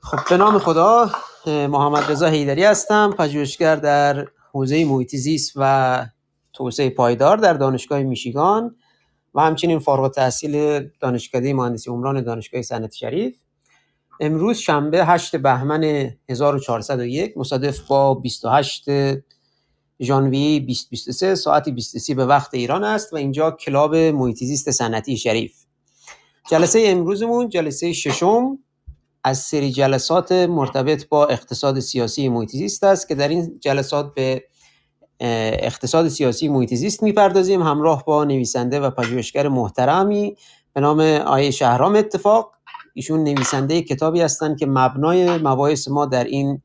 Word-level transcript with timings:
خب 0.00 0.18
به 0.30 0.36
نام 0.36 0.58
خدا 0.58 1.10
محمد 1.46 2.10
رضا 2.10 2.26
حیدری 2.26 2.64
هستم 2.64 3.14
پژوهشگر 3.18 3.76
در 3.76 4.26
حوزه 4.52 4.84
محیط 4.84 5.16
زیست 5.16 5.52
و 5.56 6.06
توسعه 6.52 6.90
پایدار 6.90 7.36
در 7.36 7.52
دانشگاه 7.52 8.02
میشیگان 8.02 8.76
و 9.34 9.40
همچنین 9.40 9.78
فارغ 9.78 10.02
التحصیل 10.02 10.84
دانشکده 11.00 11.54
مهندسی 11.54 11.90
عمران 11.90 12.24
دانشگاه 12.24 12.62
صنعتی 12.62 12.98
شریف. 12.98 13.36
امروز 14.20 14.58
شنبه 14.58 15.04
8 15.04 15.36
بهمن 15.36 16.10
1401 16.28 17.38
مصادف 17.38 17.80
با 17.80 18.14
28 18.14 18.84
ژانویه 20.00 20.60
2023 20.60 21.34
ساعت 21.34 21.68
23 21.68 22.14
به 22.14 22.26
وقت 22.26 22.54
ایران 22.54 22.84
است 22.84 23.12
و 23.12 23.16
اینجا 23.16 23.50
کلاب 23.50 23.96
محیط 23.96 24.38
زیست 24.38 24.70
صنعتی 24.70 25.16
شریف. 25.16 25.54
جلسه 26.50 26.82
امروزمون 26.86 27.48
جلسه 27.48 27.92
ششم. 27.92 28.58
از 29.24 29.38
سری 29.38 29.72
جلسات 29.72 30.32
مرتبط 30.32 31.08
با 31.08 31.26
اقتصاد 31.26 31.80
سیاسی 31.80 32.28
محیط 32.28 32.50
زیست 32.50 32.84
است 32.84 33.08
که 33.08 33.14
در 33.14 33.28
این 33.28 33.58
جلسات 33.60 34.14
به 34.14 34.44
اقتصاد 35.20 36.08
سیاسی 36.08 36.48
محیط 36.48 36.74
زیست 36.74 37.02
می‌پردازیم. 37.02 37.62
همراه 37.62 38.04
با 38.04 38.24
نویسنده 38.24 38.80
و 38.80 38.90
پژوهشگر 38.90 39.48
محترمی 39.48 40.36
به 40.72 40.80
نام 40.80 41.00
آیه 41.00 41.50
شهرام 41.50 41.96
اتفاق. 41.96 42.52
ایشون 42.94 43.24
نویسنده 43.24 43.82
کتابی 43.82 44.20
هستند 44.20 44.58
که 44.58 44.66
مبنای 44.66 45.38
مباحث 45.38 45.88
ما 45.88 46.06
در 46.06 46.24
این 46.24 46.62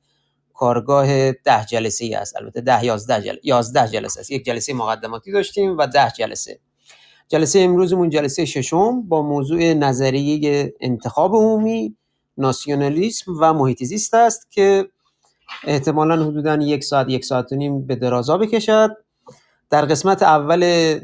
کارگاه 0.54 1.32
ده 1.32 1.66
جلسه 1.70 2.06
ای 2.06 2.16
است. 2.16 2.36
البته 2.36 2.62
ده 2.62 2.86
یازده 2.86 3.22
جل... 3.22 3.36
یازده 3.44 3.88
جلسه 3.88 4.20
است. 4.20 4.32
یک 4.32 4.46
جلسه 4.46 4.74
مقدماتی 4.74 5.32
داشتیم 5.32 5.78
و 5.78 5.88
ده 5.88 6.12
جلسه. 6.18 6.60
جلسه 7.28 7.60
امروزمون 7.60 8.10
جلسه 8.10 8.46
ششم 8.46 9.02
با 9.02 9.22
موضوع 9.22 9.74
نظریه 9.74 10.74
انتخاب 10.82 11.36
عمومی. 11.36 11.96
ناسیونالیسم 12.38 13.32
و 13.40 13.54
محیط 13.54 13.84
زیست 13.84 14.14
است 14.14 14.52
که 14.52 14.90
احتمالا 15.64 16.26
حدودا 16.26 16.56
یک 16.56 16.84
ساعت 16.84 17.10
یک 17.10 17.26
ساعت 17.26 17.52
و 17.52 17.56
نیم 17.56 17.88
به 17.88 17.96
درازا 17.96 18.38
بکشد. 18.38 18.98
در 19.70 19.86
قسمت 19.86 20.24
اول 20.24 21.00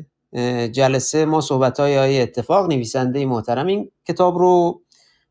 جلسه 0.72 1.26
ما 1.26 1.42
صحبت 1.42 1.80
های 1.80 2.22
اتفاق 2.22 2.70
نویسنده 2.70 3.26
محترم 3.26 3.68
این 3.68 3.92
کتاب 4.08 4.38
رو 4.38 4.82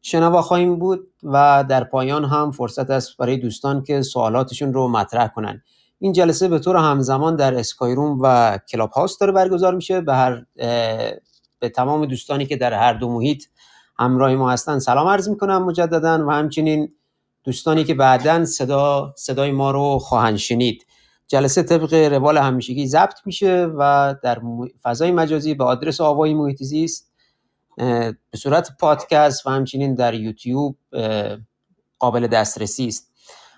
شنوا 0.03 0.43
خواهیم 0.43 0.79
بود 0.79 1.09
و 1.23 1.65
در 1.69 1.85
پایان 1.85 2.25
هم 2.25 2.51
فرصت 2.51 2.91
است 2.91 3.17
برای 3.17 3.37
دوستان 3.37 3.83
که 3.83 4.03
سوالاتشون 4.03 4.73
رو 4.75 4.89
مطرح 4.89 5.29
کنن. 5.29 5.63
این 5.99 6.13
جلسه 6.13 6.49
به 6.49 6.59
طور 6.59 6.77
همزمان 6.77 7.37
در 7.37 7.55
اسکایروم 7.55 8.19
و 8.23 8.59
کلاب 8.69 8.91
هاوس 8.91 9.19
داره 9.19 9.33
برگزار 9.33 9.75
میشه. 9.75 10.01
به 10.01 10.15
هر 10.15 10.45
به 11.61 11.69
تمام 11.75 12.07
دوستانی 12.07 12.47
که 12.47 12.57
در 12.57 12.73
هر 12.73 12.93
دو 12.93 13.09
محیط 13.09 13.45
همراه 14.01 14.35
ما 14.35 14.51
هستن. 14.51 14.79
سلام 14.79 15.07
عرض 15.07 15.29
می‌کنم 15.29 15.65
مجددا 15.65 16.27
و 16.27 16.31
همچنین 16.31 16.93
دوستانی 17.45 17.85
که 17.85 17.95
بعدا 17.95 18.45
صدا 18.45 19.15
صدای 19.17 19.53
ما 19.53 19.71
رو 19.71 19.99
خواهند 19.99 20.37
شنید. 20.37 20.87
جلسه 21.29 21.63
طبق 21.63 21.95
روال 21.95 22.39
همیشگی 22.39 22.87
ضبط 22.87 23.19
میشه 23.25 23.69
و 23.79 24.15
در 24.23 24.41
فضای 24.83 25.11
مجازی 25.11 25.55
به 25.55 25.65
آدرس 25.65 26.01
آوای 26.01 26.35
محیط 26.35 26.63
زیست 26.63 27.13
به 27.77 28.37
صورت 28.37 28.71
پادکست 28.81 29.47
و 29.47 29.51
همچنین 29.51 29.95
در 29.95 30.15
یوتیوب 30.15 30.77
قابل 31.99 32.27
دسترسی 32.27 32.87
است. 32.87 33.11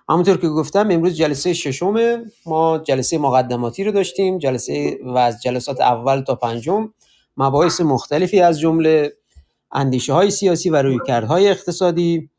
همونطور 0.08 0.36
که 0.36 0.48
گفتم 0.48 0.90
امروز 0.90 1.14
جلسه 1.14 1.52
ششم 1.54 2.24
ما 2.46 2.78
جلسه 2.78 3.18
مقدماتی 3.18 3.84
رو 3.84 3.92
داشتیم. 3.92 4.38
جلسه 4.38 4.98
و 5.04 5.18
از 5.18 5.42
جلسات 5.42 5.80
اول 5.80 6.20
تا 6.20 6.34
پنجم 6.34 6.88
مباحث 7.36 7.80
مختلفی 7.80 8.40
از 8.40 8.60
جمله 8.60 9.12
اندیشه 9.72 10.12
های 10.12 10.30
سیاسی 10.30 10.70
و 10.70 10.82
رویکردهای 10.82 11.48
اقتصادی 11.48 12.30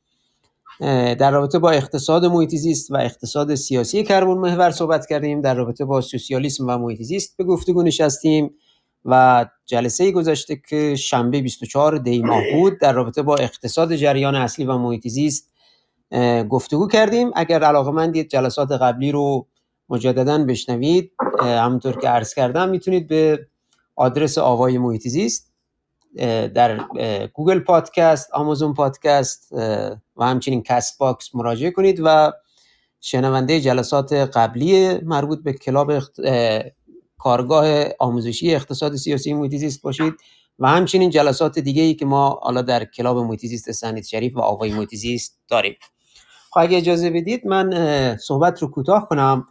در 1.20 1.32
رابطه 1.32 1.60
با 1.60 1.72
اقتصاد 1.72 2.26
محیط 2.26 2.56
زیست 2.56 2.92
و 2.92 2.98
اقتصاد 2.98 3.56
سیاسی 3.56 4.04
کربن 4.04 4.34
محور 4.34 4.72
صحبت 4.72 5.06
کردیم 5.06 5.42
در 5.42 5.56
رابطه 5.56 5.86
با 5.86 6.02
سوسیالیسم 6.02 6.68
و 6.68 6.78
محیط 6.78 7.02
زیست 7.02 7.38
به 7.38 7.44
گفتگو 7.44 7.84
نشستیم 7.84 8.52
و 9.06 9.46
جلسه 9.66 10.12
گذشته 10.12 10.62
که 10.70 10.96
شنبه 10.96 11.42
24 11.42 11.98
دی 11.98 12.22
ماه 12.22 12.44
بود 12.54 12.80
در 12.80 12.94
رابطه 12.94 13.22
با 13.22 13.36
اقتصاد 13.36 13.96
جریان 13.96 14.36
اصلی 14.36 14.66
و 14.66 14.78
محیط 14.78 15.08
زیست 15.08 15.52
گفتگو 16.50 16.88
کردیم. 16.88 17.32
اگر 17.36 17.64
علاقه 17.64 17.92
مندید 17.92 18.30
جلسات 18.30 18.72
قبلی 18.72 19.12
رو 19.12 19.48
مجددا 19.90 20.46
بشنوید 20.46 21.12
همونطور 21.42 22.00
که 22.00 22.08
عرض 22.08 22.34
کردم 22.34 22.70
می‌تونید 22.70 23.08
به 23.08 23.48
آدرس 23.96 24.38
آوای 24.38 24.78
محیط 24.78 25.08
زیست 25.08 25.53
در 26.56 26.80
گوگل 27.34 27.60
پادکست 27.60 28.32
آمازون 28.34 28.74
پادکست 28.74 29.52
و 30.16 30.26
همچنین 30.26 30.64
کست 30.64 31.00
باکس 31.00 31.36
مراجعه 31.36 31.72
کنید 31.72 32.02
و 32.04 32.32
شنونده 33.02 33.62
جلسات 33.62 34.14
قبلی 34.14 34.98
مربوط 34.98 35.44
به 35.44 35.54
club 35.54 35.94
کارگاه 37.18 37.86
آموزشی 38.00 38.56
اقتصاد 38.56 38.96
سیاسی 38.96 39.34
محیط 39.34 39.56
زیست 39.56 39.82
باشید 39.82 40.14
و 40.60 40.68
همچنین 40.68 41.10
جلسات 41.10 41.60
دیگه 41.60 41.82
ای 41.82 41.94
که 41.94 42.06
ما 42.06 42.30
حالا 42.30 42.62
در 42.62 42.86
club 42.86 43.18
محیط 43.18 43.46
زیست 43.46 43.72
سنید 43.72 44.06
شریف 44.06 44.38
و 44.38 44.40
آوای 44.40 44.74
محیط 44.74 44.96
زیست 44.96 45.40
داریم. 45.48 45.76
خب 46.52 46.60
اگه 46.60 46.78
اجازه 46.78 47.10
بدید 47.10 47.48
من 47.48 48.18
صحبت 48.18 48.62
رو 48.62 48.68
کوتاه 48.68 49.08
کنم 49.10 49.48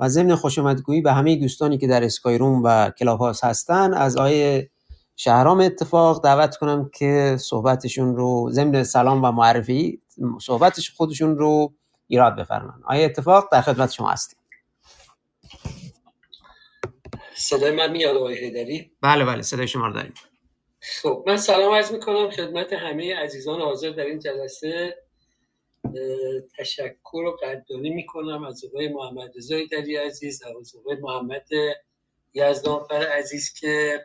و 0.00 0.08
ضمن 0.08 0.34
خوشامدگویی 0.34 1.00
به 1.00 1.12
همه 1.12 1.36
دوستانی 1.36 1.78
که 1.78 1.86
در 1.86 2.04
اسکایروم 2.04 2.62
و 2.64 2.90
کلاب 2.90 3.20
هاست 3.20 3.44
هستن 3.44 3.94
از 3.94 4.16
آیه 4.16 4.70
شهرام 5.16 5.60
اتفاق 5.60 6.24
دعوت 6.24 6.56
کنم 6.56 6.90
که 6.94 7.36
صحبتشون 7.40 8.16
رو 8.16 8.50
ضمن 8.50 8.82
سلام 8.82 9.24
و 9.24 9.30
معرفی 9.30 10.02
صحبتش 10.40 10.90
خودشون 10.90 11.38
رو 11.38 11.72
ایراد 12.08 12.36
بفرمان 12.36 12.82
آیا 12.84 13.04
اتفاق 13.04 13.48
در 13.52 13.60
خدمت 13.60 13.92
شما 13.92 14.10
هستیم؟ 14.10 14.38
صدای 17.34 17.76
من 17.76 17.90
میاد 17.90 18.16
آقای 18.16 18.38
هیدری 18.38 18.90
بله 19.00 19.24
بله 19.24 19.42
صدای 19.42 19.68
شما 19.68 19.86
رو 19.86 19.92
داریم. 19.92 20.14
خب 21.02 21.24
من 21.26 21.36
سلام 21.36 21.74
عرض 21.74 21.92
می‌کنم 21.92 22.30
خدمت 22.30 22.72
همه 22.72 23.16
عزیزان 23.16 23.60
حاضر 23.60 23.90
در 23.90 24.04
این 24.04 24.18
جلسه. 24.18 24.96
تشکر 26.58 27.16
و 27.16 27.36
قدردانی 27.42 27.90
می‌کنم 27.90 28.44
از 28.44 28.64
آقای 28.64 28.88
محمد 28.88 29.30
رضا 29.36 29.56
عزیز 30.06 30.42
از 30.42 30.76
آقای 30.76 30.96
محمد 30.96 31.46
یزدانفر 32.34 33.06
عزیز 33.18 33.52
که 33.52 34.00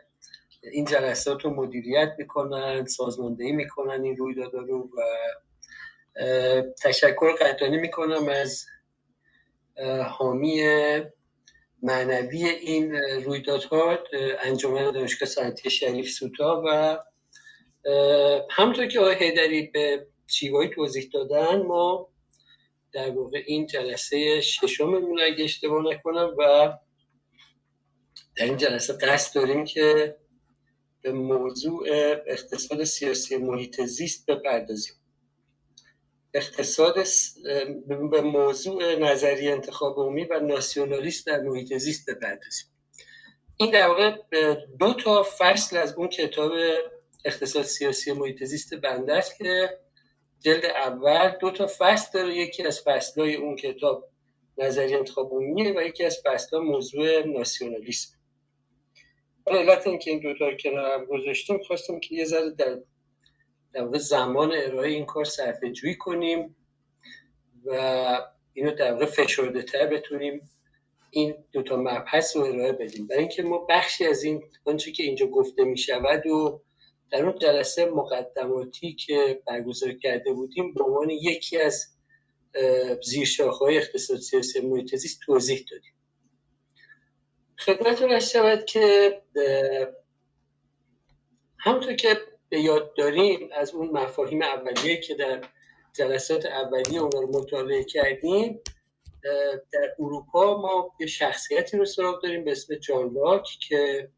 این 0.72 0.84
جلسات 0.84 1.44
رو 1.44 1.54
مدیریت 1.54 2.14
می‌کنن 2.18 2.86
سازماندهی 2.86 3.52
می‌کنن 3.52 4.04
این 4.04 4.16
رویدادا 4.16 4.58
رو 4.58 4.90
و 4.96 5.02
تشکر 6.82 7.32
قدردانی 7.32 7.76
می‌کنم 7.76 8.28
از 8.28 8.64
حامی 10.08 10.62
معنوی 11.82 12.44
این 12.44 12.94
رویدادها 12.96 13.98
انجمن 14.40 14.90
دانشگاه 14.90 15.28
صنعتی 15.28 15.70
شریف 15.70 16.10
سوتا 16.10 16.62
و 16.66 16.98
همونطور 18.50 18.86
که 18.86 19.00
آقای 19.00 19.14
هیدری 19.14 19.62
به 19.62 20.06
چیوایی 20.26 20.70
توضیح 20.70 21.10
دادن 21.12 21.62
ما 21.62 22.08
در 22.92 23.10
واقع 23.10 23.42
این 23.46 23.66
جلسه 23.66 24.40
ششممون 24.40 25.20
اگه 25.20 25.44
اشتباه 25.44 25.84
نکنم 25.84 26.34
و 26.38 26.72
در 28.36 28.44
این 28.44 28.56
جلسه 28.56 28.92
قصد 28.92 29.34
داریم 29.34 29.64
که 29.64 30.16
به 31.12 31.18
موضوع 31.18 31.86
اقتصاد 32.26 32.84
سیاسی 32.84 33.36
محیط 33.36 33.82
زیست 33.82 34.26
بپردازیم. 34.26 34.94
اقتصاد 36.34 36.94
به 38.10 38.20
موضوع 38.20 38.94
نظری 38.94 39.48
انتخاب 39.48 39.98
عمومی 39.98 40.24
و 40.24 40.40
ناسیونالیسم 40.40 41.32
در 41.32 41.40
محیط 41.40 41.74
زیست 41.76 42.10
بپردازیم. 42.10 42.66
این 43.56 43.70
در 43.70 43.88
واقع 43.88 44.16
دو 44.78 44.94
تا 44.94 45.26
فصل 45.38 45.76
از 45.76 45.94
اون 45.94 46.08
کتاب 46.08 46.52
اقتصاد 47.24 47.62
سیاسی 47.62 48.12
محیط 48.12 48.44
زیست 48.44 48.74
بنده 48.74 49.14
است 49.14 49.38
که 49.38 49.78
جلد 50.40 50.64
اول 50.64 51.36
دو 51.40 51.50
تا 51.50 51.66
فصل 51.78 52.08
داره. 52.14 52.36
یکی 52.36 52.62
از 52.62 52.80
فصلهای 52.80 53.34
اون 53.34 53.56
کتاب 53.56 54.08
نظری 54.58 54.94
انتخاب 54.94 55.32
عمومی 55.32 55.72
و 55.72 55.82
یکی 55.82 56.04
از 56.04 56.18
فصلها 56.24 56.62
موضوع 56.62 57.26
ناسیونالیسم. 57.26 58.17
علت 59.56 59.86
اینکه 59.86 60.10
این 60.10 60.20
دوتا 60.20 60.56
کنار 60.56 60.92
هم 60.92 61.04
گذاشتیم 61.04 61.58
خواستم 61.58 62.00
که 62.00 62.14
یه 62.14 62.24
ذره 62.24 62.50
در 62.50 62.78
در 63.72 63.98
زمان 63.98 64.52
ارائه 64.54 64.88
این 64.88 65.06
کار 65.06 65.24
صرفه 65.24 65.70
جویی 65.70 65.94
کنیم 65.94 66.56
و 67.64 68.20
اینو 68.52 68.74
در 68.74 68.92
واقع 68.92 69.06
فشرده 69.06 69.62
تر 69.62 69.86
بتونیم 69.86 70.50
این 71.10 71.34
دوتا 71.52 71.76
مبحث 71.76 72.36
رو 72.36 72.42
ارائه 72.42 72.72
بدیم. 72.72 73.06
برای 73.06 73.20
اینکه 73.20 73.42
ما 73.42 73.66
بخشی 73.68 74.06
از 74.06 74.24
این 74.24 74.42
آنچه 74.64 74.92
که 74.92 75.02
اینجا 75.02 75.26
گفته 75.26 75.64
می 75.64 75.78
شود 75.78 76.26
و 76.26 76.62
در 77.10 77.26
اون 77.26 77.38
جلسه 77.38 77.84
مقدماتی 77.84 78.94
که 78.94 79.42
برگزار 79.46 79.92
کرده 79.92 80.32
بودیم 80.32 80.74
به 80.74 80.84
عنوان 80.84 81.10
یکی 81.10 81.60
از 81.60 81.86
زیرشاخهای 83.02 83.76
اقتصاد 83.76 84.18
سیاسی 84.18 84.60
محیط 84.60 84.94
توضیح 85.26 85.64
دادیم. 85.70 85.92
خدمتتون 87.58 88.20
شود 88.20 88.64
که 88.64 89.18
همونطور 91.58 91.94
که 91.94 92.16
به 92.48 92.60
یاد 92.60 92.94
داریم 92.96 93.48
از 93.52 93.74
اون 93.74 93.90
مفاهیم 93.90 94.42
اولیه 94.42 95.00
که 95.00 95.14
در 95.14 95.40
جلسات 95.92 96.46
اولیه 96.46 97.00
اون 97.00 97.10
رو 97.12 97.38
مطالعه 97.40 97.84
کردیم 97.84 98.60
در 99.72 99.94
اروپا 99.98 100.60
ما 100.60 100.92
یه 101.00 101.06
شخصیتی 101.06 101.76
رو 101.76 101.84
سراغ 101.84 102.22
داریم 102.22 102.44
به 102.44 102.52
اسم 102.52 102.74
جان 102.74 103.10
لاک 103.14 103.48
که 103.68 104.10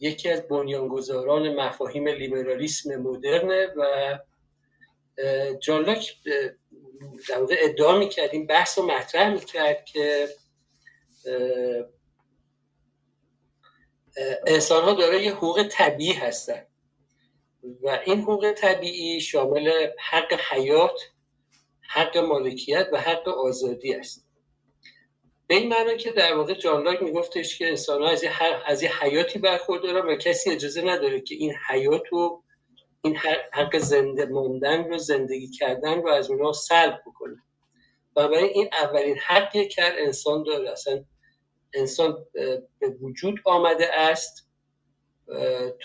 یکی 0.00 0.30
از 0.30 0.48
بنیانگذاران 0.48 1.54
مفاهیم 1.54 2.08
لیبرالیسم 2.08 2.96
مدرنه 2.96 3.66
و 3.76 4.18
جان 5.62 5.84
لاک 5.84 6.14
در 7.28 7.38
واقع 7.38 7.56
ادعا 7.58 7.98
می‌کرد 7.98 8.30
این 8.32 8.46
بحث 8.46 8.78
رو 8.78 8.86
مطرح 8.86 9.32
می‌کرد 9.32 9.84
که 9.84 10.28
انسان 14.46 14.84
ها 14.84 14.92
داره 14.92 15.22
یه 15.22 15.34
حقوق 15.34 15.62
طبیعی 15.70 16.12
هستن. 16.12 16.66
و 17.82 17.98
این 18.06 18.20
حقوق 18.20 18.52
طبیعی 18.52 19.20
شامل 19.20 19.88
حق 20.10 20.32
حیات 20.50 21.00
حق 21.88 22.16
مالکیت 22.16 22.88
و 22.92 23.00
حق 23.00 23.28
آزادی 23.28 23.94
است. 23.94 24.26
به 25.46 25.54
این 25.54 25.68
معنی 25.68 25.96
که 25.96 26.12
در 26.12 26.34
واقع 26.34 26.54
جان 26.54 26.82
لاک 26.82 27.02
میگفتش 27.02 27.58
که 27.58 27.68
انسان 27.68 28.02
ها 28.02 28.08
از, 28.08 28.24
از 28.66 28.82
یه 28.82 29.02
حیاتی 29.02 29.38
برخوردارن 29.38 30.06
و 30.06 30.16
کسی 30.16 30.50
اجازه 30.50 30.82
نداره 30.82 31.20
که 31.20 31.34
این 31.34 31.54
حیات 31.68 32.02
رو 32.10 32.42
این 33.04 33.16
حق 33.52 33.78
زنده 33.78 34.26
موندن 34.26 34.84
رو 34.84 34.98
زندگی 34.98 35.50
کردن 35.50 36.02
رو 36.02 36.08
از 36.08 36.30
اونها 36.30 36.52
سلب 36.52 37.02
بکنه. 37.06 37.42
و 38.16 38.28
برای 38.28 38.48
این 38.48 38.68
اولین 38.72 39.18
حقی 39.18 39.68
که 39.68 39.82
انسان 39.84 40.42
داره. 40.42 40.70
اصلا 40.70 41.04
انسان 41.74 42.26
به 42.78 42.88
وجود 43.00 43.40
آمده 43.44 44.00
است 44.00 44.48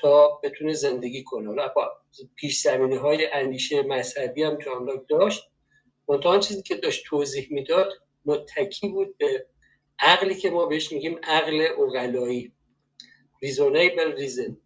تا 0.01 0.39
بتونه 0.43 0.73
زندگی 0.73 1.23
کنه. 1.23 1.47
حالا 1.47 1.67
با 1.67 1.91
پیش 2.35 2.61
زمینه 2.61 2.99
های 2.99 3.27
اندیشه 3.31 3.81
مذهبی 3.81 4.43
هم 4.43 4.57
جان 4.57 5.05
داشت. 5.09 5.43
منتها 6.07 6.39
چیزی 6.39 6.61
که 6.61 6.75
داشت 6.75 7.05
توضیح 7.05 7.47
می‌داد 7.51 7.93
متکی 8.25 8.87
بود 8.87 9.17
به 9.17 9.45
عقلی 9.99 10.35
که 10.35 10.49
ما 10.49 10.65
بهش 10.65 10.91
میگیم 10.91 11.19
عقل 11.23 11.67
اقلایی 11.77 12.53
ریزونیبل 13.41 14.15
ریزن. 14.15 14.57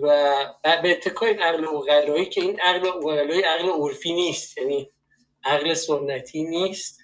و 0.00 0.36
به 0.62 0.90
اتکای 0.90 1.30
این 1.30 1.38
عقل 1.38 1.64
اقلایی 1.64 2.26
که 2.26 2.40
این 2.40 2.60
عقل 2.60 2.88
اقلایی 2.88 3.42
عقل 3.42 3.68
عرفی 3.68 4.12
نیست 4.12 4.58
یعنی 4.58 4.92
عقل 5.44 5.74
سنتی 5.74 6.42
نیست. 6.42 7.00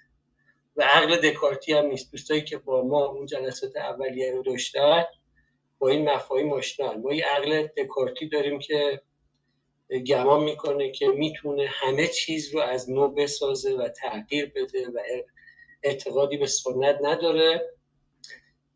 و 0.76 0.82
عقل 0.82 1.16
دکارتی 1.16 1.72
هم 1.72 1.86
نیست. 1.86 2.12
دوستایی 2.12 2.44
که 2.44 2.58
با 2.58 2.82
ما 2.82 3.04
اون 3.04 3.26
جلسات 3.26 3.76
اولیه 3.76 4.32
رو 4.32 4.42
داشتن 4.42 5.04
با 5.78 5.88
این 5.88 6.10
مفاهیم 6.10 6.52
آشنا 6.52 6.92
ما 6.92 7.14
یه 7.14 7.24
عقل 7.24 7.66
دکارتی 7.66 8.28
داریم 8.28 8.58
که 8.58 9.02
گمان 10.06 10.44
می‌کنه 10.44 10.90
که 10.90 11.08
می‌تونه 11.08 11.66
همه 11.70 12.06
چیز 12.06 12.54
رو 12.54 12.60
از 12.60 12.90
نو 12.90 13.08
بسازه 13.08 13.74
و 13.74 13.88
تغییر 13.88 14.52
بده 14.56 14.88
و 14.88 15.00
اعتقادی 15.82 16.36
به 16.36 16.46
سنت 16.46 16.98
نداره. 17.02 17.70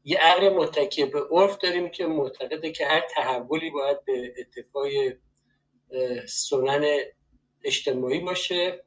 یه 0.05 0.19
عقل 0.19 0.49
متکی 0.49 1.05
به 1.05 1.21
عرف 1.31 1.59
داریم 1.59 1.89
که 1.89 2.07
معتقده 2.07 2.73
که 2.73 2.87
هر 2.87 3.07
تحولی 3.15 3.71
باید 3.71 4.05
به 4.05 4.35
اتفاق 4.39 4.87
سنن 6.27 6.99
اجتماعی 7.65 8.21
باشه. 8.21 8.85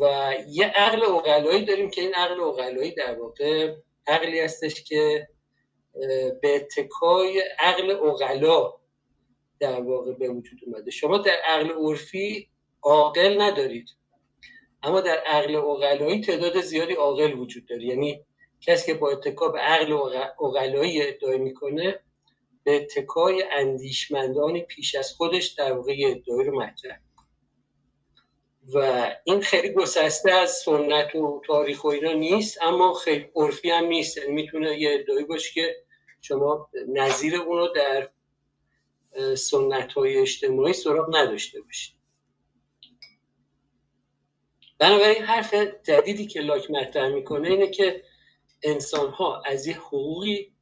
و 0.00 0.34
یه 0.48 0.66
عقل 0.66 1.02
اقلایی 1.02 1.64
داریم 1.64 1.90
که 1.90 2.00
این 2.00 2.14
عقل 2.14 2.40
اقلایی 2.40 2.94
در 2.94 3.20
واقع 3.20 3.74
عقلی 4.06 4.40
هستش 4.40 4.84
که 4.84 5.28
به 6.42 6.56
اتکای 6.56 7.44
عقل 7.58 7.90
اقلا 7.90 8.72
در 9.60 9.80
واقع 9.80 10.12
به 10.12 10.28
وجود 10.28 10.60
اومده. 10.66 10.90
شما 10.90 11.18
در 11.18 11.36
عقل 11.46 11.70
عرفی 11.70 12.48
عاقل 12.82 13.40
ندارید 13.40 13.88
اما 14.82 15.00
در 15.00 15.18
عقل 15.26 15.56
اقلایی 15.56 16.20
تعداد 16.20 16.60
زیادی 16.60 16.94
عاقل 16.94 17.32
وجود 17.32 17.66
داره. 17.66 17.84
یعنی 17.84 18.24
کسی 18.60 18.92
که 18.92 18.98
با 18.98 19.10
اتکا 19.10 19.48
به 19.48 19.58
عقل 19.58 19.92
اقلایی 20.40 21.02
ادعای 21.02 21.38
می‌کنه 21.38 22.00
به 22.64 22.76
اتکای 22.76 23.44
اندیشمندانی 23.52 24.62
پیش 24.62 24.94
از 24.94 25.12
خودش 25.12 25.46
در 25.46 25.72
واقع 25.72 25.94
ادعای 26.06 26.44
رو 26.44 26.60
مطرح 26.62 27.00
و 28.74 29.10
این 29.24 29.40
خیلی 29.40 29.72
گسسته 29.72 30.32
از 30.32 30.50
سنت 30.50 31.14
و 31.14 31.42
تاریخ 31.46 31.84
و 31.84 31.88
اینا 31.88 32.12
نیست 32.12 32.62
اما 32.62 32.94
خیلی 32.94 33.30
عرفی 33.36 33.70
هم 33.70 33.84
نیست. 33.84 34.16
یعنی 34.16 34.32
می‌تونه 34.32 34.80
یه 34.80 34.94
ادعایی 34.94 35.24
باشه 35.24 35.52
که 35.52 35.76
شما 36.20 36.70
نظیر 36.88 37.36
اونو 37.36 37.68
در 37.68 38.10
سنت 39.34 39.92
های 39.92 40.16
اجتماعی 40.16 40.72
سراغ 40.72 41.16
نداشته 41.16 41.60
باشید. 41.60 41.94
بنابراین 44.78 45.22
حرف 45.22 45.54
جدیدی 45.84 46.26
که 46.26 46.40
لاک 46.40 46.70
مطرح 46.70 47.08
می‌کنه 47.08 47.48
اینه 47.48 47.66
که 47.70 48.04
انسان 48.62 49.10
ها 49.10 49.42
از 49.46 49.66
یه 49.66 49.76
حقوقی 49.76 50.52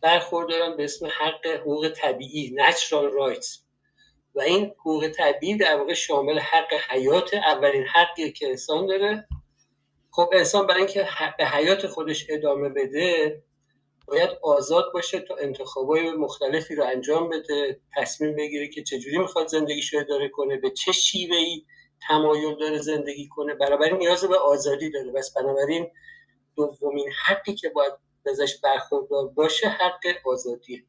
برخوردارن 0.00 0.76
به 0.76 0.84
اسم 0.84 1.06
حق 1.06 1.46
حقوق 1.46 1.88
طبیعی 1.88 2.56
natural 2.58 3.12
rights. 3.12 3.63
و 4.34 4.40
این 4.40 4.72
حقوق 4.80 5.08
طبیعی 5.08 5.56
در 5.56 5.76
واقع 5.76 5.94
شامل 5.94 6.38
حق 6.38 6.72
حیات 6.90 7.34
اولین 7.34 7.84
حقی 7.84 8.32
که 8.32 8.48
انسان 8.48 8.86
داره. 8.86 9.28
خب 10.10 10.30
انسان 10.32 10.66
برای 10.66 10.80
اینکه 10.80 11.08
به 11.38 11.46
حیات 11.46 11.86
خودش 11.86 12.26
ادامه 12.28 12.68
بده 12.68 13.42
باید 14.06 14.30
آزاد 14.42 14.84
باشه 14.94 15.20
تا 15.20 15.36
انتخابای 15.36 16.10
مختلفی 16.10 16.74
رو 16.74 16.84
انجام 16.84 17.28
بده 17.28 17.80
تصمیم 17.96 18.36
بگیره 18.36 18.68
که 18.68 18.82
چجوری 18.82 19.18
می‌خواد 19.18 19.46
زندگیش 19.46 19.94
رو 19.94 20.00
اداره 20.00 20.28
کنه 20.28 20.56
به 20.56 20.70
چه 20.70 20.92
شیوه 20.92 21.36
ای 21.36 21.62
تمایل 22.08 22.58
داره 22.58 22.78
زندگی 22.78 23.28
کنه. 23.28 23.54
بنابراین 23.54 23.96
نیاز 23.96 24.24
به 24.24 24.38
آزادی 24.38 24.90
داره. 24.90 25.12
بس 25.12 25.34
بنابراین 25.36 25.90
دومین 26.56 27.08
حقی 27.26 27.54
که 27.54 27.68
باید 27.68 27.92
ازش 28.26 28.56
برخوردار 28.60 29.28
باشه 29.28 29.68
حق 29.68 30.26
آزادیه. 30.26 30.84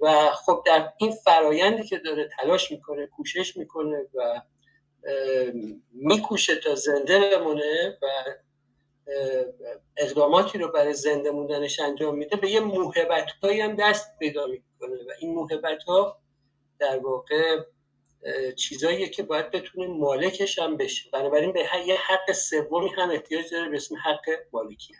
و 0.00 0.30
خب 0.30 0.62
در 0.66 0.92
این 0.98 1.12
فرایندی 1.12 1.82
که 1.82 1.98
داره 1.98 2.28
تلاش 2.40 2.70
می‌کنه 2.70 3.06
کوشش 3.06 3.56
می‌کنه 3.56 4.06
و 4.14 4.40
میکوشه 5.92 6.56
تا 6.56 6.74
زنده 6.74 7.20
بمونه 7.36 7.98
و 8.02 8.06
اقداماتی 9.96 10.58
رو 10.58 10.68
برای 10.68 10.94
زنده 10.94 11.30
موندنش 11.30 11.80
انجام 11.80 12.18
میده 12.18 12.36
به 12.36 12.50
یه 12.50 12.60
موهبت 12.60 13.26
هم 13.44 13.76
دست 13.76 14.18
پیدا 14.18 14.46
می‌کنه 14.46 14.96
و 14.96 15.10
این 15.20 15.34
موهبت 15.34 15.82
ها 15.82 16.18
در 16.78 16.98
واقع 16.98 17.60
چیزاییه 18.56 19.08
که 19.08 19.22
باید 19.22 19.50
بتونه 19.50 19.86
مالکش 19.86 20.58
هم 20.58 20.76
بشه. 20.76 21.10
بنابراین 21.12 21.52
به 21.52 21.60
یه 21.86 21.96
حق 21.96 22.32
سومی 22.32 22.88
هم 22.88 23.10
احتیاج 23.10 23.50
داره 23.52 23.68
به 23.68 23.76
اسم 23.76 23.96
حق 23.96 24.24
مالکیت 24.52 24.96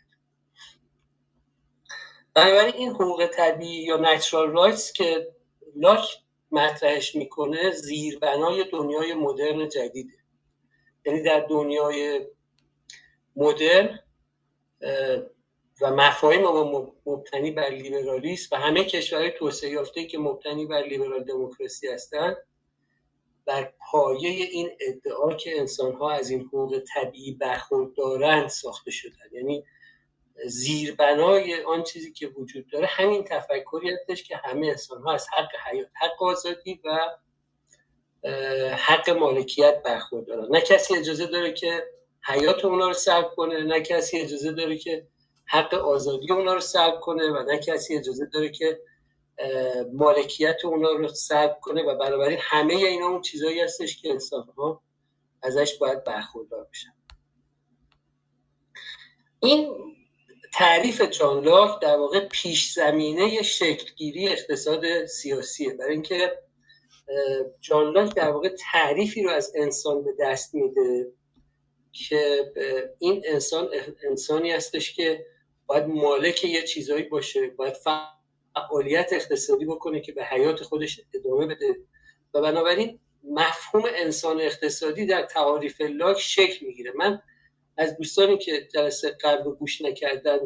بنابراین 2.39 2.75
این 2.75 2.91
حقوق 2.91 3.27
طبیعی 3.27 3.85
یا 3.85 3.97
نچرال 3.97 4.51
رایتس 4.51 4.93
که 4.93 5.35
لاک 5.77 6.01
مطرحش 6.51 7.17
می‌کنه 7.17 7.71
زیربنای 7.71 8.65
دنیای 8.73 9.15
مدرن 9.15 9.69
جدیده. 9.69 10.15
یعنی 11.07 11.23
در 11.23 11.41
دنیای 11.41 12.27
مدرن 13.37 13.99
و 15.81 15.91
مفاهیم 15.91 16.43
ما 16.43 16.93
مبتنی 17.07 17.51
بر 17.51 17.71
لیبرالیسم 17.71 18.57
و 18.57 18.59
همه 18.59 18.85
کشورهای 18.85 19.31
توسعه 19.31 19.71
یافته 19.71 20.05
که 20.05 20.19
مبتنی 20.19 20.67
بر 20.67 20.83
لیبرال 20.83 21.25
دموکراسی 21.25 21.89
هستند 21.89 22.37
بر 23.47 23.73
پایه 23.91 24.31
این 24.31 24.71
ادعا 24.81 25.35
که 25.35 25.59
انسان 25.59 25.93
ها 25.93 26.11
از 26.11 26.31
این 26.31 26.41
حقوق 26.41 26.83
طبیعی 26.95 27.33
برخوردارند 27.33 28.49
ساخته 28.49 28.91
شدن. 28.91 29.29
یعنی 29.33 29.65
زیربنای 30.47 31.63
آن 31.63 31.83
چیزی 31.83 32.13
که 32.13 32.27
وجود 32.27 32.71
داره 32.71 32.87
همین 32.87 33.25
تفکری 33.25 33.91
هستش 33.91 34.23
که 34.23 34.37
همه 34.37 34.67
انسان 34.67 35.03
ها 35.03 35.13
از 35.13 35.27
حق 35.29 35.49
حیات 35.67 35.89
حق 35.95 36.23
آزادی 36.23 36.81
و 36.85 37.17
حق 38.77 39.11
مالکیت 39.11 39.83
برخوردارن. 39.83 40.49
نه 40.51 40.61
کسی 40.61 40.97
اجازه 40.97 41.27
داره 41.27 41.53
که 41.53 41.87
حیات 42.25 42.65
اونا 42.65 42.87
رو 42.87 42.95
سلب 42.95 43.31
کنه 43.37 43.63
نه 43.63 43.81
کسی 43.81 44.19
اجازه 44.19 44.53
داره 44.53 44.79
که 44.79 45.07
حق 45.45 45.75
آزادی 45.75 46.33
اونا 46.33 46.55
رو 46.55 46.61
سلب 46.61 47.01
کنه 47.01 47.31
و 47.31 47.43
نه 47.43 47.59
کسی 47.59 47.97
اجازه 47.97 48.27
داره 48.27 48.49
که 48.49 48.81
مالکیت 49.93 50.65
اونا 50.65 50.91
رو 50.91 51.09
سلب 51.09 51.59
کنه 51.63 51.83
و 51.83 51.99
بنابراین 51.99 52.39
همه 52.41 52.75
اینا 52.75 53.07
اون 53.07 53.21
چیزایی 53.21 53.61
هستش 53.61 54.03
که 54.03 54.11
انسان 54.11 54.49
ها 54.57 54.83
ازش 55.43 55.79
باید 55.79 56.05
برخوردار 56.05 56.67
بشن. 56.73 56.95
این 59.41 59.75
تعریف 60.53 61.03
جان 61.03 61.45
لاک 61.45 61.83
در 61.83 61.97
واقع 61.97 62.21
پیش 62.21 62.73
زمینه 62.73 63.43
شکلگیری 63.43 64.29
اقتصاد 64.29 65.07
سیاسیه. 65.07 65.75
برای 65.75 65.93
اینکه 65.93 66.33
جان 67.61 67.93
لاک 67.93 68.15
در 68.15 68.31
واقع 68.31 68.49
تعریفی 68.73 69.23
رو 69.23 69.31
از 69.31 69.53
انسان 69.57 70.05
به 70.05 70.11
دست 70.21 70.55
میده 70.55 71.13
که 71.93 72.53
این 72.99 73.23
انسان 73.27 73.69
انسانی 74.11 74.53
هستش 74.53 74.95
که 74.95 75.27
باید 75.67 75.85
مالک 75.85 76.45
یه 76.45 76.63
چیزایی 76.63 77.03
باشه 77.03 77.47
باید 77.47 77.75
فعالیت 78.55 79.13
اقتصادی 79.13 79.65
بکنه 79.65 80.01
که 80.01 80.13
به 80.13 80.25
حیات 80.25 80.63
خودش 80.63 81.01
ادامه 81.15 81.47
بده. 81.47 81.77
و 82.35 82.41
بنابراین 82.41 83.01
مفهوم 83.25 83.83
انسان 83.95 84.41
اقتصادی 84.41 85.07
در 85.07 85.23
تعاریف 85.23 85.81
لاک 85.81 86.19
شکل 86.19 86.67
می‌گیره. 86.67 86.93
من 86.97 87.23
از 87.79 87.97
دوستانی 87.97 88.39
که 88.39 88.69
جلسه 88.75 89.11
قبل 89.11 89.51
گوش 89.51 89.83
نکردن 89.83 90.39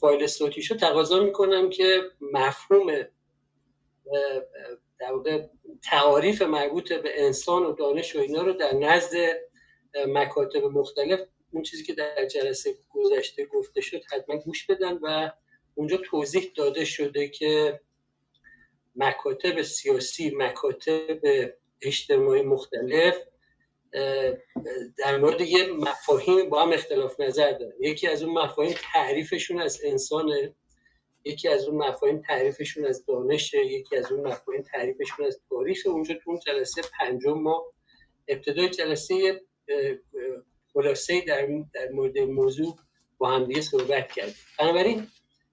فایل 0.00 0.26
شو 0.26 0.76
تقاضا 0.76 1.20
می‌کنم 1.20 1.70
که 1.70 2.00
مفهوم 2.32 2.92
در 4.98 5.48
تعاریف 5.82 6.42
مربوط 6.42 6.92
به 6.92 7.24
انسان 7.24 7.62
و 7.62 7.72
دانش 7.72 8.16
و 8.16 8.18
اینا 8.18 8.42
رو 8.42 8.52
در 8.52 8.74
نزد 8.74 9.12
مکاتب 10.08 10.64
مختلف 10.64 11.20
اون 11.52 11.62
چیزی 11.62 11.84
که 11.84 11.94
در 11.94 12.26
جلسه 12.26 12.74
گذشته 12.90 13.46
گفته 13.46 13.80
شد 13.80 14.02
حتما 14.04 14.36
گوش 14.36 14.66
بدن 14.66 14.98
و 15.02 15.30
اونجا 15.74 15.96
توضیح 15.96 16.52
داده 16.56 16.84
شده 16.84 17.28
که 17.28 17.80
مکاتب 18.96 19.62
سیاسی 19.62 20.32
مکاتب 20.36 21.20
اجتماعی 21.82 22.42
مختلف 22.42 23.16
در 24.98 25.18
مورد 25.18 25.40
یه 25.40 25.72
مفاهیم 25.72 26.50
با 26.50 26.62
هم 26.62 26.72
اختلاف 26.72 27.20
نظر 27.20 27.52
دارن 27.52 27.72
یکی 27.80 28.08
از 28.08 28.22
اون 28.22 28.38
مفاهیم 28.38 28.74
تعریفشون 28.92 29.60
از 29.60 29.80
انسانه 29.84 30.54
یکی 31.24 31.48
از 31.48 31.64
اون 31.64 31.88
مفاهیم 31.88 32.22
تعریفشون 32.22 32.84
از 32.84 33.06
دانشه 33.06 33.66
یکی 33.66 33.96
از 33.96 34.12
اون 34.12 34.26
مفاهیم 34.26 34.62
تعریفشون 34.62 35.26
از 35.26 35.40
تاریخ. 35.48 35.78
اونجا 35.86 36.14
تو 36.14 36.30
اون 36.30 36.40
جلسه 36.46 36.82
پنجم 37.00 37.32
ما 37.32 37.64
ابتدای 38.28 38.68
جلسه 38.68 39.40
خلاصه 40.72 41.20
در, 41.20 41.48
در 41.74 41.88
مورد 41.88 42.18
موضوع 42.18 42.76
با 43.18 43.30
هم 43.30 43.44
دیگه 43.44 43.60
صحبت 43.60 44.12
کردیم. 44.12 44.34
بنابراین 44.58 45.06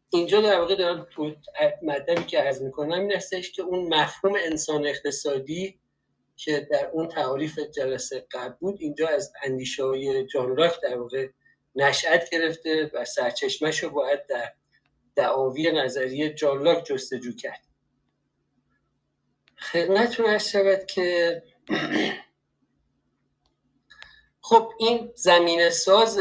اینجا 0.09 0.41
در 0.41 0.59
واقع 0.59 0.75
دارم 0.75 1.07
تو 1.11 1.35
مطلبی 1.83 2.23
که 2.23 2.39
عرض 2.39 2.61
می‌کنم 2.61 2.99
این 2.99 3.11
هستش 3.11 3.51
که 3.51 3.61
اون 3.61 3.93
مفهوم 3.93 4.35
انسان 4.43 4.87
اقتصادی 4.87 5.79
که 6.39 6.67
در 6.71 6.89
اون 6.93 7.07
تعاریف 7.07 7.59
جلسه 7.59 8.27
قبل 8.31 8.53
بود 8.59 8.77
اینجا 8.79 9.07
از 9.07 9.33
اندیشه 9.43 9.83
های 9.83 10.25
جان 10.25 10.57
راک 10.57 10.81
در 10.81 10.97
واقع 10.97 11.27
نشأت 11.75 12.29
گرفته 12.29 12.91
و 12.93 13.05
سرچشمش 13.05 13.83
رو 13.83 13.89
باید 13.89 14.25
در 14.27 14.53
دعاوی 15.15 15.71
نظریه 15.71 16.33
جان 16.33 16.63
لاک 16.63 16.85
جستجو 16.85 17.35
کرد. 17.35 17.61
خدمتتون 19.57 20.25
از 20.25 20.49
شود 20.49 20.85
که 20.85 21.41
خب 24.41 24.71
این 24.79 25.11
زمین 25.15 25.69
ساز 25.69 26.19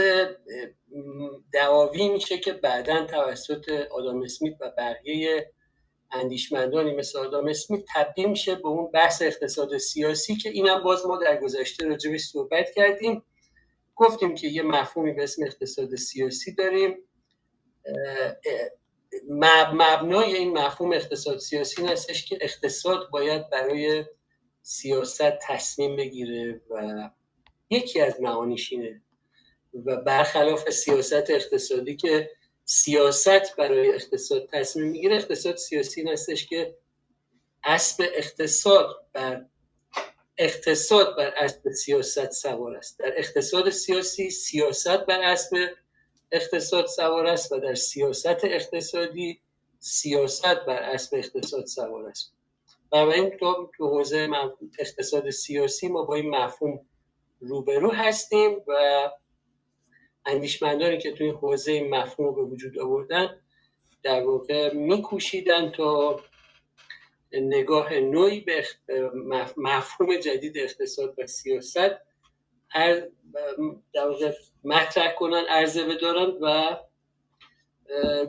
دعاوی 1.53 2.09
میشه 2.09 2.39
که 2.39 2.53
بعدا 2.53 3.07
توسط 3.07 3.69
آدام 3.91 4.23
اسمیت 4.23 4.57
و 4.61 4.71
بقیه 4.79 5.53
اندیشمندانی 6.13 6.97
مثل 6.97 7.19
آدام 7.19 7.49
اسمیت 7.49 7.85
تبدیل 7.95 8.29
میشه 8.29 8.55
به 8.55 8.69
اون 8.69 8.91
بحث 8.91 9.23
اقتصاد 9.23 9.79
سیاسی 9.79 10.37
که 10.37 10.49
اینم 10.49 10.83
باز 10.83 11.07
ما 11.07 11.17
در 11.17 11.37
گذشته 11.37 11.87
راجبش 11.87 12.21
صحبت 12.21 12.71
کردیم. 12.77 13.23
گفتیم 13.97 14.35
که 14.35 14.49
یه 14.49 14.63
مفهومی 14.63 15.13
به 15.13 15.23
اسم 15.23 15.45
اقتصاد 15.45 15.95
سیاسی 15.95 16.55
داریم. 16.55 16.97
مبنای 19.29 20.37
این 20.37 20.59
مفهوم 20.59 20.93
اقتصاد 20.93 21.39
سیاسی 21.39 21.83
این 21.83 21.91
هستش 21.91 22.27
که 22.27 22.39
اقتصاد 22.41 23.11
باید 23.11 23.51
برای 23.51 24.05
سیاست 24.63 25.39
تصمیم 25.43 25.97
بگیره 25.97 26.61
و 26.71 27.11
یکی 27.71 28.01
از 28.01 28.21
معانیش 28.21 28.73
اینه 28.73 29.03
و 29.75 29.97
برخلاف 29.97 30.71
سیاست 30.71 31.31
اقتصادی 31.31 31.97
که 31.97 32.31
سیاست 32.71 33.57
برای 33.57 33.95
اقتصاد 33.95 34.49
تصمیم 34.53 34.87
می‌گیره. 34.87 35.17
اقتصاد 35.17 35.57
سیاسی 35.57 36.03
هستش 36.03 36.47
که 36.47 36.75
اسب 37.65 38.05
اقتصاد 38.15 39.07
بر 39.13 39.47
اقتصاد 40.39 41.17
بر 41.17 41.35
اسب 41.37 41.71
سیاست 41.71 42.31
سوار 42.31 42.77
است. 42.77 42.99
در 42.99 43.13
اقتصاد 43.17 43.71
سیاسی 43.71 44.31
سیاست 44.31 44.99
بر 44.99 45.23
اسب 45.23 45.57
اقتصاد 46.33 46.87
سوار 46.87 47.27
است 47.27 47.53
و 47.53 47.59
در 47.59 47.75
سیاست 47.75 48.45
اقتصادی 48.45 49.41
سیاست 49.79 50.65
بر 50.67 50.83
اسب 50.83 51.17
اقتصاد 51.17 51.67
سوار 51.67 52.07
است. 52.07 52.33
این 52.93 53.31
تو 53.31 53.71
تو 53.77 53.89
حوزه 53.89 54.29
اقتصاد 54.79 55.31
سیاسی 55.31 55.89
ما 55.89 56.03
با 56.03 56.15
این 56.15 56.31
مفهوم 56.31 56.87
روبرو 57.41 57.91
هستیم 57.91 58.57
و 58.67 58.75
اندیشمندانی 60.27 60.99
که 60.99 61.13
توی 61.13 61.29
حوزه 61.29 61.83
مفهوم 61.83 62.35
به 62.35 62.43
وجود 62.43 62.79
آوردن 62.79 63.41
در 64.03 64.27
واقع 64.27 64.75
میکوشیدن 64.75 65.71
تا 65.71 66.21
نگاه 67.33 67.95
نوعی 67.95 68.41
به 68.41 68.65
مفهوم 69.57 70.17
جدید 70.17 70.59
اقتصاد 70.59 71.15
و 71.19 71.27
سیاست 71.27 71.97
در 73.93 74.09
واقع 74.09 74.33
مطرح 74.65 75.15
کنن 75.15 75.45
عرضه 75.49 75.85
بدارن 75.85 76.33
و 76.41 76.77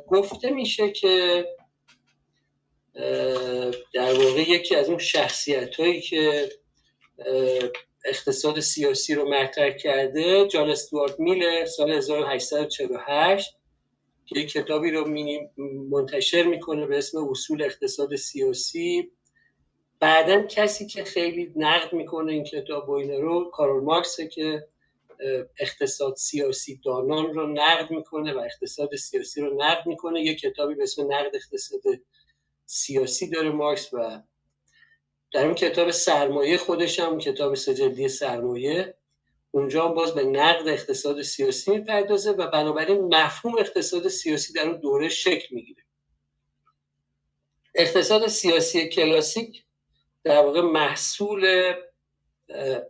گفته 0.08 0.50
میشه 0.50 0.92
که 0.92 1.46
در 3.94 4.14
واقع 4.14 4.50
یکی 4.50 4.76
از 4.76 4.90
اون 4.90 4.98
شخصیت 4.98 5.76
هایی 5.76 6.02
که 6.02 6.50
اقتصاد 8.06 8.60
سیاسی 8.60 9.16
رو 9.16 9.30
مطرح 9.30 9.70
کرده 9.70 10.48
جان 10.48 10.70
استوارت 10.70 11.20
میلر 11.20 11.66
سال 11.66 11.92
1848 11.92 13.56
که 14.26 14.40
یک 14.40 14.52
کتابی 14.52 14.92
رو 14.92 15.08
منتشر 15.90 16.44
می‌کنه 16.44 16.86
به 16.86 16.98
اسم 16.98 17.28
اصول 17.30 17.64
اقتصاد 17.64 18.16
سیاسی. 18.16 19.12
بعدا 20.00 20.42
کسی 20.42 20.88
که 20.88 21.04
خیلی 21.04 21.54
نقد 21.56 21.94
می‌کنه 21.94 22.32
این 22.32 22.44
کتاب 22.44 22.90
و 22.90 22.92
اینه 22.92 23.20
رو 23.20 23.50
کارول 23.50 23.84
مارکسه 23.84 24.28
که 24.28 24.68
اقتصاد 25.60 26.16
سیاسی 26.16 26.82
دانان 26.86 27.34
رو 27.34 27.48
نقد 27.48 27.92
می‌کنه 27.92 28.34
و 28.34 28.38
اقتصاد 28.38 28.96
سیاسی 28.96 29.42
رو 29.42 29.58
نقد 29.58 29.88
می‌کنه. 29.88 30.22
یک 30.22 30.40
کتابی 30.40 30.76
به 30.76 30.84
اسم 30.84 31.14
نقد 31.14 31.36
اقتصاد 31.36 31.82
سیاسی 32.66 33.30
داره 33.30 33.50
مارکس 33.50 33.94
و 33.94 34.22
در 35.32 35.46
اون 35.46 35.56
کتاب 35.56 35.92
سرمایه 35.92 36.58
خودش 36.58 37.00
هم 37.00 37.18
کتاب 37.18 37.56
سجلدی 37.56 38.10
سرمایه 38.10 38.98
اونجا 39.52 39.88
باز 39.88 40.16
به 40.16 40.24
نقد 40.24 40.68
اقتصاد 40.68 41.22
سیاسی 41.22 41.72
می‌پردازه 41.72 42.32
و 42.32 42.48
بنابراین 42.48 43.16
مفهوم 43.16 43.58
اقتصاد 43.58 44.08
سیاسی 44.08 44.54
در 44.54 44.68
اون 44.68 44.80
دوره 44.80 45.10
شکل 45.10 45.56
می‌گیره. 45.56 45.84
اقتصاد 47.76 48.28
سیاسی 48.28 48.90
کلاسیک 48.90 49.64
در 50.24 50.42
واقع 50.42 50.62
محصول 50.62 51.74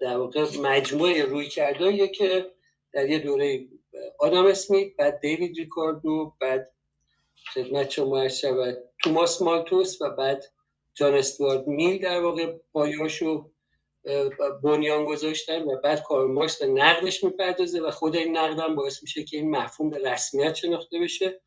در 0.01 0.17
واقع 0.17 0.57
مجموعه 0.57 1.23
روی 1.23 1.49
کرده 1.49 2.07
که 2.07 2.51
در 2.93 3.09
یه 3.09 3.19
دوره 3.19 3.67
آدم 4.19 4.45
اسمیت 4.45 4.95
بعد 4.95 5.19
دیوید 5.19 5.57
ریکاردو 5.57 6.33
بعد 6.41 6.71
خدمت 7.53 7.89
شما 7.89 8.27
شود 8.27 8.77
توماس 9.03 9.41
مالتوس 9.41 10.01
و 10.01 10.09
بعد 10.09 10.45
جان 10.99 11.13
استوارد 11.13 11.67
میل 11.67 12.01
در 12.01 12.21
واقع 12.21 12.53
پایاشو 12.73 13.51
بنیان 14.63 15.05
گذاشتن 15.05 15.61
و 15.61 15.77
بعد 15.83 16.03
کارل 16.03 16.31
مارکس 16.31 16.61
به 16.61 16.67
نقدش 16.67 17.23
می‌پردازه 17.23 17.81
و 17.81 17.91
خود 17.91 18.15
این 18.15 18.37
نقد 18.37 18.59
هم 18.59 18.75
باعث 18.75 19.03
میشه 19.03 19.23
که 19.23 19.37
این 19.37 19.49
مفهوم 19.49 19.89
به 19.89 20.11
رسمیت 20.11 20.53
شناخته 20.53 20.99
بشه. 20.99 21.41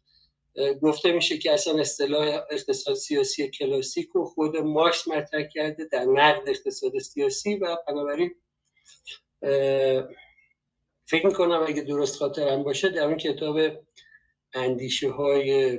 گفته 0.83 1.13
میشه 1.13 1.39
که 1.39 1.53
اصلا 1.53 1.81
اصطلاح 1.81 2.41
اقتصاد 2.51 2.95
سیاسی 2.95 3.49
کلاسیک 3.49 4.17
و 4.17 4.25
خود 4.25 4.57
مارکس 4.57 5.09
مطرح 5.09 5.43
کرده 5.43 5.85
در 5.85 6.05
نقد 6.05 6.49
اقتصاد 6.49 6.99
سیاسی 6.99 7.55
و 7.55 7.77
بنابراین 7.89 8.35
فکر 11.05 11.27
می‌کنم 11.27 11.65
اگه 11.69 11.83
درست 11.83 12.17
خاطرم 12.17 12.63
باشه 12.63 12.89
در 12.89 13.05
اون 13.05 13.17
کتاب 13.17 13.61
اندیشه 14.55 15.11
های 15.11 15.79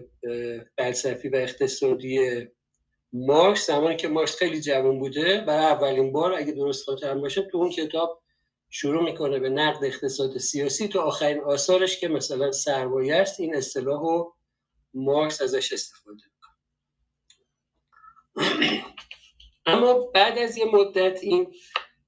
فلسفی 0.78 1.30
و 1.30 1.36
اقتصادی 1.36 2.48
مارکس 3.14 3.68
زمانی 3.68 3.96
که 3.96 4.08
مارکس 4.08 4.36
خیلی 4.36 4.62
جوان 4.62 5.00
بوده 5.00 5.42
برای 5.48 5.66
اولین 5.66 6.12
بار 6.12 6.34
اگه 6.34 6.52
درست 6.52 6.86
خاطرم 6.86 7.22
باشه 7.22 7.42
تو 7.42 7.58
اون 7.58 7.70
کتاب 7.70 8.24
شروع 8.70 9.04
می‌کنه 9.04 9.40
به 9.40 9.50
نقد 9.50 9.84
اقتصاد 9.84 10.38
سیاسی 10.38 10.88
تو 10.88 11.00
آخرین 11.00 11.44
آثارش 11.44 12.00
که 12.00 12.08
مثلا 12.08 12.52
سرمایه 12.52 13.16
است 13.16 13.40
این 13.40 13.56
اصطلاح 13.56 14.02
رو 14.02 14.36
مارکس 14.94 15.42
ازش 15.42 15.74
استفاده 15.74 16.24
می‌کنه. 18.36 18.84
اما 19.66 19.94
بعد 19.94 20.38
از 20.38 20.58
یه 20.58 20.66
مدت 20.66 21.20
این 21.24 21.54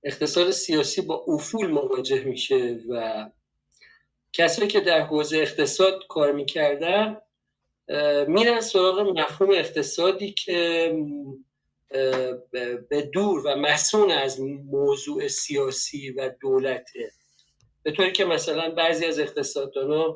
اقتصاد 0.03 0.51
سیاسی 0.51 1.01
با 1.01 1.25
افول 1.27 1.67
مواجه 1.71 2.23
میشه 2.23 2.79
و 2.89 3.25
کسایی 4.33 4.67
که 4.67 4.79
در 4.79 5.01
حوزه 5.01 5.37
اقتصاد 5.37 6.07
کار 6.09 6.31
می‌کردن 6.31 7.17
میرن 8.27 8.61
سراغ 8.61 8.99
مفهوم 8.99 9.51
اقتصادی 9.51 10.31
که 10.31 10.93
به 12.89 13.01
دور 13.13 13.47
و 13.47 13.55
مسون 13.55 14.11
از 14.11 14.41
موضوع 14.71 15.27
سیاسی 15.27 16.09
و 16.09 16.31
دولته. 16.41 17.11
به 17.83 17.91
طوری 17.91 18.11
که 18.11 18.25
مثلا 18.25 18.69
بعضی 18.69 19.05
از 19.05 19.19
اقتصاددانا 19.19 20.15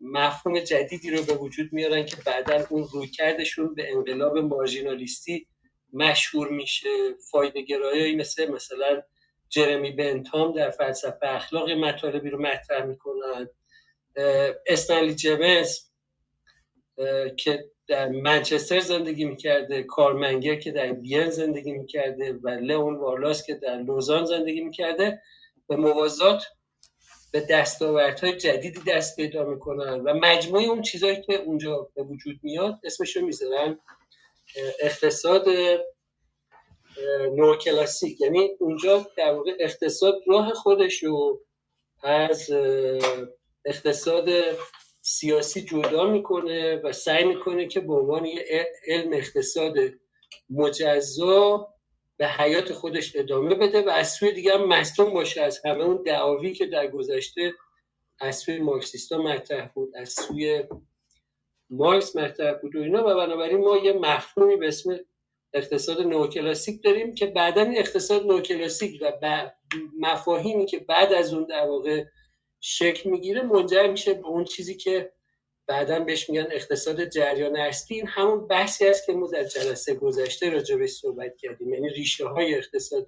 مفهوم 0.00 0.60
جدیدی 0.60 1.10
رو 1.10 1.22
به 1.22 1.32
وجود 1.32 1.72
میارن 1.72 2.06
که 2.06 2.16
بعدا 2.26 2.66
اون 2.70 2.88
روی 2.92 3.08
کردشون 3.08 3.74
به 3.74 3.92
انقلاب 3.92 4.38
مارژینالیستی 4.38 5.46
مشهور 5.92 6.48
میشه. 6.48 6.88
فایده 7.30 7.62
گرایی 7.62 8.16
مثل 8.16 8.50
مثلا 8.50 9.02
جرمی 9.48 9.90
بنتام 9.90 10.52
در 10.52 10.70
فلسفه 10.70 11.26
اخلاق 11.26 11.70
مطالبی 11.70 12.30
رو 12.30 12.42
مطرح 12.42 12.84
می‌کنن. 12.84 13.48
استنلی 14.66 15.14
جمز 15.14 15.87
که 17.36 17.70
در 17.88 18.08
منچستر 18.08 18.80
زندگی 18.80 19.24
می‌کرده 19.24 19.82
کارمنگر 19.82 20.54
که 20.54 20.70
در 20.70 20.92
وین 20.92 21.30
زندگی 21.30 21.72
می‌کرده 21.72 22.32
و 22.42 22.48
لئون 22.48 22.96
وارلاس 22.96 23.46
که 23.46 23.54
در 23.54 23.76
لوزان 23.76 24.24
زندگی 24.24 24.60
می‌کرده 24.60 25.22
به 25.68 25.76
موازات 25.76 26.44
به 27.32 27.40
دستاوردهای 27.40 28.36
جدیدی 28.36 28.80
دست 28.86 29.16
پیدا 29.16 29.44
می‌کنن 29.44 30.00
و 30.00 30.14
مجموعه 30.14 30.64
اون 30.64 30.82
چیزهایی 30.82 31.22
که 31.22 31.34
اونجا 31.34 31.90
به 31.94 32.02
وجود 32.02 32.36
میاد 32.42 32.80
اسمشو 32.84 33.20
می‌ذارن 33.20 33.78
اقتصاد 34.80 35.46
نوکلاسیک. 37.36 38.20
یعنی 38.20 38.50
اونجا 38.60 39.06
در 39.16 39.32
واقع 39.32 39.52
اقتصاد 39.60 40.14
راه 40.26 40.52
خودش 40.54 41.02
رو 41.02 41.40
از 42.02 42.50
اقتصاد 43.64 44.28
سیاسی 45.08 45.60
جدا 45.60 46.06
می‌کنه 46.06 46.76
و 46.76 46.92
سعی 46.92 47.24
می‌کنه 47.24 47.66
که 47.66 47.80
به 47.80 47.94
عنوان 47.94 48.24
یه 48.24 48.68
علم 48.86 49.12
اقتصاد 49.12 49.74
مجزا 50.50 51.68
به 52.16 52.28
حیات 52.28 52.72
خودش 52.72 53.16
ادامه 53.16 53.54
بده 53.54 53.82
و 53.82 53.88
از 53.88 54.12
سوی 54.12 54.32
دیگه 54.32 54.56
مصدوم 54.56 55.14
باشه. 55.14 55.42
از 55.42 55.60
همه 55.64 55.84
اون 55.84 56.02
دعاوی 56.02 56.52
که 56.52 56.66
در 56.66 56.86
گذشته 56.86 57.52
از 58.20 58.36
سوی 58.36 58.58
مارکسیستا 58.58 59.18
مطرح 59.18 59.68
بود 59.74 59.96
از 59.96 60.12
سوی 60.12 60.62
مارکس 61.70 62.16
مطرح 62.16 62.54
بود 62.54 62.76
و 62.76 62.82
اینا. 62.82 63.00
و 63.00 63.14
بنابراین 63.14 63.58
ما 63.58 63.76
یه 63.76 63.92
مفهومی 63.92 64.56
به 64.56 64.68
اسم 64.68 64.98
اقتصاد 65.52 66.00
نوکلاسیک 66.00 66.82
داریم 66.84 67.14
که 67.14 67.26
بعدا 67.26 67.62
اقتصاد 67.62 68.26
نوکلاسیک 68.26 69.02
و 69.22 69.50
مفاهیمی 69.98 70.66
که 70.66 70.78
بعد 70.78 71.12
از 71.12 71.34
اون 71.34 71.44
در 71.44 71.66
واقع 71.66 72.04
شکل 72.60 73.10
می‌گیره 73.10 73.42
منجر 73.42 73.86
میشه 73.86 74.14
به 74.14 74.26
اون 74.26 74.44
چیزی 74.44 74.74
که 74.74 75.12
بعدا 75.66 76.00
بهش 76.00 76.30
میگن 76.30 76.46
اقتصاد 76.50 77.04
جریان 77.04 77.56
اصلی. 77.56 77.96
این 77.96 78.06
همون 78.06 78.46
بحثی 78.46 78.86
است 78.86 79.06
که 79.06 79.12
ما 79.12 79.26
در 79.26 79.44
جلسه 79.44 79.94
گذشته 79.94 80.50
راجع 80.50 80.76
به 80.76 80.86
صحبت 80.86 81.36
کردیم. 81.36 81.74
یعنی 81.74 81.88
ریشه 81.88 82.26
های 82.26 82.54
اقتصاد 82.54 83.06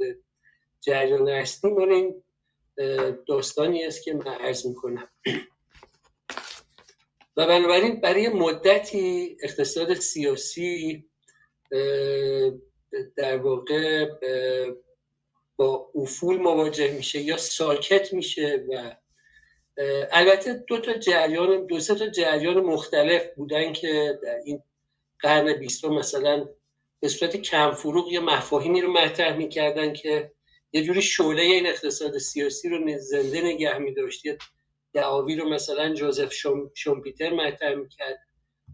جریان 0.80 1.28
اصلی 1.28 1.71
مال 1.71 1.92
این 1.92 2.23
داستانی 3.26 3.85
است 3.85 4.04
که 4.04 4.14
من 4.14 4.26
عرض 4.26 4.66
می‌کنم. 4.66 5.09
و 7.37 7.47
بنابراین 7.47 8.00
برای 8.00 8.28
مدتی 8.28 9.37
اقتصاد 9.42 9.95
سیاسی 9.95 11.04
در 13.16 13.37
واقع 13.37 14.11
با 15.57 15.90
افول 15.95 16.37
مواجه 16.37 16.92
میشه 16.92 17.21
یا 17.21 17.37
ساکت 17.37 18.12
میشه 18.12 18.66
و 18.69 18.97
البته 20.12 20.65
دو 20.69 20.79
تا 20.79 20.93
جریان 20.93 21.67
دو 21.67 21.81
سه 21.81 21.95
تا 21.95 22.07
جریان 22.09 22.61
مختلف 22.61 23.35
بودن 23.37 23.73
که 23.73 24.19
در 24.23 24.41
این 24.45 24.62
قرن 25.19 25.53
بیستم 25.53 25.89
مثلا 25.89 26.49
به 27.00 27.09
صورت 27.09 27.37
کم 27.37 27.73
فروغ 27.73 28.12
یا 28.12 28.21
مفاهیمی 28.21 28.81
رو 28.81 28.93
مطرح 28.93 29.37
می‌کردن 29.37 29.93
که 29.93 30.33
یه 30.73 30.83
جوری 30.83 31.03
شعله 31.03 31.43
این 31.43 31.67
اقتصاد 31.67 32.19
سیاسی 32.19 32.69
رو 32.69 32.99
زنده 32.99 33.41
نگه 33.41 33.79
میداشت. 33.79 34.23
دعاوی 34.93 35.37
رو 35.37 35.49
مثلا 35.49 35.95
جوزف 35.95 36.35
شومپیتر 36.75 37.31
مطرح 37.31 37.75
می‌کرد. 37.75 38.19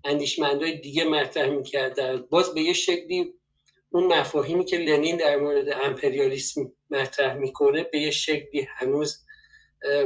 اندیشمندهای 0.05 0.81
دیگه 0.81 1.05
مطرح 1.05 1.51
می‌کردن. 1.51 2.25
باز 2.31 2.55
به 2.55 2.61
یه 2.61 2.73
شکلی 2.73 3.35
اون 3.91 4.07
مفاهیمی 4.07 4.65
که 4.65 4.77
لنین 4.77 5.17
در 5.17 5.37
مورد 5.37 5.69
امپریالیسم 5.69 6.73
مطرح 6.91 7.35
می‌کنه 7.35 7.83
به 7.83 7.99
یه 7.99 8.11
شکلی 8.11 8.69
هنوز 8.77 9.26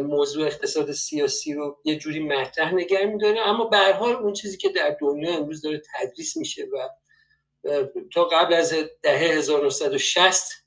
موضوع 0.03 0.47
اقتصاد 0.47 0.93
سیاسی 0.93 1.55
رو 1.55 1.81
یه 1.85 1.99
جوری 1.99 2.21
مطرح 2.21 2.75
نگه 2.75 3.05
میداره. 3.05 3.41
اما 3.41 3.65
به 3.65 3.79
حال 3.79 4.13
اون 4.15 4.33
چیزی 4.33 4.57
که 4.57 4.69
در 4.69 4.97
دنیا 5.01 5.37
امروز 5.37 5.63
داره 5.63 5.83
تدریس 5.95 6.37
میشه 6.37 6.65
و 6.65 6.89
تا 8.15 8.25
قبل 8.25 8.55
از 8.55 8.75
دهه 9.03 9.39
1960 9.39 10.61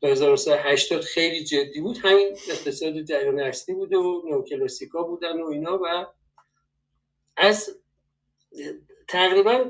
تا 0.00 0.08
1980 0.08 1.00
خیلی 1.00 1.44
جدی 1.44 1.80
بود. 1.80 1.98
همین 2.02 2.36
اقتصاد 2.50 3.02
جریان 3.02 3.40
اصلی 3.40 3.74
بوده 3.74 3.96
و 3.96 4.22
نوکلاسیکا 4.30 5.02
بودن 5.02 5.40
و 5.42 5.46
اینا 5.46 5.78
و 5.82 6.06
از 7.36 7.78
تقریبا 9.08 9.64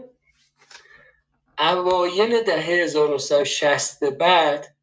اوایل 1.59 2.43
دهه 2.43 2.71
1960 2.71 4.01
به 4.01 4.11
بعد 4.11 4.76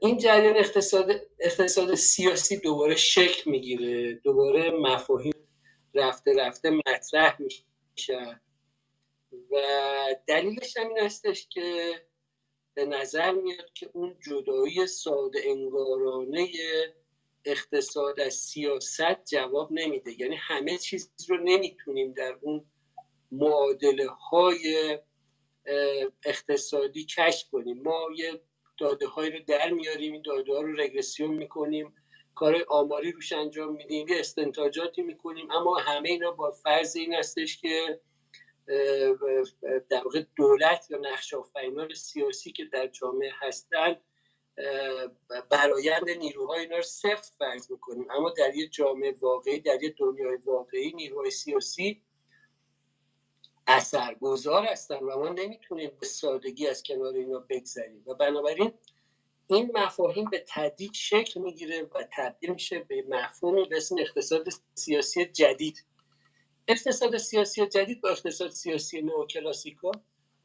این 0.00 0.18
جریان 0.18 0.56
اقتصاد, 0.56 1.10
اقتصاد 1.40 1.94
سیاسی 1.94 2.56
دوباره 2.56 2.96
شکل 2.96 3.50
می‌گیره 3.50 4.14
دوباره 4.14 4.70
مفاهیم 4.70 5.32
رفته 5.94 6.32
رفته 6.34 6.70
مطرح 6.70 7.38
میشه. 7.40 8.40
و 9.50 9.56
دلیلش 10.26 10.76
هم 10.76 10.88
این 10.88 10.98
هستش 10.98 11.48
که 11.48 11.94
به 12.74 12.84
نظر 12.84 13.32
میاد 13.32 13.72
که 13.74 13.90
اون 13.92 14.16
جدایی 14.26 14.86
ساده 14.86 15.40
انگارانه 15.44 16.48
اقتصاد 17.44 18.20
از 18.20 18.34
سیاست 18.34 19.24
جواب 19.24 19.72
نمیده. 19.72 20.20
یعنی 20.20 20.36
همه 20.36 20.78
چیز 20.78 21.12
رو 21.28 21.36
نمی‌تونیم 21.36 22.12
در 22.12 22.38
اون 22.40 22.64
معادله 23.32 24.06
های 24.08 24.98
اقتصادی 26.24 27.04
کشف 27.04 27.50
کنیم. 27.50 27.82
ما 27.82 28.08
یه 28.16 28.40
داده 28.78 29.06
هایی 29.06 29.30
رو 29.30 29.38
در 29.46 29.70
میاریم 29.70 30.12
این 30.12 30.22
داده 30.22 30.52
ها 30.52 30.60
رو 30.60 30.72
رگرسیون 30.80 31.30
می‌کنیم 31.30 31.94
کار 32.34 32.64
آماری 32.68 33.12
روش 33.12 33.32
انجام 33.32 33.74
میدیم 33.74 34.08
یه 34.08 34.20
استنتاجاتی 34.20 35.02
می‌کنیم 35.02 35.50
اما 35.50 35.76
همه 35.76 36.08
اینا 36.08 36.30
با 36.30 36.50
فرض 36.50 36.96
این 36.96 37.14
هستش 37.14 37.60
که 37.60 38.00
در 39.90 40.04
واقع 40.04 40.22
دولت 40.36 40.86
یا 40.90 40.98
نقش 40.98 41.34
آفرینان 41.34 41.94
سیاسی 41.94 42.52
که 42.52 42.64
در 42.64 42.86
جامعه 42.86 43.32
هستن 43.34 43.96
برایند 45.50 46.10
نیروهای 46.10 46.60
اینا 46.60 46.76
رو 46.76 46.82
سفت 46.82 47.34
فرض 47.38 47.70
می‌کنیم. 47.70 48.10
اما 48.10 48.30
در 48.30 48.54
یه 48.54 48.68
جامعه 48.68 49.14
واقعی 49.20 49.60
در 49.60 49.82
یه 49.82 49.94
دنیای 49.98 50.36
واقعی 50.36 50.92
نیروهای 50.92 51.30
سیاسی 51.30 52.02
اثرگذار 53.66 54.64
هستن 54.64 54.98
و 54.98 55.18
ما 55.18 55.28
نمی‌تونیم 55.28 55.90
به 56.00 56.06
سادگی 56.06 56.66
از 56.66 56.82
کنار 56.82 57.14
اینا 57.14 57.38
بگذریم. 57.38 58.02
و 58.06 58.14
بنابراین 58.14 58.72
این 59.46 59.70
مفاهیم 59.74 60.30
به 60.30 60.44
تدریج 60.48 60.96
شکل 60.96 61.40
می‌گیره 61.40 61.82
و 61.82 62.04
تبدیل 62.16 62.50
میشه 62.50 62.78
به 62.78 63.04
مفهومی 63.08 63.64
به 63.64 63.76
اسم 63.76 63.96
اقتصاد 63.98 64.46
سیاسی 64.74 65.24
جدید. 65.24 65.84
اقتصاد 66.68 67.16
سیاسی 67.16 67.66
جدید 67.66 68.00
با 68.00 68.08
اقتصاد 68.08 68.50
سیاسی 68.50 69.02
نوکلاسیکا 69.02 69.90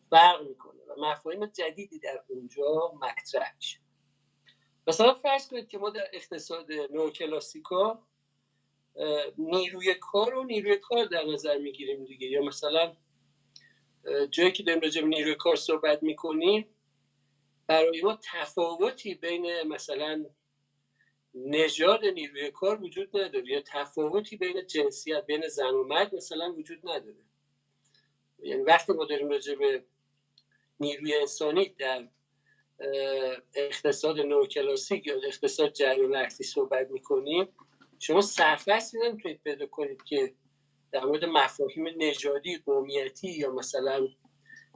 فرق 0.09 0.41
می‌کنه 0.47 0.81
و 0.87 1.01
مفاهیم 1.01 1.45
جدیدی 1.45 1.99
در 1.99 2.23
اونجا 2.27 2.93
مطرح 3.01 3.55
میشه. 3.55 3.79
مثلا 4.87 5.13
فرض 5.13 5.47
کنید 5.47 5.67
که 5.67 5.77
ما 5.77 5.89
در 5.89 6.07
اقتصاد 6.13 6.71
نوکلاسیکا 6.71 8.03
نیروی 9.37 9.93
کار 9.93 10.35
و 10.35 10.43
نیروی 10.43 10.77
کار 10.77 11.05
در 11.05 11.23
نظر 11.25 11.57
می‌گیریم 11.57 12.05
دیگه. 12.05 12.27
یا 12.27 12.41
مثلا 12.41 12.95
جایی 14.31 14.51
که 14.51 14.63
داریم 14.63 14.81
راجع 14.81 15.01
نیروی 15.01 15.35
کار 15.35 15.55
صحبت 15.55 16.03
می‌کنیم 16.03 16.67
برای 17.67 18.01
ما 18.01 18.19
تفاوتی 18.33 19.15
بین 19.15 19.61
مثلا 19.61 20.25
نژاد 21.33 22.05
نیروی 22.05 22.51
کار 22.51 22.83
وجود 22.83 23.17
نداره 23.17 23.47
یا 23.47 23.61
تفاوتی 23.61 24.37
بین 24.37 24.67
جنسیت 24.67 25.25
بین 25.25 25.47
زن 25.47 25.73
و 25.73 25.83
مرد 25.83 26.15
مثلا 26.15 26.53
وجود 26.53 26.79
نداره. 26.83 27.25
یعنی 28.39 28.63
وقتی 28.63 28.93
ما 28.93 29.05
داریم 29.05 29.29
راجع 29.29 29.55
به 29.55 29.83
نیروی 30.79 31.15
انسانی 31.15 31.65
در 31.65 32.07
اقتصاد 33.55 34.19
نوکلاسیک 34.19 35.07
یا 35.07 35.15
اقتصاد 35.23 35.73
جریان 35.73 36.29
صحبت 36.29 36.91
می‌کنیم 36.91 37.47
شما 37.99 38.21
سرفصلی 38.21 38.99
نمی‌تونید 39.07 39.41
پیدا 39.43 39.65
کنید 39.65 40.03
که 40.03 40.33
در 40.91 41.05
مورد 41.05 41.25
مفاهیم 41.25 41.87
نژادی 41.97 42.57
قومیتی 42.57 43.31
یا 43.31 43.51
مثلا 43.51 44.07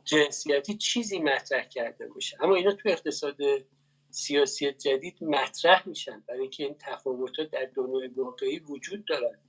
جنسیتی 0.04 0.78
چیزی 0.78 1.20
مطرح 1.20 1.68
کرده 1.68 2.08
باشه. 2.08 2.38
اما 2.44 2.56
اینا 2.56 2.72
تو 2.72 2.90
اقتصاد 2.90 3.38
سیاسی 4.10 4.72
جدید 4.72 5.24
مطرح 5.24 5.88
میشن 5.88 6.24
برای 6.28 6.42
اینکه 6.42 6.64
این 6.64 6.76
تفاوتات 6.80 7.52
در 7.52 7.70
دنیای 7.76 8.08
واقعی 8.08 8.60
وجود 8.60 9.06
دارن. 9.06 9.40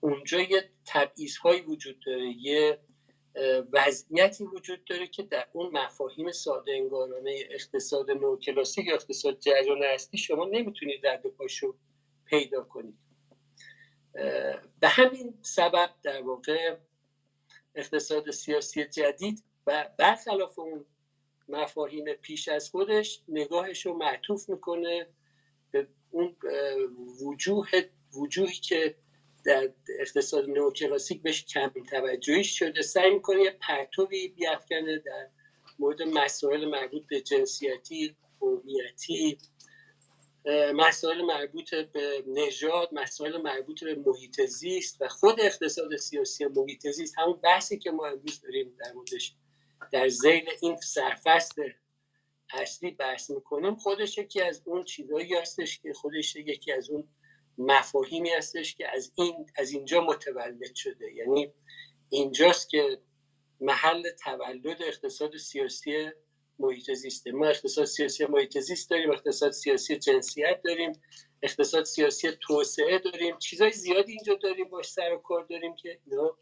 اونجا 0.00 0.40
یه 0.40 0.70
تبعیض 0.86 1.36
هایی 1.36 1.60
وجود 1.60 2.00
داره 2.06 2.34
یه 2.40 2.78
وضعیتی 3.72 4.44
وجود 4.44 4.84
داره 4.84 5.06
که 5.06 5.22
در 5.22 5.46
اون 5.52 5.70
مفاهیم 5.78 6.32
ساده 6.32 6.72
انگارانه 6.72 7.44
اقتصاد 7.50 8.10
نوکلاسیک 8.10 8.86
یا 8.86 8.94
اقتصاد 8.94 9.38
جریان 9.38 9.82
هستی 9.82 10.18
شما 10.18 10.44
نمی‌تونید 10.44 11.06
رد 11.06 11.26
پاشو 11.26 11.74
پیدا 12.24 12.62
کنید. 12.62 13.03
به 14.80 14.88
همین 14.88 15.34
سبب 15.42 15.90
در 16.02 16.22
واقع 16.22 16.76
اقتصاد 17.74 18.30
سیاسی 18.30 18.84
جدید 18.84 19.42
و 19.66 19.88
برخلاف 19.98 20.58
اون 20.58 20.84
مفاهیم 21.48 22.12
پیش 22.12 22.48
از 22.48 22.70
خودش 22.70 23.22
نگاهش 23.28 23.86
رو 23.86 23.94
معطوف 23.96 24.48
می‌کنه 24.48 25.06
به 25.70 25.86
اون 26.10 26.36
وجوه 27.22 27.68
وجوهی 28.14 28.54
که 28.54 28.94
در 29.44 29.72
اقتصاد 30.00 30.48
نوکلاسیک 30.48 31.22
بهش 31.22 31.44
کم 31.44 31.70
توجهی 31.90 32.44
شده. 32.44 32.82
سعی 32.82 33.10
می‌کنه 33.10 33.42
یه 33.42 33.50
پرتوی 33.50 34.28
بیافکنه 34.28 34.98
در 34.98 35.28
مورد 35.78 36.02
مسائل 36.02 36.64
مربوط 36.64 37.06
به 37.06 37.20
جنسیتی 37.20 38.16
قومیتی 38.40 39.38
مسائل 40.74 41.22
مربوط 41.22 41.74
به 41.74 42.24
نژاد 42.26 42.88
مسائل 42.92 43.42
مربوط 43.42 43.84
به 43.84 43.94
محیط 43.94 44.40
زیست 44.40 44.96
و 45.00 45.08
خود 45.08 45.40
اقتصاد 45.40 45.96
سیاسی 45.96 46.46
محیط 46.46 46.88
زیست 46.88 47.18
همون 47.18 47.40
بحثی 47.40 47.78
که 47.78 47.90
ما 47.90 48.06
امروز 48.06 48.40
داریم 48.40 48.76
در 48.78 48.92
موردش 48.92 49.34
در 49.92 50.08
زیل 50.08 50.50
این 50.62 50.76
سرفصل 50.76 51.70
اصلی 52.52 52.90
بحث 52.90 53.30
می‌کنیم 53.30 53.74
خودش 53.74 54.18
یکی 54.18 54.40
از 54.40 54.62
اون 54.64 54.84
چیزهایی 54.84 55.34
هستش 55.34 55.78
که 55.78 55.92
خودش 55.92 56.36
یکی 56.36 56.72
از 56.72 56.90
اون 56.90 57.08
مفاهیمی 57.58 58.30
هستش 58.30 58.74
که 58.74 58.88
از 58.96 59.12
این 59.14 59.46
از 59.56 59.72
اینجا 59.72 60.00
متولد 60.00 60.74
شده. 60.74 61.12
یعنی 61.12 61.52
اینجاست 62.08 62.70
که 62.70 62.98
محل 63.60 64.10
تولد 64.10 64.82
اقتصاد 64.82 65.36
سیاسی 65.36 66.10
محیط 66.58 66.92
زیسته 66.92 67.32
ما 67.32 67.46
اقتصاد 67.46 67.84
سیاسی 67.84 68.26
محیط 68.26 68.58
زیست 68.58 68.90
داریم 68.90 69.10
اقتصاد 69.10 69.50
سیاسی 69.52 69.96
جنسیت 69.96 70.62
داریم 70.64 70.92
اقتصاد 71.42 71.84
سیاسی 71.84 72.30
توسعه 72.30 72.98
داریم. 72.98 73.38
چیزای 73.38 73.72
زیادی 73.72 74.12
اینجا 74.12 74.34
داریم 74.34 74.68
باش 74.68 74.90
سر 74.90 75.12
و 75.12 75.18
کار 75.18 75.44
داریم 75.44 75.76
که 75.76 76.00
اینا 76.06 76.36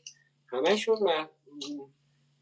همشون 0.47 1.29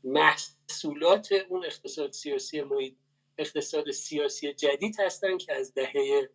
محصولات 0.04 1.33
اون 1.48 1.64
اقتصاد 1.64 2.12
سیاسی 2.12 2.62
محیط 2.62 2.94
اقتصاد 3.38 3.90
سیاسی 3.90 4.54
جدید 4.54 5.00
هستن 5.00 5.38
که 5.38 5.54
از 5.54 5.74
دهه 5.74 6.28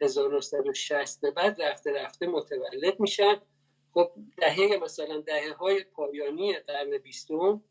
1960 0.00 1.20
به 1.20 1.30
بعد 1.30 1.62
رفته 1.62 1.92
رفته 1.92 2.26
متولد 2.26 3.00
میشن. 3.00 3.40
خب 3.94 4.12
دهه 4.36 4.76
مثلا 4.82 5.20
دهه 5.20 5.52
های 5.52 5.84
پایانی 5.84 6.52
قرن 6.52 6.98
بیستم 6.98 7.64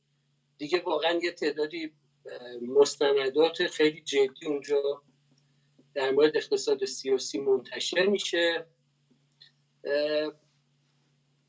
دیگه 0.58 0.82
واقعا 0.82 1.20
یه 1.24 1.32
تعدادی 1.32 1.94
مستندات 2.62 3.68
خیلی 3.68 4.02
جدی 4.02 4.46
اونجا 4.46 5.02
در 5.94 6.12
مورد 6.12 6.38
اقتصاد 6.38 6.86
سیاسی 6.86 7.40
منتشر 7.40 8.06
میشه. 8.06 8.66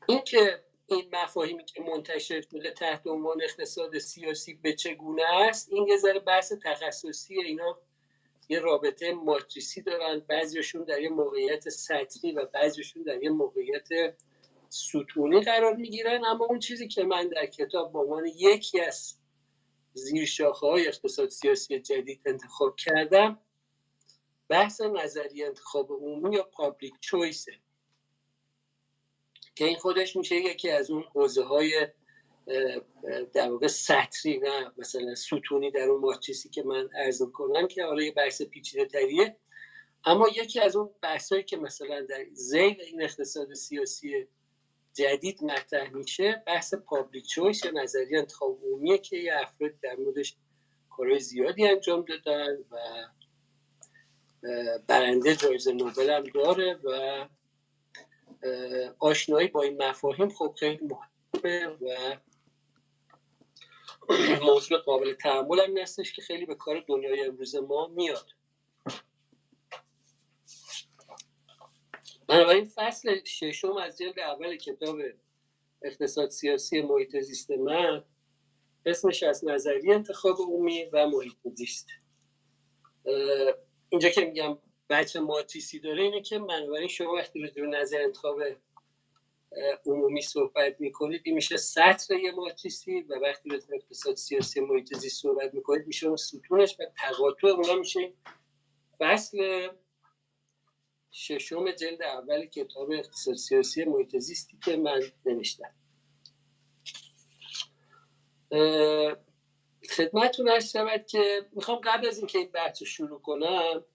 این 0.07 0.21
که 0.25 0.63
این 0.85 1.09
مفاهیمی 1.13 1.65
که 1.65 1.81
منتشر 1.81 2.41
شده 2.41 2.71
تحت 2.71 3.07
عنوان 3.07 3.41
اقتصاد 3.43 3.97
سیاسی 3.97 4.53
به 4.53 4.73
چگونه 4.73 5.23
است 5.23 5.73
این 5.73 5.87
یه 5.87 5.97
ذره 5.97 6.19
بحث 6.19 6.53
تخصصی 6.63 7.41
اینا. 7.41 7.79
یه 8.49 8.59
رابطه 8.59 9.13
ماتریسی 9.13 9.81
دارن 9.81 10.19
بعضیشون 10.19 10.83
در 10.83 11.01
یه 11.01 11.09
موقعیت 11.09 11.69
سطحی 11.69 12.31
و 12.31 12.45
بعضیشون 12.45 13.03
در 13.03 13.23
یه 13.23 13.29
موقعیت 13.29 13.89
ستونی 14.69 15.41
قرار 15.41 15.75
می‌گیرن. 15.75 16.25
اما 16.25 16.45
اون 16.45 16.59
چیزی 16.59 16.87
که 16.87 17.03
من 17.03 17.27
در 17.27 17.45
کتاب 17.45 17.93
به 17.93 17.99
عنوان 17.99 18.25
یکی 18.25 18.81
از 18.81 19.20
زیر 19.93 20.25
شاخه 20.25 20.67
های 20.67 20.87
اقتصاد 20.87 21.29
سیاسی 21.29 21.79
جدید 21.79 22.21
انتخاب 22.25 22.75
کردم. 22.75 23.39
بحث 24.49 24.81
نظری 24.81 25.43
انتخاب 25.43 25.91
عمومی 25.91 26.35
یا 26.35 26.43
پابلیک 26.43 26.93
چویسه 26.99 27.53
که 29.55 29.65
این 29.65 29.77
خودش 29.77 30.15
میشه 30.15 30.35
یکی 30.35 30.69
از 30.69 30.91
اون 30.91 31.03
حوزه 31.03 31.43
های 31.43 31.87
در 33.33 33.51
واقع 33.51 33.67
سطری 33.67 34.39
نه 34.39 34.71
مثلا 34.77 35.15
ستونی 35.15 35.71
در 35.71 35.89
اون 35.89 36.01
ماتریسی 36.01 36.49
که 36.49 36.63
من 36.63 36.89
عرض 36.95 37.21
کنم 37.21 37.67
که 37.67 37.85
حالا 37.85 38.03
یه 38.03 38.11
بحث 38.11 38.41
پیچیده 38.41 38.85
تریه. 38.85 39.37
اما 40.05 40.29
یکی 40.29 40.59
از 40.59 40.75
اون 40.75 40.89
بحثایی 41.01 41.43
که 41.43 41.57
مثلا 41.57 42.01
در 42.01 42.25
زیل 42.33 42.81
این 42.81 43.01
اقتصاد 43.01 43.53
سیاسی 43.53 44.27
جدید 44.93 45.43
مطرح 45.43 45.89
میشه 45.89 46.43
بحث 46.47 46.73
پابلیک 46.73 47.27
چویس 47.27 47.65
یا 47.65 47.71
نظریه 47.71 48.19
انتخاب 48.19 48.59
عمومیه 48.63 48.97
که 48.97 49.17
یه 49.17 49.33
افراد 49.35 49.71
در 49.81 49.95
موردش 49.95 50.35
کارهای 50.89 51.19
زیادی 51.19 51.67
انجام 51.67 52.05
دادن 52.05 52.57
و 52.71 52.77
برنده 54.87 55.35
جایزه 55.35 55.71
نوبل 55.71 56.09
هم 56.09 56.23
داره 56.23 56.79
و 56.83 57.27
آشنایی 58.99 59.47
با 59.47 59.61
این 59.61 59.83
مفاهیم 59.83 60.29
خب 60.29 60.55
خیلی 60.59 60.79
مهمه 60.87 61.67
و 61.67 62.15
موضوع 64.41 64.79
قابل 64.79 65.13
تحمل 65.13 65.59
هم 65.59 65.77
هستش 65.77 66.13
که 66.13 66.21
خیلی 66.21 66.45
به 66.45 66.55
کار 66.55 66.83
دنیای 66.87 67.25
امروز 67.25 67.55
ما 67.55 67.87
میاد. 67.87 68.25
بنابراین 72.31 72.65
فصل 72.65 73.23
ششم 73.23 73.77
از 73.77 73.97
جلد 73.97 74.19
اول 74.19 74.55
کتاب 74.55 74.99
اقتصاد 75.81 76.29
سیاسی 76.29 76.81
محیط 76.81 77.19
زیست 77.19 77.51
من 77.51 78.03
اسمش 78.85 79.23
از 79.23 79.45
نظری 79.45 79.93
انتخاب 79.93 80.37
عمومی 80.39 80.85
و 80.93 81.07
محیط 81.07 81.37
زیست. 81.55 81.87
اینجا 83.89 84.09
که 84.09 84.25
میگم 84.25 84.57
بچه 84.89 85.19
ماتریسی 85.19 85.79
داره 85.79 86.03
اینه 86.03 86.21
که 86.21 86.39
بنابراین 86.39 86.87
شما 86.87 87.13
وقتی 87.13 87.39
رو 87.39 87.69
نظر 87.69 88.01
انتخاب 88.01 88.41
عمومی 89.85 90.21
صحبت 90.21 90.75
می‌کنید 90.81 91.21
این 91.23 91.35
میشه 91.35 91.57
سطر 91.57 92.15
یه 92.15 92.31
ماتریسی 92.31 93.01
و 93.01 93.15
وقتی 93.15 93.49
رو 93.49 93.59
اقتصاد 93.73 94.15
سیاسی 94.15 94.59
محیط 94.59 94.97
زیست 94.97 95.21
صحبت 95.21 95.53
می‌کنید 95.53 95.87
میشه 95.87 96.07
اون 96.07 96.15
ستونش 96.15 96.75
و 96.79 96.83
تقاطع 96.97 97.47
اونا 97.47 97.75
میشه 97.75 98.13
فصل 98.99 99.69
ششم 101.11 101.71
جلد 101.71 102.03
اول 102.03 102.45
کتاب 102.45 102.91
اقتصاد 102.91 103.35
سیاسی 103.35 103.85
محیط 103.85 104.17
زیستی 104.17 104.57
که 104.65 104.77
من 104.77 105.01
نوشتم. 105.25 105.75
خدمتتون 109.89 110.47
هست 110.47 110.71
شود 110.71 111.05
که 111.05 111.49
می‌خوام 111.51 111.81
قبل 111.83 112.07
از 112.07 112.17
اینکه 112.17 112.37
این 112.39 112.51
بحث 112.51 112.83
شروع 112.83 113.21
کنم 113.21 113.85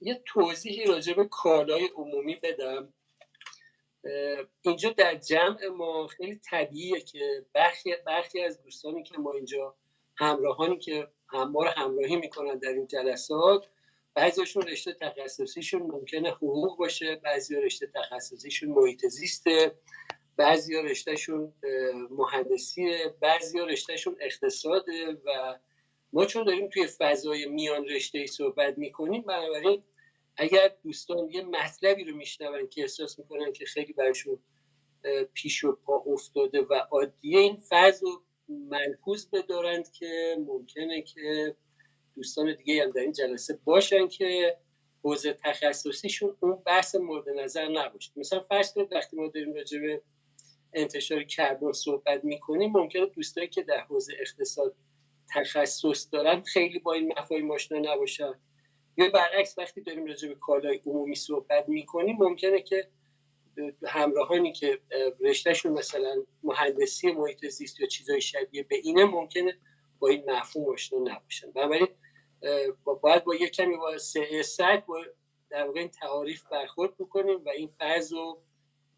یه 0.00 0.22
توضیحی 0.26 0.84
راجع 0.84 1.12
به 1.12 1.24
کالای 1.24 1.88
عمومی 1.96 2.36
بدم. 2.42 2.92
اینجا 4.62 4.90
در 4.90 5.14
جمع 5.14 5.66
ما 5.66 6.06
خیلی 6.06 6.36
طبیعیه 6.36 7.00
که 7.00 7.46
برخی, 7.52 7.94
برخی 8.06 8.42
از 8.42 8.62
دوستانی 8.62 9.02
که 9.02 9.18
ما 9.18 9.32
اینجا 9.32 9.76
همراهانی 10.16 10.78
که 10.78 11.08
هم 11.28 11.50
ما 11.50 11.62
رو 11.62 11.70
همراهی 11.70 12.16
می‌کنن 12.16 12.58
در 12.58 12.68
این 12.68 12.86
جلسات 12.86 13.68
بعضیشون 14.14 14.62
رشته 14.62 14.92
تخصصیشون 15.00 15.82
ممکنه 15.82 16.30
حقوق 16.30 16.78
باشه 16.78 17.16
بعضی 17.16 17.56
رشته 17.56 17.86
تخصصیشون 17.94 18.68
محیط 18.68 19.06
زیسته 19.06 19.78
بعضی 20.36 20.74
رشتهشون 20.82 21.52
مهندسیه 22.10 23.14
بعضی 23.20 23.58
رشتهشون 23.58 24.16
اقتصاده 24.20 25.18
و 25.26 25.58
ما 26.12 26.24
چون 26.24 26.44
داریم 26.44 26.68
توی 26.68 26.86
فضای 26.86 27.46
میان 27.46 27.84
رشته 27.84 28.18
ای 28.18 28.26
صحبت 28.26 28.78
می‌کنیم 28.78 29.22
بنابراین 29.22 29.82
اگر 30.36 30.70
دوستان 30.84 31.30
یه 31.30 31.42
مطلبی 31.42 32.04
رو 32.04 32.16
میشنون 32.16 32.68
که 32.68 32.80
احساس 32.80 33.18
می‌کنن 33.18 33.52
که 33.52 33.64
خیلی 33.64 33.92
برشون 33.92 34.38
پیش 35.34 35.64
و 35.64 35.72
پا 35.72 36.04
افتاده 36.06 36.60
و 36.60 36.74
عادیه 36.74 37.40
این 37.40 37.56
فرض 37.56 38.02
رو 38.02 38.22
ملحوظ 38.48 39.26
بدارند 39.32 39.92
که 39.92 40.36
ممکنه 40.38 41.02
که 41.02 41.56
دوستان 42.16 42.54
دیگه 42.54 42.82
هم 42.82 42.90
در 42.90 43.00
این 43.00 43.12
جلسه 43.12 43.58
باشن 43.64 44.08
که 44.08 44.56
حوزه 45.02 45.32
تخصصیشون 45.32 46.36
اون 46.40 46.62
بحث 46.66 46.94
مورد 46.94 47.28
نظر 47.28 47.68
نباشه. 47.68 48.12
مثلا 48.16 48.40
فرض 48.40 48.72
کنید 48.72 48.92
وقتی 48.92 49.16
ما 49.16 49.28
داریم 49.28 49.54
راجع 49.54 49.78
به 49.78 50.02
انتشار 50.72 51.22
کربن 51.22 51.72
صحبت 51.72 52.24
می‌کنیم 52.24 52.72
ممکنه 52.72 53.06
دوستایی 53.06 53.48
که 53.48 53.62
در 53.62 53.80
حوزه 53.80 54.12
اقتصاد 54.20 54.74
تخصص 55.34 56.08
دارن 56.12 56.42
خیلی 56.42 56.78
با 56.78 56.92
این 56.92 57.14
مفاهیم 57.18 57.50
آشنا 57.50 57.78
نباشن. 57.78 58.34
یا 58.96 59.10
برعکس 59.10 59.58
وقتی 59.58 59.80
داریم 59.80 60.06
راجع 60.06 60.28
به 60.28 60.34
کالای 60.34 60.80
عمومی 60.86 61.14
صحبت 61.14 61.68
می‌کنیم 61.68 62.16
ممکنه 62.20 62.62
که 62.62 62.88
همراهانی 63.86 64.52
که 64.52 64.78
رشتهشون 65.20 65.72
مثلا 65.72 66.24
مهندسی 66.42 67.12
محیط 67.12 67.46
زیست 67.46 67.80
یا 67.80 67.86
چیزای 67.86 68.20
شبیه 68.20 68.62
به 68.62 68.76
اینه 68.76 69.04
ممکنه 69.04 69.58
با 69.98 70.08
این 70.08 70.30
مفهوم 70.30 70.72
آشنا 70.72 70.98
نباشن. 70.98 71.50
بنابراین 71.50 71.88
باید 72.84 73.24
با 73.24 73.34
یک 73.34 73.50
کمی 73.50 73.76
با 73.76 73.98
سعی 73.98 74.42
با 74.86 75.04
در 75.50 75.66
واقع 75.66 75.80
این 75.80 75.88
تعاریف 75.88 76.42
برخورد 76.42 76.96
بکنیم 76.96 77.44
و 77.44 77.48
این 77.48 77.68
فرض 77.68 78.12
رو 78.12 78.38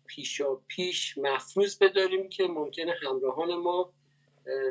پیشا 0.06 0.54
پیش 0.54 1.18
مفروض 1.18 1.78
بداریم 1.78 2.28
که 2.28 2.44
ممکنه 2.44 2.94
همراهان 3.02 3.54
ما 3.54 3.92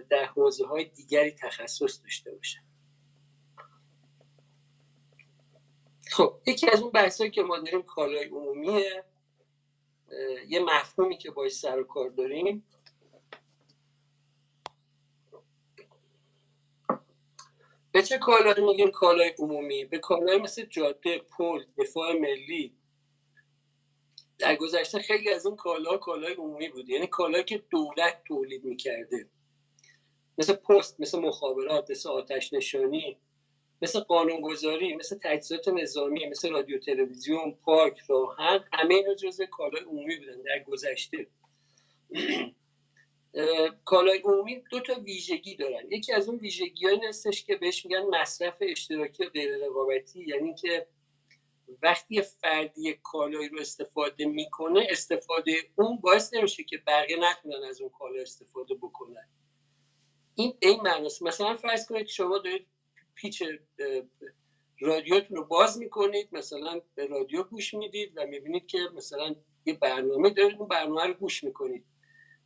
در 0.10 0.26
حوزه 0.26 0.66
های 0.66 0.84
دیگری 0.84 1.32
تخصص 1.32 2.04
داشته 2.04 2.32
باشن. 2.32 2.62
خب 6.12 6.40
یکی 6.46 6.70
از 6.70 6.82
اون 6.82 6.92
بحثایی 6.92 7.32
که 7.32 7.42
ما 7.42 7.60
داریم 7.60 7.84
کالای 7.84 8.26
عمومیه. 8.26 9.04
یه 10.48 10.60
مفهومی 10.60 11.18
که 11.18 11.32
باش 11.32 11.52
سر 11.52 11.80
و 11.80 11.84
کار 11.84 12.10
داریم 12.10 12.64
به 17.96 18.02
چه 18.02 18.18
کالایی 18.18 18.66
میگیم 18.66 18.92
کالای 18.92 19.34
عمومی؟ 19.40 19.86
به 19.86 20.00
کالای 20.00 20.38
مثل 20.38 20.66
جاده 20.66 21.18
پل 21.18 21.64
دفاع 21.78 22.14
ملی. 22.14 22.74
در 24.38 24.56
گذشته 24.56 25.00
خیلی 25.00 25.30
از 25.30 25.46
این 25.46 25.56
کالا 25.56 25.98
کالای 25.98 26.34
عمومی 26.34 26.70
بود. 26.70 26.90
یعنی 26.90 27.08
کالایی 27.08 27.44
که 27.44 27.64
دولت 27.70 28.22
تولید 28.28 28.64
می‌کرده. 28.64 29.30
مثل 30.38 30.54
پست 30.54 31.00
مثل 31.00 31.20
مخابرات 31.20 31.92
مثل 31.92 32.10
آتش 32.10 32.54
نشانی 32.54 33.18
مثل 33.82 34.00
قانونگذاری 34.00 34.96
مثل 34.96 35.18
تجهیزات 35.24 35.68
نظامی 35.68 36.26
مثل 36.26 36.50
رادیو 36.50 36.80
تلویزیون 36.80 37.58
پارک 37.66 37.98
راهن 38.08 38.64
همه 38.74 38.96
اینا 38.96 39.14
جزء 39.14 39.46
کالای 39.46 39.84
عمومی 39.84 40.18
بودن 40.18 40.42
در 40.42 40.64
گذشته. 40.68 41.28
کالای 43.86 44.20
عمومی 44.20 44.64
دو 44.72 44.80
تا 44.80 44.94
ویژگی 44.94 45.56
دارن. 45.56 45.92
یکی 45.92 46.14
از 46.14 46.30
اون 46.30 46.38
ویژگی 46.38 46.86
هایی 46.86 47.06
هستش 47.08 47.44
که 47.44 47.56
بهش 47.56 47.86
میگن 47.86 48.06
مصرف 48.06 48.58
اشتراکی 48.62 49.26
و 49.26 49.30
غیر 49.30 49.66
رقابتی 49.66 50.26
یعنی 50.28 50.56
که 50.56 50.88
وقتی 51.82 52.22
فردی 52.22 52.94
کالایی 53.04 53.50
رو 53.50 53.60
استفاده 53.60 54.26
می‌کنه 54.26 54.88
استفاده 54.90 55.56
اون 55.76 55.98
باعث 55.98 56.34
نمیشه 56.34 56.64
که 56.64 56.78
بقیه 56.88 57.18
نتونن 57.18 57.64
از 57.64 57.82
اون 57.82 57.90
کالا 57.90 58.22
استفاده 58.22 58.76
بکنن. 58.76 59.30
این 60.36 60.54
این 60.60 60.82
معناست. 60.82 61.24
مثلا 61.24 61.56
فرض 61.56 61.88
کنید 61.88 62.08
شما 62.08 62.38
دارید 62.38 62.68
پیچ 63.16 63.44
رادیوتون 64.80 65.38
رو 65.38 65.46
باز 65.46 65.78
می‌کنید 65.78 66.30
مثلا 66.32 66.82
به 66.96 67.06
رادیو 67.06 67.44
گوش 67.44 67.74
می‌دید 67.74 68.14
و 68.16 68.26
می‌بینید 68.26 68.68
که 68.68 68.80
مثلا 68.96 69.36
یه 69.66 69.74
برنامه 69.74 70.30
دارید 70.30 70.60
اون 70.60 70.68
برنامه 70.68 71.04
رو 71.04 71.14
گوش 71.14 71.44
می‌کنید. 71.44 71.86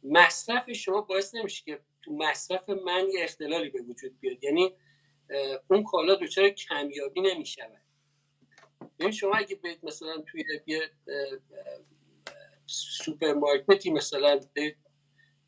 مصرف 0.04 0.72
شما 0.72 1.02
باعث 1.02 1.36
نمیشه 1.36 1.64
که 1.66 1.80
تو 2.02 2.14
مصرف 2.14 2.70
من 2.70 3.08
یه 3.14 3.24
اختلالی 3.24 3.70
به 3.70 3.82
وجود 3.82 4.20
بیاد. 4.20 4.44
یعنی 4.44 4.74
اون 5.68 5.84
کالا 5.84 6.16
دچار 6.16 6.50
کمیابی 6.50 7.22
نمی‌شود. 7.22 7.82
یعنی 9.00 9.14
شما 9.14 9.36
اگه 9.36 9.56
برید 9.56 9.86
مثلا 9.86 10.18
توی 10.18 10.44
یه 10.68 10.92
سوپرمارکتی 12.66 13.92
مثلا 13.92 14.40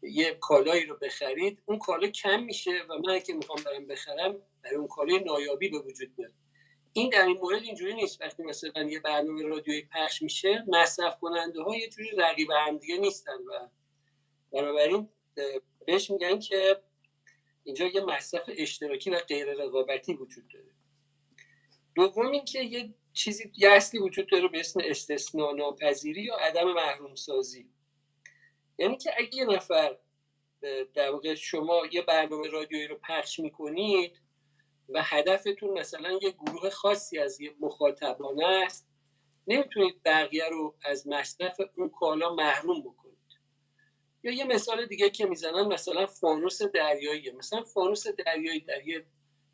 یه 0.02 0.34
کالایی 0.34 0.86
رو 0.86 0.98
بخرید 1.02 1.64
اون 1.66 1.80
کالا 1.80 2.08
کم 2.08 2.44
میشه 2.44 2.72
و 2.90 2.98
من 3.08 3.20
که 3.20 3.34
می‌خوام 3.34 3.64
برم 3.64 3.88
بخرم 3.88 4.42
برای 4.64 4.76
اون 4.76 4.88
کالای 4.88 5.20
نایابی 5.20 5.70
به 5.70 5.80
وجود 5.80 6.14
میاد. 6.18 6.32
این 6.94 7.10
در 7.10 7.26
این 7.26 7.38
مورد 7.38 7.64
اینجوری 7.64 7.94
نیست. 7.94 8.22
وقتی 8.22 8.44
مثلا 8.44 8.84
یه 8.84 9.00
برنامه 9.00 9.44
رادیویی 9.44 9.88
پخش 9.94 10.22
میشه 10.22 10.64
مصرف 10.68 11.20
کننده 11.20 11.62
ها 11.62 11.76
یه 11.76 11.90
جوری 11.90 12.10
رقیب 12.18 12.52
هم 12.52 12.78
دیگه 12.78 12.98
نیستن 12.98 13.38
و 13.38 13.68
بنابراین 14.52 15.10
بهش 15.86 16.12
میگن 16.12 16.40
که 16.40 16.82
اینجا 17.64 17.86
یه 17.86 18.02
مصرف 18.02 18.50
اشتراکی 18.58 19.10
و 19.10 19.20
غیر 19.20 19.54
رقابتی 19.54 20.14
وجود 20.14 20.48
داره. 20.54 20.72
دوم 21.96 22.32
اینکه 22.32 22.60
یه 22.60 22.94
چیزی 23.14 23.52
یه 23.58 23.70
اصلی 23.70 24.00
وجود 24.00 24.30
داره 24.32 24.48
به 24.48 24.60
اسم 24.60 24.80
استثناء 24.84 25.52
ناپذیری 25.52 26.22
یا 26.22 26.36
عدم 26.36 26.74
محروم 26.74 27.16
سازی 27.16 27.70
یعنی 28.80 28.98
که 28.98 29.12
اگه 29.18 29.36
یه 29.36 29.46
نفر 29.46 29.98
در 30.94 31.12
واقع 31.12 31.36
شما 31.36 31.82
یه 31.92 32.02
برنامه 32.02 32.48
رادیویی 32.48 32.88
رو 32.88 33.00
پخش 33.10 33.40
می‌کنید 33.40 34.22
و 34.90 35.02
هدفتون 35.04 35.80
مثلا 35.80 36.20
یه 36.22 36.32
گروه 36.32 36.70
خاصی 36.70 37.20
از 37.20 37.42
یه 37.42 37.56
مخاطبانه 37.60 38.46
است 38.48 38.88
نمی‌تونید 39.48 40.04
بقیه 40.06 40.50
رو 40.50 40.76
از 40.86 41.08
مصرف 41.08 41.62
اون 41.78 41.90
کالا 41.90 42.36
محروم 42.36 42.82
بکنید. 42.82 43.01
یا 44.24 44.32
یه 44.32 44.44
مثال 44.44 44.86
دیگه 44.86 45.10
که 45.10 45.26
می‌زنن 45.26 45.68
مثلا 45.68 46.06
فانوس 46.06 46.62
دریایی 46.62 47.32
مثلا 47.32 47.64
فانوس 47.64 48.08
دریایی 48.08 48.60
در 48.60 48.88
یه 48.88 49.06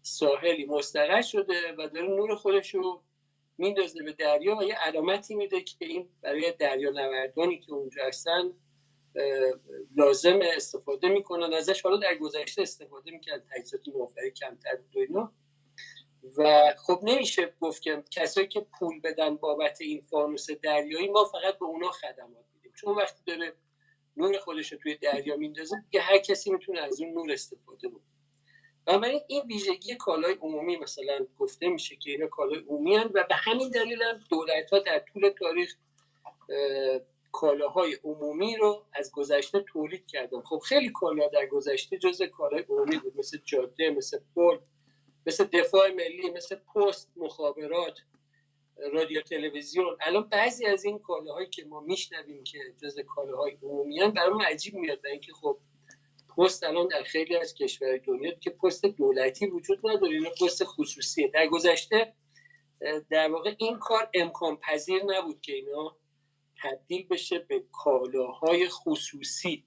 ساحلی 0.01 0.65
مستقر 0.65 1.21
شده 1.21 1.71
و 1.77 1.87
داره 1.87 2.07
نور 2.07 2.35
خودش 2.35 2.75
رو 2.75 3.03
میندازه 3.57 4.03
به 4.03 4.13
دریا 4.13 4.57
و 4.57 4.63
یه 4.63 4.75
علامتی 4.75 5.35
میده 5.35 5.61
که 5.61 5.85
این 5.85 6.09
برای 6.21 6.53
دریا 6.59 6.89
نوردانی 6.89 7.59
که 7.59 7.73
اونجا 7.73 8.01
هستن 8.07 8.53
لازم 9.95 10.39
استفاده 10.41 11.09
می‌کنن. 11.09 11.53
ازش 11.53 11.81
حالا 11.81 11.97
در 11.97 12.15
گذشته 12.15 12.61
استفاده 12.61 13.11
می‌کرد 13.11 13.45
تجهیزات 13.51 13.87
نوفری 13.87 14.31
کمتر 14.31 14.75
بود 14.75 14.97
و 14.97 14.99
اینا. 14.99 15.33
و 16.37 16.73
خب 16.77 16.99
نمیشه 17.03 17.53
گفت 17.61 17.81
که 17.81 18.03
کسایی 18.11 18.47
که 18.47 18.65
پول 18.79 19.01
بدن 19.01 19.35
بابت 19.35 19.81
این 19.81 20.01
فانوس 20.01 20.51
دریایی 20.51 21.07
ما 21.07 21.25
فقط 21.25 21.59
به 21.59 21.65
اونا 21.65 21.91
خدمات 21.91 22.45
میدیم. 22.55 22.73
چون 22.75 22.95
وقتی 22.95 23.23
داره 23.27 23.53
نور 24.17 24.37
خودش 24.37 24.73
رو 24.73 24.79
توی 24.79 24.95
دریا 24.95 25.35
میندازه 25.35 25.75
که 25.91 26.01
هر 26.01 26.17
کسی 26.17 26.51
می‌تونه 26.51 26.81
از 26.81 27.01
اون 27.01 27.13
نور 27.13 27.31
استفاده 27.31 27.87
بکنه. 27.87 28.01
بنابراین 28.85 29.21
این 29.27 29.43
ویژگی 29.47 29.95
کالای 29.95 30.33
عمومی 30.33 30.77
مثلا 30.77 31.27
گفته 31.39 31.67
میشه 31.67 31.95
که 31.95 32.11
اینا 32.11 32.27
کالای 32.27 32.59
عمومی 32.59 32.97
و 32.97 33.25
به 33.29 33.35
همین 33.35 33.69
دلیل 33.69 34.01
هم 34.01 34.19
دولت 34.29 34.69
ها 34.69 34.79
در 34.79 34.99
طول 34.99 35.29
تاریخ 35.29 35.75
کالاهای 37.31 37.97
عمومی 38.03 38.55
رو 38.55 38.85
از 38.93 39.11
گذشته 39.11 39.59
تولید 39.59 40.07
کردن. 40.07 40.41
خب 40.41 40.59
خیلی 40.59 40.89
کالا 40.89 41.27
در 41.27 41.45
گذشته 41.45 41.97
جز 41.97 42.21
کالای 42.21 42.65
عمومی 42.69 42.97
بود 42.97 43.17
مثل 43.17 43.37
جاده 43.45 43.89
مثل 43.89 44.19
پل 44.35 44.57
مثل 45.25 45.43
دفاع 45.43 45.91
ملی 45.91 46.29
مثل 46.29 46.55
پست 46.55 47.11
مخابرات. 47.15 47.99
رادیو 48.93 49.21
تلویزیون. 49.21 49.97
الان 50.01 50.29
بعضی 50.29 50.65
از 50.65 50.85
این 50.85 50.99
کالاهایی 50.99 51.49
که 51.49 51.65
ما 51.65 51.79
میشنویم 51.79 52.43
که 52.43 52.59
جز 52.83 52.99
کالاهای 52.99 53.57
عمومی 53.63 53.99
هم 53.99 54.11
برای 54.11 54.45
عجیب 54.45 54.73
میاد 54.73 55.05
اینکه 55.05 55.33
خب 55.33 55.57
پست 56.37 56.63
الان 56.63 56.87
در 56.87 57.03
خیلی 57.03 57.37
از 57.37 57.53
کشورهای 57.53 57.99
دنیا 57.99 58.31
که 58.31 58.49
پست 58.49 58.85
دولتی 58.85 59.47
وجود 59.47 59.79
نداره 59.83 60.13
اینا 60.13 60.29
پست 60.29 60.63
خصوصیه 60.63 61.27
در 61.27 61.47
گذشته 61.47 62.13
در 63.09 63.31
واقع 63.31 63.55
این 63.57 63.79
کار 63.79 64.09
امکان 64.13 64.57
پذیر 64.57 65.03
نبود 65.03 65.41
که 65.41 65.53
اینا 65.53 65.95
تبدیل 66.63 67.07
بشه 67.07 67.39
به 67.39 67.63
کالاهای 67.71 68.69
خصوصی 68.69 69.65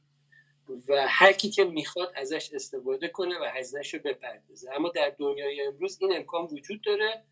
و 0.89 1.07
هر 1.09 1.33
کی 1.33 1.51
که 1.51 1.65
می‌خواد 1.65 2.13
ازش 2.17 2.51
استفاده 2.53 3.09
کنه 3.09 3.39
و 3.41 3.45
هزینهش 3.45 3.95
رو 3.95 4.01
بپردازه. 4.01 4.71
اما 4.75 4.89
در 4.89 5.15
دنیای 5.19 5.67
امروز 5.67 5.99
این 6.01 6.17
امکان 6.17 6.45
وجود 6.45 6.83
داره. 6.83 7.25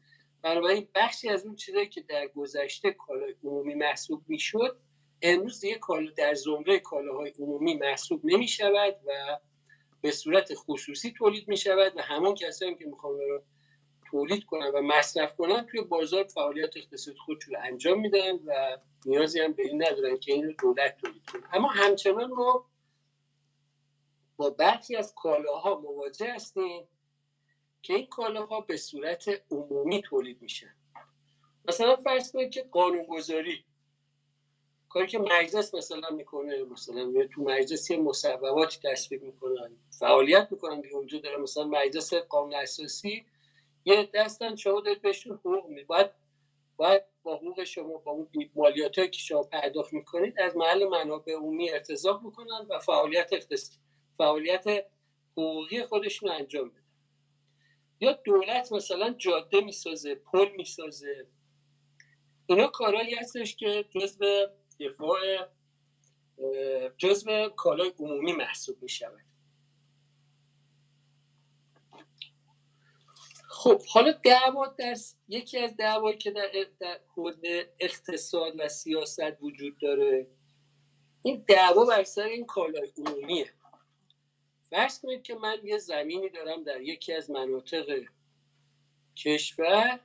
بنابراین 0.42 0.88
بخشی 0.94 1.28
از 1.28 1.46
اون 1.46 1.56
چیزایی 1.56 1.88
که 1.88 2.00
در 2.00 2.26
گذشته 2.26 2.90
کالای 2.90 3.34
عمومی 3.44 3.74
محسوب 3.74 4.22
می‌شد 4.28 4.80
امروز 5.22 5.60
دیگه 5.60 5.78
کالا 5.78 6.10
در 6.16 6.34
زمره 6.34 6.78
کالاهای 6.78 7.32
عمومی 7.38 7.74
محسوب 7.74 8.20
نمی 8.24 8.48
شود 8.48 8.96
و 9.06 9.38
به 10.00 10.10
صورت 10.10 10.54
خصوصی 10.54 11.12
تولید 11.18 11.48
می 11.48 11.56
شود 11.56 11.92
و 11.96 12.02
همون 12.02 12.34
کسایی 12.34 12.74
که 12.74 12.86
می‌خوان 12.86 13.18
رو 13.18 13.42
تولید 14.10 14.44
کنن 14.44 14.68
و 14.74 14.82
مصرف 14.82 15.36
کنن 15.36 15.66
توی 15.66 15.80
بازار 15.80 16.24
فعالیت 16.24 16.76
اقتصاد 16.76 17.14
خودشون 17.16 17.54
رو 17.54 17.60
انجام 17.64 18.00
میدن 18.00 18.32
و 18.46 18.78
نیازی 19.06 19.40
هم 19.40 19.52
به 19.52 19.62
این 19.62 19.82
ندارن 19.82 20.18
که 20.18 20.32
این 20.32 20.44
رو 20.44 20.52
دولت 20.62 20.96
تولید 20.96 21.26
کنه. 21.32 21.42
اما 21.52 21.68
همچنان 21.68 22.30
ما 22.30 22.66
با 24.36 24.50
برخی 24.50 24.96
از 24.96 25.14
کالاها 25.14 25.80
مواجه 25.80 26.34
هستیم 26.34 26.88
که 27.82 27.94
این 27.94 28.06
کالاها 28.06 28.60
به 28.60 28.76
صورت 28.76 29.42
عمومی 29.50 30.02
تولید 30.02 30.42
میشن. 30.42 30.74
مثلا 31.68 31.96
فرض 31.96 32.32
کنید 32.32 32.50
که 32.50 32.62
قانونگذاری 32.62 33.64
کاری 34.88 35.06
که 35.06 35.18
مجلس 35.18 35.74
مثلا 35.74 36.10
می‌کنه 36.10 36.64
مثلا 36.64 37.12
تو 37.34 37.42
مجلس 37.42 37.90
یه 37.90 37.96
مصوباتی 37.96 38.78
تصویب 38.84 39.22
می‌کنن 39.22 39.76
فعالیت 39.98 40.48
می‌کنن 40.50 40.82
که 40.82 40.94
اونجا 40.94 41.18
داره 41.18 41.36
مثلا 41.36 41.64
مجلس 41.64 42.14
قانون 42.14 42.54
اساسی 42.54 43.24
یه 43.84 44.10
دستن 44.14 44.56
شما 44.56 44.80
دارید 44.80 45.02
بهشون 45.02 45.36
حقوق 45.36 45.66
می 45.66 45.84
باید 45.84 46.10
باید 46.76 47.02
با 47.22 47.36
حقوق 47.36 47.64
شما 47.64 47.98
با 47.98 48.12
اون 48.12 48.28
مالیات 48.54 48.94
که 48.94 49.18
شما 49.18 49.42
پرداخت 49.42 49.92
می‌کنید 49.92 50.40
از 50.40 50.56
محل 50.56 50.88
منابع 50.88 51.32
عمومی 51.32 51.70
ارتزاق 51.70 52.26
بکنن 52.26 52.66
و 52.70 52.78
فعالیت 52.78 53.30
فعالیت 54.18 54.86
حقوقی 55.32 55.84
خودشون 55.84 56.30
انجام 56.30 56.68
بدن 56.68 56.87
یا 58.00 58.12
دولت 58.12 58.72
مثلا 58.72 59.10
جاده 59.10 59.60
می‌سازه 59.60 60.14
پل 60.14 60.48
می‌سازه. 60.56 61.26
اینا 62.46 62.66
کارهایی 62.66 63.14
هستش 63.14 63.56
که 63.56 63.84
جزء 63.90 64.46
دفاع 64.80 65.48
جزء 66.98 67.48
کالای 67.48 67.92
عمومی 67.98 68.32
محسوب 68.32 68.82
می 68.82 68.88
شود 68.88 69.24
خب 73.48 73.82
حالا 73.82 74.12
دعوا 74.12 74.66
در 74.66 74.96
یکی 75.28 75.58
از 75.58 75.76
دعوایی 75.76 76.18
که 76.18 76.30
در, 76.30 76.50
در 76.80 77.00
اقتصاد 77.80 78.52
و 78.58 78.68
سیاست 78.68 79.42
وجود 79.42 79.78
داره 79.78 80.26
این 81.22 81.44
دعوا 81.48 81.84
بر 81.84 82.04
سر 82.04 82.22
این 82.22 82.46
کالای 82.46 82.92
عمومیه. 82.98 83.52
فرض 84.70 85.00
کنید 85.00 85.22
که 85.22 85.34
من 85.34 85.58
یه 85.64 85.78
زمینی 85.78 86.28
دارم 86.28 86.62
در 86.62 86.80
یکی 86.80 87.12
از 87.12 87.30
مناطق 87.30 88.04
کشور 89.16 90.00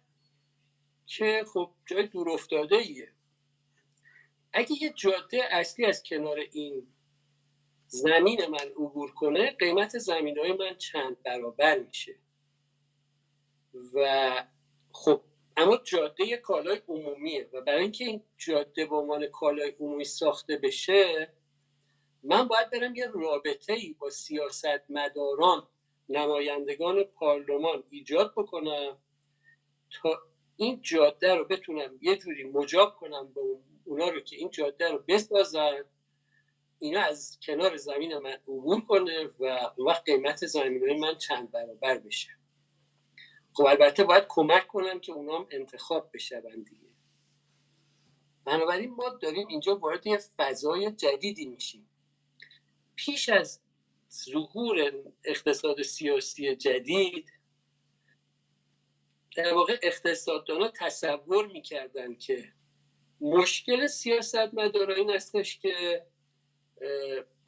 که 1.05 1.45
خب 1.53 1.71
جای 1.85 2.07
دور 2.07 2.29
افتاده 2.29 2.75
ایه 2.75 3.11
اگه 4.53 4.83
یه 4.83 4.89
جاده 4.89 5.43
اصلی 5.51 5.85
از 5.85 6.03
کنار 6.03 6.37
این 6.51 6.87
زمین 7.87 8.45
من 8.45 8.69
عبور 8.75 9.13
کنه 9.13 9.51
قیمت 9.51 9.97
زمین 9.97 10.37
های 10.37 10.53
من 10.53 10.77
چند 10.77 11.23
برابر 11.23 11.79
میشه. 11.79 12.15
و 13.93 14.33
خب 14.91 15.21
اما 15.57 15.77
جاده 15.77 16.37
کالای 16.37 16.81
عمومیه 16.87 17.49
و 17.53 17.61
برای 17.61 17.81
اینکه 17.81 18.05
این 18.05 18.23
جاده 18.37 18.85
به 18.85 18.95
عنوان 18.95 19.27
کالای 19.27 19.75
عمومی 19.79 20.05
ساخته 20.05 20.57
بشه 20.57 21.33
من 22.23 22.47
باید 22.47 22.69
برم 22.69 22.95
یه 22.95 23.07
رابطه 23.13 23.73
ای 23.73 23.93
با 23.99 24.09
سیاستمداران 24.09 25.67
نمایندگان 26.09 27.03
پارلمان 27.03 27.83
ایجاد 27.89 28.33
بکنم 28.37 28.97
تا 29.91 30.21
این 30.57 30.81
جاده 30.81 31.35
رو 31.35 31.45
بتونم 31.45 31.97
یه 32.01 32.15
جوری 32.15 32.43
مجاب 32.43 32.95
کنم 32.95 33.33
به 33.33 33.41
اونا 33.85 34.09
رو 34.09 34.19
که 34.19 34.35
این 34.35 34.49
جاده 34.49 34.91
رو 34.91 35.03
بسازن. 35.07 35.85
اینا 36.79 37.01
از 37.01 37.39
کنار 37.43 37.77
زمین 37.77 38.17
من 38.17 38.31
عبور 38.47 38.81
کنه 38.81 39.29
و 39.39 39.71
وقت 39.77 40.03
قیمت 40.05 40.45
زمین 40.45 40.99
من 40.99 41.17
چند 41.17 41.51
برابر 41.51 41.97
بشه. 41.97 42.29
خب 43.53 43.65
البته 43.65 44.03
باید 44.03 44.25
کمک 44.29 44.67
کنم 44.67 44.99
که 44.99 45.11
اونا 45.11 45.37
هم 45.37 45.47
انتخاب 45.51 46.09
بشون 46.13 46.63
دیگه. 46.63 46.87
بنابراین 48.45 48.89
ما 48.89 49.09
داریم 49.09 49.47
اینجا 49.47 49.75
وارد 49.75 50.07
یه 50.07 50.19
فضای 50.37 50.91
جدیدی 50.91 51.45
میشیم. 51.45 51.89
پیش 52.95 53.29
از 53.29 53.61
ظهور 54.11 55.03
اقتصاد 55.23 55.81
سیاسی 55.81 56.55
جدید 56.55 57.31
در 59.35 59.53
واقع 59.53 59.79
اقتصاددانا 59.83 60.71
تصور 60.79 61.47
می‌کردن 61.47 62.15
که 62.15 62.53
مشکل 63.21 63.87
سیاست 63.87 64.53
مدارا 64.53 64.95
این 64.95 65.11
استش 65.11 65.59
که 65.59 66.05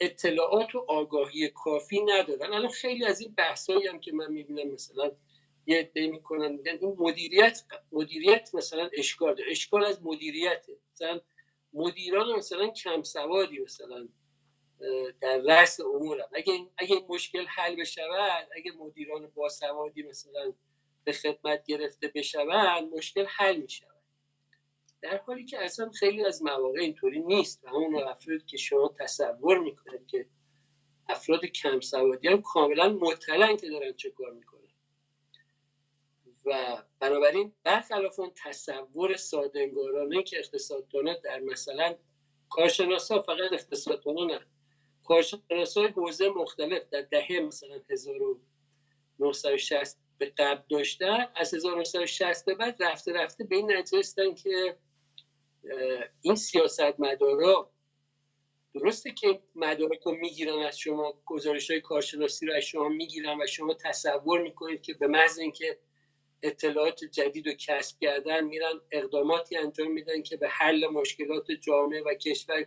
اطلاعات 0.00 0.74
و 0.74 0.84
آگاهی 0.88 1.48
کافی 1.48 2.00
ندارن. 2.00 2.52
الان 2.52 2.68
خیلی 2.68 3.04
از 3.04 3.20
این 3.20 3.34
بحثایی 3.34 3.86
هم 3.86 4.00
که 4.00 4.12
من 4.12 4.32
می‌بینم 4.32 4.72
مثلا 4.72 5.12
یه 5.66 5.78
عده 5.78 6.06
می‌کنن 6.06 6.52
میگن 6.52 6.78
این 6.80 6.96
مدیریت 6.98 7.62
مدیریت 7.92 8.50
مثلا 8.54 8.90
اشکال 8.92 9.34
داره 9.34 9.50
اشکال 9.50 9.84
از 9.84 10.02
مدیریته. 10.02 10.72
مثلا 10.92 11.20
مدیران 11.72 12.36
مثلا 12.36 12.68
کم 12.68 13.02
سوادی 13.02 13.58
مثلا 13.58 14.08
در 15.20 15.38
رأس 15.38 15.80
امورم 15.80 16.28
اگه 16.32 16.52
اگه 16.78 16.96
این 16.96 17.06
مشکل 17.08 17.46
حل 17.46 17.76
بشود 17.76 18.48
اگه 18.56 18.72
مدیران 18.72 19.26
باسوادی 19.34 20.02
مثلا 20.02 20.52
به 21.04 21.12
خدمت 21.12 21.64
گرفته 21.66 22.08
بشوند 22.14 22.92
مشکل 22.94 23.26
حل 23.26 23.56
می 23.56 23.68
شود 23.68 23.96
در 25.02 25.16
حالی 25.16 25.44
که 25.44 25.64
اصلا 25.64 25.90
خیلی 25.90 26.24
از 26.24 26.42
مواقع 26.42 26.80
اینطوری 26.80 27.20
نیست 27.20 27.64
و 27.64 27.68
همون 27.68 28.02
افرادی 28.02 28.44
که 28.46 28.56
شما 28.56 28.94
تصور 28.98 29.58
می‌کنید 29.58 30.06
که 30.06 30.26
افراد 31.08 31.44
کم 31.44 31.80
سوادی 31.80 32.28
هم 32.28 32.42
کاملا 32.42 32.88
مطلعن 32.88 33.56
که 33.56 33.68
دارن 33.70 33.92
چه 33.92 34.10
کار 34.10 34.32
می‌کنن. 34.32 34.56
و 36.46 36.82
بنابراین 37.00 37.52
برخلاف 37.64 38.20
اون 38.20 38.32
تصور 38.44 39.16
سادنگارانه 39.16 40.22
که 40.22 40.38
اقتصاددانا 40.38 41.14
در 41.14 41.40
مثلا 41.40 41.94
کارشناسا 42.50 43.22
فقط 43.22 43.52
اقتصاددانا 43.52 44.24
نه 44.24 44.46
کارشناسای 45.08 45.86
حوزه 45.86 46.28
مختلف 46.28 46.82
در 46.90 47.00
دهه 47.00 47.40
مثلا 47.40 47.80
1960 47.90 49.98
به 50.18 50.26
قبل 50.26 50.62
داشتن 50.70 51.28
از 51.36 51.54
1960 51.54 52.44
به 52.44 52.54
بعد 52.54 52.82
رفته 52.82 53.12
رفته 53.12 53.44
به 53.44 53.56
این 53.56 53.72
نتیجه 53.72 54.34
که 54.34 54.76
این 56.22 56.34
سیاست 56.34 57.00
مدارا 57.00 57.70
درسته 58.74 59.10
که 59.10 59.40
مدارک 59.54 60.00
رو 60.00 60.12
می‌گیرن 60.12 60.58
از 60.58 60.78
شما 60.78 61.14
گزارش 61.26 61.70
های 61.70 61.80
کارشناسی 61.80 62.46
رو 62.46 62.54
از 62.54 62.62
شما 62.62 62.88
می‌گیرن 62.88 63.42
و 63.42 63.46
شما 63.46 63.74
تصور 63.74 64.42
می‌کنید 64.42 64.82
که 64.82 64.94
به 64.94 65.06
محض 65.06 65.38
اینکه 65.38 65.78
اطلاعات 66.42 67.04
جدید 67.04 67.48
رو 67.48 67.54
کسب 67.54 68.00
کردن 68.00 68.44
میرن 68.44 68.80
اقداماتی 68.90 69.56
انجام 69.56 69.92
میدن 69.92 70.22
که 70.22 70.36
به 70.36 70.48
حل 70.48 70.86
مشکلات 70.86 71.52
جامعه 71.52 72.02
و 72.02 72.14
کشور 72.14 72.66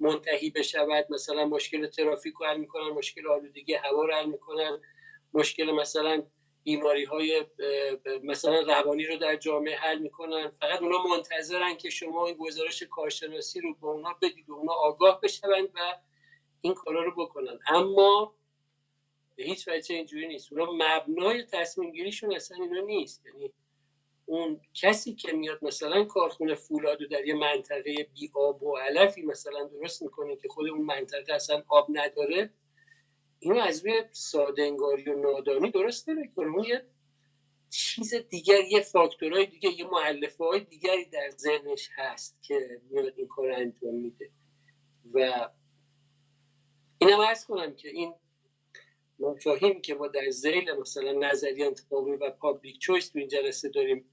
منتهی 0.00 0.50
بشود. 0.50 1.06
مثلا 1.10 1.44
مشکل 1.44 1.86
ترافیک 1.86 2.34
رو 2.34 2.46
حل 2.46 2.56
می‌کنن 2.56 2.88
مشکل 2.88 3.28
آلودگی 3.28 3.74
هوا 3.74 4.04
رو 4.04 4.14
حل 4.14 4.26
می‌کنن. 4.26 4.80
مشکل 5.34 5.70
مثلا 5.70 6.22
بیماری 6.64 7.04
های 7.04 7.46
مثلا 8.22 8.60
روانی 8.60 9.06
رو 9.06 9.16
در 9.16 9.36
جامعه 9.36 9.76
حل 9.76 9.98
می‌کنن. 9.98 10.48
فقط 10.48 10.82
اونا 10.82 11.02
منتظرن 11.02 11.76
که 11.76 11.90
شما 11.90 12.26
این 12.26 12.36
گزارش 12.36 12.82
کارشناسی 12.82 13.60
رو 13.60 13.74
به 13.74 13.86
اونا 13.86 14.16
بدید 14.22 14.50
و 14.50 14.54
اونا 14.54 14.72
آگاه 14.72 15.20
بشوند 15.20 15.68
و 15.74 15.96
این 16.60 16.74
کارا 16.74 17.04
رو 17.04 17.26
بکنن. 17.26 17.58
اما 17.66 18.34
به 19.36 19.44
هیچ 19.44 19.68
وجه 19.68 19.94
اینجوری 19.94 20.28
نیست. 20.28 20.52
اونا 20.52 20.72
مبنای 20.72 21.42
تصمیم 21.42 21.92
گیریشون 21.92 22.34
اصلا 22.34 22.56
اینا 22.56 22.80
نیست. 22.80 23.26
یعنی 23.26 23.52
اون 24.30 24.60
کسی 24.74 25.14
که 25.14 25.32
میاد 25.32 25.64
مثلا 25.64 26.04
کارخونه 26.04 26.54
فولاد 26.54 26.98
در 27.10 27.26
یه 27.26 27.34
منطقه 27.34 28.08
بی 28.14 28.30
آب 28.34 28.62
و 28.62 28.76
علفی 28.76 29.22
مثلا 29.22 29.64
درست 29.64 30.02
می‌کنه 30.02 30.36
که 30.36 30.48
خود 30.48 30.68
اون 30.68 30.82
منطقه 30.82 31.32
اصلا 31.32 31.62
آب 31.68 31.86
نداره 31.90 32.50
اینو 33.40 33.60
از 33.60 33.86
روی 33.86 34.04
سادنگاری 34.10 35.10
و 35.10 35.16
نادانی 35.16 35.70
درست 35.70 36.08
نمی‌کنه. 36.08 36.68
یه 36.68 36.86
چیز 37.70 38.14
دیگر 38.14 38.60
یه 38.70 38.80
فاکتورهای 38.80 39.46
دیگه 39.46 39.70
یه 39.70 39.86
معلفه 39.86 40.44
های 40.44 40.60
دیگری 40.60 41.04
در 41.04 41.30
ذهنش 41.30 41.88
هست 41.96 42.42
که 42.42 42.80
میاد 42.90 43.12
این 43.16 43.28
کار 43.28 43.52
انجام 43.52 43.94
میده. 43.94 44.30
و 45.14 45.48
اینم 46.98 47.20
ارز 47.20 47.44
کنم 47.44 47.74
که 47.74 47.88
این 47.88 48.14
مفاهیم 49.18 49.80
که 49.80 49.94
ما 49.94 50.08
در 50.08 50.30
زیل 50.30 50.72
مثلا 50.72 51.12
نظریه 51.12 51.66
انتخابی 51.66 52.10
و 52.10 52.30
پابلیک 52.30 52.78
چویس 52.78 53.08
تو 53.08 53.18
این 53.18 53.28
جلسه 53.28 53.68
داریم. 53.68 54.09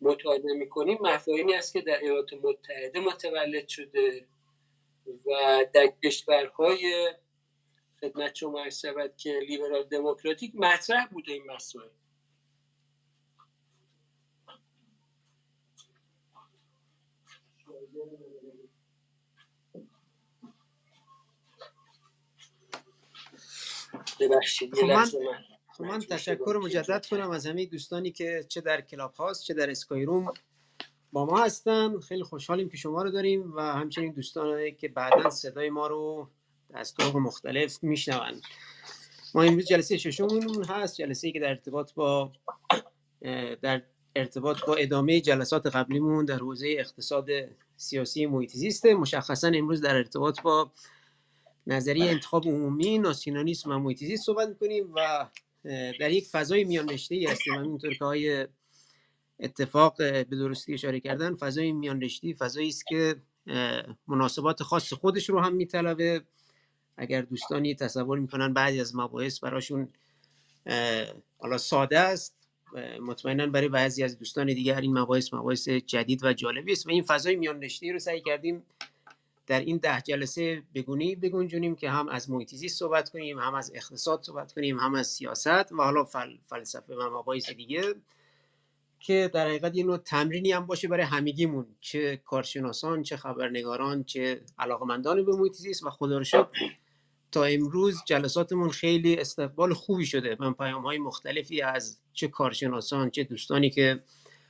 مطالعه 0.00 0.54
می‌کنیم. 0.54 0.98
مفاهیمی 1.00 1.54
است 1.54 1.72
که 1.72 1.80
در 1.80 1.98
ایالات 1.98 2.32
متحده 2.32 3.00
متولد 3.00 3.68
شده 3.68 4.26
و 5.06 5.30
در 5.74 5.92
کشورهای 6.04 7.14
خدمت 8.00 8.34
شما 8.34 8.60
عرض 8.64 8.80
شود 8.80 9.16
که 9.16 9.40
لیبرال 9.48 9.82
دموکراتیک 9.84 10.52
مطرح 10.54 11.06
بوده 11.06 11.32
این 11.32 11.50
مسائل. 11.50 11.88
ببخشید 24.20 24.74
خب 24.74 24.84
من, 24.84 25.06
خب 25.80 25.86
من 25.86 25.98
تشکر 25.98 26.60
مجدد 26.62 27.06
کنم 27.06 27.30
از 27.30 27.46
همه 27.46 27.66
دوستانی 27.66 28.10
که 28.10 28.44
چه 28.48 28.60
در 28.60 28.80
کلاب 28.80 29.14
هاست 29.14 29.44
چه 29.44 29.54
در 29.54 29.70
اسکای 29.70 30.04
روم 30.04 30.32
با 31.12 31.26
ما 31.26 31.44
هستن. 31.44 32.00
خیلی 32.00 32.22
خوشحالیم 32.22 32.68
که 32.68 32.76
شما 32.76 33.02
رو 33.02 33.10
داریم 33.10 33.52
و 33.56 33.60
همچنین 33.60 34.12
دوستانی 34.12 34.72
که 34.72 34.88
بعدا 34.88 35.30
صدای 35.30 35.70
ما 35.70 35.86
رو 35.86 36.28
از 36.74 36.94
طرق 36.94 37.16
مختلف 37.16 37.82
میشنوند 37.82 38.42
ما 39.34 39.42
امروز 39.42 39.66
جلسه 39.66 39.98
ششممون 39.98 40.64
هست 40.64 40.96
جلسه 40.96 41.26
ای 41.26 41.32
که 41.32 41.40
در 41.40 41.48
ارتباط 41.48 41.94
با 41.94 42.32
در 43.62 43.82
ارتباط 44.16 44.64
با 44.66 44.74
ادامه 44.74 45.20
جلسات 45.20 45.66
قبلیمون 45.66 46.24
در 46.24 46.38
حوزه 46.38 46.76
اقتصاد 46.78 47.28
سیاسی 47.76 48.26
محیط 48.26 48.50
زیسته 48.50 48.94
مشخصا 48.94 49.48
امروز 49.54 49.80
در 49.80 49.94
ارتباط 49.96 50.40
با 50.40 50.72
نظریه 51.66 52.10
انتخاب 52.10 52.46
عمومی 52.46 52.98
ناسیونالیسم 52.98 53.70
و 53.70 53.78
محیط 53.78 53.98
زیست 53.98 54.26
صحبت 54.26 54.48
می‌کنیم 54.48 54.92
و 54.94 55.28
در 56.00 56.10
یک 56.10 56.26
فضای 56.26 56.64
میان 56.64 56.88
رشته 56.88 57.14
ای 57.14 57.26
هستیم. 57.26 57.54
همینطور 57.54 57.94
که 57.94 58.04
های 58.04 58.46
اتفاق 59.40 59.96
به 59.96 60.24
درستی 60.30 60.74
اشاره 60.74 61.00
کردن 61.00 61.36
فضای 61.36 61.72
میان 61.72 62.00
رشته 62.00 62.34
فضایی 62.34 62.68
است 62.68 62.86
که 62.86 63.14
مناسبات 64.06 64.62
خاص 64.62 64.92
خودش 64.92 65.30
رو 65.30 65.40
هم 65.40 65.54
میطلبه. 65.54 66.22
اگر 66.96 67.22
دوستانی 67.22 67.74
تصور 67.74 68.18
می‌کنن 68.18 68.52
بعضی 68.52 68.80
از 68.80 68.96
مباحث 68.96 69.40
براشون 69.40 69.88
حالا 71.38 71.58
ساده 71.58 71.98
است 71.98 72.36
مطمئنا 73.00 73.46
برای 73.46 73.68
بعضی 73.68 74.04
از 74.04 74.18
دوستان 74.18 74.46
دیگر 74.46 74.80
این 74.80 74.98
مباحث 74.98 75.34
مباحث 75.34 75.68
جدید 75.68 76.24
و 76.24 76.32
جالبی 76.32 76.72
است 76.72 76.86
و 76.86 76.90
این 76.90 77.02
فضای 77.02 77.36
میان 77.36 77.62
رو 77.92 77.98
سعی 77.98 78.20
کردیم 78.20 78.62
در 79.46 79.60
این 79.60 79.76
ده 79.76 80.00
جلسه 80.00 80.62
بگونی 80.74 81.16
بگنجونیم 81.16 81.76
که 81.76 81.90
هم 81.90 82.08
از 82.08 82.30
محیط 82.30 82.54
صحبت 82.54 83.10
کنیم 83.10 83.38
هم 83.38 83.54
از 83.54 83.72
اقتصاد 83.74 84.22
صحبت 84.22 84.52
کنیم 84.52 84.78
هم 84.78 84.94
از 84.94 85.06
سیاست 85.06 85.72
و 85.72 85.82
حالا 85.82 86.04
فل، 86.04 86.36
فلسفه 86.46 86.94
و 86.94 87.18
مباحث 87.18 87.50
دیگه 87.50 87.82
که 89.00 89.30
در 89.34 89.46
حقیقت 89.46 89.76
یه 89.76 89.84
نوع 89.84 89.96
تمرینی 89.96 90.52
هم 90.52 90.66
باشه 90.66 90.88
برای 90.88 91.06
همگیمون 91.06 91.66
چه 91.80 92.16
کارشناسان 92.16 93.02
چه 93.02 93.16
خبرنگاران 93.16 94.04
چه 94.04 94.42
علاقمندان 94.58 95.24
به 95.24 95.36
محیط 95.36 95.56
و 95.86 95.90
خدا 95.90 96.22
تا 97.32 97.44
امروز 97.44 97.98
جلساتمون 98.06 98.68
خیلی 98.68 99.16
استقبال 99.16 99.74
خوبی 99.74 100.06
شده 100.06 100.36
من 100.40 100.52
پیام 100.52 100.82
های 100.82 100.98
مختلفی 100.98 101.62
از 101.62 101.98
چه 102.12 102.28
کارشناسان 102.28 103.10
چه 103.10 103.24
دوستانی 103.24 103.70
که 103.70 104.02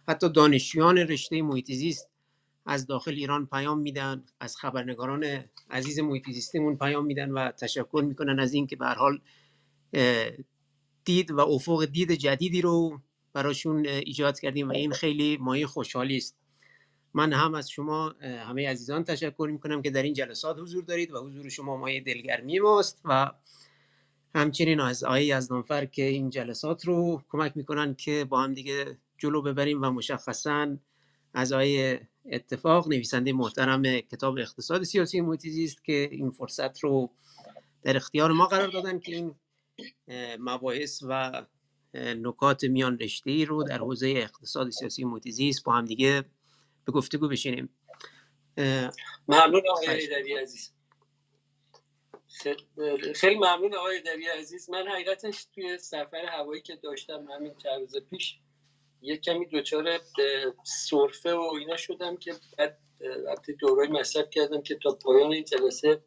حتی 0.09 0.29
دانشجویان 0.29 0.99
رشته 0.99 1.43
محیط 1.43 1.71
از 2.71 2.87
داخل 2.87 3.11
ایران 3.11 3.47
پیام 3.47 3.79
میدن 3.79 4.25
از 4.41 4.57
خبرنگاران 4.57 5.45
عزیز 5.71 5.99
محیط 5.99 6.31
زیستمون 6.31 6.77
پیام 6.77 7.07
میدن 7.07 7.31
و 7.31 7.51
تشکر 7.51 8.03
می‌کنن 8.07 8.41
از 8.41 8.55
اینکه 8.55 8.77
به 8.77 8.87
حال 8.87 9.21
دید 11.05 11.31
و 11.31 11.41
افق 11.41 11.85
دید 11.85 12.13
جدیدی 12.13 12.63
رو 12.63 13.01
براشون 13.33 13.87
ایجاد 13.87 14.41
کردیم 14.41 14.69
و 14.69 14.73
این 14.73 14.93
خیلی 14.93 15.37
مایه 15.37 15.67
خوشحالی 15.67 16.17
است. 16.17 16.37
من 17.15 17.33
هم 17.33 17.55
از 17.55 17.71
شما 17.71 18.15
همه 18.21 18.69
عزیزان 18.69 19.05
تشکر 19.05 19.49
می‌کنم 19.53 19.83
که 19.83 19.91
در 19.91 20.03
این 20.03 20.15
جلسات 20.15 20.59
حضور 20.59 20.85
دارید 20.85 21.13
و 21.13 21.19
حضور 21.19 21.49
شما 21.49 21.77
مایه 21.77 22.01
دلگرمی 22.01 22.59
ماست 22.59 23.01
و 23.05 23.31
همچنین 24.35 24.81
از 24.81 25.05
آقای 25.05 25.27
یزدانفر 25.27 25.85
که 25.85 26.03
این 26.03 26.31
جلسات 26.31 26.85
رو 26.85 27.23
کمک 27.29 27.57
می‌کنن 27.57 27.95
که 27.95 28.25
با 28.25 28.41
هم 28.43 28.55
دیگه 28.55 28.99
جلو 29.19 29.43
ببریم 29.43 29.83
و 29.83 29.91
مشخصا 29.91 30.77
از 31.35 31.53
آقای 31.53 31.99
اتفاق 32.33 32.89
نویسنده 32.89 33.33
محترم 33.33 34.01
کتاب 34.01 34.39
اقتصاد 34.39 34.83
سیاسی 34.83 35.21
محیطی 35.21 35.65
است 35.65 35.85
که 35.85 36.09
این 36.13 36.31
فرصت 36.31 36.79
رو 36.79 37.11
در 37.83 37.97
اختیار 37.97 38.33
ما 38.33 38.47
قرار 38.47 38.69
دادن 38.69 38.99
که 38.99 39.15
این 39.15 39.35
مباحث 40.39 41.03
و 41.09 41.47
نکات 41.95 42.65
میان 42.65 42.99
رشته 42.99 43.45
رو 43.45 43.65
در 43.65 43.79
حوزه 43.79 44.09
اقتصاد 44.17 44.71
سیاسی 44.71 45.05
محیطی 45.05 45.53
با 45.65 45.73
هم 45.73 45.85
دیگه 45.85 46.25
به 46.85 46.93
گفتگو 46.93 47.29
بشینیم. 47.29 47.69
ممنون 49.29 49.63
آقای 49.71 50.35
عزیز. 50.43 50.73
خیلی 53.15 53.35
ممنون 53.35 53.75
آقای 53.75 54.03
دری 54.03 54.27
عزیز. 54.27 54.71
من 54.71 54.89
حقیقتش 54.89 55.45
توی 55.45 55.79
سفر 55.79 56.27
هوایی 56.33 56.63
که 56.63 56.77
داشتم 56.77 57.27
همین 57.35 57.55
چند 57.63 57.81
روز 57.81 57.97
پیش 58.11 58.39
یه 59.03 59.17
کمی 59.17 59.47
دچار 59.47 60.01
سرفه 60.65 61.35
و 61.35 61.55
اینا 61.59 61.77
شدم 61.77 62.17
که 62.17 62.35
بعد 62.59 62.79
وقتی 63.27 63.53
دورای 63.53 63.89
مصرف 63.89 64.31
کردم 64.31 64.63
که 64.63 64.75
تا 64.75 64.95
پایان 64.95 65.33
این 65.33 65.45
جلسه 65.45 66.05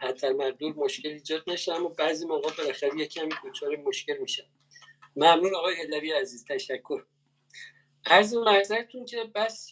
پتر 0.00 0.32
مردور 0.32 0.74
مشکل 0.76 1.08
ایجاد 1.08 1.42
نشه 1.46 1.74
اما 1.74 1.88
بعضی 1.88 2.26
موقع 2.26 2.50
بالاخره 2.58 2.98
یه 2.98 3.06
کمی 3.06 3.30
دچار 3.44 3.76
مشکل 3.76 4.18
میشم. 4.18 4.46
ممنون 5.16 5.54
آقای 5.54 5.74
هدری 5.82 6.12
عزیز 6.12 6.44
تشکر. 6.44 7.04
عرض 8.06 8.34
مرزتون 8.34 9.04
که 9.04 9.24
بس 9.34 9.70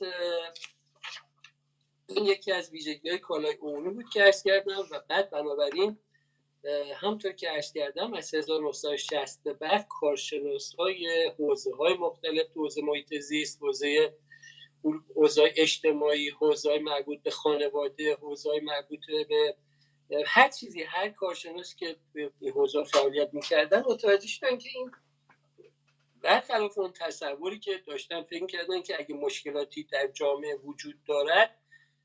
این 2.08 2.24
یکی 2.24 2.52
از 2.52 2.70
ویژگی 2.70 3.10
های 3.10 3.18
کالای 3.18 3.56
عمومی 3.62 3.94
بود 3.94 4.10
که 4.12 4.24
ارز 4.24 4.42
کردم 4.42 4.78
و 4.92 5.00
بعد 5.08 5.30
بنابراین 5.30 5.98
همطور 6.96 7.32
که 7.32 7.52
ارز 7.52 7.72
کردم 7.72 8.14
از 8.14 8.34
1960 8.34 9.42
به 9.44 9.52
بعد 9.52 9.86
کارشناس 9.88 10.74
های 10.74 11.30
حوزه 11.38 11.74
های 11.76 11.94
مختلف 11.94 12.46
حوزه 12.56 12.82
محیط 12.82 13.14
زیست 13.14 13.62
حوزه 13.62 14.14
حوزه 15.16 15.52
اجتماعی 15.56 16.30
حوزه 16.30 16.78
مربوط 16.78 17.22
به 17.22 17.30
خانواده 17.30 18.14
حوزه 18.14 18.50
مربوط 18.62 19.00
به 20.08 20.24
هر 20.26 20.48
چیزی 20.48 20.82
هر 20.82 21.08
کارشناس 21.08 21.76
که 21.76 21.96
این 22.14 22.52
حوزه 22.52 22.84
فعالیت 22.84 23.34
می‌کردن 23.34 23.82
متوجه 23.86 24.28
شدن 24.28 24.58
که 24.58 24.68
این 24.74 24.90
برخلاف 26.22 26.78
اون 26.78 26.92
تصوری 26.92 27.58
که 27.58 27.82
داشتن 27.86 28.22
فکر 28.22 28.46
کردن 28.46 28.82
که 28.82 28.98
اگه 28.98 29.14
مشکلاتی 29.14 29.84
در 29.84 30.06
جامعه 30.06 30.56
وجود 30.56 31.04
دارد 31.08 31.58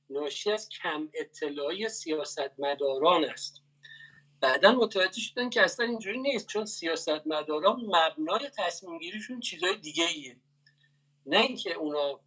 ناشی 0.09 0.51
از 0.51 0.69
کم 0.69 1.09
اطلاعی 1.13 1.89
سیاستمداران 1.89 3.25
است. 3.25 3.62
بعدا 4.43 4.71
متوجه 4.71 5.21
شدن 5.21 5.49
که 5.49 5.61
اصلا 5.61 5.85
اینجوری 5.85 6.21
نیست 6.21 6.47
چون 6.47 6.65
سیاستمداران 6.65 7.81
مبنای 7.85 8.49
تصمیم 8.57 8.99
گیریشون 8.99 9.39
چیزای 9.39 9.75
دیگه 9.75 10.05
ایه 10.07 10.37
نه 11.25 11.37
اینکه 11.37 11.73
اونا 11.73 12.19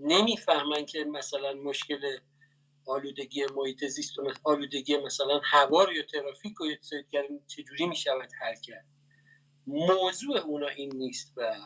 نمی‌فهمن 0.00 0.86
که 0.86 1.04
مثلا 1.04 1.52
مشکل 1.52 2.18
آلودگی 2.86 3.46
محیط 3.56 3.84
زیست 3.84 4.18
و 4.18 4.32
آلودگی 4.44 4.96
مثلا 4.96 5.40
هوا 5.44 5.92
یا 5.92 6.02
ترافیک 6.02 6.60
و 6.60 6.64
چجوری 7.46 7.86
می‌شود 7.86 8.30
حل 8.40 8.54
کرد. 8.54 8.86
موضوع 9.66 10.38
اونا 10.38 10.68
این 10.68 10.96
نیست 10.96 11.32
و 11.36 11.56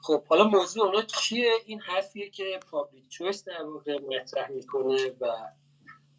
خب 0.00 0.24
حالا 0.26 0.44
موضوع 0.44 0.86
اونا 0.86 1.02
چیه؟ 1.02 1.52
این 1.66 1.80
حرفیه 1.80 2.30
که 2.30 2.60
پابلیک 2.70 3.08
چویس 3.08 3.44
در 3.44 3.62
واقع 3.62 3.98
مطرح 4.00 4.50
می‌کنه 4.50 5.10
و 5.20 5.26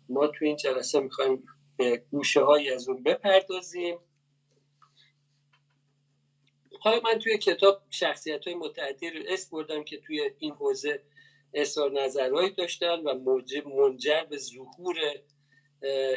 ما 0.09 0.27
تو 0.27 0.45
این 0.45 0.55
جلسه 0.55 0.99
می‌خوایم 0.99 1.43
به 1.79 1.97
گوشه 2.11 2.41
های 2.41 2.69
از 2.73 2.89
اون 2.89 3.03
بپردازیم. 3.03 3.97
حالا 6.79 6.99
من 7.03 7.19
توی 7.19 7.37
کتاب 7.37 7.81
شخصیت 7.89 8.47
های 8.47 8.55
متعددی 8.55 9.09
رو 9.09 9.19
اسم 9.27 9.49
بردم 9.51 9.83
که 9.83 9.97
توی 9.97 10.31
این 10.39 10.53
حوزه 10.53 11.03
اظهار 11.53 11.91
نظرهایی 11.91 12.49
داشتن 12.49 12.99
و 12.99 13.13
منجر 13.65 14.25
به 14.29 14.37
ظهور 14.37 14.97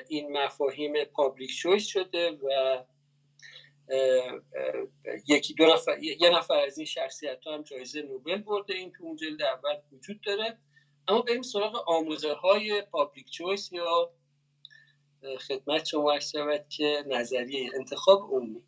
این 0.09 0.39
مفاهیم 0.39 1.05
public 1.05 1.57
choice 1.57 1.87
شده 1.87 2.31
و 2.31 2.83
یکی 5.29 5.55
دو 5.55 5.67
نفر 5.67 5.99
یه 6.03 6.31
نفر 6.31 6.61
از 6.67 6.79
این 6.79 6.87
شخصیت 6.87 7.45
ها 7.45 7.55
هم 7.55 7.63
جایزه 7.63 8.03
نوبل 8.03 8.43
برده. 8.43 8.75
این 8.75 8.93
تو 8.93 9.05
اون 9.05 9.17
جلد 9.17 9.43
اول 9.43 9.77
وجود 9.93 10.21
داره. 10.21 10.59
اما 11.09 11.23
بریم 11.23 11.43
سراغ 11.43 11.89
آموزه 11.89 12.33
های 12.33 12.83
public 12.83 13.31
choice 13.31 13.73
یا 13.73 14.13
خدمت 15.49 15.85
شما 15.85 16.20
شود 16.20 16.68
که 16.68 17.05
نظریه 17.07 17.70
انتخاب 17.75 18.23
عمومی. 18.23 18.62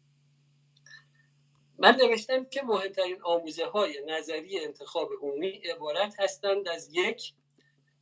من 1.78 1.96
نوشتم 1.96 2.44
که 2.44 2.62
مهمترین 2.62 3.22
آموزه 3.22 3.66
های 3.66 4.04
نظریه 4.06 4.62
انتخاب 4.62 5.10
عمومی 5.22 5.48
عبارت 5.48 6.20
هستند 6.20 6.68
از 6.68 6.90
یک 6.92 7.32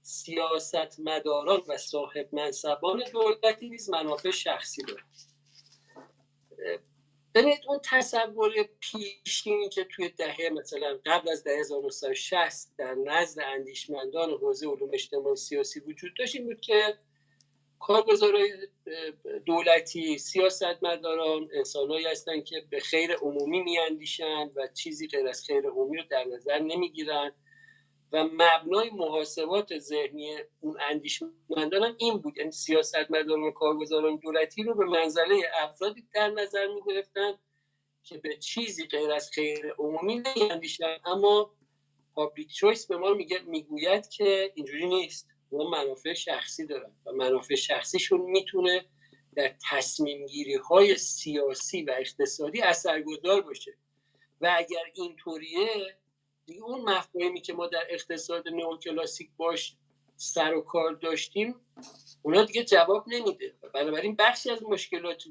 سیاست 0.02 1.00
مداران 1.00 1.62
و 1.68 1.76
صاحب 1.76 2.28
منصبان 2.32 3.02
دولتی 3.12 3.68
نیز 3.68 3.90
منافع 3.90 4.30
شخصی 4.30 4.82
دارند. 4.82 5.06
ببینید 7.34 7.60
اون 7.68 7.80
تصور 7.84 8.52
پیشینی 8.80 9.68
که 9.68 9.84
توی 9.84 10.08
دهه 10.08 10.50
مثلا 10.52 10.98
قبل 11.06 11.30
از 11.30 11.44
دهه 11.44 11.58
1960 11.60 12.76
در 12.78 12.94
نزد 12.94 13.40
اندیشمندان 13.40 14.30
حوزه 14.30 14.66
علوم 14.66 14.90
اجتماعی 14.92 15.36
سیاسی 15.36 15.80
وجود 15.80 16.14
داشت 16.18 16.36
این 16.36 16.44
بود 16.44 16.60
که 16.60 16.98
کارگزارای 17.82 18.52
دولتی 19.46 20.18
سیاستمداران 20.18 21.48
انسانهایی 21.52 22.06
هستند 22.06 22.44
که 22.44 22.66
به 22.70 22.80
خیر 22.80 23.12
عمومی 23.12 23.62
میاندیشند 23.62 24.52
و 24.56 24.68
چیزی 24.74 25.08
غیر 25.08 25.28
از 25.28 25.44
خیر 25.46 25.66
عمومی 25.66 25.96
رو 25.96 26.04
در 26.10 26.24
نظر 26.24 26.58
نمی‌گیرند 26.58 27.34
و 28.12 28.24
مبنای 28.24 28.90
محاسبات 28.90 29.78
ذهنی 29.78 30.36
اون 30.60 30.76
اندیشمندان 30.90 31.82
هم 31.82 31.94
این 31.98 32.18
بود. 32.18 32.38
یعنی 32.38 32.52
سیاستمداران 32.52 33.42
و 33.42 33.50
کارگزاران 33.50 34.16
دولتی 34.16 34.62
رو 34.62 34.74
به 34.74 34.84
منزله 34.84 35.42
افرادی 35.62 36.06
در 36.14 36.28
نظر 36.28 36.66
می 36.66 36.80
گرفتن 36.86 37.38
که 38.02 38.18
به 38.18 38.36
چیزی 38.36 38.86
غیر 38.86 39.12
از 39.12 39.30
خیر 39.30 39.74
عمومی 39.78 40.22
نیندیشن 40.36 40.96
اما 41.04 41.54
پابلیک 42.14 42.52
چویس 42.52 42.86
به 42.86 42.96
ما 42.96 43.14
میگه 43.14 43.38
می‌گوید 43.46 44.08
که 44.08 44.52
اینجوری 44.54 44.86
نیست. 44.86 45.31
ما 45.52 45.70
منافع 45.70 46.14
شخصی 46.14 46.66
دارن 46.66 46.90
و 47.06 47.12
منافع 47.12 47.54
شخصیشون 47.54 48.20
می‌تونه 48.20 48.84
در 49.36 49.54
تصمیم 49.70 50.26
گیری 50.26 50.54
های 50.54 50.96
سیاسی 50.96 51.82
و 51.82 51.94
اقتصادی 51.98 52.62
اثرگذار 52.62 53.40
باشه. 53.40 53.74
و 54.40 54.54
اگر 54.58 54.82
اینطوریه 54.94 55.96
دیگه 56.46 56.62
اون 56.62 56.80
مفاهیمی 56.80 57.40
که 57.40 57.52
ما 57.52 57.66
در 57.66 57.86
اقتصاد 57.90 58.48
نئوکلاسیک 58.48 59.30
باش 59.36 59.76
سر 60.16 60.54
و 60.54 60.60
کار 60.60 60.92
داشتیم 60.92 61.54
اونا 62.22 62.44
دیگه 62.44 62.64
جواب 62.64 63.04
نمیده. 63.06 63.54
بنابراین 63.74 64.16
بخشی 64.16 64.50
از 64.50 64.62
مشکلات 64.62 65.22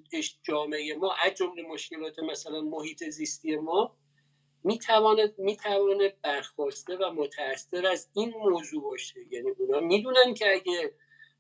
جامعه 0.44 0.96
ما 0.96 1.14
از 1.26 1.34
جمله 1.34 1.64
مشکلات 1.64 2.20
مثلا 2.20 2.62
محیط 2.62 3.04
زیستی 3.10 3.56
ما 3.56 3.98
می‌تواند 4.64 5.40
می‌تواند 5.40 6.22
برخواسته 6.22 6.98
و 6.98 7.12
متاثر 7.14 7.86
از 7.86 8.10
این 8.14 8.30
موضوع 8.30 8.84
باشه. 8.84 9.20
یعنی 9.32 9.50
اونا 9.50 9.80
می‌دونن 9.80 10.34
که 10.34 10.54
اگه 10.54 10.94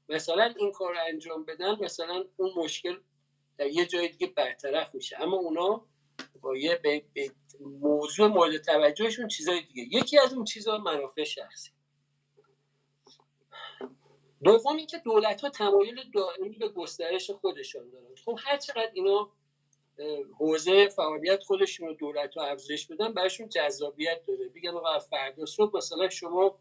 مثلا 0.09 0.53
این 0.57 0.71
کار 0.71 0.93
رو 0.93 0.99
انجام 1.07 1.45
بدن 1.45 1.75
مثلا 1.79 2.25
اون 2.37 2.51
مشکل 2.55 2.99
در 3.57 3.67
یه 3.67 3.85
جای 3.85 4.07
دیگه 4.07 4.27
برطرف 4.27 4.95
میشه. 4.95 5.21
اما 5.21 5.37
اونا 5.37 5.85
با 6.41 6.57
یه 6.57 6.75
به, 6.75 7.03
موضوع 7.61 8.27
مورد 8.27 8.57
توجهشون 8.57 9.27
چیزای 9.27 9.61
دیگه. 9.61 9.97
یکی 9.97 10.19
از 10.19 10.33
اون 10.33 10.43
چیزها 10.43 10.77
منافع 10.77 11.23
شخصی. 11.23 11.71
دوم 14.43 14.75
اینکه 14.75 14.97
دولت 14.97 15.41
ها 15.41 15.49
تمایل 15.49 16.11
دائمی 16.13 16.49
به 16.49 16.69
گسترش 16.69 17.31
خودشان 17.31 17.89
دارن. 17.89 18.15
خب 18.25 18.39
هر 18.43 18.57
چقدر 18.57 18.91
اینا 18.93 19.31
حوزه 20.39 20.87
فعالیت 20.87 21.43
خودشون 21.43 21.87
رو 21.87 21.93
دولت 21.93 22.37
ها 22.37 22.45
افزایش 22.45 22.87
بدن 22.87 23.13
براشون 23.13 23.49
جذابیت 23.49 24.25
داره. 24.27 24.49
بگن 24.55 24.69
آقا 24.69 24.99
فردا 24.99 25.45
صبح 25.45 25.77
مثلا 25.77 26.09
شما 26.09 26.59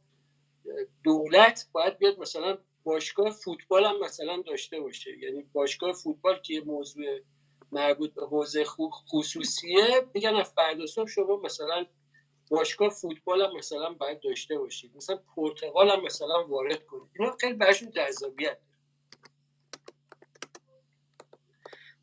دولت 1.05 1.68
باید 1.72 1.99
بیاد 1.99 2.18
مثلا 2.18 2.59
باشگاه 2.84 3.30
فوتبال 3.30 3.84
هم 3.84 4.01
مثلا 4.01 4.43
داشته 4.47 4.80
باشه. 4.80 5.18
یعنی 5.18 5.43
باشگاه 5.53 5.93
فوتبال 5.93 6.41
که 6.43 6.62
موضوع 6.66 7.05
مربوط 7.72 8.14
به 8.14 8.26
حوزه 8.26 8.64
خصوصیه 9.12 10.07
از 10.38 10.53
فردا 10.57 10.86
صبح 10.86 11.09
شما 11.09 11.36
مثلا 11.36 11.86
باشگاه 12.51 12.88
فوتبال 12.88 13.43
هم 13.43 13.57
مثلا 13.57 13.93
باید 13.93 14.20
داشته 14.20 14.59
باشید. 14.59 14.97
مثلا 14.97 15.20
پرتغال 15.36 15.91
هم 15.91 16.03
مثلا 16.05 16.47
وارد 16.47 16.86
کنید. 16.86 17.11
اینا 17.18 17.36
خیلی 17.41 17.55
برشون 17.55 17.91
جذابیت 17.91 18.59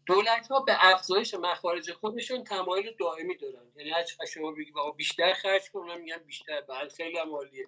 دولت 0.08 0.47
ها 0.47 0.60
به 0.60 0.74
افزایش 0.80 1.34
مخارج 1.34 1.91
خودشون 1.91 2.43
تمایل 2.43 2.95
دائمی 2.99 3.38
دارن. 3.38 3.72
یعنی 3.76 3.89
هر 3.89 4.26
شما 4.34 4.51
بگید 4.51 4.74
بیشتر 4.97 5.34
خرج 5.34 5.72
کنم 5.72 6.01
میگن 6.01 6.18
بیشتر. 6.18 6.62
بعد 6.62 6.91
خیلی 6.91 7.18
هم 7.18 7.36
عالیه. 7.36 7.68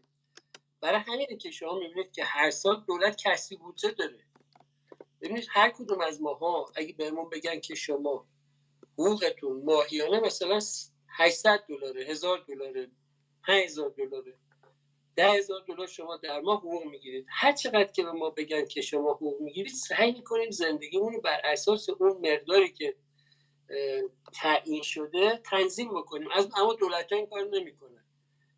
برای 0.81 0.99
همینه 0.99 1.37
که 1.37 1.51
شما 1.51 1.79
می‌بینید 1.79 2.11
که 2.11 2.23
هر 2.23 2.51
سال 2.51 2.83
دولت 2.87 3.17
کسی 3.17 3.55
بودجه 3.55 3.91
داره. 3.91 4.25
ببینید 5.21 5.47
هر 5.49 5.69
کدوم 5.69 6.01
از 6.01 6.21
ماها 6.21 6.71
اگه 6.75 6.93
بهمون 6.93 7.29
بگن 7.29 7.59
که 7.59 7.75
شما 7.75 8.27
حقوقتون 8.93 9.63
ماهیانه 9.65 10.19
مثلا 10.19 10.59
800 11.09 11.63
دلاره 11.69 12.05
1000 12.05 12.45
دلاره 12.47 12.91
5000 13.43 13.89
دلاره. 13.89 14.37
ده 15.15 15.31
هزار 15.31 15.63
دلار 15.67 15.87
شما 15.87 16.17
در 16.17 16.39
ماه 16.39 16.59
حقوق 16.59 16.85
می‌گیرید. 16.85 17.25
هر 17.29 17.51
چقدر 17.51 17.91
که 17.91 18.03
به 18.03 18.11
ما 18.11 18.29
بگن 18.29 18.65
که 18.65 18.81
شما 18.81 19.13
حقوق 19.13 19.41
می‌گیرید 19.41 19.71
سعی 19.71 20.11
می‌کنیم 20.11 20.51
زندگیمون 20.51 21.13
رو 21.13 21.21
بر 21.21 21.41
اساس 21.43 21.89
اون 21.89 22.11
مقداری 22.11 22.73
که 22.73 22.95
تعیین 24.33 24.81
شده 24.81 25.37
تنظیم 25.37 25.89
بکنیم. 25.89 26.27
از 26.31 26.49
اما 26.57 26.73
دولت 26.73 27.11
ها 27.11 27.17
این 27.17 27.27
کار 27.27 27.49
نمی‌کنن. 27.51 28.05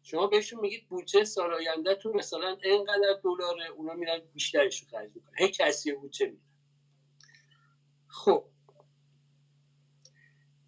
شما 0.03 0.27
بهشون 0.27 0.59
میگید 0.59 0.87
بودجه 0.89 1.23
سال 1.23 1.53
آینده 1.53 1.95
تو 1.95 2.13
مثلا 2.13 2.57
اینقدر 2.63 3.19
دلاره 3.23 3.67
اونا 3.67 3.93
میرن 3.93 4.19
بیشترش 4.33 4.81
رو 4.81 4.87
خرج 4.87 5.11
می‌کنن. 5.15 5.35
هی 5.37 5.49
کسی 5.49 5.91
بودجه 5.91 6.25
میرن 6.25 6.41
خب. 8.07 8.45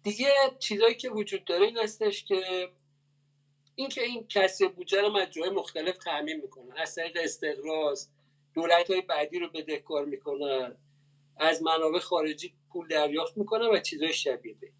دیگه 0.02 0.30
چیزایی 0.58 0.94
که 0.94 1.10
وجود 1.10 1.44
داره 1.44 1.66
این 1.66 1.78
هستش 1.78 2.24
که 2.24 2.68
اینکه 3.74 4.02
این 4.02 4.26
کسی 4.28 4.68
بودجه 4.68 5.00
رو 5.00 5.24
جای 5.24 5.50
مختلف 5.50 5.98
تعمین 5.98 6.40
می‌کنن 6.40 6.72
از 6.76 6.94
طریق 6.94 7.18
استقراض 7.20 8.08
دولت 8.54 8.90
های 8.90 9.00
بعدی 9.00 9.38
رو 9.38 9.48
بدهکار 9.48 10.04
می‌کنن 10.04 10.76
از 11.36 11.62
منابع 11.62 11.98
خارجی 11.98 12.54
پول 12.72 12.88
دریافت 12.88 13.36
می‌کنن 13.36 13.66
و 13.66 13.80
چیزای 13.80 14.12
شبیه 14.12 14.54
به. 14.54 14.70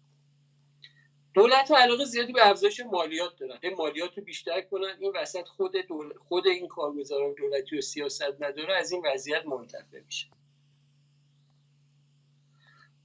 دولت 1.33 1.71
ها 1.71 1.77
علاقه 1.77 2.05
زیادی 2.05 2.33
به 2.33 2.49
افزایش 2.49 2.79
مالیات 2.79 3.37
دارن. 3.37 3.59
این 3.63 3.73
مالیات 3.77 4.17
رو 4.17 4.23
بیشتر 4.23 4.61
کنن. 4.61 4.97
این 4.99 5.11
وسط 5.15 5.47
خود 5.47 5.75
خود 6.27 6.47
این 6.47 6.67
کارگزاران 6.67 7.33
دولتی 7.33 7.77
و 7.77 7.81
سیاست 7.81 8.41
نداره 8.43 8.75
از 8.75 8.91
این 8.91 9.01
وضعیت 9.05 9.45
منتفع 9.45 9.99
میشه. 9.99 10.27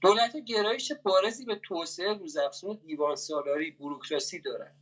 دولت 0.01 0.37
گرایش 0.37 0.91
بارزی 1.03 1.45
به 1.45 1.55
توسعه 1.55 2.13
روزافزون 2.13 2.79
دیوان 2.85 3.15
سالاری 3.15 3.71
بروکراسی 3.71 4.39
دارن. 4.39 4.75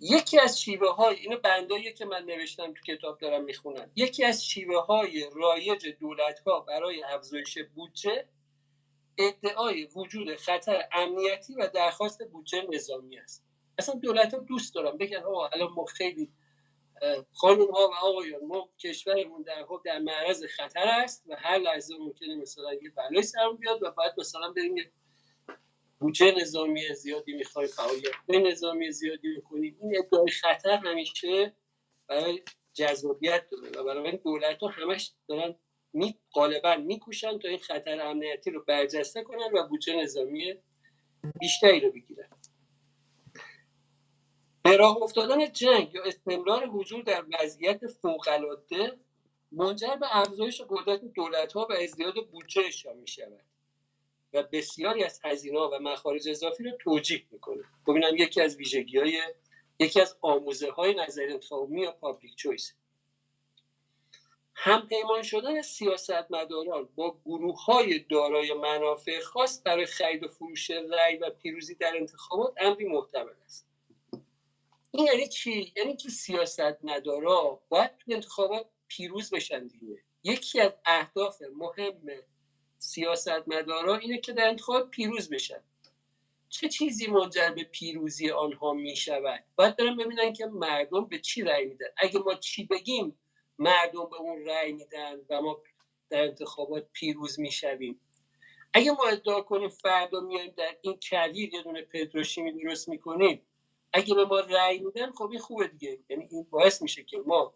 یکی 0.00 0.38
از 0.38 0.60
شیوه 0.60 0.94
های 0.94 1.16
اینو 1.16 1.36
بندایی 1.36 1.92
که 1.92 2.04
من 2.04 2.24
نوشتم 2.24 2.72
تو 2.72 2.82
کتاب 2.94 3.18
دارم 3.18 3.44
می‌خونم. 3.44 3.90
یکی 3.96 4.24
از 4.24 4.46
شیوه 4.46 4.80
های 4.80 5.26
رایج 5.34 5.86
دولت 6.00 6.38
ها 6.38 6.60
برای 6.60 7.02
افزایش 7.02 7.58
بودجه 7.74 8.28
ادعای 9.18 9.84
وجود 9.84 10.36
خطر 10.36 10.88
امنیتی 10.92 11.54
و 11.54 11.70
درخواست 11.74 12.28
بودجه 12.28 12.66
نظامی 12.72 13.18
است. 13.18 13.44
اصلا 13.78 13.94
دولت 13.94 14.34
ها 14.34 14.40
دوست 14.40 14.74
دارم 14.74 14.98
بگن 14.98 15.16
آقا 15.16 15.46
الان 15.46 15.72
ما 15.72 15.84
خیلی 15.84 16.32
خانم 17.32 17.70
ها 17.70 17.88
و 17.88 17.94
آقایان 17.94 18.44
ما 18.44 18.68
کشورمون 18.78 19.42
در 19.42 19.66
در 19.84 19.98
معرض 19.98 20.44
خطر 20.44 20.88
است 20.88 21.24
و 21.26 21.36
هر 21.38 21.58
لحظه 21.58 21.94
ممکنه 21.98 22.34
مثلا 22.34 22.74
یه 22.74 22.90
بلای 22.96 23.22
سرم 23.22 23.56
بیاد 23.56 23.82
و 23.82 23.90
بعد 23.90 24.14
مثلا 24.20 24.50
بریم 24.50 24.74
بودجه 25.98 26.34
نظامی 26.40 26.94
زیادی 26.94 27.32
می‌خوای 27.32 27.66
فعالیت 27.66 28.14
نظامی 28.28 28.90
زیادی 28.90 29.28
می‌کنیم 29.28 29.76
این 29.80 29.98
ادعای 29.98 30.30
خطر 30.30 30.76
همیشه 30.76 31.56
برای 32.06 32.42
جذابیت 32.72 33.46
داره 33.50 33.70
و 33.70 33.84
برای 33.84 34.16
دولت 34.16 34.58
ها 34.58 34.68
همش 34.68 35.12
دارن 35.28 35.54
می 35.92 36.18
غالبا 36.32 36.76
میکوشن 36.76 37.38
تا 37.38 37.48
این 37.48 37.58
خطر 37.58 38.00
امنیتی 38.00 38.50
رو 38.50 38.64
برجسته 38.64 39.22
کنن 39.22 39.50
و 39.54 39.68
بودجه 39.68 39.96
نظامی 39.96 40.54
بیشتری 41.40 41.80
رو 41.80 41.92
بگیرن. 41.92 42.28
به 44.64 44.76
راه 44.76 45.02
افتادن 45.02 45.52
جنگ 45.52 45.94
یا 45.94 46.02
استمرار 46.04 46.66
حضور 46.66 47.02
در 47.02 47.24
وضعیت 47.40 47.86
فوقالعاده 47.86 48.98
منجر 49.52 49.96
به 49.96 50.16
افزایش 50.16 50.62
قدرت 50.68 51.04
دولت 51.04 51.52
ها 51.52 51.66
و 51.70 51.72
ازدیاد 51.72 52.14
بودجهشان 52.32 52.96
می 52.96 53.06
شود 53.06 53.44
و 54.32 54.42
بسیاری 54.42 55.04
از 55.04 55.20
هزینه 55.24 55.60
و 55.60 55.78
مخارج 55.82 56.28
اضافی 56.28 56.64
رو 56.64 56.70
توجیه 56.70 57.22
می‌کنه. 57.30 57.62
خب 57.86 57.96
یکی 58.18 58.40
از 58.40 58.56
ویژگی 58.56 58.98
های 58.98 59.22
یکی 59.78 60.00
از 60.00 60.16
آموزه 60.20 60.70
های 60.70 60.94
نظر 60.94 61.26
انتخابی 61.30 61.80
یا 61.80 61.92
public 61.92 62.34
choice 62.34 62.74
پیمان 64.88 65.22
شدن 65.22 65.62
سیاستمداران 65.62 66.88
با 66.94 67.16
گروه 67.24 67.64
های 67.64 67.98
دارای 67.98 68.54
منافع 68.54 69.20
خاص 69.20 69.62
برای 69.64 69.86
خرید 69.86 70.24
و 70.24 70.28
فروش 70.28 70.70
رأی 70.70 71.16
و 71.16 71.30
پیروزی 71.30 71.74
در 71.74 71.96
انتخابات 71.96 72.54
امری 72.56 72.84
محتمل 72.84 73.32
است. 73.44 73.68
این 74.90 75.06
یعنی 75.06 75.28
چی؟ 75.28 75.72
یعنی 75.76 75.96
که 75.96 76.08
سیاستمدارا 76.08 77.60
باید 77.68 77.90
تو 77.98 78.12
انتخابات 78.12 78.66
پیروز 78.88 79.30
بشن 79.30 79.66
دیگه. 79.66 80.02
یکی 80.24 80.60
از 80.60 80.72
اهداف 80.84 81.42
مهم 81.56 82.00
سیاستمدارا 82.78 83.96
اینه 83.96 84.18
که 84.18 84.32
در 84.32 84.48
انتخاب 84.48 84.90
پیروز 84.90 85.30
بشن. 85.30 85.60
چه 86.48 86.68
چیزی 86.68 87.06
منجر 87.06 87.50
به 87.50 87.64
پیروزی 87.64 88.30
آنها 88.30 88.72
می 88.72 88.96
شود 88.96 89.44
باید 89.56 89.76
برم 89.76 89.96
ببینن 89.96 90.32
که 90.32 90.46
مردم 90.46 91.04
به 91.04 91.18
چی 91.18 91.42
رأی 91.42 91.64
میدن. 91.64 91.86
اگه 91.96 92.18
ما 92.18 92.34
چی 92.34 92.64
بگیم 92.64 93.18
مردم 93.58 94.08
به 94.10 94.16
اون 94.16 94.44
رأی 94.44 94.72
میدن 94.72 95.20
و 95.30 95.42
ما 95.42 95.62
در 96.10 96.22
انتخابات 96.22 96.86
پیروز 96.92 97.40
می‌شویم. 97.40 98.00
اگه 98.74 98.92
ما 98.92 99.08
ادعا 99.08 99.40
کنیم 99.40 99.68
فردا 99.68 100.20
میایم 100.20 100.54
در 100.56 100.76
این 100.80 100.98
کویر 101.10 101.54
یه 101.54 101.62
دونه 101.62 101.82
پتروشیمی 101.82 102.52
درست 102.52 102.88
می‌کنیم 102.88 103.42
اگه 103.92 104.14
به 104.14 104.24
ما 104.24 104.40
رأی 104.40 104.78
میدن 104.78 105.12
خب 105.12 105.30
این 105.30 105.40
خوبه 105.40 105.68
دیگه. 105.68 105.98
یعنی 106.08 106.28
این 106.30 106.46
باعث 106.50 106.82
میشه 106.82 107.02
که 107.04 107.18
ما 107.26 107.54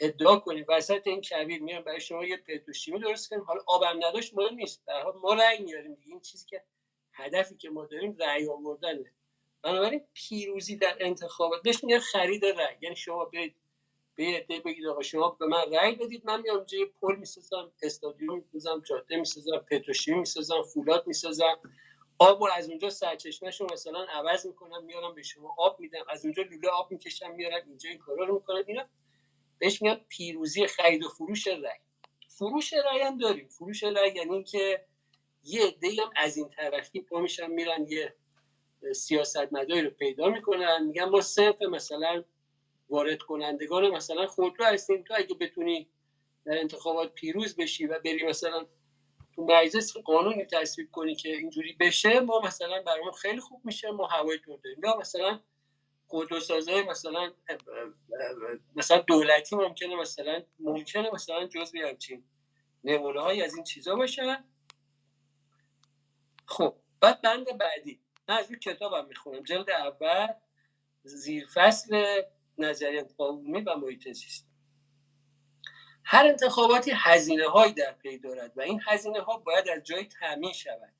ادعا 0.00 0.36
کنیم. 0.36 0.64
وسط 0.68 1.06
این 1.06 1.22
کویر 1.28 1.62
میان 1.62 1.82
برای 1.82 2.00
شما 2.00 2.24
یه 2.24 2.36
پتروشیمی 2.36 3.00
درست 3.00 3.30
کنیم. 3.30 3.42
حالا 3.42 3.60
آبم 3.66 3.98
نداشت 4.06 4.34
مهم 4.34 4.54
نیست. 4.54 4.82
در 4.86 5.04
ما 5.22 5.34
رأی 5.34 5.62
میاریم 5.62 5.94
دیگه. 5.94 6.10
این 6.10 6.20
چیزی 6.20 6.46
که 6.46 6.62
هدفی 7.12 7.56
که 7.56 7.70
ما 7.70 7.86
داریم 7.86 8.16
رأی 8.20 8.48
آوردنه. 8.48 9.12
بنابراین 9.62 10.06
پیروزی 10.14 10.76
در 10.76 10.96
انتخابات. 11.00 11.62
بهش 11.62 11.84
میگن 11.84 11.98
خرید 11.98 12.44
رأی. 12.44 12.76
یعنی 12.80 12.96
شما 12.96 13.24
برید 13.24 13.56
به 14.14 14.24
عده 14.24 14.60
بگید 14.60 14.86
آقا 14.86 15.02
شما 15.02 15.30
به 15.30 15.46
من 15.46 15.72
رأی 15.72 15.94
بدید. 15.94 16.26
من 16.26 16.40
میام 16.42 16.64
جای 16.64 16.84
پل 16.84 17.16
می‌سازم 17.16 17.72
استادیوم 17.82 18.44
می‌سازم 18.52 18.82
جاده 18.88 19.16
می‌سازم 19.16 19.58
پتروشیمی 19.70 20.18
می‌سازم 20.18 20.62
فولاد 20.62 21.06
می‌سازم. 21.06 21.60
آب 22.18 22.42
رو 22.42 22.48
از 22.52 22.68
اونجا 22.68 22.90
سرچشمهشون 22.90 23.68
مثلا 23.72 24.06
عوض 24.10 24.46
می‌کنم 24.46 24.84
میارم 24.84 25.14
به 25.14 25.22
شما 25.22 25.54
آب 25.58 25.80
میدم. 25.80 26.04
از 26.08 26.24
اونجا 26.24 26.42
لوله 26.42 26.68
آب 26.68 26.90
می‌کشم 26.90 27.34
میارم 27.34 27.62
اینجا 27.66 27.90
این 27.90 27.98
کارا 27.98 28.24
رو 28.24 28.34
می‌کنم. 28.34 28.64
اینا 28.66 28.84
بهش 29.58 29.82
میگن 29.82 30.00
پیروزی 30.08 30.66
خرید 30.66 31.04
و 31.04 31.08
فروش 31.08 31.46
رأی. 31.46 31.78
فروش 32.28 32.72
رأی 32.72 33.00
هم 33.00 33.18
داریم. 33.18 33.48
فروش 33.48 33.82
رأی 33.82 34.14
یعنی 34.14 34.32
اینکه 34.32 34.86
یه 35.44 35.66
عده 35.66 35.88
هم 36.02 36.10
از 36.16 36.36
این 36.36 36.48
طرفی 36.48 37.00
پا 37.00 37.20
میشن 37.20 37.50
میرن 37.50 37.86
یه 37.88 38.14
سیاستمداری 38.94 39.82
رو 39.82 39.90
پیدا 39.90 40.28
می‌کنن. 40.28 40.86
میگن 40.86 41.04
ما 41.04 41.20
صرف 41.20 41.62
مثلا 41.62 42.24
وارد 42.88 43.18
کنندگان 43.18 43.90
مثلا 43.90 44.26
خودرو 44.26 44.64
هستیم. 44.64 45.02
تو 45.02 45.14
اگه 45.16 45.34
بتونی 45.34 45.88
در 46.44 46.58
انتخابات 46.58 47.14
پیروز 47.14 47.56
بشی 47.56 47.86
و 47.86 47.98
بری 47.98 48.24
مثلا 48.26 48.66
تو 49.34 49.44
مجلس 49.44 49.96
قانونی 49.96 50.44
تصویب 50.44 50.90
کنی 50.90 51.14
که 51.14 51.28
اینجوری 51.28 51.76
بشه 51.80 52.20
ما 52.20 52.40
مثلا 52.40 52.82
برامون 52.82 53.12
خیلی 53.12 53.40
خوب 53.40 53.60
میشه 53.64 53.90
ما 53.90 54.06
هوای 54.06 54.38
تو 54.38 54.56
داریم. 54.64 54.84
یا 54.84 54.96
مثلا 54.96 55.40
خودروسازهای 56.06 56.82
مثلا 56.82 57.32
مثلا 58.76 58.98
دولتی 58.98 59.56
ممکنه 59.56 59.96
مثلا 59.96 60.42
ممکنه 60.58 61.10
مثلا 61.10 61.46
جزء 61.46 61.88
همچین 61.88 62.24
نمونه 62.84 63.20
های 63.20 63.42
از 63.42 63.54
این 63.54 63.64
چیزا 63.64 63.94
باشن 63.94 64.44
خب 66.46 66.74
بعد 67.00 67.20
بند 67.22 67.58
بعدی. 67.58 68.00
من 68.28 68.34
از 68.38 68.50
این 68.50 68.58
کتابم 68.58 69.08
می‌خونم. 69.08 69.42
جلد 69.42 69.70
اول 69.70 70.28
زیر 71.04 71.46
فصل 71.54 72.22
نظریه 72.58 73.08
عمومی 73.18 73.60
و 73.60 73.76
محیط 73.76 74.12
زیست. 74.12 74.46
هر 76.04 76.26
انتخاباتی 76.26 76.92
هزینه 76.94 77.48
هایی 77.48 77.72
در 77.72 77.92
پی 77.92 78.18
دارد 78.18 78.58
و 78.58 78.60
این 78.60 78.80
هزینه 78.86 79.20
ها 79.20 79.36
باید 79.36 79.68
از 79.68 79.82
جای 79.82 80.04
تعمین 80.04 80.52
شود. 80.52 80.92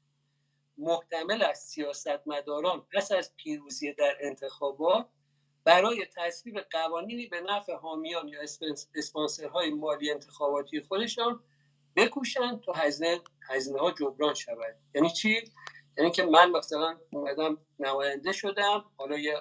محتمل 0.79 1.43
است 1.43 1.69
سیاستمداران 1.69 2.87
پس 2.95 3.13
از 3.13 3.37
پیروزی 3.37 3.93
در 3.93 4.17
انتخابات 4.21 5.07
برای 5.65 6.07
تصویب 6.17 6.59
قوانینی 6.59 7.27
به 7.27 7.41
نفع 7.41 7.75
حامیان 7.75 8.29
یا 8.29 8.41
اسپانسرهای 8.95 9.71
مالی 9.71 10.11
انتخاباتی 10.11 10.81
خودشان 10.81 11.41
بکوشند 11.97 12.61
تا 12.61 12.73
هزینه 12.73 13.21
هزینه 13.51 13.79
ها 13.79 13.91
جبران 13.91 14.35
شود. 14.35 14.77
یعنی 14.95 15.11
چی؟ 15.11 15.45
یعنی 15.99 16.11
که 16.11 16.23
من 16.23 16.51
مثلا 16.51 16.99
اومدم 17.13 17.59
نماینده 17.79 18.33
شدم 18.33 18.85
حالا 18.97 19.19
یه 19.19 19.35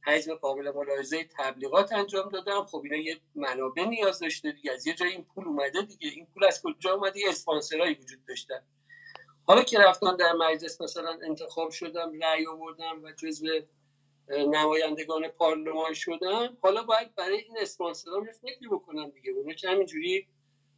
حجم 0.00 0.34
قابل 0.34 0.72
ملاحظه 0.74 1.24
تبلیغات 1.38 1.92
انجام 1.92 2.28
دادم. 2.28 2.64
خب 2.64 2.80
اینا 2.84 2.96
یه 2.96 3.20
منابع 3.34 3.84
نیاز 3.84 4.18
داشته 4.18 4.52
دیگه 4.52 4.72
از 4.72 4.86
یه 4.86 4.94
جای 4.94 5.08
این 5.08 5.24
پول 5.24 5.44
اومده 5.44 5.82
دیگه. 5.82 6.08
این 6.08 6.26
پول 6.34 6.44
از 6.44 6.62
کجا 6.62 6.94
اومده؟ 6.94 7.20
یه 7.20 7.28
اسپانسرایی 7.28 7.94
وجود 7.94 8.24
داشتن. 8.24 8.62
حالا 9.46 9.62
که 9.62 9.78
رفتم 9.78 10.16
در 10.16 10.32
مجلس 10.32 10.80
مثلا 10.80 11.18
انتخاب 11.22 11.70
شدم 11.70 12.12
رأی 12.22 12.46
آوردم 12.46 13.02
و 13.04 13.12
جزو 13.12 13.46
نمایندگان 14.28 15.28
پارلمان 15.28 15.94
شدم. 15.94 16.58
حالا 16.60 16.82
باید 16.82 17.14
برای 17.14 17.38
این 17.38 17.58
اسپانسران 17.58 18.30
فکری 18.32 18.68
بکنم 18.68 19.10
دیگه. 19.10 19.30
اونا 19.32 19.52
که 19.52 19.68
همینجوری 19.68 20.28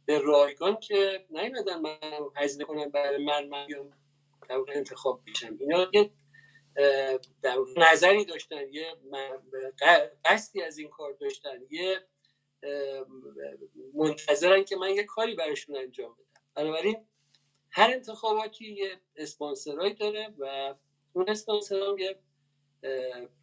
به 0.05 0.19
رایگان 0.19 0.79
که 0.79 1.25
نیومدن 1.29 1.81
من 1.81 1.97
هزینه 2.35 2.65
کنم 2.65 2.89
برای 2.89 3.25
من 3.25 3.47
من 3.47 3.67
انتخاب 4.67 5.21
بشم. 5.27 5.57
اینا 5.59 5.87
یه 5.93 6.11
در 7.41 7.57
نظری 7.77 8.25
داشتن 8.25 8.67
یه 8.71 8.95
قصدی 10.25 10.61
از 10.61 10.77
این 10.77 10.89
کار 10.89 11.13
داشتن. 11.13 11.59
یه 11.69 11.99
منتظرن 13.93 14.63
که 14.63 14.75
من 14.75 14.89
یه 14.89 15.03
کاری 15.03 15.35
براشون 15.35 15.75
انجام 15.75 16.13
بدم. 16.13 16.41
بنابراین 16.55 17.07
هر 17.75 17.91
انتخاباتی 17.93 18.71
یه 18.73 18.99
اسپانسرایی 19.15 19.93
داره 19.93 20.33
و 20.37 20.75
اون 21.13 21.29
اسپانسر 21.29 21.95
یه 21.99 22.19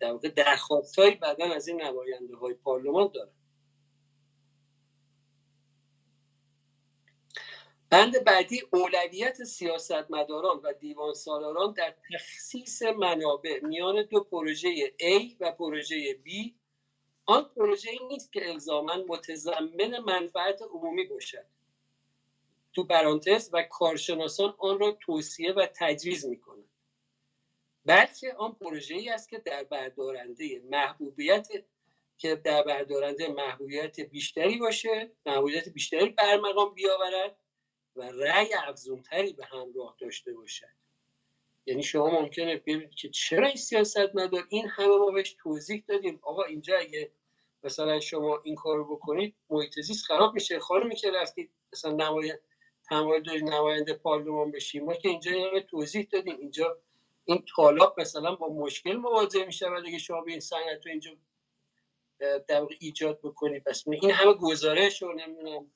در 0.00 0.12
واقع 0.12 0.28
درخواست 0.28 0.98
های 0.98 1.10
بعدا 1.10 1.54
از 1.54 1.68
این 1.68 1.82
نماینده 1.82 2.36
های 2.36 2.54
پارلمان 2.54 3.10
داره. 3.14 3.30
بند 7.90 8.24
بعدی 8.24 8.62
اولویت 8.72 9.44
سیاستمداران 9.44 10.60
و 10.62 10.72
دیوان 10.72 11.14
سالاران 11.14 11.72
در 11.72 11.94
تخصیص 12.12 12.82
منابع 12.82 13.60
میان 13.62 14.02
دو 14.02 14.24
پروژه 14.24 14.86
A 14.86 15.36
و 15.40 15.52
پروژه 15.52 16.12
B. 16.12 16.52
آن 17.24 17.44
پروژه 17.56 17.90
ای 17.90 18.06
نیست 18.08 18.32
که 18.32 18.48
الزاما 18.48 18.96
متضمن 19.08 19.98
منفعت 19.98 20.62
عمومی 20.62 21.04
باشد. 21.04 21.46
تو 22.72 22.84
برانتز 22.84 23.50
و 23.52 23.62
کارشناسان 23.62 24.54
آن 24.58 24.78
را 24.78 24.92
توصیه 25.00 25.52
و 25.52 25.66
تجویز 25.74 26.26
می 26.26 26.40
کنند 26.40 26.68
بلکه 27.84 28.32
آن 28.32 28.52
پروژه 28.52 28.94
ای 28.94 29.08
است 29.08 29.28
که 29.28 29.38
در 29.38 29.64
بردارنده 29.64 30.62
محبوبیت 30.70 31.48
که 32.18 32.36
در 32.36 32.62
بردارنده 32.62 33.28
محبوبیت 33.28 34.00
بیشتری 34.00 34.58
باشه 34.58 35.10
محبوبیت 35.26 35.68
بیشتری 35.68 36.08
برمقام 36.08 36.74
بیاورد 36.74 37.36
و 37.96 38.02
رأی 38.02 38.54
افزونتری 38.54 39.32
به 39.32 39.44
همراه 39.44 39.96
داشته 40.00 40.32
باشد. 40.32 40.66
یعنی 41.66 41.82
شما 41.82 42.20
ممکنه 42.20 42.56
ببینید 42.56 42.94
که 42.94 43.08
چرا 43.08 43.46
این 43.46 43.56
سیاست 43.56 44.16
ندار 44.16 44.46
این 44.48 44.68
همه 44.68 44.86
ما 44.86 45.10
بهش 45.10 45.36
توضیح 45.38 45.84
دادیم. 45.88 46.18
آقا 46.22 46.44
اینجا 46.44 46.78
اگه 46.78 47.12
مثلا 47.64 48.00
شما 48.00 48.40
این 48.44 48.54
کار 48.54 48.76
رو 48.76 48.96
بکنید 48.96 49.34
محیط 49.50 49.74
خراب 50.06 50.34
میشه. 50.34 50.58
خانمی 50.58 50.96
که 50.96 51.10
رفتید 51.10 51.50
مثلا 51.72 51.92
نماینده 51.92 52.42
تمایل 52.88 53.22
دارید 53.22 53.44
نماینده 53.44 53.94
پارلمان 53.94 54.50
بشیم. 54.50 54.84
ما 54.84 54.94
که 54.94 55.08
اینجا 55.08 55.30
همه 55.30 55.60
توضیح 55.60 56.08
دادیم. 56.12 56.36
اینجا 56.38 56.78
این 57.24 57.44
طالاب 57.56 58.00
مثلا 58.00 58.34
با 58.34 58.48
مشکل 58.48 58.92
مواجه 58.92 59.44
میشه 59.46 59.68
و 59.68 59.80
دیگه 59.80 59.98
شما 59.98 60.20
به 60.20 60.30
این 60.30 60.40
صنعت 60.40 60.86
اینجا 60.86 61.10
در 62.48 62.66
ایجاد 62.80 63.18
بکنید. 63.22 63.64
پس 63.64 63.84
این 63.88 64.10
همه 64.10 64.32
گزارش 64.34 65.02
رو 65.02 65.12
نمی‌دونم 65.12 65.70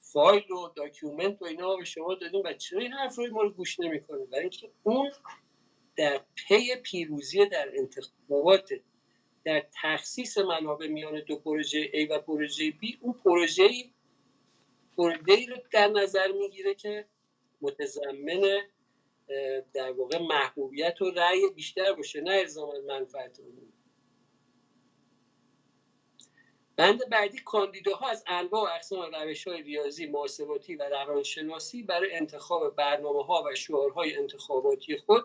فایل 0.00 0.52
و 0.52 0.68
document 0.76 1.42
و 1.42 1.44
اینا 1.44 1.76
به 1.76 1.84
شما 1.84 2.14
دادیم 2.14 2.42
و 2.44 2.52
چرا 2.52 2.80
این 2.80 2.92
حرف 2.92 3.18
ما 3.18 3.42
رو 3.42 3.50
گوش 3.50 3.80
نمی‌کنه؟ 3.80 4.24
برای 4.24 4.40
اینکه 4.40 4.70
اون 4.82 5.10
در 5.96 6.20
پی 6.34 6.76
پیروزی 6.76 7.46
در 7.46 7.68
انتخابات 7.76 8.72
در 9.44 9.66
تخصیص 9.82 10.38
منابع 10.38 10.86
میان 10.86 11.20
دو 11.20 11.36
پروژه 11.36 11.84
A 11.84 12.10
و 12.10 12.18
پروژه 12.18 12.70
B 12.70 12.96
اون 13.00 13.12
پروژه 13.12 13.68
پروژه 15.00 15.46
رو 15.46 15.56
در 15.72 15.88
نظر 15.88 16.32
می‌گیره 16.32 16.74
که 16.74 17.06
متضمن 17.60 18.60
در 19.72 19.92
واقع 19.92 20.18
محبوبیت 20.18 21.02
و 21.02 21.10
رأی 21.10 21.50
بیشتر 21.54 21.92
باشه 21.92 22.20
نه 22.20 22.30
الزاما 22.30 22.72
منفعت 22.88 23.40
عمومی 23.40 23.72
بند 26.76 27.08
بعدی 27.08 27.38
کاندیداها 27.38 28.08
از 28.08 28.24
انواع 28.26 28.70
و 28.70 28.74
اقسام 28.74 29.14
روش 29.14 29.48
های 29.48 29.62
ریاضی 29.62 30.06
محاسباتی 30.06 30.76
و 30.76 30.82
روانشناسی 30.82 31.82
برای 31.82 32.14
انتخاب 32.14 32.76
برنامه 32.76 33.24
ها 33.24 33.44
و 33.46 33.54
شعارهای 33.54 34.16
انتخاباتی 34.16 34.96
خود 34.96 35.24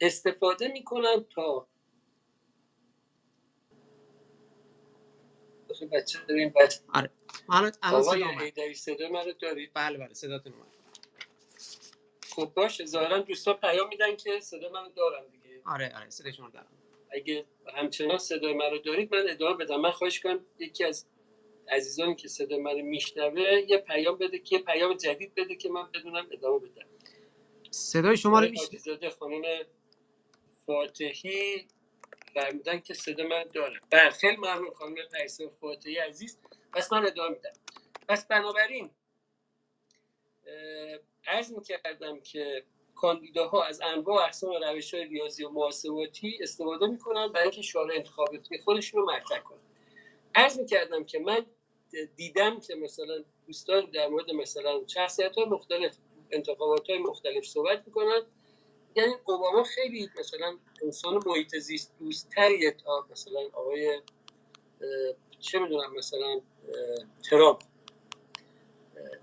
استفاده 0.00 0.68
می 0.68 0.84
کنند 0.84 1.28
تا 1.28 1.66
بچه 5.92 6.18
داریم 6.28 6.52
بچه 6.60 6.80
آره. 6.94 7.10
الان 7.48 7.72
صدا 8.74 9.08
من 9.08 9.24
رو 9.24 9.32
دارید؟ 9.32 9.70
بله 9.74 9.98
بله 9.98 10.14
صداتون 10.14 10.52
اومد. 10.52 10.66
خب 12.30 12.52
باشه 12.54 12.84
ظاهرا 12.84 13.18
دوستا 13.18 13.54
پیام 13.54 13.88
میدن 13.88 14.16
که 14.16 14.40
صدا 14.40 14.68
منو 14.68 14.88
دارم 14.88 15.24
دیگه. 15.32 15.62
آره 15.66 15.96
آره 15.96 16.10
صدا 16.10 16.32
شما 16.32 16.48
دارم. 16.48 16.66
اگه 17.10 17.44
همچنان 17.74 18.18
صدای 18.18 18.54
من 18.54 18.70
رو 18.70 18.78
دارید 18.78 19.14
من 19.14 19.24
ادامه 19.28 19.56
بدم. 19.56 19.80
من 19.80 19.90
خواهش 19.90 20.20
کنم 20.20 20.46
یکی 20.58 20.84
از 20.84 21.06
عزیزانی 21.68 22.14
که 22.14 22.28
صدای 22.28 22.58
من 22.58 22.80
میشنوه 22.80 23.40
یه 23.68 23.78
پیام 23.78 24.18
بده 24.18 24.38
که 24.38 24.56
یه 24.56 24.62
پیام 24.62 24.94
جدید 24.96 25.34
بده 25.34 25.56
که 25.56 25.68
من 25.68 25.90
بدونم 25.94 26.26
ادامه 26.30 26.58
بدم 26.58 26.86
صدای 27.70 28.16
شما 28.16 28.40
رو 28.40 28.48
میشنوه 28.48 29.10
خانم 29.10 29.42
فاتحی 30.66 31.66
فرمودن 32.34 32.80
که 32.80 32.94
صدا 32.94 33.24
من 33.24 33.44
داره 33.54 33.80
بله 33.90 34.10
خیلی 34.10 34.36
ممنون 34.36 34.70
خانم 34.74 34.94
پیسه 34.94 35.48
فاتحی 35.48 35.98
عزیز. 35.98 36.38
پس 36.76 36.92
من 36.92 37.06
ادامه 37.06 37.28
میدم. 37.28 37.52
پس 38.08 38.26
بنابراین 38.26 38.90
عرض 41.26 41.52
می‌کردم 41.52 42.20
که 42.20 42.64
کاندیداها 42.94 43.64
از 43.64 43.80
انواع 43.80 44.24
اقسام 44.24 44.52
روش 44.62 44.94
های 44.94 45.04
ریاضی 45.04 45.44
و 45.44 45.48
محاسباتی 45.48 46.38
استفاده 46.40 46.86
می‌کنن 46.86 47.28
برای 47.28 47.42
اینکه 47.42 47.62
شعار 47.62 47.92
انتخاباتی 47.92 48.58
خودشون 48.58 49.00
رو 49.00 49.12
مطرح 49.12 49.38
کنن 49.38 49.58
عرض 50.34 50.58
می‌کردم 50.58 51.04
که 51.04 51.18
من 51.18 51.46
دیدم 52.16 52.60
که 52.60 52.74
مثلا 52.74 53.24
دوستان 53.46 53.90
در 53.90 54.08
مورد 54.08 54.30
مثلا 54.30 54.86
شخصیت 54.86 55.36
های 55.36 55.44
مختلف 55.44 55.96
انتخابات 56.30 56.90
های 56.90 56.98
مختلف 56.98 57.44
صحبت 57.44 57.82
می‌کنن 57.86 58.22
یعنی 58.96 59.14
اوباما 59.24 59.64
خیلی 59.64 60.10
مثلا 60.18 60.58
انسان 60.82 61.20
محیط 61.26 61.56
زیست 61.56 61.94
دوستتریه 61.98 62.70
تا 62.70 63.06
مثلا 63.10 63.40
آقای 63.52 64.00
چه 65.40 65.58
می‌دونم 65.58 65.94
مثلا 65.94 66.40
ترامپ. 67.30 67.62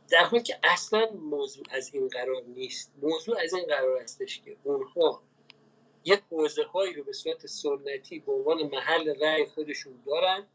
در 0.09 0.23
حالی 0.23 0.43
که 0.43 0.59
اصلا 0.63 1.09
موضوع 1.11 1.65
از 1.69 1.93
این 1.93 2.07
قرار 2.07 2.41
نیست 2.47 2.93
موضوع 3.01 3.39
از 3.43 3.53
این 3.53 3.65
قرار 3.65 4.01
هستش 4.01 4.41
که 4.41 4.57
اونها 4.63 5.23
یک 6.05 6.21
حوزه 6.31 6.63
هایی 6.63 6.93
رو 6.93 7.03
به 7.03 7.13
صورت 7.13 7.45
سنتی 7.45 8.19
به 8.19 8.31
عنوان 8.31 8.63
محل 8.63 9.21
رأی 9.21 9.45
خودشون 9.45 10.03
دارن 10.05 10.47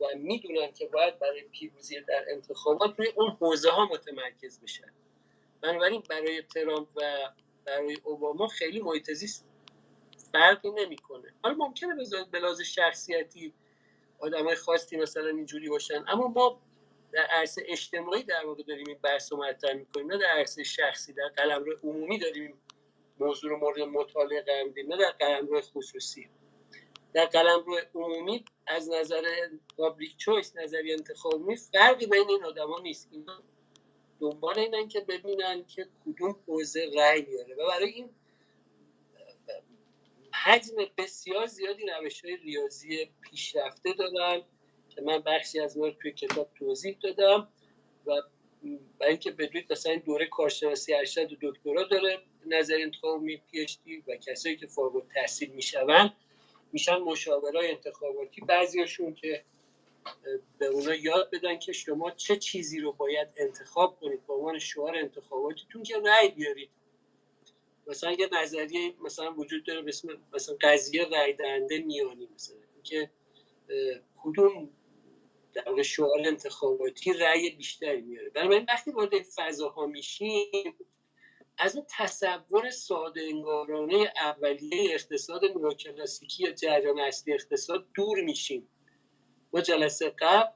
و 0.00 0.04
می‌دونن 0.16 0.72
که 0.72 0.86
باید 0.86 1.18
برای 1.18 1.42
پیروزی 1.42 2.00
در 2.00 2.24
انتخابات 2.28 2.94
روی 2.98 3.08
اون 3.16 3.30
حوزه 3.40 3.70
ها 3.70 3.86
متمرکز 3.86 4.60
بشن. 4.60 4.92
بنابراین 5.60 6.02
برای 6.10 6.42
ترامپ 6.42 6.88
و 6.96 7.30
برای 7.64 7.96
اوباما 8.04 8.48
خیلی 8.48 8.80
محیط 8.80 9.10
فرقی 10.32 10.70
نمی‌کنه. 10.70 11.34
حالا 11.42 11.54
ممکنه 11.54 11.94
به 12.32 12.38
لحاظ 12.38 12.60
شخصیتی 12.60 13.54
آدمای 14.22 14.54
خاصی 14.54 14.96
مثلا 14.96 15.28
اینجوری 15.28 15.68
باشن. 15.68 16.04
اما 16.08 16.28
ما 16.28 16.60
در 17.12 17.22
عرصه 17.22 17.62
اجتماعی 17.68 18.22
در 18.22 18.46
واقع 18.46 18.62
داریم 18.62 18.84
این 18.88 18.98
بحث 19.02 19.32
رو 19.32 19.38
مطرح 19.44 19.72
می‌کنیم. 19.74 20.06
نه 20.06 20.18
در 20.18 20.26
عرصه 20.26 20.62
شخصی 20.62 21.12
در 21.12 21.28
قلمرو 21.36 21.76
عمومی 21.84 22.18
داریم 22.18 22.62
موضوع 23.20 23.50
رو 23.50 23.56
مورد 23.56 23.80
مطالعه 23.80 24.42
قرار 24.42 24.62
میدیم 24.62 24.92
نه 24.92 24.96
در 24.96 25.10
قلمرو 25.10 25.60
خصوصی. 25.60 26.28
در 27.14 27.24
قلمرو 27.24 27.78
عمومی 27.94 28.44
از 28.66 28.90
نظر 28.90 29.22
پابلیک 29.76 30.16
چویس 30.16 30.56
نظری 30.56 30.92
انتخابی 30.92 31.56
فرقی 31.56 32.06
بین 32.06 32.28
این 32.28 32.44
آدما 32.44 32.80
نیست. 32.80 33.08
اینا 33.12 33.42
دنبال 34.20 34.58
اینن 34.58 34.88
که 34.88 35.00
ببینن 35.00 35.64
که 35.64 35.88
کدوم 36.04 36.36
حوزه 36.46 36.90
رأی 36.96 37.22
میاره 37.22 37.54
و 37.54 37.66
برای 37.68 37.90
این 37.90 38.10
حجم 40.44 40.74
بسیار 40.98 41.46
زیادی 41.46 41.86
روش 41.86 42.24
های 42.24 42.36
ریاضی 42.36 43.10
پیشرفته 43.20 43.92
دارن 43.92 44.42
که 44.88 45.02
من 45.02 45.18
بخشی 45.18 45.60
از 45.60 45.76
اون 45.76 45.96
توی 46.02 46.12
کتاب 46.12 46.50
توضیح 46.58 46.98
دادم 47.02 47.48
و 48.06 48.10
برای 48.98 49.10
اینکه 49.10 49.30
بدونید 49.30 49.72
مثلا 49.72 49.92
این 49.92 50.02
دوره 50.06 50.26
کارشناسی 50.26 50.94
ارشد 50.94 51.32
و 51.32 51.36
دکترا 51.42 51.84
داره 51.84 52.18
نظر 52.46 52.78
انتخابی 52.80 53.36
پی 53.36 53.66
و 54.08 54.16
کسایی 54.16 54.56
که 54.56 54.66
فارغ 54.66 54.96
التحصیل 54.96 55.50
میشون 55.50 56.12
میشن 56.72 56.98
مشاورای 56.98 57.70
انتخاباتی 57.70 58.40
بعضیاشون 58.40 59.14
که 59.14 59.44
به 60.58 60.66
اونا 60.66 60.94
یاد 60.94 61.30
بدن 61.30 61.58
که 61.58 61.72
شما 61.72 62.10
چه 62.10 62.36
چیزی 62.36 62.80
رو 62.80 62.92
باید 62.92 63.28
انتخاب 63.36 64.00
کنید. 64.00 64.26
به 64.26 64.32
عنوان 64.32 64.58
شعار 64.58 64.96
انتخاباتیتون 64.96 65.82
که 65.82 65.94
رأی 66.04 66.28
بیارید. 66.28 66.70
مثلا 67.86 68.12
یه 68.12 68.28
نظریه 68.32 68.94
مثلا 69.00 69.32
وجود 69.32 69.64
داره 69.64 69.88
اسم 69.88 70.08
مثلا 70.34 70.56
قضیه 70.60 71.04
رأی 71.04 71.32
دهنده 71.32 71.78
میانی 71.78 72.28
مثلا. 72.34 72.56
که 72.82 73.10
کدوم 74.16 74.70
در 75.54 75.82
شعار 75.82 76.20
انتخاباتی 76.26 77.12
رأی 77.12 77.50
بیشتری 77.50 78.00
میاره. 78.00 78.30
بنابراین 78.30 78.66
وقتی 78.68 78.90
وارد 78.90 79.22
فضاها 79.22 79.86
میشیم 79.86 80.74
از 81.58 81.76
اون 81.76 81.86
تصور 81.98 82.70
ساده 82.70 83.20
انگارانه 83.22 84.12
اولیه 84.16 84.94
اقتصاد 84.94 85.44
نوکلاسیکی 85.44 86.44
یا 86.44 86.52
جریان 86.52 87.00
اصلی 87.00 87.34
اقتصاد 87.34 87.86
دور 87.94 88.20
میشیم. 88.20 88.68
ما 89.52 89.60
جلسه 89.60 90.14
قبل 90.18 90.52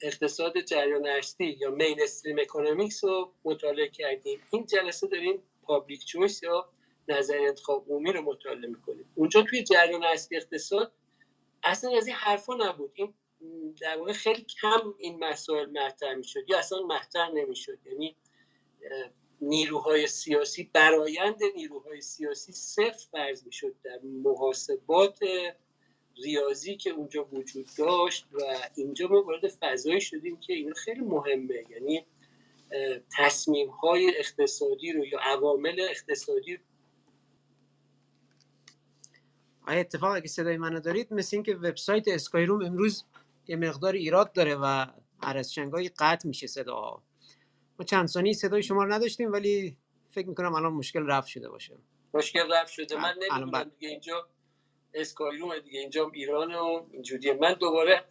اقتصاد 0.00 0.60
جریان 0.60 1.06
اصلی 1.06 1.56
یا 1.60 1.70
mainstream 1.70 2.38
economics 2.38 3.04
رو 3.04 3.32
مطالعه 3.44 3.88
کردیم. 3.88 4.40
این 4.52 4.66
جلسه 4.66 5.06
داریم 5.06 5.42
public 5.66 6.04
choice 6.04 6.42
یا 6.42 6.68
نظر 7.08 7.38
انتخاب 7.38 7.84
عمومی 7.88 8.12
رو 8.12 8.22
مطالعه 8.22 8.70
می‌کنیم 8.70 9.12
اونجا 9.14 9.42
توی 9.42 9.62
جریان 9.62 10.04
اصلی 10.04 10.36
اقتصاد 10.36 10.92
اصلا 11.62 11.96
از 11.96 12.06
این 12.06 12.16
حرفا 12.16 12.54
نبود. 12.54 12.92
این 12.94 13.14
در 13.80 13.98
واقع 13.98 14.12
خیلی 14.12 14.42
کم 14.42 14.94
این 14.98 15.24
مسائل 15.24 15.70
مطرح 15.70 16.14
می‌شد 16.14 16.50
یا 16.50 16.58
اصلا 16.58 16.82
مطرح 16.82 17.30
نمی‌شد. 17.30 17.78
یعنی 17.86 18.16
نیروهای 19.40 20.06
سیاسی 20.06 20.70
برایند 20.72 21.40
نیروهای 21.56 22.00
سیاسی 22.00 22.52
صفر 22.52 23.08
فرض 23.12 23.46
می‌شد 23.46 23.74
در 23.82 23.98
محاسبات 24.02 25.18
ریاضی 26.24 26.76
که 26.76 26.90
اونجا 26.90 27.24
وجود 27.24 27.66
داشت 27.78 28.26
و 28.32 28.38
اینجا 28.76 29.08
ما 29.08 29.22
وارد 29.22 29.48
فضایی 29.48 30.00
شدیم 30.00 30.40
که 30.40 30.52
این 30.52 30.72
خیلی 30.72 31.00
مهمه. 31.00 31.64
یعنی 31.70 32.06
تصمیم 33.18 33.68
های 33.68 34.12
اقتصادی 34.18 34.92
رو 34.92 35.04
یا 35.04 35.18
عوامل 35.22 35.80
اقتصادی 35.90 36.58
آیا 39.66 39.80
اتفاق 39.80 40.12
اگه 40.12 40.28
صدای 40.28 40.56
منو 40.56 40.80
دارید 40.80 41.12
مثل 41.14 41.36
اینکه 41.36 41.54
وبسایت 41.54 42.08
اسکای 42.08 42.46
روم 42.46 42.64
امروز 42.64 43.04
یه 43.46 43.56
مقدار 43.56 43.92
ایراد 43.92 44.32
داره 44.32 44.54
و 44.54 44.86
عرض 45.22 45.58
قطع 45.98 46.28
میشه 46.28 46.46
صدا. 46.46 47.02
ما 47.78 47.84
چند 47.86 48.08
ثانیه 48.08 48.32
صدای 48.32 48.62
شما 48.62 48.84
رو 48.84 48.92
نداشتیم 48.92 49.32
ولی 49.32 49.76
فکر 50.10 50.28
می‌کنم 50.28 50.54
الان 50.54 50.72
مشکل 50.72 51.06
رفت 51.06 51.28
شده 51.28 51.48
باشه. 51.48 51.76
مشکل 52.14 52.52
رفت 52.52 52.72
شده. 52.72 52.96
من 52.96 53.14
نمی‌دونم 53.18 53.64
دیگه 53.64 53.88
اینجا 53.88 54.28
اسکای 54.94 55.38
روم 55.38 55.58
دیگه. 55.58 55.80
اینجا 55.80 56.10
ایران 56.14 56.54
و 56.54 56.86
اینجوریه. 56.90 57.32
من 57.32 57.52
دوباره 57.52 58.04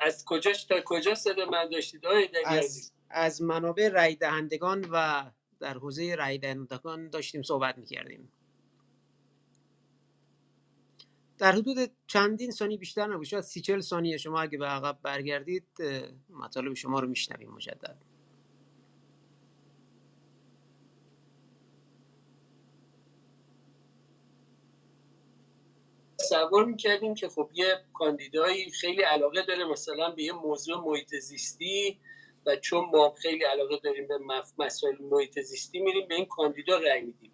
از 0.00 0.24
کجا 0.24 0.52
تا 0.68 0.80
کجا 0.84 1.14
صدا 1.14 1.44
من 1.44 1.68
داشتید؟ 1.68 2.02
از, 2.44 2.92
از 3.10 3.42
منابع 3.42 3.88
رای 3.88 4.14
دهندگان 4.14 4.88
و 4.92 5.30
در 5.60 5.74
حوزه 5.74 6.14
رای 6.14 6.38
دهندگان 6.38 7.10
داشتیم 7.10 7.42
صحبت 7.42 7.78
می‌کردیم. 7.78 8.32
در 11.38 11.52
حدود 11.52 11.90
چندین 12.06 12.50
ثانیه 12.50 12.78
بیشتر 12.78 13.06
نبود. 13.06 13.26
شاید 13.26 13.44
سی 13.44 13.60
چل 13.60 13.80
ثانیه 13.80 14.16
شما 14.16 14.40
اگه 14.40 14.58
به 14.58 14.66
عقب 14.66 14.98
برگردید 15.02 15.66
مطالب 16.30 16.74
شما 16.74 17.00
رو 17.00 17.08
میشنویم 17.08 17.50
مجدد. 17.50 18.11
تصور 26.32 26.64
می‌کردیم 26.64 27.14
که 27.14 27.28
خب 27.28 27.50
یه 27.54 27.84
کاندیدایی 27.94 28.70
خیلی 28.70 29.02
علاقه 29.02 29.42
داره 29.42 29.64
مثلا 29.64 30.10
به 30.10 30.22
یه 30.22 30.32
موضوع 30.32 30.80
محیط 30.80 31.14
زیستی 31.14 32.00
و 32.46 32.56
چون 32.56 32.84
ما 32.92 33.10
خیلی 33.10 33.44
علاقه 33.44 33.76
داریم 33.76 34.08
به 34.08 34.18
مسائل 34.58 34.96
محیط 35.00 35.40
زیستی 35.40 35.80
میریم 35.80 36.08
به 36.08 36.14
این 36.14 36.24
کاندیدا 36.24 36.78
رأی 36.78 37.00
میدیم. 37.00 37.32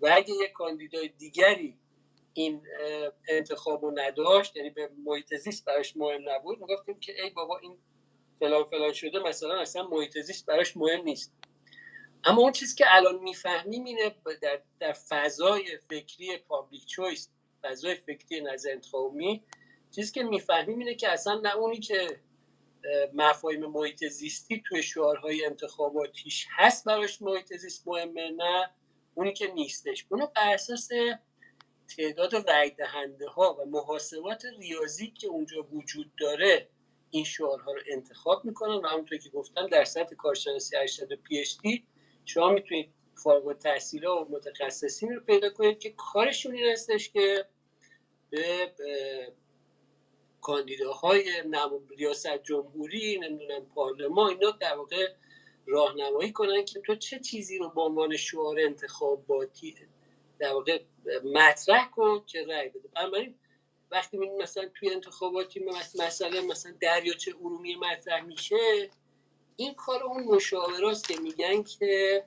و 0.00 0.10
اگه 0.12 0.34
یه 0.34 0.48
کاندیدای 0.48 1.08
دیگری 1.08 1.78
این 2.32 2.62
انتخاب 3.28 3.84
رو 3.84 3.92
نداشت 3.94 4.56
یعنی 4.56 4.70
به 4.70 4.90
محیط 5.04 5.34
زیست 5.34 5.64
براش 5.64 5.96
مهم 5.96 6.30
نبود 6.30 6.60
می‌گفتیم 6.60 7.00
که 7.00 7.22
ای 7.22 7.30
بابا 7.30 7.58
این 7.58 7.78
فلان 8.38 8.64
فلان 8.64 8.92
شده 8.92 9.18
مثلا 9.18 9.60
اصلا 9.60 9.88
محیط 9.88 10.18
زیست 10.18 10.46
براش 10.46 10.76
مهم 10.76 11.02
نیست. 11.02 11.32
اما 12.24 12.42
اون 12.42 12.52
چیزی 12.52 12.76
که 12.76 12.84
الان 12.88 13.18
می‌فهمیم 13.18 13.84
اینه 13.84 14.14
در, 14.42 14.62
در 14.80 14.92
فضای 14.92 15.78
فکری 15.90 16.36
public 16.36 16.86
choice 16.86 17.28
فضای 17.62 17.94
فکری 17.94 18.40
نظر 18.40 18.70
انتخابی 18.70 19.42
چیزی 19.90 20.12
که 20.12 20.22
می‌فهمیم 20.22 20.78
اینه 20.78 20.94
که 20.94 21.12
اصلا 21.12 21.40
نه 21.40 21.56
اونی 21.56 21.80
که 21.80 22.20
مفاهیم 23.14 23.66
محیط 23.66 24.04
زیستی 24.04 24.62
توی 24.68 24.82
شعارهای 24.82 25.44
انتخاباتیش 25.44 26.46
هست 26.50 26.84
براش 26.84 27.22
محیط 27.22 27.56
زیست 27.56 27.88
مهمه 27.88 28.30
نه 28.30 28.70
اونی 29.14 29.32
که 29.32 29.46
نیستش. 29.46 30.06
اونو 30.08 30.26
بر 30.26 30.54
اساس 30.54 30.88
تعداد 31.96 32.50
رای 32.50 32.70
دهنده 32.70 33.28
ها 33.28 33.54
و 33.60 33.64
محاسبات 33.64 34.44
ریاضی 34.58 35.10
که 35.10 35.26
اونجا 35.26 35.62
وجود 35.72 36.12
داره 36.20 36.68
این 37.10 37.24
شعارها 37.24 37.72
رو 37.72 37.80
انتخاب 37.92 38.44
می‌کنن 38.44 38.74
و 38.74 38.86
همونطور 38.86 39.18
که 39.18 39.30
گفتم 39.30 39.66
در 39.66 39.84
سطح 39.84 40.16
کارشناسی 40.16 40.76
ارشد 40.76 41.12
و 41.12 41.16
پی 41.16 41.44
شما 42.24 42.50
می‌تونید 42.50 42.94
فارغ 43.22 43.46
التحصیل 43.46 44.06
و 44.06 44.26
متخصصین 44.30 45.14
رو 45.14 45.20
پیدا 45.20 45.50
کنید 45.50 45.78
که 45.78 45.90
کارشون 45.90 46.54
این 46.54 46.72
هستش 46.72 47.10
که 47.10 47.46
به 48.30 48.72
کاندیداهای 50.40 51.24
ریاست 51.98 52.42
جمهوری 52.42 53.18
نمی‌دونم 53.18 53.66
پارلمان 53.74 54.30
اینا 54.30 54.50
در 54.50 54.76
واقع 54.76 55.12
راهنمایی 55.66 56.32
کنن 56.32 56.64
که 56.64 56.80
تو 56.80 56.94
چه 56.94 57.18
چیزی 57.18 57.58
رو 57.58 57.68
به 57.68 57.80
عنوان 57.80 58.16
شعار 58.16 58.60
انتخاباتی 58.60 59.74
در 60.38 60.52
واقع 60.52 60.82
مطرح 61.24 61.90
کن 61.90 62.24
که 62.26 62.46
رأی 62.48 62.68
بده. 62.68 62.88
بنابراین 62.94 63.34
وقتی 63.90 64.18
مثلا 64.18 64.68
توی 64.74 64.90
انتخاباتی 64.90 65.64
مسئله 65.98 66.40
مثلا 66.40 66.74
دریاچه 66.80 67.34
ارومیه 67.40 67.78
مطرح 67.78 68.24
میشه 68.24 68.90
این 69.56 69.74
کار 69.74 70.04
اون 70.04 70.24
مشاوراست 70.24 71.08
که 71.08 71.20
میگن 71.20 71.62
که 71.62 72.24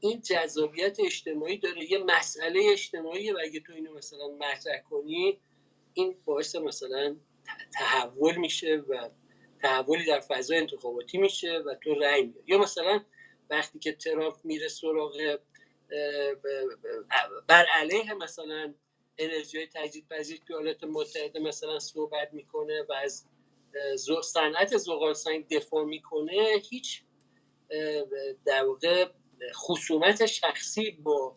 این 0.00 0.20
جذابیت 0.20 1.00
اجتماعی 1.00 1.58
داره. 1.58 1.92
یه 1.92 1.98
مسئله 1.98 2.62
اجتماعی 2.72 3.30
و 3.30 3.38
اگه 3.44 3.60
تو 3.60 3.72
اینو 3.72 3.94
مثلا 3.94 4.28
مطرح 4.28 4.80
کنی 4.90 5.40
این 5.94 6.16
باعث 6.24 6.56
مثلا 6.56 7.16
تحول 7.74 8.36
میشه 8.36 8.84
و 8.88 9.08
تحولی 9.62 10.04
در 10.04 10.20
فضای 10.20 10.58
انتخاباتی 10.58 11.18
میشه 11.18 11.58
و 11.58 11.74
تو 11.74 11.94
رأی 11.94 12.22
میاری. 12.22 12.44
یا 12.46 12.58
مثلا 12.58 13.04
وقتی 13.50 13.78
که 13.78 13.92
ترامپ 13.92 14.36
میره 14.44 14.68
سراغ 14.68 15.38
بر 17.48 17.66
علیه 17.74 18.14
مثلا 18.14 18.74
انرژی 19.18 19.66
تجدید 19.66 20.08
پذیر 20.08 20.38
که 20.38 20.54
ایالات 20.54 20.84
متحده 20.84 21.40
مثلا 21.40 21.78
صحبت 21.78 22.32
می‌کنه 22.32 22.82
و 22.82 22.92
از 22.92 23.26
صنعت 24.22 24.76
زغال 24.76 25.14
سنگ 25.14 25.48
دفاع 25.48 25.84
می‌کنه 25.84 26.62
هیچ 26.70 27.02
در 28.44 28.64
واقع 28.64 29.08
خصومت 29.54 30.26
شخصی 30.26 30.90
با 30.90 31.36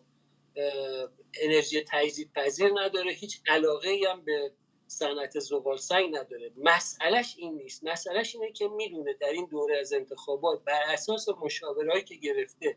انرژی 1.42 1.84
تجدید 1.88 2.32
پذیر 2.32 2.70
نداره 2.74 3.12
هیچ 3.12 3.40
علاقه 3.46 4.00
هم 4.10 4.24
به 4.24 4.52
صنعت 4.86 5.38
زغال 5.38 5.76
سنگ 5.76 6.16
نداره. 6.16 6.52
مسئلهش 6.56 7.34
این 7.38 7.54
نیست. 7.54 7.84
مسئلهش 7.84 8.34
اینه 8.34 8.52
که 8.52 8.68
می‌دونه 8.68 9.14
در 9.20 9.28
این 9.28 9.48
دوره 9.50 9.78
از 9.78 9.92
انتخابات 9.92 10.64
بر 10.64 10.82
اساس 10.86 11.28
مشاورهایی 11.28 12.04
که 12.04 12.14
گرفته 12.14 12.76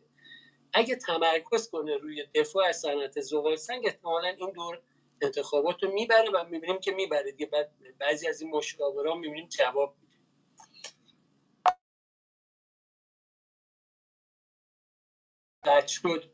اگه 0.74 0.96
تمرکز 0.96 1.70
کنه 1.70 1.98
روی 1.98 2.26
دفاع 2.36 2.66
از 2.66 2.80
صنعت 2.80 3.22
زغال 3.22 3.56
سنگ 3.56 3.86
احتمالا 3.86 4.28
این 4.28 4.52
دور 4.52 4.82
انتخابات 5.22 5.84
رو 5.84 5.92
می‌بره 5.92 6.30
و 6.30 6.46
می‌بینیم 6.50 6.80
که 6.80 6.92
می‌بره. 6.92 7.32
دیگه 7.32 7.50
بعضی 8.00 8.28
از 8.28 8.42
این 8.42 8.52
مشاورا 8.52 9.16
می‌بینیم 9.16 9.48
جواب 9.48 9.96
میده 10.02 10.07
شد 15.88 16.32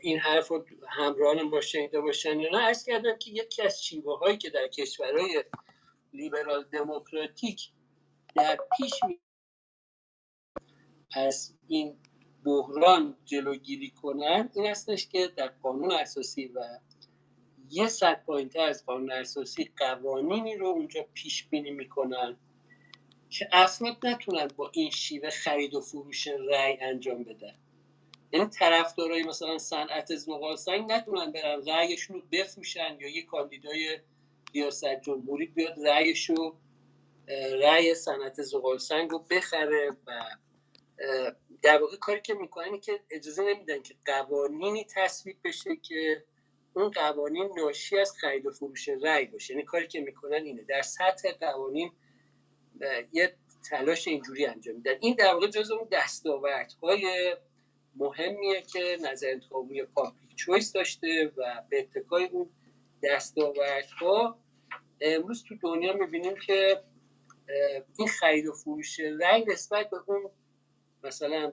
این 0.00 0.18
حرف 0.18 0.48
رو 0.48 0.64
همراهان 0.88 1.50
با 1.50 1.60
شنیده 1.60 2.00
باشن 2.00 2.40
یا 2.40 2.50
نه. 2.50 2.64
ارز 2.64 2.84
کردم 2.84 3.18
که 3.18 3.30
یکی 3.30 3.62
از 3.62 3.84
شیوه 3.84 4.18
هایی 4.18 4.36
که 4.36 4.50
در 4.50 4.68
کشورهای 4.68 5.44
لیبرال 6.12 6.64
دموکراتیک 6.72 7.70
در 8.36 8.58
پیش 8.76 8.92
می 9.08 9.20
از 11.14 11.54
این 11.68 11.98
بحران 12.44 13.16
جلوگیری 13.24 13.90
کنن 13.90 14.50
این 14.54 14.66
هستش 14.66 15.08
که 15.08 15.28
در 15.36 15.48
قانون 15.48 15.92
اساسی 15.92 16.46
و 16.46 16.60
یه 17.70 17.88
صد 17.88 18.24
پایینتر 18.24 18.60
از 18.60 18.86
قانون 18.86 19.12
اساسی 19.12 19.72
قوانینی 19.76 20.56
رو 20.56 20.66
اونجا 20.66 21.06
پیش 21.14 21.48
بینی 21.48 21.70
می‌کنن 21.70 22.36
که 23.30 23.48
افراد 23.52 24.06
نتونن 24.06 24.48
با 24.56 24.70
این 24.74 24.90
شیوه 24.90 25.30
خرید 25.30 25.74
و 25.74 25.80
فروش 25.80 26.28
رأی 26.28 26.78
انجام 26.80 27.24
بدن. 27.24 27.61
یعنی 28.32 28.46
طرفدارای 28.46 29.22
مثلا 29.22 29.58
صنعت 29.58 30.14
زغال 30.14 30.56
سنگ 30.56 30.92
نتونن 30.92 31.32
برن 31.32 31.62
رأیشون 31.66 32.16
رو 32.16 32.22
بفروشن 32.32 32.96
یا 33.00 33.08
یه 33.08 33.22
کاندیدای 33.22 33.98
ریاست 34.54 35.00
جمهوری 35.00 35.46
بیاد 35.46 35.86
رأیش 35.86 36.30
رو 36.30 36.56
رأی 37.62 37.94
صنعت 37.94 38.42
زغال 38.42 38.78
سنگ 38.78 39.10
رو 39.10 39.18
بخره 39.18 39.96
و 40.06 40.24
در 41.62 41.82
واقع 41.82 41.96
کاری 41.96 42.20
که 42.20 42.34
می‌کنن 42.34 42.80
که 42.80 43.00
اجازه 43.10 43.42
نمیدن 43.42 43.82
که 43.82 43.94
قوانینی 44.04 44.86
تصویب 44.94 45.36
بشه 45.44 45.76
که 45.76 46.24
اون 46.74 46.90
قوانین 46.90 47.50
ناشی 47.56 47.98
از 47.98 48.12
خرید 48.20 48.46
و 48.46 48.50
فروش 48.50 48.88
رأی 48.88 49.26
باشه. 49.26 49.54
یعنی 49.54 49.64
کاری 49.64 49.86
که 49.86 50.00
می‌کنن 50.00 50.44
اینه 50.44 50.62
در 50.62 50.82
سطح 50.82 51.32
قوانین 51.32 51.92
یه 53.12 53.36
تلاش 53.70 54.08
اینجوری 54.08 54.46
انجام 54.46 54.76
میدن. 54.76 54.94
این 55.00 55.14
در 55.14 55.34
واقع 55.34 55.46
جز 55.46 55.70
اون 55.70 55.88
دستاوردهای 55.92 57.36
مهمیه 57.96 58.62
که 58.62 58.96
نظر 59.02 59.26
انتخابی 59.30 59.82
پابلیک 59.82 60.36
چویس 60.36 60.72
داشته 60.72 61.32
و 61.36 61.62
به 61.70 61.78
اتکای 61.78 62.24
اون 62.24 62.50
دستاوردها 63.02 64.38
امروز 65.00 65.44
تو 65.44 65.54
دنیا 65.62 65.92
می‌بینیم 65.92 66.34
که 66.46 66.82
این 67.98 68.08
خرید 68.08 68.46
و 68.46 68.52
فروش 68.52 69.00
رنگ 69.00 69.50
نسبت 69.50 69.90
به 69.90 69.96
اون 70.06 70.30
مثلا 71.04 71.52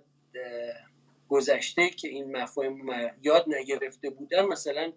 گذشته 1.29 1.89
که 1.89 2.07
این 2.07 2.37
مفاهیم 2.37 2.87
یاد 3.21 3.45
نگرفته 3.47 4.09
بودن 4.09 4.45
مثلا 4.45 4.93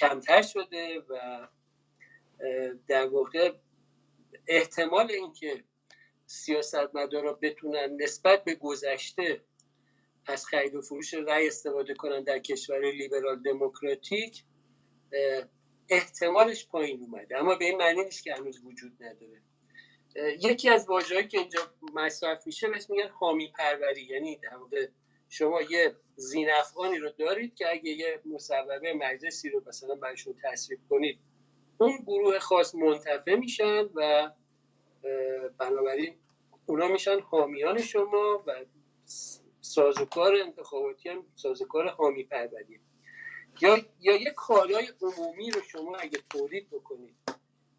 کمتر 0.00 0.42
شده 0.42 1.00
و 1.08 1.46
در 2.88 3.06
واقع 3.06 3.52
احتمال 4.48 5.10
اینکه 5.10 5.64
سیاستمدارا 6.26 7.32
بتونن 7.32 7.96
نسبت 8.00 8.44
به 8.44 8.54
گذشته 8.54 9.40
از 10.26 10.46
خرید 10.46 10.74
و 10.74 10.80
فروش 10.80 11.14
رأی 11.14 11.46
استفاده 11.46 11.94
کنن 11.94 12.22
در 12.22 12.38
کشور 12.38 12.90
لیبرال 12.90 13.42
دموکراتیک 13.42 14.44
احتمالش 15.88 16.66
پایین 16.66 17.00
اومده. 17.00 17.38
اما 17.38 17.54
به 17.54 17.64
این 17.64 17.78
معنی 17.78 18.04
نیست 18.04 18.24
که 18.24 18.34
هنوز 18.34 18.64
وجود 18.64 18.92
نداره. 19.00 19.42
یکی 20.40 20.68
از 20.68 20.88
واژه‌ای 20.88 21.28
که 21.28 21.38
اینجا 21.38 21.60
مصرف 21.94 22.46
میشه 22.46 22.68
بهش 22.68 22.90
میگن 22.90 23.08
حامی 23.08 23.52
پروری. 23.58 24.02
یعنی 24.02 24.36
در 24.36 24.56
واقع 24.56 24.88
شما 25.28 25.62
یه 25.62 25.96
زینفعانی 26.16 26.98
رو 26.98 27.10
دارید 27.10 27.54
که 27.54 27.70
اگه 27.70 27.90
یه 27.90 28.20
مصوبه 28.24 28.92
مجلسی 28.92 29.50
رو 29.50 29.62
مثلا 29.66 29.94
برشون 29.94 30.34
تصویب 30.44 30.80
کنید 30.90 31.18
اون 31.78 31.96
گروه 32.06 32.38
خاص 32.38 32.74
منتفع 32.74 33.34
میشن 33.34 33.88
و 33.94 34.30
بنابراین 35.58 36.14
اونا 36.66 36.88
میشن 36.88 37.20
حامیان 37.20 37.82
شما 37.82 38.44
و 38.46 38.64
سازوکار 39.74 40.34
انتخاباتی 40.34 41.08
هم 41.08 41.26
سازوکار 41.34 41.88
حامی 41.88 42.24
پروری 42.24 42.80
یا 43.60 43.78
یا 44.00 44.16
یه 44.16 44.30
کالای 44.30 44.88
عمومی 45.02 45.50
رو 45.50 45.60
شما 45.62 45.96
اگه 45.96 46.18
تولید 46.30 46.70
بکنید 46.70 47.16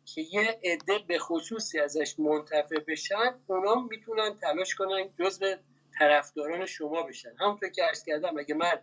که 0.06 0.22
یه 0.22 0.60
عده 0.64 1.00
به 1.08 1.20
خصوصی 1.20 1.80
ازش 1.80 2.20
منتفع 2.20 2.80
بشن 2.88 3.40
اونا 3.48 3.76
می‌تونن 3.76 4.36
تلاش 4.42 4.76
کنن 4.76 5.10
جزء 5.20 5.56
طرفداران 6.00 6.66
شما 6.66 7.04
بشن. 7.04 7.36
همونطور 7.40 7.70
که 7.70 7.84
عرض 7.84 8.04
کردم 8.04 8.38
اگه 8.38 8.56
من 8.56 8.80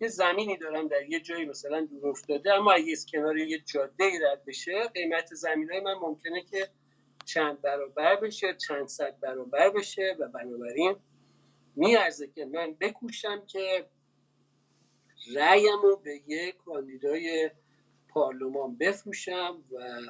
یه 0.00 0.08
زمینی 0.08 0.56
دارم 0.56 0.88
در 0.88 1.02
یه 1.02 1.20
جایی 1.20 1.44
مثلا 1.44 1.80
دور 1.90 2.08
افتاده 2.08 2.54
اما 2.54 2.72
اگه 2.72 2.92
از 2.92 3.06
کنار 3.12 3.38
یه 3.38 3.58
جاده 3.58 4.04
رد 4.22 4.44
بشه 4.44 4.88
قیمت 4.94 5.34
زمین 5.34 5.70
های 5.70 5.80
من 5.80 5.94
ممکنه 5.94 6.42
که 6.42 6.68
چند 7.24 7.60
برابر 7.60 8.16
بشه 8.16 8.56
چند 8.68 8.88
صد 8.88 9.20
برابر 9.20 9.70
بشه 9.70 10.16
و 10.18 10.28
بنابراین 10.28 10.96
میارزه 11.76 12.28
که 12.28 12.44
من 12.44 12.74
بکوشم 12.80 13.46
که 13.46 13.86
رأیم 15.34 15.82
رو 15.82 15.96
به 15.96 16.20
یک 16.26 16.56
کاندیدای 16.56 17.50
پارلمان 18.08 18.76
بفروشم 18.76 19.64
و 19.72 20.00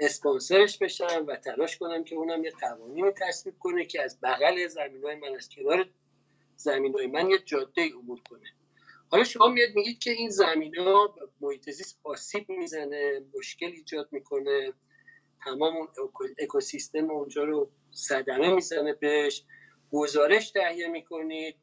اسپانسرش 0.00 0.78
بشم 0.78 1.24
و 1.26 1.36
تلاش 1.36 1.78
کنم 1.78 2.04
که 2.04 2.16
اونم 2.16 2.44
یه 2.44 2.50
قوانینی 2.50 3.10
تصویب 3.10 3.58
کنه 3.58 3.84
که 3.84 4.02
از 4.02 4.20
بغل 4.22 4.66
زمین 4.66 5.04
های 5.04 5.14
من 5.14 5.34
از 5.36 5.48
کنار 5.48 5.88
زمین 6.56 6.94
های 6.94 7.06
من 7.06 7.30
یه 7.30 7.38
جاده 7.38 7.84
عبور 7.86 8.20
کنه. 8.30 8.52
حالا 9.10 9.24
شما 9.24 9.48
میاد 9.48 9.68
میگید 9.74 9.98
که 9.98 10.10
این 10.10 10.30
زمین 10.30 10.76
ها 10.76 11.14
محیط 11.40 11.70
زیست 11.70 12.00
آسیب 12.04 12.48
می‌زنه 12.48 13.24
مشکل 13.38 13.66
ایجاد 13.66 14.08
می‌کنه 14.12 14.72
تمام 15.44 15.76
اون 15.76 15.88
اکوسیستم 16.38 17.10
اونجا 17.10 17.44
رو 17.44 17.70
صدمه 17.90 18.54
می‌زنه 18.54 18.92
بهش. 18.92 19.44
گزارش 19.92 20.50
تهیه 20.50 20.88
می‌کنید 20.88 21.56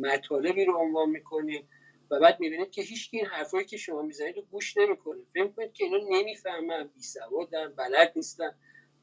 مطالبی 0.00 0.64
رو 0.64 0.76
عنوان 0.76 1.10
می‌کنید 1.10 1.64
و 2.10 2.20
بعد 2.20 2.40
می‌بینید 2.40 2.70
که 2.70 2.82
هیچ 2.82 3.08
این 3.12 3.26
حرفایی 3.26 3.66
که 3.66 3.76
شما 3.76 4.02
می‌زنید 4.02 4.36
رو 4.36 4.42
گوش 4.42 4.76
نمی‌کنه. 4.76 5.20
فکر 5.34 5.48
کنید 5.48 5.72
که 5.72 5.84
اینا 5.84 5.98
نمی‌فهمن 6.18 6.90
بی 6.94 7.02
سوادن 7.02 7.72
بلد 7.76 8.12
نیستن. 8.16 8.54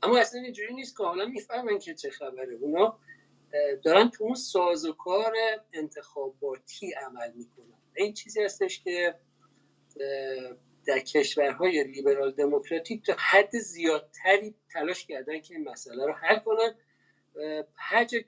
اما 0.04 0.18
اصلا 0.18 0.42
اینجوری 0.42 0.74
نیست 0.74 0.98
که 0.98 1.04
حالا 1.04 1.26
می‌فهمن 1.26 1.80
که 1.80 1.94
چه 1.94 2.10
خبره. 2.10 2.54
اونا 2.54 3.00
دارن 3.84 4.10
تو 4.10 4.24
اون 4.24 4.36
سازوکار 4.36 5.34
انتخاباتی 5.74 6.94
عمل 6.94 7.32
می‌کنن. 7.36 7.78
این 7.96 8.14
چیزی 8.14 8.44
هستش 8.44 8.84
که 8.84 9.16
در 10.88 11.00
کشورهای 11.00 11.84
لیبرال 11.84 12.32
دموکراتیک 12.32 13.06
تا 13.06 13.14
حد 13.20 13.58
زیادتری 13.58 14.56
تلاش 14.74 15.06
کردن 15.06 15.40
که 15.42 15.56
این 15.56 15.70
مسئله 15.70 16.06
رو 16.06 16.14
حل 16.14 16.40
کنن. 16.40 16.76
هر 17.76 18.06
که 18.06 18.26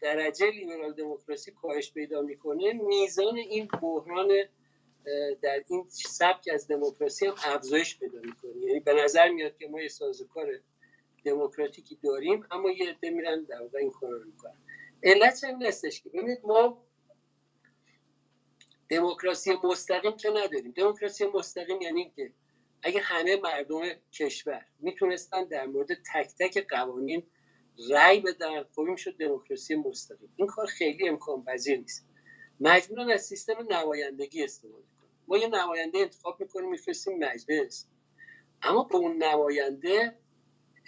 درجه 0.00 0.50
لیبرال 0.50 0.92
دموکراسی 0.92 1.52
کاهش 1.52 1.92
پیدا 1.92 2.22
می‌کنه 2.22 2.72
میزان 2.72 3.36
این 3.36 3.68
بحران 3.82 4.28
در 5.42 5.64
این 5.68 5.86
سبک 5.88 6.48
از 6.52 6.68
دموکراسی 6.68 7.26
هم 7.26 7.34
افزایش 7.44 7.98
پیدا 7.98 8.20
می‌کنه. 8.20 8.56
یعنی 8.66 8.80
به 8.80 8.92
نظر 8.92 9.28
میاد 9.28 9.56
که 9.56 9.68
ما 9.68 9.80
یه 9.80 9.88
سازوکار 9.88 10.46
دموکراتیکی 11.24 11.98
داریم 12.02 12.46
اما 12.50 12.70
یه 12.70 12.90
عده 12.90 13.10
میرن 13.10 13.44
در 13.44 13.62
واقع 13.62 13.78
این 13.78 13.90
کار 13.90 14.10
رو 14.10 14.24
می‌کنن. 14.24 14.56
علت 15.02 15.44
هم 15.44 15.56
نیستش 15.56 16.02
که. 16.02 16.08
ببینید 16.08 16.40
ما 16.44 16.82
دموکراسی 18.88 19.54
مستقیم 19.64 20.16
که 20.16 20.30
نداریم. 20.30 20.70
دموکراسی 20.70 21.26
مستقیم 21.26 21.82
یعنی 21.82 22.12
که 22.16 22.32
اگه 22.82 23.00
همه 23.00 23.36
مردم 23.36 23.80
کشور 24.12 24.66
می‌تونستن 24.78 25.44
در 25.44 25.66
مورد 25.66 25.88
تک 25.94 26.30
تک 26.38 26.66
قوانین 26.68 27.22
رأی 27.90 28.20
بدن. 28.20 28.64
خب 28.74 28.82
می‌شد 28.82 29.16
دموکراسی 29.16 29.74
مستقیم. 29.74 30.32
این 30.36 30.46
کار 30.46 30.66
خیلی 30.66 31.08
امکان 31.08 31.44
پذیر 31.44 31.78
نیست. 31.78 32.08
مجبورن 32.60 33.10
از 33.10 33.22
سیستم 33.22 33.72
نمایندگی 33.72 34.44
استفاده 34.44 34.84
کنیم 35.00 35.10
ما 35.28 35.38
یه 35.38 35.48
نماینده 35.48 35.98
انتخاب 35.98 36.40
می‌کنیم 36.40 36.70
میفرستیم 36.70 37.18
مجلس. 37.18 37.86
اما 38.62 38.82
به 38.82 38.96
اون 38.96 39.22
نماینده 39.22 40.18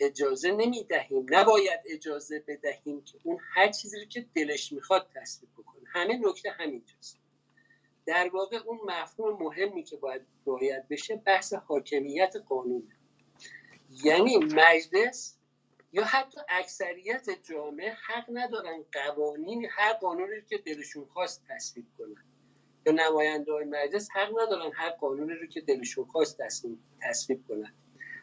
اجازه 0.01 0.53
نمی‌دهیم. 0.53 1.27
نباید 1.31 1.81
اجازه 1.87 2.45
بدهیم 2.49 3.05
که 3.05 3.19
اون 3.25 3.39
هر 3.55 3.73
چیزی 3.73 4.01
رو 4.01 4.05
که 4.05 4.27
دلش 4.35 4.73
می‌خواد 4.73 5.11
تصویب 5.15 5.51
بکنه. 5.59 5.83
همه 5.87 6.21
نکته 6.29 6.51
همینجاست. 6.51 7.19
در 8.07 8.31
واقع 8.33 8.57
اون 8.67 8.79
مفهوم 8.85 9.43
مهمی 9.43 9.83
که 9.83 9.97
باید 9.97 10.23
رعایت 10.47 10.87
بشه 10.91 11.17
بحث 11.17 11.53
حاکمیت 11.53 12.35
قانون 12.49 12.89
یعنی 14.05 14.37
مجلس 14.39 15.38
یا 15.93 16.05
حتی 16.05 16.41
اکثریت 16.49 17.27
جامعه 17.43 17.93
حق 18.07 18.25
ندارن 18.33 18.85
قوانین 18.93 19.67
هر 19.71 19.93
قانونی 19.93 20.43
که 20.49 20.59
دلشون 20.59 21.05
خواست 21.05 21.45
تصویب 21.49 21.87
کنن. 21.99 22.25
یا 22.87 22.93
نماینده 22.93 23.53
های 23.53 23.65
مجلس 23.65 24.09
حق 24.11 24.41
ندارن 24.41 24.73
هر 24.75 24.91
قانونی 24.91 25.35
رو 25.35 25.47
که 25.47 25.61
دلشون 25.61 26.05
خواست 26.05 26.39
تصویب 27.01 27.45
کنن. 27.49 27.75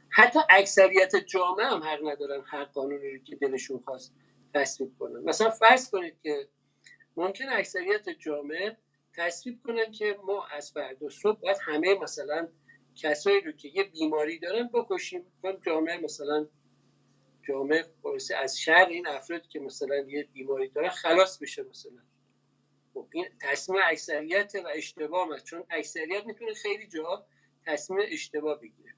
حتی 0.10 0.40
اکثریت 0.50 1.16
جامعه 1.16 1.66
هم 1.66 1.84
حق 1.84 2.00
ندارن 2.08 2.44
هر 2.46 2.64
قانونی 2.64 3.10
رو 3.12 3.18
که 3.24 3.36
دلشون 3.36 3.80
خواست 3.86 4.14
تصویب 4.54 4.92
کنن. 5.00 5.20
مثلا 5.24 5.50
فرض 5.50 5.90
کنید 5.90 6.16
که 6.24 6.48
ممکن 7.18 7.50
اکثریت 7.50 8.10
جامعه 8.10 8.78
تصویب 9.18 9.60
کنن 9.64 9.92
که 9.92 10.18
ما 10.24 10.46
از 10.46 10.72
فردا 10.72 11.10
صبح 11.10 11.40
باید 11.40 11.58
همه 11.62 11.96
مثلا 11.96 12.48
کسایی 12.96 13.42
رو 13.42 13.52
که 13.52 13.68
یه 13.74 13.84
بیماری 13.84 14.40
دارن 14.40 14.70
بکشیم 14.74 15.26
جامعه 15.66 15.98
مثلا 15.98 16.48
جامعه 17.48 17.86
از 18.38 18.60
شر 18.60 18.86
این 18.90 19.08
افراد 19.08 19.48
که 19.48 19.60
مثلا 19.60 19.96
یه 19.96 20.24
بیماری 20.24 20.70
دارن 20.70 20.90
خلاص 20.90 21.38
بشه 21.38 21.64
مثلا. 21.64 22.02
خب 22.94 23.08
این 23.12 23.26
تصمیم 23.42 23.80
اکثریت 23.84 24.54
و 24.56 24.68
اشتباه 24.76 25.34
است 25.34 25.46
چون 25.46 25.64
اکثریت 25.70 26.26
می‌تونه 26.26 26.54
خیلی 26.54 26.88
جا 26.88 27.28
تصمیم 27.66 28.00
اشتباه 28.12 28.60
بگیره. 28.60 28.94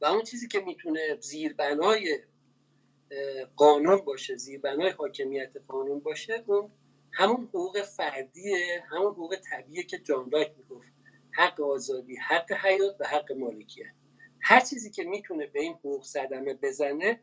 و 0.00 0.04
اون 0.06 0.22
چیزی 0.22 0.48
که 0.48 0.60
می‌تونه 0.60 1.16
زیربنای 1.20 2.18
قانون 3.56 3.96
باشه 3.96 4.36
زیربنای 4.36 4.90
حاکمیت 4.90 5.52
قانون 5.68 6.00
باشه 6.00 6.44
اون 6.46 6.70
همون 7.12 7.44
حقوق 7.44 7.82
فردیه 7.82 8.84
همون 8.90 9.12
حقوق 9.12 9.36
طبیعیه 9.36 9.82
که 9.82 9.98
جان 9.98 10.28
لاک 10.32 10.54
می‌گفت. 10.58 10.92
حق 11.32 11.60
آزادی 11.60 12.16
حق 12.16 12.52
حیات 12.52 12.96
و 13.00 13.04
حق 13.04 13.32
مالکیت. 13.32 13.94
هر 14.48 14.60
چیزی 14.60 14.90
که 14.90 15.04
می‌تونه 15.04 15.46
به 15.46 15.60
این 15.60 15.72
حقوق 15.72 16.04
صدمه 16.04 16.54
بزنه 16.54 17.20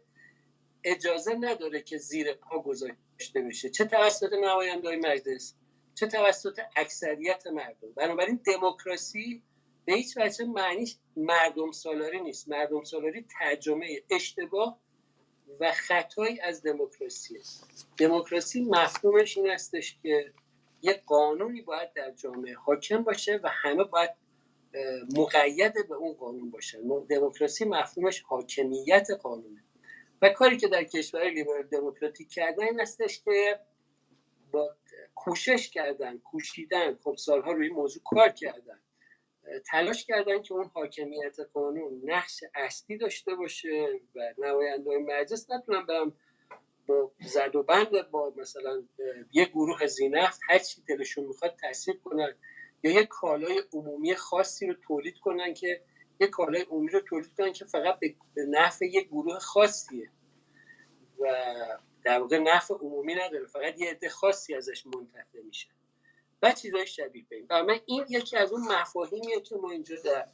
اجازه 0.83 1.33
نداره 1.33 1.81
که 1.81 1.97
زیر 1.97 2.33
پا 2.33 2.59
گذاشته 2.59 3.41
بشه. 3.47 3.69
چه 3.69 3.85
توسط 3.85 4.33
نماینده 4.33 4.87
های 4.87 4.97
مجلس 4.97 5.55
چه 5.95 6.07
توسط 6.07 6.59
اکثریت 6.75 7.47
مردم. 7.47 7.91
بنابراین 7.95 8.39
دموکراسی 8.45 9.43
به 9.85 9.93
هیچ 9.93 10.17
وجه 10.17 10.45
معنیش 10.45 10.95
مردم 11.15 11.71
سالاری 11.71 12.21
نیست. 12.21 12.49
مردم 12.49 12.83
سالاری 12.83 13.25
ترجمه 13.39 14.03
اشتباه 14.09 14.79
و 15.59 15.71
خطایی 15.71 16.41
از 16.41 16.63
دموکراسی 16.63 17.39
دموکراسی 17.97 18.61
مفهومش 18.61 19.37
این 19.37 19.49
هستش 19.49 19.97
که 20.03 20.33
یک 20.81 21.03
قانونی 21.05 21.61
باید 21.61 21.93
در 21.93 22.11
جامعه 22.11 22.55
حاکم 22.55 23.03
باشه 23.03 23.39
و 23.43 23.49
همه 23.51 23.83
باید 23.83 24.22
مقید 25.17 25.87
به 25.89 25.95
اون 25.95 26.13
قانون 26.13 26.51
باشه. 26.51 26.79
دموکراسی 27.09 27.65
مفهومش 27.65 28.21
حاکمیت 28.21 29.07
قانونه. 29.21 29.63
و 30.21 30.29
کاری 30.29 30.57
که 30.57 30.67
در 30.67 30.83
کشور 30.83 31.29
لیبرال 31.29 31.63
دموکراتیک 31.63 32.29
کردن 32.29 32.63
این 32.63 32.81
استش 32.81 33.21
که 33.23 33.59
با 34.51 34.75
کوشش 35.15 35.69
کردن 35.69 36.17
کوشیدن 36.17 36.95
خب 36.95 37.15
سالها 37.15 37.51
روی 37.51 37.69
موضوع 37.69 38.03
کار 38.03 38.29
کردن. 38.29 38.79
تلاش 39.65 40.05
کردن 40.05 40.41
که 40.41 40.53
اون 40.53 40.71
حاکمیت 40.73 41.39
قانون 41.53 42.01
نقش 42.05 42.43
اصلی 42.55 42.97
داشته 42.97 43.35
باشه 43.35 43.99
و 44.15 44.33
نماینده 44.37 44.97
مجلس 44.97 45.51
نتونن 45.51 45.85
برم 45.85 46.13
با 46.87 47.11
زد 47.19 47.55
و 47.55 47.63
بند 47.63 48.11
با 48.11 48.33
مثلا 48.37 48.83
یه 49.31 49.45
گروه 49.45 49.87
زینفت 49.87 50.39
هر 50.49 50.59
چی 50.59 50.81
دلشون 50.87 51.25
می‌خواد 51.25 51.55
تصویب 51.63 52.01
کنن. 52.03 52.35
یا 52.83 52.91
یه 52.91 53.05
کالای 53.05 53.63
عمومی 53.73 54.15
خاصی 54.15 54.67
رو 54.67 54.73
تولید 54.73 55.19
کنن 55.19 55.53
که 55.53 55.81
یه 56.19 56.27
کالای 56.27 56.61
عمومی 56.61 56.91
رو 56.91 56.99
تولید 56.99 57.33
کنن 57.37 57.53
که 57.53 57.65
فقط 57.65 57.99
به 57.99 58.15
نفع 58.49 58.85
یه 58.85 59.01
گروه 59.01 59.39
خاصیه. 59.39 60.09
و 61.19 61.25
در 62.03 62.19
واقع 62.19 62.37
نفع 62.37 62.73
عمومی 62.73 63.15
نداره 63.15 63.45
فقط 63.45 63.79
یه 63.79 63.89
عده 63.89 64.09
خاصی 64.09 64.55
ازش 64.55 64.85
منتفع 64.85 65.41
میشه. 65.41 65.67
و 66.41 66.51
چیزای 66.51 66.87
شبیه 66.87 67.25
به 67.29 67.35
این. 67.35 67.47
من 67.49 67.79
این 67.85 68.05
یکی 68.09 68.37
از 68.37 68.51
اون 68.51 68.61
مفاهیمیه 68.61 69.41
که 69.41 69.55
ما 69.55 69.71
اینجا 69.71 69.95
در 70.05 70.27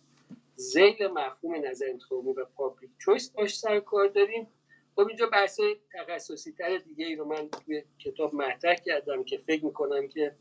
زیل 0.56 1.08
مفهوم 1.08 1.66
نظر 1.66 1.86
انتخابی 1.90 2.30
و 2.30 2.46
پابلیک 2.46 2.92
چویس 2.98 3.30
باش 3.30 3.60
سر 3.60 3.80
کار 3.80 4.08
داریم. 4.08 4.48
خب 4.96 5.08
اینجا 5.08 5.28
بحث 5.28 5.60
تخصصی 5.94 6.52
تر 6.52 6.78
دیگه 6.78 7.06
ای 7.06 7.16
رو 7.16 7.26
من 7.26 7.50
توی 7.50 7.84
کتاب 8.00 8.36
مطرح 8.36 8.76
کردم 8.76 9.24
که 9.24 9.38
فکر 9.38 9.66
می‌کنم 9.66 10.08
که 10.08 10.36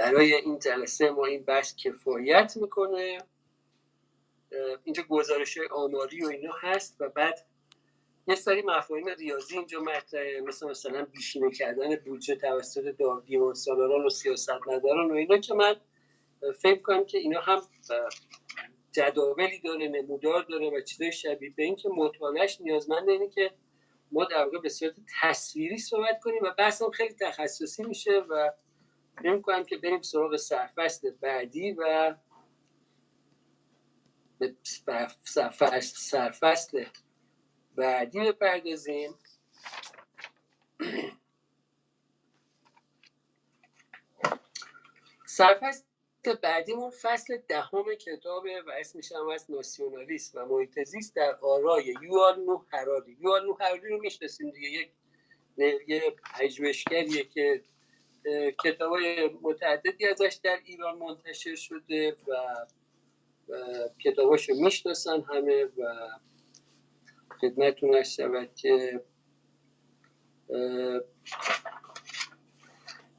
برای 0.00 0.34
این 0.34 0.58
جلسه 0.58 1.10
ما 1.10 1.26
این 1.26 1.42
بحث 1.42 1.76
کفایت 1.76 2.52
می‌کنه. 2.56 3.18
اینجا 4.84 5.02
گزارش 5.02 5.58
آماری 5.70 6.24
و 6.24 6.28
اینا 6.28 6.52
هست 6.60 6.96
و 7.00 7.08
بعد 7.08 7.46
یه 8.26 8.34
سری 8.34 8.62
مفاهیم 8.62 9.08
ریاضی 9.08 9.56
اینجا 9.56 9.80
مطرحه. 9.80 10.40
مثل 10.40 10.70
مثلا 10.70 11.04
بیشینه 11.04 11.50
کردن 11.50 11.96
بودجه 11.96 12.34
توسط 12.34 12.96
دیوان 13.26 13.54
سالاران 13.54 14.06
و 14.06 14.10
سیاست 14.10 14.50
نداران 14.66 15.10
و 15.10 15.14
اینا 15.14 15.38
که 15.38 15.54
من 15.54 15.76
فکر 16.58 16.82
کنم 16.82 17.04
که 17.04 17.18
اینا 17.18 17.40
هم 17.40 17.62
جداولی 18.92 19.60
داره 19.60 19.88
نمودار 19.88 20.42
داره 20.42 20.70
و 20.70 20.80
چیزای 20.80 21.12
شبیه 21.12 21.52
به 21.56 21.62
این 21.62 21.76
که 21.76 21.88
مطالعش 21.88 22.60
نیازمند 22.60 23.08
اینه 23.08 23.28
که 23.28 23.50
ما 24.12 24.24
در 24.24 24.44
واقع 24.44 24.58
به 24.58 24.68
صورت 24.68 24.94
تصویری 25.22 25.78
صحبت 25.78 26.20
کنیم 26.22 26.42
و 26.42 26.50
بحث 26.58 26.82
هم 26.82 26.90
خیلی 26.90 27.14
تخصصی 27.14 27.82
میشه 27.82 28.18
و 28.28 28.50
نمی 29.24 29.42
کنم 29.42 29.64
که 29.64 29.76
بریم 29.76 30.02
سراغ 30.02 30.36
سرفصل 30.36 31.10
بعدی 31.10 31.72
و 31.72 32.14
به 34.38 34.54
سرفصل 35.94 36.84
بعدی 37.76 38.20
بپردازیم. 38.20 39.14
سرفصل 45.26 45.82
بعدیمون 46.42 46.90
فصل 46.90 47.36
دهم 47.48 47.94
کتابه 47.94 48.62
و 48.62 48.70
اسمش 48.70 49.12
هم 49.12 49.28
از 49.28 49.50
ناسیونالیست 49.50 50.36
و 50.36 50.46
محیط 50.46 50.82
زیست 50.84 51.16
در 51.16 51.38
آرای 51.42 51.94
یوال 52.02 52.40
نو 52.40 52.64
هراری 52.72 53.16
یوال 53.20 53.46
نو 53.46 53.56
هراری 53.60 53.88
رو 53.88 54.00
می‌شناسیم 54.00 54.50
دیگه. 54.50 54.68
یک 54.68 54.90
یه 55.86 56.14
پژوهشگریه 56.34 57.24
که 57.24 57.62
کتابای 58.64 59.30
متعددی 59.42 60.06
ازش 60.06 60.40
در 60.42 60.58
ایران 60.64 60.98
منتشر 60.98 61.54
شده 61.54 62.16
و 62.28 62.66
کتاباشو 64.04 64.54
می‌شناسن 64.54 65.20
همه 65.20 65.64
و 65.64 66.08
خدمتتون 67.40 68.02
شود 68.02 68.54
که 68.54 69.04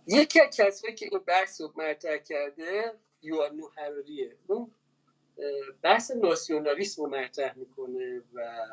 یکی 0.08 0.42
از 0.42 0.58
کسایی 0.58 0.96
که 0.96 1.08
این 1.12 1.20
بحث 1.20 1.62
رو 1.62 1.74
مطرح 1.76 2.18
کرده 2.18 2.94
یوان 3.22 3.56
نوحراریه 3.56 4.38
اون 4.48 4.72
بحث 5.82 6.12
ناسیونالیسم 6.12 7.04
رو 7.04 7.10
مطرح 7.10 7.58
می‌کنه 7.58 8.22
و 8.34 8.66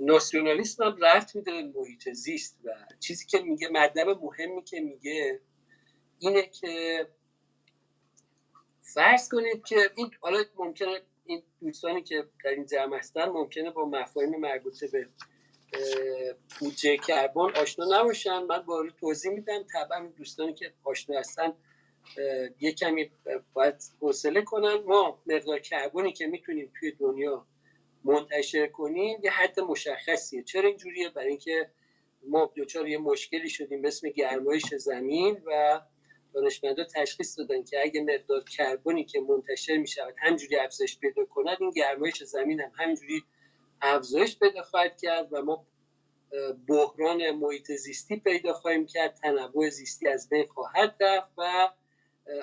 ناسیونالیسم 0.00 0.84
هم 0.84 0.96
رفت 1.00 1.36
میده 1.36 1.52
به 1.52 1.78
محیط 1.78 2.08
زیست 2.08 2.58
و 2.64 2.70
چیزی 3.00 3.26
که 3.26 3.38
میگه 3.38 3.68
مطلب 3.68 4.08
مهمی 4.08 4.64
که 4.64 4.80
میگه 4.80 5.40
اینه 6.18 6.42
که 6.42 7.06
فرض 8.82 9.28
کنید 9.28 9.64
که 9.64 9.90
این 9.96 10.10
حالا 10.20 10.44
ممکنه 10.56 11.00
این 11.24 11.42
دوستانی 11.60 12.02
که 12.02 12.28
در 12.44 12.50
این 12.50 12.66
جمع 12.66 12.98
هستن 12.98 13.24
ممکنه 13.24 13.70
با 13.70 13.84
مفاهیم 13.84 14.40
مربوطه 14.40 14.86
به 14.86 15.08
بودجه 16.60 16.96
کربن 16.96 17.56
آشنا 17.56 18.00
نباشن. 18.00 18.42
من 18.42 18.58
وارد 18.58 18.96
توضیح 18.96 19.32
میدم. 19.32 19.62
طبعا 19.72 20.06
دوستانی 20.16 20.54
که 20.54 20.72
آشنا 20.84 21.18
هستن 21.18 21.52
یه 22.60 22.72
کمی 22.72 23.10
باید 23.52 23.74
حوصله 24.00 24.42
کنن. 24.42 24.74
ما 24.74 25.22
مقدار 25.26 25.58
کربنی 25.58 26.12
که 26.12 26.26
می‌تونیم 26.26 26.72
توی 26.80 26.92
دنیا 26.92 27.46
منتشر 28.04 28.66
کنیم 28.66 29.18
یه 29.22 29.30
حد 29.30 29.60
مشخصیه. 29.60 30.42
چرا 30.42 30.68
اینجوریه 30.68 31.08
برای 31.08 31.28
اینکه 31.28 31.70
ما 32.28 32.52
دچار 32.56 32.88
یه 32.88 32.98
مشکلی 32.98 33.48
شدیم 33.48 33.82
به 33.82 33.88
اسم 33.88 34.08
گرمایش 34.08 34.74
زمین 34.74 35.42
و 35.46 35.80
دانشمندا 36.34 36.84
تشخیص 36.84 37.38
دادن 37.38 37.62
که 37.64 37.80
اگه 37.82 38.02
مقدار 38.02 38.44
کربنی 38.44 39.04
که 39.04 39.20
منتشر 39.20 39.76
می 39.76 39.86
شود 39.86 40.14
همجوری 40.18 40.56
افزایش 40.56 40.98
پیدا 40.98 41.24
کند 41.24 41.56
این 41.60 41.70
گرمایش 41.70 42.22
زمین 42.22 42.60
هم 42.60 42.72
همجوری 42.74 43.22
افزایش 43.82 44.38
پیدا 44.38 44.62
خواهد 44.62 45.00
کرد 45.00 45.32
و 45.32 45.42
ما 45.42 45.66
بحران 46.68 47.30
محیط 47.30 47.72
زیستی 47.72 48.16
پیدا 48.16 48.52
خواهیم 48.52 48.86
کرد 48.86 49.14
تنوع 49.14 49.68
زیستی 49.68 50.08
از 50.08 50.28
بین 50.28 50.46
خواهد 50.46 50.96
رفت 51.00 51.32
و 51.38 51.68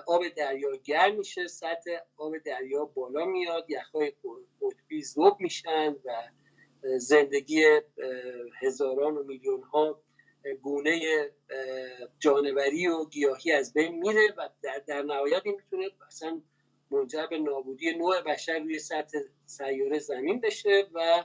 آب 0.08 0.28
دریا 0.28 0.70
گرم 0.84 1.16
میشه 1.16 1.48
سطح 1.48 1.98
آب 2.18 2.38
دریا 2.38 2.86
بالا 2.86 3.26
میاد 3.26 3.70
یخهای 3.70 4.14
قطبی 4.62 5.04
ذوب 5.04 5.38
میشن 5.40 5.96
و 6.06 6.24
زندگی 6.98 7.64
هزاران 8.62 9.18
و 9.18 9.24
میلیون 9.24 9.64
ها 9.64 10.02
گونه 10.62 11.02
جانوری 12.20 12.88
و 12.88 13.06
گیاهی 13.06 13.52
از 13.52 13.74
بین 13.74 14.00
میره 14.00 14.34
و 14.38 14.50
در, 14.62 14.82
در 14.88 15.02
نهایت 15.02 15.42
این 15.46 15.56
می‌تونه 15.56 15.90
اصلا 16.08 16.42
منجر 16.92 17.28
به 17.28 17.40
نابودی 17.40 17.92
نوع 17.92 18.22
بشر 18.22 18.60
روی 18.60 18.80
سطح 18.80 19.20
سیاره 19.46 20.00
زمین 20.00 20.42
بشه 20.42 20.88
و 20.94 21.24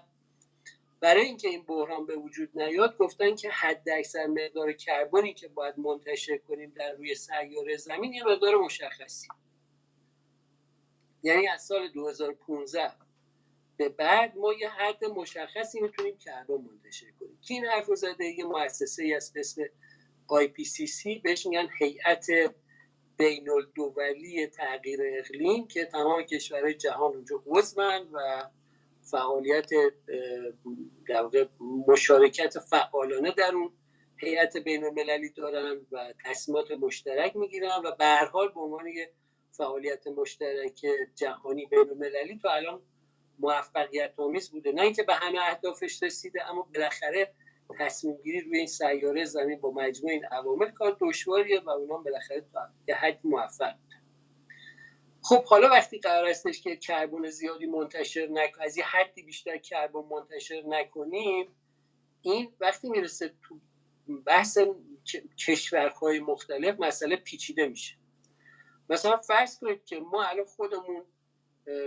برای 1.02 1.22
اینکه 1.22 1.48
این 1.48 1.62
بحران 1.62 2.06
به 2.06 2.16
وجود 2.16 2.50
نیاد 2.54 2.96
گفتن 2.96 3.34
که 3.34 3.50
حد 3.50 3.88
اکثر 3.88 4.26
مقدار 4.26 4.72
کربنی 4.72 5.34
که 5.34 5.48
باید 5.48 5.78
منتشر 5.78 6.38
کنیم 6.38 6.72
در 6.76 6.92
روی 6.92 7.14
سیاره 7.14 7.76
زمین 7.76 8.12
یه 8.12 8.24
مقدار 8.24 8.56
مشخصی. 8.56 9.28
یعنی 11.22 11.48
از 11.48 11.62
سال 11.62 11.88
2015 11.88 12.92
به 13.76 13.88
بعد 13.88 14.36
ما 14.36 14.52
یه 14.52 14.68
حد 14.68 15.04
مشخصی 15.04 15.80
می‌تونیم 15.80 16.18
کربن 16.18 16.54
منتشر 16.54 17.10
کنیم. 17.20 17.38
کی 17.40 17.54
این 17.54 17.64
حرف 17.64 17.94
زده 17.94 18.24
یه 18.24 18.44
مؤسسه 18.44 19.12
از 19.16 19.32
اسم 19.36 19.62
IPCC 20.28 21.20
بهش 21.22 21.46
میگن 21.46 21.68
هیئت 21.78 22.26
بین 23.16 23.50
الدولی 23.50 24.46
تغییر 24.46 25.00
اقلیم 25.18 25.66
که 25.66 25.84
تمام 25.84 26.22
کشورهای 26.22 26.74
جهان 26.74 27.14
اونجا 27.14 27.42
عضون 27.46 28.08
و 28.12 28.48
فعالیت 29.10 29.70
در 31.08 31.28
مشارکت 31.88 32.58
فعالانه 32.58 33.34
در 33.38 33.54
اون 33.54 33.72
هیئت 34.16 34.56
بین 34.56 34.84
المللی 34.84 35.30
دارن 35.30 35.86
و 35.92 36.12
تصمیمات 36.24 36.70
مشترک 36.70 37.36
می‌گیرن 37.36 37.82
و 37.84 37.96
به 37.98 38.04
هر 38.04 38.24
حال 38.24 38.48
به 38.48 38.60
عنوان 38.60 38.84
فعالیت 39.50 40.06
مشترک 40.06 40.86
جهانی 41.14 41.66
بین 41.66 41.90
المللی 41.90 42.38
تو 42.42 42.48
الان 42.48 42.82
موفقیت 43.38 44.14
آمیز 44.16 44.50
بوده. 44.50 44.72
نه 44.72 44.82
اینکه 44.82 45.02
به 45.02 45.14
همه 45.14 45.38
اهدافش 45.40 46.02
رسیده 46.02 46.50
اما 46.50 46.68
بالاخره 46.74 47.34
تصمیم 47.78 48.16
گیری 48.16 48.40
روی 48.40 48.58
این 48.58 48.66
سیاره 48.66 49.24
زمین 49.24 49.60
با 49.60 49.70
مجموع 49.70 50.12
این 50.12 50.24
عوامل 50.24 50.70
کار 50.70 50.96
دشواریه 51.00 51.60
و 51.60 51.70
اونا 51.70 51.96
بالاخره 51.96 52.44
تا 52.52 52.60
یه 52.88 52.94
حد 52.94 53.20
موفق. 53.24 53.74
خب 55.24 55.44
حالا 55.44 55.68
وقتی 55.68 55.98
قرار 55.98 56.26
استش 56.26 56.60
که 56.60 56.76
کربن 56.76 57.30
زیادی 57.30 57.66
منتشر 57.66 58.26
نک 58.30 58.54
از 58.60 58.76
یه 58.76 58.84
حدی 58.84 59.22
بیشتر 59.22 59.58
کربن 59.58 60.00
منتشر 60.00 60.62
نکنیم 60.66 61.56
این 62.22 62.52
وقتی 62.60 62.90
می‌رسه 62.90 63.34
تو 63.42 63.60
بحث 64.26 64.58
کشورهای 65.46 66.20
مختلف 66.20 66.80
مسئله 66.80 67.16
پیچیده 67.16 67.68
میشه. 67.68 67.96
مثلا 68.90 69.16
فرض 69.16 69.58
کنید 69.58 69.84
که 69.84 70.00
ما 70.00 70.24
الان 70.24 70.44
خودمون 70.44 71.04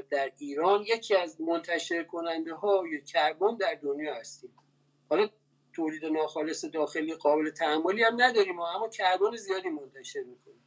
در 0.10 0.32
ایران 0.38 0.82
یکی 0.82 1.16
از 1.16 1.42
منتشر 1.42 2.04
کننده 2.04 2.54
های 2.54 3.02
کربن 3.02 3.58
در 3.58 3.76
دنیا 3.76 4.16
هستیم. 4.16 4.56
حالا 5.10 5.30
تولید 5.74 6.06
ناخالص 6.06 6.66
داخلی 6.66 7.14
قابل 7.14 7.50
تحملی 7.50 8.04
هم 8.04 8.22
نداریم 8.22 8.60
اما 8.60 8.90
کربن 8.90 9.36
زیادی 9.36 9.70
منتشر 9.70 10.24
می‌کنیم. 10.24 10.65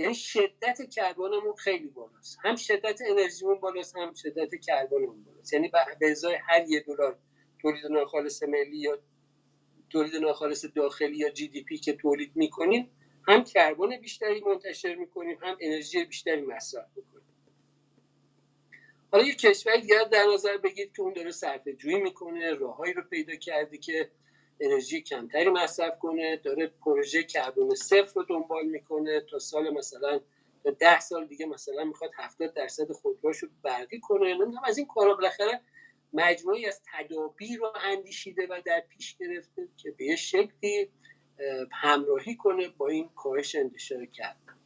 یعنی 0.00 0.14
شدت 0.14 0.90
کربنمون 0.90 1.54
خیلی 1.54 1.88
بالاست. 1.88 2.38
هم 2.44 2.56
شدت 2.56 3.00
انرژیمون 3.06 3.60
بالاست 3.60 3.96
هم 3.96 4.14
شدت 4.14 4.60
کربنمون 4.60 5.24
بالاست. 5.24 5.52
یعنی 5.52 5.70
به 6.00 6.10
ازای 6.10 6.34
هر 6.48 6.68
یه 6.68 6.80
دلار 6.80 7.18
تولید 7.62 7.86
ناخالص 7.86 8.42
ملی 8.42 8.78
یا 8.78 8.98
تولید 9.90 10.16
ناخالص 10.16 10.64
داخلی 10.76 11.16
یا 11.16 11.30
جی 11.30 11.48
دی 11.48 11.62
پی 11.62 11.78
که 11.78 11.92
تولید 11.92 12.32
می‌کنیم 12.34 12.90
هم 13.28 13.44
کربن 13.44 13.96
بیشتری 14.00 14.40
منتشر 14.40 14.94
می‌کنیم 14.94 15.38
هم 15.42 15.56
انرژی 15.60 16.04
بیشتری 16.04 16.42
مصرف 16.42 16.86
می‌کنیم. 16.96 17.24
حالا 19.12 19.24
یه 19.24 19.34
کشور 19.34 19.76
دیگر 19.76 20.04
در 20.04 20.24
نظر 20.34 20.56
بگید 20.56 20.92
که 20.96 21.02
اون 21.02 21.12
داره 21.12 21.30
صرفه 21.30 21.72
جویی 21.72 22.00
می‌کنه 22.00 22.54
راههایی 22.54 22.92
رو 22.92 23.02
پیدا 23.02 23.34
کرده 23.34 23.78
که 23.78 24.10
انرژی 24.60 25.00
کمتری 25.00 25.50
مصرف 25.50 25.98
کنه 25.98 26.36
داره 26.36 26.66
پروژه 26.66 27.22
کربن 27.22 27.74
صفر 27.74 28.12
رو 28.14 28.22
دنبال 28.22 28.66
می‌کنه 28.66 29.20
تا 29.20 29.38
سال 29.38 29.70
مثلا 29.70 30.20
تا 30.64 30.70
ده 30.70 31.00
سال 31.00 31.26
دیگه 31.26 31.46
مثلا 31.46 31.84
می‌خواد 31.84 32.10
70 32.16 32.54
درصد 32.54 32.92
خودرواشو 32.92 33.46
برقی 33.62 34.00
کنه. 34.00 34.34
نمی‌دونم 34.34 34.64
از 34.64 34.78
این 34.78 34.86
کارا 34.86 35.14
بالاخره 35.14 35.60
مجموعی 36.12 36.66
از 36.66 36.80
تدابیر 36.92 37.58
رو 37.58 37.72
اندیشیده 37.84 38.46
و 38.50 38.60
در 38.64 38.80
پیش 38.88 39.16
گرفته 39.16 39.68
که 39.76 39.90
به 39.90 40.16
شکلی 40.16 40.88
همراهی 41.72 42.36
کنه 42.36 42.68
با 42.68 42.88
این 42.88 43.08
کاهش 43.16 43.54
انتشار 43.54 44.06
کربن 44.06 44.56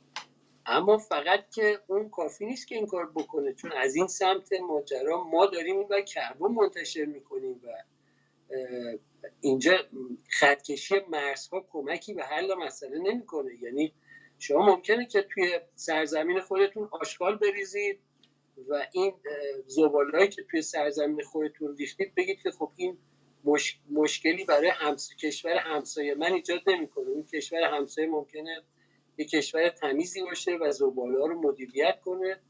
اما 0.66 0.99
فقط 0.99 1.51
که 1.51 1.80
اون 1.86 2.09
کافی 2.09 2.47
نیست 2.47 2.68
که 2.68 2.74
این 2.74 2.86
کار 2.86 3.11
بکنه 3.11 3.55
چون 3.55 3.72
از 3.72 3.97
این 3.97 4.07
سمت 4.07 4.53
ماجرا 4.53 5.24
ما 5.24 5.47
داریم 5.47 5.76
و 5.90 6.01
کربن 6.01 6.47
منتشر 6.47 7.05
می‌کنیم 7.05 7.61
و 7.64 7.68
اینجا 9.41 9.72
خطکشی 10.31 10.95
مرزها 11.09 11.66
کمکی 11.72 12.14
به 12.14 12.25
حل 12.25 12.55
مسئله 12.55 12.99
نمی‌کنه. 12.99 13.51
یعنی 13.62 13.93
شما 14.39 14.66
ممکنه 14.66 15.07
که 15.07 15.22
توی 15.22 15.61
سرزمین 15.75 16.41
خودتون 16.41 16.89
آشغال 16.93 17.37
بریزید 17.37 18.01
و 18.68 18.87
این 18.93 19.14
زبالهایی 19.66 20.29
که 20.29 20.43
توی 20.51 20.62
سرزمین 20.62 21.25
خودتون 21.25 21.77
ریختید 21.77 22.14
بگید 22.14 22.43
که 22.43 22.51
خب 22.51 22.72
این 22.77 22.99
مشکلی 23.91 24.45
برای 24.45 24.68
همس... 24.68 25.14
کشور 25.14 25.57
همسایه 25.57 26.14
من 26.14 26.33
ایجاد 26.33 26.61
نمی‌کنه 26.66 27.11
این 27.11 27.27
کشور 27.27 27.62
همسایه 27.62 28.09
ممکنه 28.09 28.62
یه 29.18 29.27
کشور 29.27 29.68
تمیزی 29.68 30.22
باشه 30.22 30.57
و 30.57 30.70
زباله 30.70 31.18
رو 31.18 31.41
مدیریت 31.41 32.01
کنه 32.01 32.41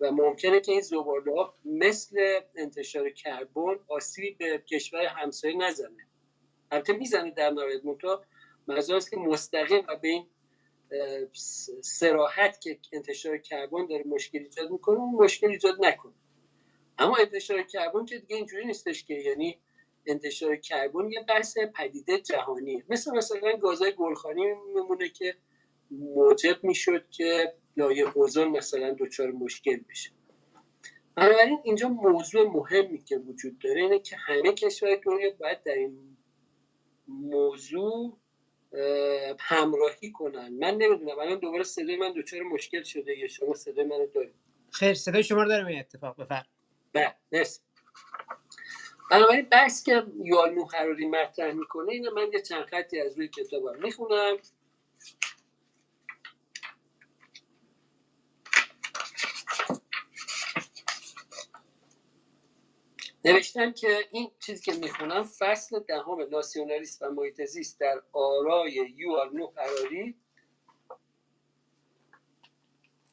و 0.00 0.10
ممکنه 0.12 0.60
که 0.60 0.72
این 0.72 0.80
زباله 0.80 1.32
مثل 1.64 2.40
انتشار 2.56 3.10
کربن 3.10 3.78
آسیبی 3.88 4.30
به 4.30 4.58
کشور 4.58 5.06
همسایه 5.06 5.56
نزنه. 5.56 6.06
البته 6.70 6.92
می‌زنه 6.92 7.30
در 7.30 7.50
نهایت 7.50 7.84
منتها 7.84 8.24
منظور 8.66 8.96
است 8.96 9.10
که 9.10 9.16
مستقیم 9.16 9.84
و 9.88 9.96
به 9.96 10.08
این 10.08 10.26
سراحت 11.80 12.60
که 12.60 12.78
انتشار 12.92 13.38
کربن 13.38 13.86
داره 13.86 14.04
مشکل 14.06 14.38
ایجاد 14.38 14.70
می‌کنه 14.70 14.98
اون 14.98 15.24
مشکل 15.24 15.46
ایجاد 15.46 15.84
نکنه. 15.84 16.12
اما 16.98 17.16
انتشار 17.16 17.62
کربن 17.62 18.04
که 18.04 18.18
دیگه 18.18 18.36
اینجوری 18.36 18.66
نیستش 18.66 19.04
که 19.04 19.14
یعنی 19.14 19.58
انتشار 20.06 20.56
کربن 20.56 21.10
یه 21.10 21.24
بحث 21.28 21.58
پدیده 21.74 22.18
جهانیه. 22.18 22.84
مثل 22.88 23.16
مثلا 23.16 23.56
گازهای 23.56 23.92
گلخانی 23.92 24.42
میمونه 24.74 25.08
که 25.08 25.36
موجب 25.90 26.64
می‌شد 26.64 27.10
که 27.10 27.54
لایه 27.76 28.16
اوزون 28.16 28.48
مثلا 28.48 28.96
دچار 28.98 29.30
مشکل 29.30 29.76
بشه. 29.90 30.10
بنابراین 31.14 31.60
اینجا 31.64 31.88
موضوع 31.88 32.48
مهمی 32.48 32.98
که 32.98 33.16
وجود 33.16 33.58
داره 33.58 33.80
اینه 33.80 33.98
که 33.98 34.16
همه 34.16 34.52
کشور 34.52 35.00
دنیا 35.04 35.30
باید 35.40 35.62
در 35.62 35.74
این 35.74 36.16
موضوع 37.10 38.18
همراهی 39.38 40.12
کنن. 40.12 40.48
من 40.48 40.74
نمی‌دونم 40.74 41.18
الان 41.18 41.38
دوباره 41.38 41.62
صدای 41.62 41.96
من 41.96 42.12
دچار 42.12 42.42
مشکل 42.42 42.82
شده 42.82 43.18
یا 43.18 43.28
شما 43.28 43.54
صدای 43.54 43.84
منو 43.84 44.06
دارید؟ 44.06 44.34
خیر 44.70 44.94
صدای 44.94 45.24
شما 45.24 45.42
رو 45.42 45.48
دارم 45.48 45.66
این 45.66 45.78
اتفاق 45.78 46.22
بفرم 46.22 46.46
بله 46.92 47.14
مرسی. 47.32 47.60
بنابراین 49.10 49.48
بحث 49.50 49.84
که 49.84 50.06
یالمو 50.24 50.64
حراری 50.64 51.06
مطرح 51.06 51.52
می‌کنه 51.52 51.92
اینه 51.92 52.10
من 52.10 52.32
یه 52.32 52.42
چند 52.42 52.64
خطی 52.64 53.00
از 53.00 53.16
روی 53.16 53.28
کتابم 53.28 53.82
می‌خونم. 53.82 54.36
نوشتن 63.24 63.72
که 63.72 63.98
این 64.10 64.30
چیزی 64.46 64.62
که 64.62 64.72
می‌خونم 64.72 65.22
فصل 65.22 65.80
دهم 65.80 66.20
ناسیونالیست 66.30 67.02
و 67.02 67.10
محیط 67.10 67.40
در 67.80 68.02
آرای 68.12 68.72
یوال 68.96 69.36
نو 69.36 69.46
قراری 69.46 70.14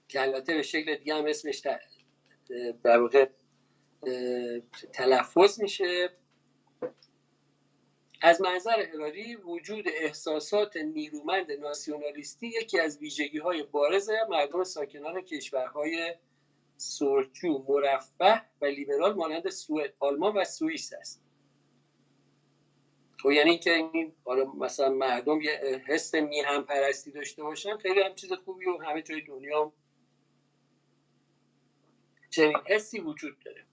که 0.07 0.21
البته 0.21 0.55
به 0.55 0.61
شکل 0.61 0.95
دیگه 0.95 1.15
هم 1.15 1.25
اسمش 1.25 1.63
در 2.83 2.99
واقع 2.99 3.29
تلفظ 4.93 5.61
میشه. 5.61 6.09
از 8.21 8.41
منظر 8.41 8.79
هراری 8.79 9.35
وجود 9.35 9.85
احساسات 9.87 10.77
نیرومند 10.77 11.51
ناسیونالیستی 11.51 12.47
یکی 12.47 12.79
از 12.79 12.97
ویژگی 12.97 13.37
های 13.37 13.63
بارز 13.63 14.09
مردم 14.29 14.63
ساکنان 14.63 15.21
کشورهای 15.21 16.15
سرچو 16.77 17.65
مرفه 17.67 18.41
و 18.61 18.65
لیبرال 18.65 19.13
مانند 19.13 19.49
سوئد 19.49 19.93
آلمان 19.99 20.37
و 20.37 20.43
سوئیس 20.43 20.93
است. 20.93 21.23
خب 23.23 23.31
یعنی 23.31 23.57
که 23.57 23.73
این 23.73 24.13
مثلا 24.57 24.89
مردم 24.89 25.41
یه 25.41 25.81
حس 25.87 26.15
میهم 26.15 26.63
پرستی 26.63 27.11
داشته 27.11 27.43
باشن 27.43 27.77
خیلی 27.77 28.01
هم 28.01 28.15
چیز 28.15 28.33
خوبی 28.33 28.65
و 28.65 28.77
همه 28.77 29.01
جای 29.01 29.21
دنیا 29.21 29.73
چنین 32.29 32.57
حسی 32.65 32.99
وجود 32.99 33.39
داره. 33.39 33.65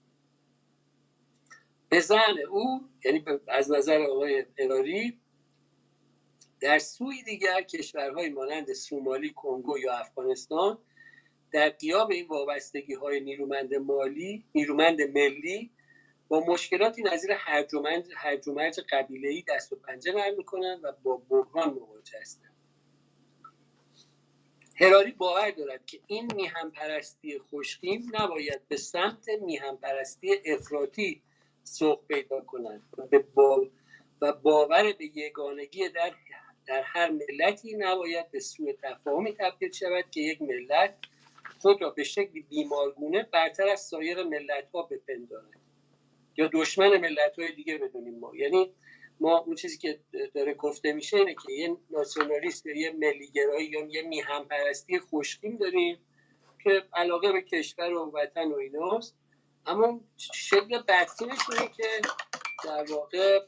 به 1.89 1.99
زن 1.99 2.39
او 2.49 2.89
یعنی 3.05 3.25
از 3.47 3.71
نظر 3.71 4.01
آقای 4.01 4.45
اراری 4.57 5.19
در 6.59 6.79
سوی 6.79 7.23
دیگر 7.23 7.61
کشورهای 7.61 8.29
مانند 8.29 8.73
سومالی، 8.73 9.33
کنگو 9.33 9.77
یا 9.77 9.93
افغانستان 9.93 10.77
در 11.55 11.69
قیام 11.69 12.09
این 12.09 12.27
وابستگی 12.27 12.93
های 12.93 13.19
نیرومند 13.19 13.75
مالی 13.75 14.45
نیرومند 14.55 15.01
ملی 15.01 15.71
با 16.27 16.39
مشکلاتی 16.39 17.03
نظیر 17.03 17.31
هرج 17.31 17.73
و 18.47 18.53
مرج 18.53 18.79
قبیله 18.89 19.29
ای 19.29 19.43
دست 19.47 19.73
و 19.73 19.75
پنجه 19.75 20.11
نرم 20.11 20.35
می‌کنند 20.37 20.83
و 20.83 20.91
با 21.03 21.21
بحران 21.29 21.73
مواجه 21.73 22.19
هستند 22.21 22.55
هراری 24.75 25.11
باور 25.11 25.51
دارد 25.51 25.85
که 25.85 25.99
این 26.07 26.31
میهم 26.35 26.71
پرستی 26.71 27.39
خوشخیم 27.39 28.11
نباید 28.13 28.67
به 28.67 28.77
سمت 28.77 29.29
میهم 29.29 29.77
پرستی 29.77 30.29
افراطی 30.45 31.21
سوق 31.63 32.07
پیدا 32.07 32.41
کنند 32.41 32.81
و 34.21 34.33
باور 34.33 34.93
به 34.93 35.05
یگانگی 35.05 35.89
در 35.89 36.11
در 36.65 36.81
هر 36.81 37.09
ملتی 37.09 37.75
نباید 37.77 38.31
به 38.31 38.39
سوء 38.39 38.71
تفاهمی 38.83 39.33
تبدیل 39.33 39.71
شود 39.71 40.05
که 40.11 40.21
یک 40.21 40.41
ملت 40.41 40.95
خود 41.59 41.81
را 41.81 41.89
به 41.89 42.03
شکلی 42.03 42.41
بیمارگونه 42.41 43.23
برتر 43.23 43.67
از 43.67 43.81
سایر 43.81 44.23
ملت 44.23 44.69
ها 44.73 44.81
بپندارد 44.81 45.59
یا 46.37 46.49
دشمن 46.53 46.97
ملت 46.97 47.39
های 47.39 47.51
دیگه 47.51 47.77
بدونیم 47.77 48.19
ما. 48.19 48.35
یعنی 48.35 48.73
ما 49.19 49.37
اون 49.37 49.55
چیزی 49.55 49.77
که 49.77 49.99
داره 50.33 50.53
گفته 50.53 50.93
میشه 50.93 51.17
اینه 51.17 51.33
که 51.33 51.53
یه 51.53 51.77
ناسیونالیست 51.89 52.65
یا 52.65 52.77
یه 52.77 52.91
ملیگرایی 52.91 53.67
یا 53.67 53.85
یه 53.85 54.01
میهم 54.01 54.45
پرستی 54.45 54.99
خوشخیم 54.99 55.57
داریم 55.57 55.97
که 56.63 56.83
علاقه 56.93 57.31
به 57.31 57.41
کشور 57.41 57.93
و 57.93 58.11
وطن 58.13 58.51
و 58.51 58.55
ایناست. 58.55 59.15
اما 59.65 60.01
شکل 60.17 60.81
بدتینش 60.81 61.39
اینه 61.51 61.71
که 61.77 62.01
در 62.63 62.91
واقع 62.91 63.39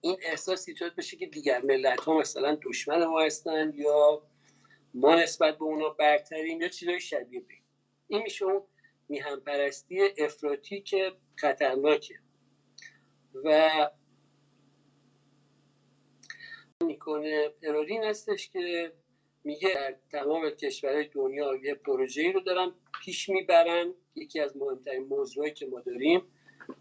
این 0.00 0.16
احساس 0.22 0.68
ایجاد 0.68 0.94
بشه 0.94 1.16
که 1.16 1.26
دیگر 1.26 1.62
ملت 1.62 2.00
ها 2.00 2.18
مثلا 2.18 2.58
دشمن 2.62 3.04
ما 3.04 3.20
هستن 3.20 3.72
یا 3.76 4.22
ما 4.94 5.14
نسبت 5.14 5.58
به 5.58 5.64
اونا 5.64 5.88
برتریم 5.88 6.60
یا 6.60 6.68
چیزای 6.68 7.00
شبیه 7.00 7.40
به 7.40 7.54
این؟ 8.08 8.22
میشه 8.22 8.44
اون 8.44 8.62
میهم 9.08 9.40
پرستی 9.40 10.00
افراطی 10.18 10.80
که 10.80 11.12
خطرناکه. 11.36 12.14
و 13.44 13.90
می‌کنه 16.84 17.48
ترورین 17.62 18.04
هستش 18.04 18.50
که 18.50 18.92
میگه 19.44 19.74
در 19.74 19.96
تمام 20.12 20.50
کشورهای 20.50 21.08
دنیا 21.08 21.56
یه 21.62 21.74
پروژه 21.74 22.32
رو 22.32 22.40
دارن 22.40 22.72
پیش 23.04 23.28
می‌برن. 23.28 23.94
یکی 24.14 24.40
از 24.40 24.56
مهمترین 24.56 25.04
موضوعی 25.04 25.50
که 25.50 25.66
ما 25.66 25.80
داریم 25.80 26.22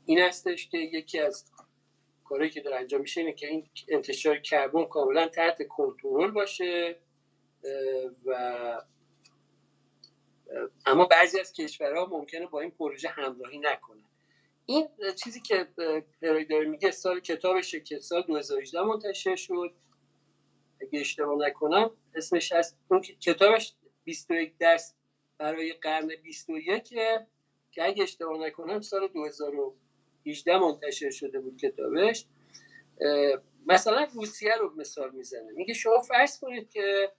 این 0.05 0.19
هستش 0.19 0.69
که 0.69 0.77
یکی 0.77 1.19
از 1.19 1.51
کاری 2.23 2.49
که 2.49 2.61
داره 2.61 2.77
انجام 2.77 3.01
میشه 3.01 3.21
اینه 3.21 3.33
که 3.33 3.47
این 3.47 3.69
انتشار 3.89 4.37
کربن 4.37 4.85
کاملا 4.85 5.27
تحت 5.27 5.67
کنترل 5.67 6.31
باشه. 6.31 6.99
و 8.25 8.81
اما 10.85 11.05
بعضی 11.05 11.39
از 11.39 11.53
کشورها 11.53 12.05
ممکنه 12.05 12.45
با 12.45 12.61
این 12.61 12.71
پروژه 12.71 13.09
همراهی 13.09 13.59
نکنن. 13.59 14.03
این 14.65 14.87
چیزی 15.23 15.41
که 15.41 15.67
پروی 16.21 16.45
داره 16.45 16.65
میگه 16.65 16.91
سال 16.91 17.19
کتابش 17.19 17.75
که 17.75 17.99
سال 17.99 18.21
2018 18.21 18.81
منتشر 18.81 19.35
شد. 19.35 19.73
اگه 20.81 20.99
اشتباه 20.99 21.47
نکنم 21.47 21.91
اسمش 22.15 22.51
هست 22.51 22.77
اون 22.87 23.01
کتابش 23.01 23.75
21 24.03 24.57
درس 24.57 24.93
برای 25.37 25.73
قرن 25.73 26.07
21 26.23 26.83
که 26.83 27.27
اگه 27.81 28.03
اشتباه 28.03 28.37
نکنم 28.37 28.81
سال 28.81 29.07
2018 29.07 30.57
منتشر 30.57 31.09
شده 31.09 31.39
بود 31.39 31.57
کتابش. 31.57 32.25
مثلا 33.65 34.07
روسیه 34.13 34.55
رو 34.55 34.75
مثال 34.75 35.11
می‌زنه 35.11 35.51
میگه 35.51 35.73
شما 35.73 35.99
فرض 35.99 36.39
کنید 36.39 36.69
که 36.69 37.11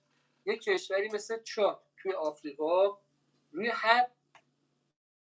یک 0.49 0.63
کشوری 0.63 1.09
مثل 1.09 1.43
چاد 1.43 1.81
توی 1.97 2.13
آفریقا 2.13 2.99
روی 3.53 3.69
هر 3.73 4.07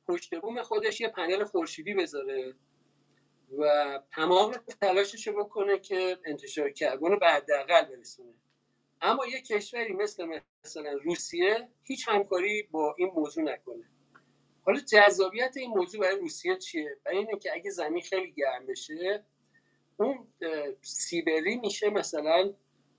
پشت 0.07 0.35
بوم 0.35 0.61
خودش 0.61 1.01
یه 1.01 1.07
پنل 1.07 1.43
خورشیدی 1.43 1.93
بذاره 1.93 2.55
و 3.57 3.99
تمام 4.11 4.51
تلاشش 4.81 5.27
رو 5.27 5.43
بکنه 5.43 5.79
که 5.79 6.17
انتشار 6.25 6.69
کربن 6.69 7.11
رو 7.11 7.19
به 7.19 7.27
حداقل 7.27 7.85
برسونه. 7.85 8.33
اما 9.01 9.25
یه 9.25 9.41
کشوری 9.41 9.93
مثل 9.93 10.41
مثلا 10.65 10.93
روسیه 10.93 11.69
هیچ 11.83 12.07
همکاری 12.07 12.63
با 12.63 12.95
این 12.97 13.11
موضوع 13.15 13.43
نکنه. 13.43 13.83
حالا 14.65 14.79
جذابیت 14.79 15.57
این 15.57 15.69
موضوع 15.69 16.01
برای 16.01 16.19
روسیه 16.19 16.57
چیه؟ 16.57 16.97
برای 17.05 17.17
اینه 17.17 17.39
که 17.39 17.53
اگه 17.53 17.71
زمین 17.71 18.01
خیلی 18.01 18.31
گرم 18.31 18.65
بشه 18.65 19.25
اون 19.97 20.27
سیبری 20.81 21.55
میشه 21.55 21.89
مثلا 21.89 22.53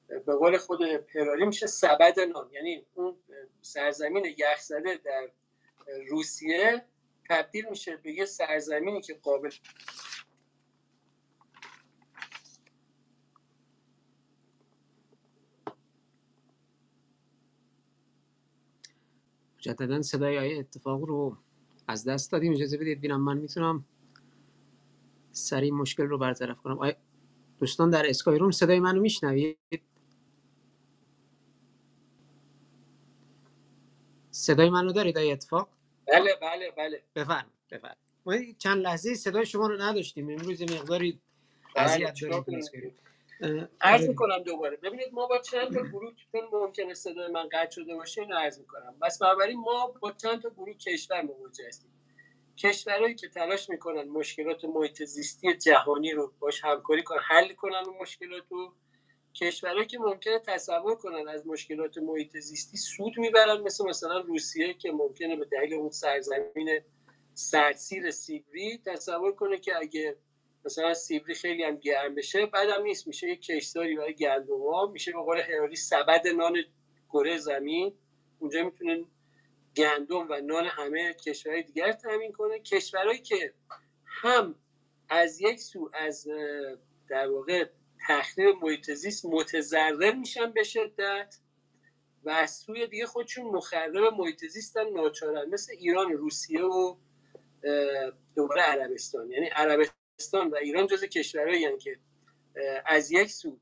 به 0.09 0.35
قول 0.35 0.59
خود 0.59 0.97
پراری 0.97 1.47
میشه 1.47 1.67
سبد 1.67 2.21
نان. 2.21 2.51
یعنی 2.53 2.87
اون 2.95 3.17
سرزمین 3.63 4.25
یخزده 4.39 5.01
در 5.05 5.31
روسیه 6.09 6.85
تبدیل 7.31 7.69
میشه 7.71 7.97
به 7.97 8.13
یه 8.13 8.25
سرزمینی 8.25 9.01
که 9.01 9.15
قابل 9.15 9.51
مجددا 19.59 20.03
صدای 20.03 20.39
آیه 20.39 20.59
اتفاق 20.59 21.03
رو 21.03 21.37
از 21.89 22.05
دست 22.05 22.33
دادیم. 22.33 22.53
اجازه 22.53 22.79
بدید 22.79 23.01
بینم 23.01 23.21
من 23.21 23.39
می‌تونم 23.39 23.85
سریع 25.33 25.73
مشکل 25.73 26.03
رو 26.03 26.19
برطرف 26.19 26.59
کنم. 26.59 26.79
آیا 26.79 26.97
دوستان 27.59 27.91
در 27.91 28.09
اسکای 28.09 28.39
روم 28.39 28.51
صدای 28.51 28.81
منو 28.81 29.01
میشنوید؟ 29.01 29.59
صدای 34.49 34.71
منو 34.71 34.93
دارید 34.93 35.19
آیه 35.19 35.33
اتفاق؟ 35.33 35.69
بله 36.07 36.37
بله 36.43 36.71
بله. 36.71 37.03
بفرم 37.17 37.51
بفرم 37.71 37.97
ما 38.27 38.35
چند 38.59 38.83
لحظه 38.83 39.15
صدای 39.15 39.47
شما 39.47 39.67
رو 39.67 39.77
نداشتیم. 39.83 40.31
امروز 40.31 40.63
مقداری 40.63 41.21
اذیت 41.77 42.15
داریم 42.21 43.69
عرض 43.81 44.09
می‌کنم 44.09 44.39
دوباره. 44.39 44.77
ببینید 44.77 45.09
ما 45.13 45.27
با 45.27 45.39
چند 45.39 45.75
تا 45.75 45.83
گروه 45.83 46.13
چون 46.33 46.41
ممکنه 46.53 46.95
صدای 46.95 47.33
من 47.33 47.49
قطع 47.53 47.71
شده 47.71 47.95
باشه 47.95 48.21
اینو 48.21 48.37
عرض 48.37 48.61
می‌کنم. 48.61 48.95
بس 49.03 49.19
بنابراین 49.19 49.61
ما 49.61 49.87
با 50.01 50.13
چند 50.13 50.43
تا 50.43 50.51
گروه 50.51 50.75
کشور 50.75 51.23
مواجه 51.23 51.65
هستیم. 51.69 51.91
کشورهایی 52.57 53.15
که 53.15 53.29
تلاش 53.29 53.71
می‌کنن 53.71 54.09
مشکلات 54.09 54.65
محیط 54.65 55.03
زیستی 55.05 55.57
جهانی 55.57 56.13
رو 56.13 56.33
باش 56.39 56.65
همکاری 56.65 57.03
کنن 57.03 57.21
حل 57.29 57.53
کنن 57.53 57.83
اون 57.87 57.97
مشکلات 58.01 58.45
رو. 58.51 58.73
کشورهایی 59.41 59.87
که 59.87 59.99
ممکنه 59.99 60.39
تصور 60.39 60.95
کنن 60.95 61.29
از 61.29 61.47
مشکلات 61.47 61.99
محیط 61.99 62.37
زیستی 62.39 62.77
سود 62.77 63.19
می‌برن 63.19 63.61
مثل 63.61 63.85
مثلا 63.89 64.21
روسیه 64.21 64.75
که 64.75 64.93
ممکنه 64.93 65.37
به 65.37 65.45
دلیل 65.45 65.75
اون 65.75 65.91
سرزمین 65.91 66.81
سرسیر 67.35 68.11
سیبری 68.11 68.79
تصور 68.87 69.33
کنه 69.33 69.59
که 69.59 69.77
اگه 69.77 70.17
مثلا 70.65 70.95
سیبری 70.95 71.35
خیلی 71.35 71.65
هم 71.65 71.77
گرم 71.77 72.15
بشه 72.15 72.47
بعدم 72.47 72.83
نیست 72.83 73.07
میشه 73.07 73.29
یک 73.29 73.43
کشتاری 73.43 73.97
برای 73.97 74.15
گندم 74.15 74.63
ها 74.63 74.87
میشه 74.87 75.13
به 75.13 75.19
قول 75.19 75.41
هراری 75.41 75.77
سبد 75.77 76.27
نان 76.27 76.57
کره 77.09 77.39
زمین. 77.39 77.95
اونجا 78.39 78.65
می‌تونه 78.65 79.05
گندم 79.77 80.27
و 80.31 80.41
نان 80.41 80.65
همه 80.65 81.15
کشورهای 81.15 81.63
دیگر 81.63 81.93
تامین 81.93 82.33
کنه. 82.33 82.59
کشورهایی 82.59 83.19
که 83.19 83.53
هم 84.05 84.55
از 85.09 85.41
یک 85.41 85.61
سو 85.61 85.91
از 85.95 86.29
در 87.09 87.29
واقع 87.29 87.69
تخریب 88.09 88.57
محیط 88.63 88.91
زیست 88.91 89.25
متضرر 89.25 90.13
میشن 90.13 90.53
به 90.53 90.63
شدت 90.63 91.39
و 92.25 92.31
از 92.31 92.51
سوی 92.51 92.87
دیگه 92.87 93.07
خودشون 93.07 93.45
مخرب 93.47 94.15
محیط 94.19 94.47
زیستن 94.47 94.91
ناچارن. 94.91 95.49
مثل 95.51 95.73
ایران 95.79 96.13
روسیه 96.13 96.63
و 96.63 96.97
دوباره 98.35 98.63
عربستان. 98.63 99.31
یعنی 99.31 99.47
عربستان 99.47 100.51
و 100.51 100.55
ایران 100.57 100.87
جز 100.87 101.05
کشورهایی 101.05 101.79
که 101.79 101.99
از 102.87 103.13
یک 103.13 103.31
سو 103.31 103.59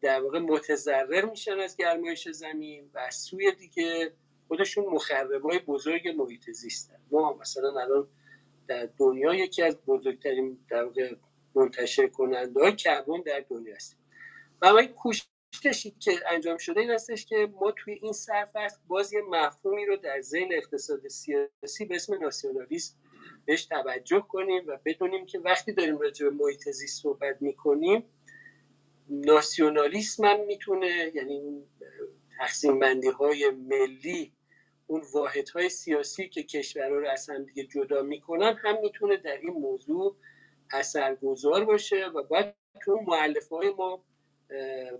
در 0.00 0.20
واقع 0.20 0.38
متضرر 0.38 1.24
میشن 1.24 1.58
از 1.58 1.76
گرمایش 1.76 2.28
زمین 2.28 2.90
و 2.94 2.98
از 2.98 3.14
سوی 3.14 3.52
دیگه 3.52 4.12
خودشون 4.48 4.86
مخرب 4.86 5.42
های 5.42 5.58
بزرگ 5.58 6.08
محیط 6.08 6.50
زیستن 6.50 7.00
ما 7.10 7.32
مثلا 7.40 7.80
الان 7.80 8.08
در 8.68 8.88
دنیا 8.98 9.34
یکی 9.34 9.62
از 9.62 9.76
بزرگترین 9.86 10.58
در 10.70 10.84
واقع 10.84 11.14
منتشر 11.54 12.06
کننده 12.06 12.60
های 12.60 12.76
کربن 12.76 13.20
در 13.26 13.44
دنیا 13.50 13.74
هستیم 13.74 13.98
و 14.62 14.86
کوششی 14.86 15.90
که 15.90 16.12
انجام 16.30 16.58
شده 16.58 16.80
این 16.80 16.90
هستش 16.90 17.26
که 17.26 17.48
ما 17.60 17.70
توی 17.70 17.94
این 18.02 18.12
سرفصل 18.12 18.78
باز 18.88 19.12
یه 19.12 19.22
مفهومی 19.30 19.86
رو 19.86 19.96
در 19.96 20.20
ذهن 20.20 20.48
اقتصاد 20.52 21.08
سیاسی 21.08 21.84
به 21.88 21.94
اسم 21.94 22.18
ناسیونالیسم 22.22 22.94
بهش 23.44 23.64
توجه 23.64 24.20
کنیم 24.28 24.62
و 24.66 24.78
بدونیم 24.84 25.26
که 25.26 25.38
وقتی 25.38 25.72
داریم 25.72 25.98
راجع 25.98 26.28
به 26.28 26.30
محیط 26.44 26.68
زیست 26.68 27.02
صحبت 27.02 27.42
می‌کنیم 27.42 28.04
ناسیونالیسم 29.08 30.24
هم 30.24 30.44
می‌تونه 30.46 31.12
یعنی 31.14 31.64
تقسیم 32.38 32.78
بندی 32.78 33.08
های 33.08 33.50
ملی 33.50 34.32
اون 34.86 35.02
واحد 35.12 35.48
های 35.48 35.68
سیاسی 35.68 36.28
که 36.28 36.42
کشورها 36.42 36.96
رو 36.96 37.08
از 37.08 37.30
هم 37.30 37.44
دیگه 37.44 37.64
جدا 37.64 38.02
می‌کنن 38.02 38.56
هم 38.62 38.80
می‌تونه 38.82 39.16
در 39.16 39.36
این 39.36 39.52
موضوع 39.52 40.16
اثرگذار 40.72 41.64
باشه 41.64 42.06
و 42.06 42.22
باید 42.22 42.54
تو 42.84 43.00
معلفه 43.06 43.56
های 43.56 43.70
ما 43.70 44.04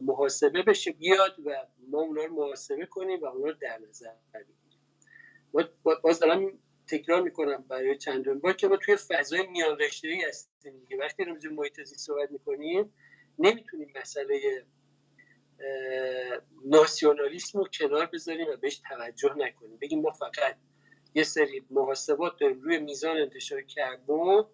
محاسبه 0.01 0.63
بشه 0.63 0.93
بیاد 0.93 1.37
و 1.45 1.67
ما 1.89 2.01
اونا 2.01 2.25
رو 2.25 2.35
محاسبه 2.35 2.87
کنیم 2.87 3.21
و 3.21 3.27
اونا 3.27 3.47
رو 3.47 3.57
در 3.61 3.79
نظر 3.89 4.11
بگیریم. 4.35 5.71
باز 6.03 6.21
دارم 6.21 6.59
تکرار 6.87 7.23
می‌کنم 7.23 7.65
برای 7.69 7.99
چندون 7.99 8.39
بار 8.39 8.53
که 8.53 8.69
ما 8.69 8.77
توی 8.77 8.97
فضای 8.97 9.47
میان 9.47 9.79
رشته 9.79 10.09
هستیم 10.29 10.79
دیگه. 10.79 10.97
وقتی 10.97 11.25
راجع 11.25 11.51
محیط 11.51 11.81
زیست 11.81 12.07
صحبت 12.07 12.31
می‌کنیم 12.31 12.95
نمی‌تونیم 13.39 13.93
مسئله 14.01 14.67
ناسیونالیسم 16.65 17.59
رو 17.59 17.69
کنار 17.79 18.07
بذاریم 18.07 18.47
و 18.49 18.57
بهش 18.57 18.83
توجه 18.89 19.35
نکنیم. 19.37 19.77
بگیم 19.77 20.01
ما 20.01 20.11
فقط 20.11 20.57
یه 21.15 21.23
سری 21.23 21.65
محاسبات 21.71 22.33
داریم 22.41 22.61
روی 22.61 22.79
میزان 22.79 23.17
انتشار 23.17 23.63
کربن 23.63 24.45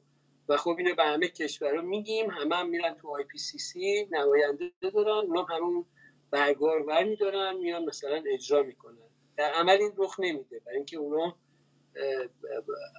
و 0.48 0.56
خب 0.56 0.74
اینو 0.78 0.94
به 0.94 1.04
همه 1.04 1.28
کشورها 1.28 1.82
میگیم 1.82 2.30
همه 2.30 2.56
هم 2.56 2.68
میرن 2.68 2.94
تو 2.94 3.08
آی 3.08 3.24
پی 3.24 3.38
سی 3.38 3.58
سی 3.58 4.08
نماینده 4.10 4.72
دارن 4.80 5.26
اونا 5.26 5.42
همون 5.42 5.86
برگار 6.30 6.82
ور 6.82 7.04
میدارن 7.04 7.56
میان 7.56 7.84
مثلا 7.84 8.22
اجرا 8.26 8.62
می‌کنن. 8.62 9.08
در 9.36 9.52
عمل 9.52 9.76
این 9.80 9.92
رخ 9.96 10.20
نمیده 10.20 10.60
برای 10.60 10.76
اینکه 10.76 10.96
اونا 10.96 11.36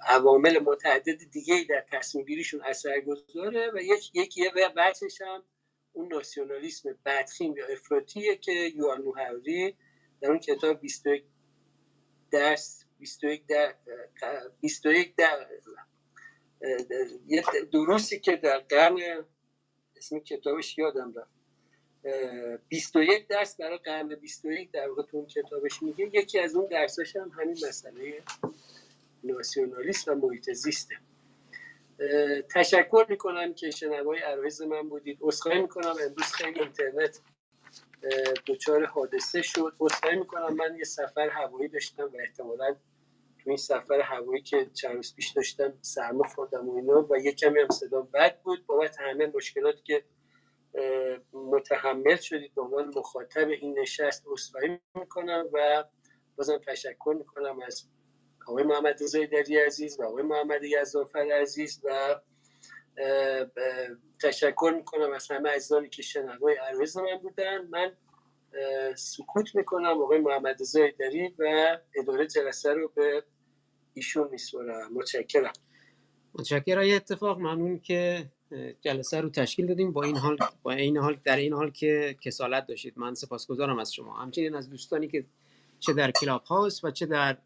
عوامل 0.06 0.58
متعدد 0.58 1.30
دیگه 1.30 1.66
در 1.68 1.84
تصمیم 1.92 2.24
گیریشون 2.24 2.60
اثر 2.64 3.00
گذاره 3.00 3.70
و 3.74 3.78
یک 3.82 4.10
یکی 4.14 4.40
یه 4.40 4.50
هم 5.26 5.44
اون 5.92 6.12
ناسیونالیسم 6.12 6.98
بدخیم 7.04 7.56
یا 7.56 7.66
افراطیه 7.66 8.36
که 8.36 8.52
یوان 8.52 9.02
نوحوری 9.02 9.76
در 10.20 10.28
اون 10.28 10.38
کتاب 10.38 10.80
21 10.80 11.24
درس 12.30 12.84
21 12.98 13.46
در 13.46 13.74
21 14.60 15.16
در 15.16 15.46
یه 17.26 17.44
درستی 17.72 18.20
که 18.20 18.36
در 18.36 18.58
قرن 18.58 19.24
اسم 19.96 20.18
کتابش 20.18 20.78
یادم 20.78 21.14
رفت. 21.14 21.40
21 22.68 23.28
درس 23.28 23.56
برای 23.56 23.78
قرن 23.78 24.14
21 24.14 24.70
در 24.70 24.88
واقع 24.88 25.02
تو 25.02 25.16
اون 25.16 25.26
کتابش 25.26 25.82
میگه. 25.82 26.10
یکی 26.12 26.38
از 26.38 26.54
اون 26.54 26.66
درساش 26.66 27.16
هم 27.16 27.28
همین 27.28 27.56
مسئله 27.68 28.22
ناسیونالیست 29.24 30.08
و 30.08 30.14
محیط 30.14 30.50
زیسته. 30.52 30.94
تشکر 32.54 33.06
می‌کنم 33.08 33.54
که 33.54 33.70
شنوای 33.70 34.18
عرایز 34.18 34.62
من 34.62 34.88
بودید. 34.88 35.18
اصخایی 35.22 35.62
می‌کنم. 35.62 35.94
امروز 36.02 36.32
خیلی 36.32 36.60
اینترنت 36.60 37.20
دچار 38.46 38.84
حادثه 38.84 39.42
شد. 39.42 39.72
اصخایی 39.80 40.18
می‌کنم. 40.18 40.54
من 40.54 40.76
یه 40.78 40.84
سفر 40.84 41.28
هوایی 41.28 41.68
داشتم 41.68 42.02
و 42.02 42.16
احتمالا 42.20 42.76
تو 43.44 43.50
این 43.50 43.56
سفر 43.56 44.00
هوایی 44.00 44.42
که 44.42 44.70
چند 44.74 44.96
روز 44.96 45.14
پیش 45.14 45.30
داشتم 45.30 45.78
سرما 45.82 46.24
خوردم 46.34 46.68
و 46.68 46.76
اینا 46.76 47.06
و 47.10 47.16
یه 47.16 47.32
کمی 47.32 47.60
هم 47.60 47.68
صدا 47.68 48.02
بد 48.02 48.40
بود. 48.40 48.66
بابت 48.66 49.00
همه 49.00 49.26
مشکلاتی 49.34 49.82
که 49.82 50.04
متحمل 51.32 52.16
شدید 52.16 52.54
به 52.54 52.62
عنوان 52.62 52.92
مخاطب 52.96 53.48
این 53.48 53.78
نشست 53.78 54.28
اصخایی 54.32 54.80
می‌کنم 54.94 55.48
و 55.52 55.84
بازم 56.36 56.58
تشکر 56.58 57.14
می‌کنم 57.18 57.60
از 57.66 57.84
آقای 58.46 58.64
محمد 58.64 59.02
رضای 59.02 59.26
دری 59.26 59.58
عزیز 59.58 60.00
و 60.00 60.04
آقای 60.04 60.22
محمد 60.22 60.64
یزدانفر 60.64 61.32
عزیز 61.32 61.80
و 61.84 62.20
تشکر 64.22 64.72
می‌کنم 64.76 65.12
از 65.12 65.30
همه 65.30 65.50
عزیزانی 65.50 65.88
که 65.88 66.02
شنوای 66.02 66.56
عرض 66.56 66.96
من 66.96 67.16
بودن. 67.22 67.66
من 67.66 67.96
سکوت 68.96 69.54
می‌کنم 69.54 70.02
آقای 70.02 70.18
محمد 70.18 70.60
رضای 70.60 70.92
دری 70.98 71.34
و 71.38 71.78
اداره 71.94 72.26
جلسه 72.26 72.74
رو 72.74 72.92
به 72.94 73.24
ایشون 73.94 74.28
میسپرم 74.30 74.92
متشکرم. 74.94 75.52
متشکرم. 76.34 76.96
اتفاق 76.96 77.38
ممنون 77.38 77.78
که 77.78 78.30
جلسه 78.80 79.20
رو 79.20 79.30
تشکیل 79.30 79.66
دادیم. 79.66 79.92
با 79.92 80.02
این 80.02 80.16
حال 80.16 80.36
با 80.62 80.72
این 80.72 80.96
حال 80.96 81.20
در 81.24 81.36
این 81.36 81.52
حال 81.52 81.70
که 81.70 82.16
کسالت 82.20 82.66
داشتید. 82.66 82.98
من 82.98 83.14
سپاسگزارم 83.14 83.78
از 83.78 83.94
شما. 83.94 84.16
همچنین 84.16 84.54
از 84.54 84.70
دوستانی 84.70 85.08
که 85.08 85.26
چه 85.78 85.92
در 85.92 86.10
کلاب 86.10 86.42
هاوس 86.42 86.84
و 86.84 86.90
چه 86.90 87.06
در 87.06 87.36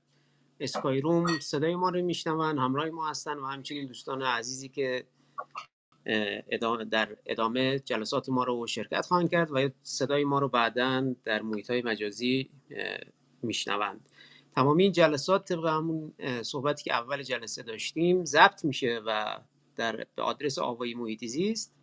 اسکای 0.61 1.01
روم 1.01 1.39
صدای 1.39 1.77
ما 1.77 1.89
رو 1.89 2.03
میشنون 2.03 2.59
همراه 2.59 2.91
ما 2.91 3.11
هستن 3.11 3.39
و 3.39 3.47
همچنین 3.47 3.87
دوستان 3.87 4.23
عزیزی 4.23 4.69
که 4.69 5.05
ادامه 6.07 6.85
در 6.85 7.17
ادامه 7.27 7.79
جلسات 7.79 8.29
ما 8.29 8.45
رو 8.45 8.67
شرکت 8.67 9.07
خواهند 9.07 9.31
کرد 9.31 9.49
و 9.53 9.69
صدای 9.83 10.25
ما 10.25 10.39
رو 10.39 10.49
بعدا 10.49 11.15
در 11.25 11.43
محیط 11.43 11.71
های 11.71 11.83
مجازی 11.83 12.51
میشنوند. 13.43 14.09
تمامی 14.55 14.83
این 14.83 14.93
جلسات 14.93 15.53
طبق 15.53 15.67
همون 15.67 16.13
صحبتی 16.43 16.85
که 16.85 16.95
اول 16.95 17.23
جلسه 17.23 17.63
داشتیم 17.63 18.25
ضبط 18.25 18.65
میشه 18.65 19.01
و 19.07 19.39
در 19.77 20.07
به 20.17 20.23
آدرس 20.23 20.59
آوای 20.59 20.95
محیطی 20.95 21.29
زیست 21.29 21.75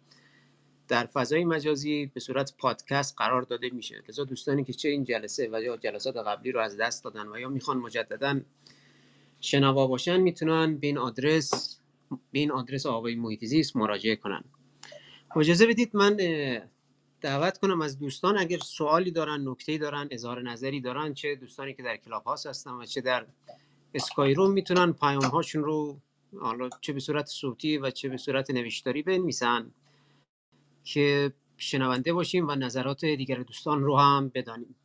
در 0.87 1.05
فضای 1.05 1.45
مجازی 1.45 2.05
به 2.13 2.19
صورت 2.19 2.53
پادکست 2.57 3.15
قرار 3.17 3.41
داده 3.41 3.69
میشه. 3.69 4.03
لذا 4.09 4.23
دوستانی 4.23 4.63
که 4.63 4.73
چه 4.73 4.89
این 4.89 5.03
جلسه 5.03 5.49
و 5.51 5.61
یا 5.61 5.77
جلسات 5.77 6.17
قبلی 6.17 6.51
رو 6.51 6.59
از 6.59 6.77
دست 6.77 7.03
دادن 7.03 7.27
و 7.27 7.39
یا 7.39 7.49
می‌خوان 7.49 7.77
مجددا 7.77 8.41
شنوا 9.39 9.87
باشن 9.87 10.17
می‌تونن 10.17 10.77
به 10.77 10.87
این 10.87 10.97
آدرس 10.97 11.80
به 12.31 12.39
این 12.39 12.51
آدرس 12.51 12.85
آقای 12.85 13.15
محیط 13.15 13.45
زیست 13.45 13.75
مراجعه 13.75 14.15
کنن. 14.15 14.43
اجازه 15.35 15.65
بدید 15.65 15.95
من 15.95 16.17
دعوت 17.21 17.57
کنم 17.57 17.81
از 17.81 17.99
دوستان 17.99 18.37
اگر 18.37 18.57
سوالی 18.57 19.11
دارن 19.11 19.47
نکته‌ای 19.47 19.77
دارن 19.77 20.07
اظهار 20.11 20.41
نظری 20.41 20.81
دارن 20.81 21.13
چه 21.13 21.35
دوستانی 21.35 21.73
که 21.73 21.83
در 21.83 21.97
کلاب 21.97 22.23
هاست 22.23 22.47
هستن 22.47 22.71
و 22.71 22.85
چه 22.85 23.01
در 23.01 23.25
اسکای 23.93 24.33
روم 24.33 24.51
می‌تونن 24.51 24.93
پیام 24.93 25.23
هاشون 25.23 25.63
رو 25.63 25.99
حالا 26.39 26.69
چه 26.81 26.93
به 26.93 26.99
صورت 26.99 27.25
صوتی 27.25 27.77
و 27.77 27.91
چه 27.91 28.09
به 28.09 28.17
صورت 28.17 28.51
نوشتاری 28.51 29.01
بنویسن 29.01 29.71
که 30.83 31.33
شنونده 31.57 32.13
باشیم 32.13 32.47
و 32.47 32.55
نظرات 32.55 33.05
دیگر 33.05 33.37
دوستان 33.37 33.83
رو 33.83 33.97
هم 33.97 34.31
بدانیم. 34.33 34.75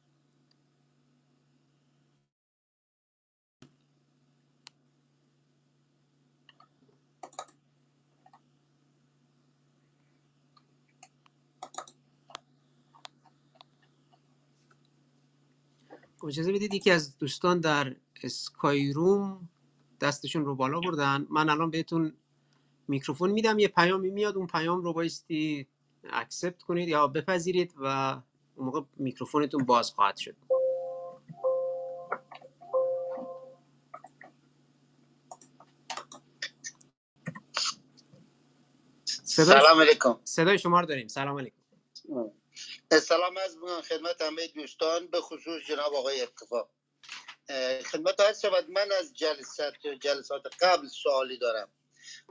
اجازه 16.28 16.52
بدید 16.52 16.74
یکی 16.74 16.90
از 16.90 17.18
دوستان 17.18 17.60
در 17.60 17.96
اسکای 18.22 18.92
روم 18.92 19.48
دستشون 20.00 20.44
رو 20.44 20.54
بالا 20.54 20.80
بردن. 20.80 21.26
من 21.30 21.48
الان 21.48 21.70
بهتون 21.70 22.12
میکروفون 22.88 23.30
میدم 23.30 23.58
یه 23.58 23.68
پیامی 23.68 24.10
میاد 24.10 24.36
اون 24.36 24.46
پیام 24.46 24.80
رو 24.82 24.92
بایستی 24.92 25.66
accept 26.04 26.62
کنید 26.62 26.88
یا 26.88 27.06
بپذیرید 27.08 27.74
و 27.76 27.86
اون 28.56 28.66
موقع 28.66 28.80
میکروفونتون 28.96 29.64
باز 29.64 29.90
خواهد 29.90 30.16
شد. 30.16 30.36
سلام 39.04 39.80
علیکم. 39.80 40.18
صدای 40.24 40.58
شما 40.58 40.80
رو 40.80 40.86
داریم. 40.86 41.08
سلام 41.08 41.38
علیکم. 41.38 41.56
سلام 42.92 43.36
از 43.36 43.58
خدمت 43.88 44.22
همه 44.22 44.46
دوستان 44.46 45.06
به 45.06 45.20
خصوص 45.20 45.62
جناب 45.66 45.94
آقای 45.94 46.22
اتفاق 46.22 46.70
خدمت 47.92 48.20
هست 48.20 48.42
شود 48.42 48.70
من 48.70 48.92
از 48.92 49.14
جلسات 49.14 49.74
جلسات 50.00 50.42
قبل 50.60 50.88
سوالی 50.88 51.38
دارم. 51.38 51.72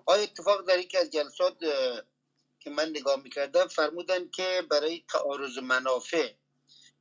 آیا 0.06 0.24
اتفاق 0.24 0.68
در 0.68 0.80
یکی 0.80 0.98
از 0.98 1.10
جلسات 1.10 1.60
که 2.60 2.70
من 2.70 2.90
نگاه 2.90 3.24
می‌کردم 3.24 3.68
فرمودن 3.68 4.30
که 4.30 4.64
برای 4.72 5.06
تعارض 5.10 5.58
منافع 5.58 6.34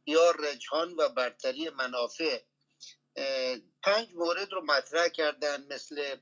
یا 0.06 0.30
رجحان 0.30 0.94
و 0.94 1.08
برتری 1.08 1.70
منافع 1.70 2.40
پنج 3.82 4.08
مورد 4.14 4.52
رو 4.52 4.64
مطرح 4.64 5.08
کردن 5.08 5.66
مثل 5.74 6.16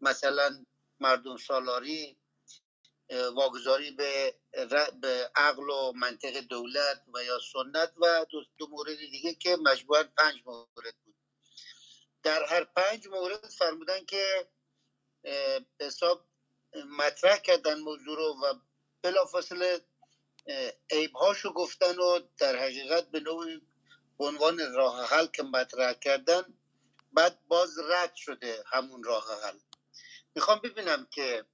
مثلا 0.00 0.64
مردم 1.00 1.36
سالاری 1.36 2.18
واگذاری 3.10 3.90
به, 3.90 4.34
به 5.00 5.30
عقل 5.36 5.70
و 5.70 5.92
منطق 5.92 6.40
دولت 6.40 7.04
و 7.14 7.24
یا 7.24 7.38
سنت 7.52 7.92
و 7.96 8.26
دو, 8.30 8.44
دو 8.58 8.66
مورد 8.66 8.96
دیگه 8.96 9.34
که 9.34 9.56
مجموعا 9.56 10.04
پنج 10.18 10.34
مورد 10.46 10.96
بود. 11.04 11.16
در 12.22 12.44
هر 12.44 12.64
پنج 12.64 13.08
مورد 13.08 13.48
فرمودن 13.58 14.04
که 14.04 14.48
حساب 15.80 16.28
مطرح 16.98 17.38
کردن 17.38 17.78
موضوع 17.80 18.16
رو 18.16 18.36
و 18.42 18.54
بلافاصله 19.02 19.80
عیبهاشو 20.90 21.52
گفتن 21.52 21.98
و 21.98 22.20
در 22.38 22.56
حقیقت 22.56 23.10
به 23.10 23.20
نوعی 23.20 23.60
عنوان 24.18 24.74
راه 24.74 25.06
حل 25.06 25.26
که 25.26 25.42
مطرح 25.42 25.92
کردن 25.92 26.58
بعد 27.12 27.46
باز 27.48 27.78
رد 27.78 28.14
شده 28.14 28.64
همون 28.66 29.04
راه 29.04 29.42
حل. 29.42 29.58
می‌خوام 30.34 30.60
ببینم 30.60 31.06
که 31.10 31.44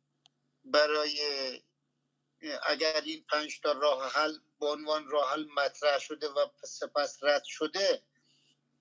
برای 0.64 1.18
اگر 2.66 3.00
این 3.04 3.24
پنج 3.30 3.60
تا 3.60 3.72
راه 3.72 4.12
حل 4.12 4.38
به 4.60 4.66
عنوان 4.66 5.08
راه 5.08 5.32
حل 5.32 5.46
مطرح 5.56 5.98
شده 5.98 6.28
و 6.28 6.46
سپس 6.64 7.18
رد 7.22 7.44
شده 7.44 8.02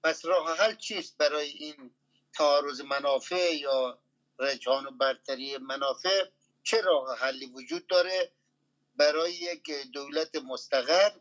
پس 0.04 0.26
راه 0.26 0.58
حل 0.58 0.76
چیست 0.76 1.18
برای 1.18 1.48
این 1.48 1.92
تعارض 2.34 2.82
منافع 2.82 3.56
یا 3.56 4.00
رجحان 4.40 4.86
و 4.86 4.92
برتری 4.92 5.58
منافع؟ 5.58 6.26
چه 6.64 6.82
راه 6.82 7.18
حلی 7.18 7.46
وجود 7.46 7.88
داره؟ 7.88 8.32
برای 8.96 9.34
یک 9.34 9.72
دولت 9.94 10.36
مستقر 10.36 11.12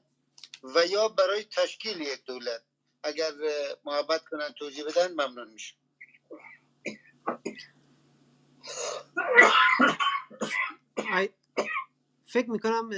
و 0.62 0.86
یا 0.86 1.08
برای 1.08 1.44
تشکیل 1.44 2.00
یک 2.00 2.24
دولت؟ 2.24 2.62
اگر 3.02 3.32
محبت 3.84 4.24
کنن 4.24 4.52
توضیح 4.52 4.84
بدن 4.84 5.12
ممنون 5.12 5.50
میشه 5.50 5.74
فکر 12.24 12.50
می‌کنم 12.50 12.90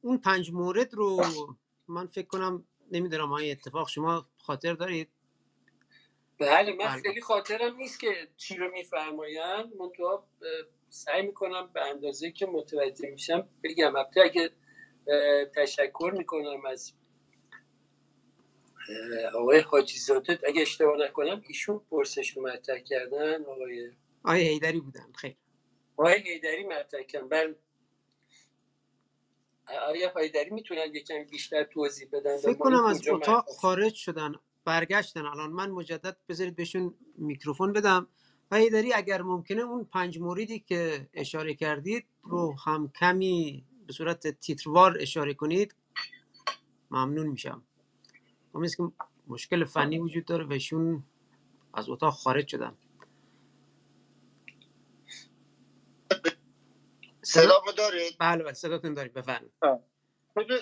اون 0.00 0.18
پنج 0.18 0.52
مورد 0.52 0.94
رو 0.94 1.24
من 1.88 2.06
فکر 2.06 2.26
کنم 2.26 2.64
نمی‌دونم 2.92 3.28
های 3.28 3.50
اتفاق 3.50 3.88
شما 3.88 4.26
خاطر 4.38 4.72
دارید؟ 4.72 5.08
بله 6.38 6.72
من 6.72 6.88
خیلی 6.88 7.20
خاطرم 7.20 7.76
نیست 7.76 8.00
که 8.00 8.28
چی 8.36 8.56
رو 8.56 8.70
میفرماین 8.70 9.72
منتها 9.78 10.26
سعی 10.90 11.22
می‌کنم 11.22 11.70
به 11.72 11.86
اندازه 11.86 12.30
که 12.30 12.46
متوجه 12.46 13.10
میشم 13.10 13.48
بگم. 13.64 13.96
البته 13.96 14.20
اگه 14.20 14.50
تشکر 15.56 16.12
می‌کنم 16.18 16.66
از 16.66 16.92
آقای 19.34 19.60
حاجی 19.60 19.98
زاده. 19.98 20.40
اگه 20.48 20.62
اشتباه 20.62 20.96
نکنم 20.96 21.42
ایشون 21.48 21.80
پرسش 21.90 22.36
رو 22.36 22.42
مطرح 22.42 22.78
کردن 22.78 23.44
آقای 23.44 23.90
آقای 24.24 24.48
هیدری 24.48 24.80
بودن 24.80 25.12
خیر 25.14 25.36
آقای 25.96 26.22
هیدری 26.32 26.64
مطرح 26.64 27.02
کردن 27.02 27.28
بله. 27.28 27.56
آیا 29.88 30.10
هایدری 30.10 30.50
می‌تونن 30.50 30.94
یکم 30.94 31.24
بیشتر 31.24 31.64
توضیح 31.64 32.08
بدن 32.12 32.36
فکر 32.36 32.54
کنم 32.54 32.84
از 32.84 33.08
اتاق 33.08 33.48
خارج 33.48 33.94
شدن 33.94 34.34
برگشتن. 34.64 35.26
الان 35.26 35.50
من 35.50 35.70
مجدد 35.70 36.16
بذارید 36.28 36.56
بهشون 36.56 36.94
میکروفون 37.18 37.72
بدم. 37.72 38.06
و 38.50 38.56
هایدری 38.56 38.92
اگر 38.92 39.22
ممکنه 39.22 39.62
اون 39.62 39.84
پنج 39.84 40.18
موردی 40.18 40.58
که 40.58 41.08
اشاره 41.14 41.54
کردید 41.54 42.06
رو 42.22 42.56
هم 42.66 42.92
کمی 43.00 43.64
به 43.86 43.92
صورت 43.92 44.26
تیتروار 44.40 44.96
اشاره 45.00 45.34
کنید 45.34 45.74
ممنون 46.90 47.26
میشم. 47.26 47.62
امیز 48.54 48.76
که 48.76 48.82
مشکل 49.26 49.64
فنی 49.64 49.98
وجود 49.98 50.24
داره 50.24 50.44
و 50.44 50.52
ایشون 50.52 51.04
از 51.74 51.90
اتاق 51.90 52.14
خارج 52.14 52.48
شدن. 52.48 52.76
صدا 57.22 57.62
دارید؟ 57.76 58.16
بله 58.20 58.44
بله 58.44 58.52
صداتون 58.52 58.94
دارید 58.94 59.12
بفرمایید. 59.12 59.52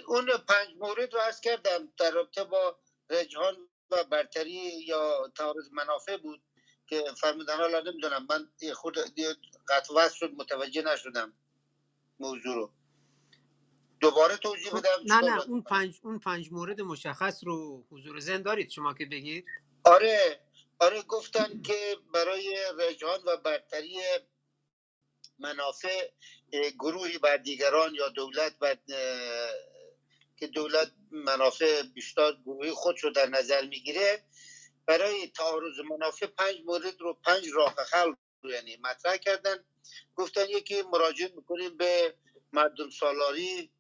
اون 0.07 0.27
پنج 0.49 0.69
مورد 0.79 1.15
رو 1.15 1.21
از 1.21 1.41
کردم 1.41 1.89
در 1.99 2.11
رابطه 2.11 2.45
با 2.45 2.79
رجحان 3.11 3.57
و 3.91 4.05
برتری 4.05 4.85
یا 4.87 5.33
تعارض 5.37 5.69
منافع 5.73 6.17
بود 6.17 6.43
که 6.87 7.05
فرمودن 7.21 7.57
حالا 7.57 7.81
نمی‌دونم 7.81 8.27
من 8.31 8.49
خود 8.75 8.99
قطع 9.69 10.09
شد 10.15 10.31
متوجه 10.37 10.83
نشدم 10.83 11.33
موضوع 12.21 12.55
رو. 12.55 12.73
دوباره 14.01 14.37
توضیح 14.37 14.73
بدم 14.73 14.89
نه 15.07 15.21
نه 15.21 15.43
اون 15.49 15.63
پنج 15.63 16.01
اون 16.03 16.19
پنج 16.19 16.53
مورد 16.53 16.81
مشخص 16.81 17.45
رو 17.45 17.85
حضور 17.91 18.21
ذهن 18.21 18.43
دارید 18.43 18.71
شما 18.71 18.95
که 18.95 19.05
بگید؟ 19.05 19.45
آره 19.85 20.41
آره 20.79 21.03
گفتن 21.03 21.63
که 21.63 21.97
برای 22.15 22.59
رجحان 22.79 23.21
و 23.27 23.37
برتری 23.37 23.99
منافع 25.39 26.09
گروهی 26.79 27.19
بر 27.19 27.37
دیگران 27.37 27.95
یا 27.95 28.09
دولت 28.09 28.59
بر 28.59 28.77
که 30.37 30.47
دولت 30.47 30.93
منافع 31.11 31.83
بیشتر 31.83 32.33
گروهی 32.33 32.71
خودش 32.71 33.05
رو 33.05 33.11
در 33.11 33.27
نظر 33.29 33.67
می‌گیره 33.67 34.25
برای 34.87 35.29
تعارض 35.29 35.79
منافع 35.91 36.27
پنج 36.27 36.57
مورد 36.65 37.01
رو 37.01 37.15
پنج 37.15 37.45
راه 37.55 37.75
حل 37.93 38.13
یعنی 38.45 38.77
مطرح 38.77 39.17
کردن. 39.17 39.65
گفتن 40.15 40.49
یکی 40.49 40.83
مراجعه 40.83 41.33
می‌کنیم 41.37 41.77
به 41.77 42.15
مردم 42.53 42.91
سالاری 42.91 43.71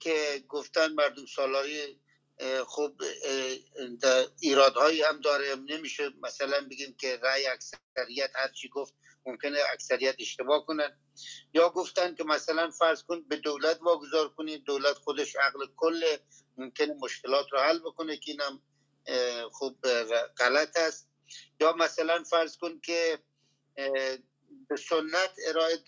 که 0.00 0.44
گفتن 0.48 0.92
مردم 0.92 1.26
سالاری 1.26 2.00
خب 2.66 2.92
ایرادهایی 4.40 5.02
هم 5.02 5.20
داره. 5.20 5.54
نمیشه 5.54 6.10
مثلا 6.22 6.68
بگیم 6.70 6.96
که 7.00 7.16
رأی 7.22 7.46
اکثریت 7.46 8.30
هر 8.34 8.48
چی 8.48 8.68
گفت 8.68 8.94
ممکنه 9.26 9.58
اکثریت 9.72 10.16
اشتباه 10.18 10.66
کنن. 10.66 10.98
یا 11.54 11.68
گفتن 11.68 12.14
که 12.14 12.24
مثلا 12.24 12.70
فرض 12.70 13.02
کن 13.02 13.22
به 13.28 13.36
دولت 13.36 13.78
واگذار 13.82 14.28
کنید 14.28 14.64
دولت 14.64 14.96
خودش 14.96 15.36
عقل 15.36 15.66
کل 15.76 16.16
ممکنه 16.56 16.94
مشکلات 17.00 17.46
رو 17.52 17.58
حل 17.58 17.78
بکنه 17.78 18.16
که 18.16 18.30
اینم 18.30 18.62
خوب 19.52 19.86
غلط 20.38 20.76
است. 20.76 21.08
یا 21.60 21.72
مثلا 21.72 22.24
فرض 22.24 22.56
کن 22.56 22.80
که 22.80 23.18
به 24.68 24.76
سنت 24.88 25.36
ارائه 25.48 25.78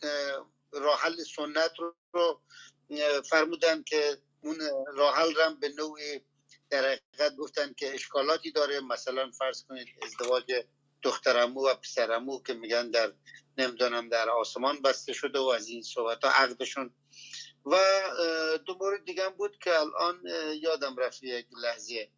راه 0.73 1.01
حل 1.01 1.17
سنت 1.37 1.73
رو 2.13 2.43
فرمودن 3.31 3.83
که 3.83 4.19
اون 4.41 4.57
راه 4.95 5.17
حل 5.17 5.35
رو 5.35 5.55
به 5.61 5.69
نوعی 5.69 6.21
در 6.71 6.85
حقیقت 6.85 7.37
گفتن 7.37 7.73
که 7.73 7.95
اشکالاتی 7.95 8.53
داره. 8.53 8.81
مثلا 8.81 9.31
فرض 9.31 9.65
کنید 9.65 9.89
ازدواج 10.03 10.45
دخترمو 11.03 11.69
و 11.69 11.75
پسرمو 11.75 12.43
که 12.43 12.55
میگن 12.55 12.91
در 12.91 13.13
نمی‌دونم 13.59 14.09
در 14.09 14.31
آسمان 14.31 14.83
بسته 14.83 15.13
شده 15.13 15.39
و 15.39 15.43
از 15.43 15.69
این 15.69 15.83
صحبت 15.83 16.25
ها 16.25 16.31
عقدشون. 16.31 16.95
و 17.67 18.03
دو 18.67 18.75
مورد 18.81 19.05
دیگه 19.05 19.29
بود 19.29 19.59
که 19.59 19.81
الان 19.81 20.23
یادم 20.63 20.97
رفت 20.97 21.23
یک 21.23 21.47
لحظه. 21.63 22.09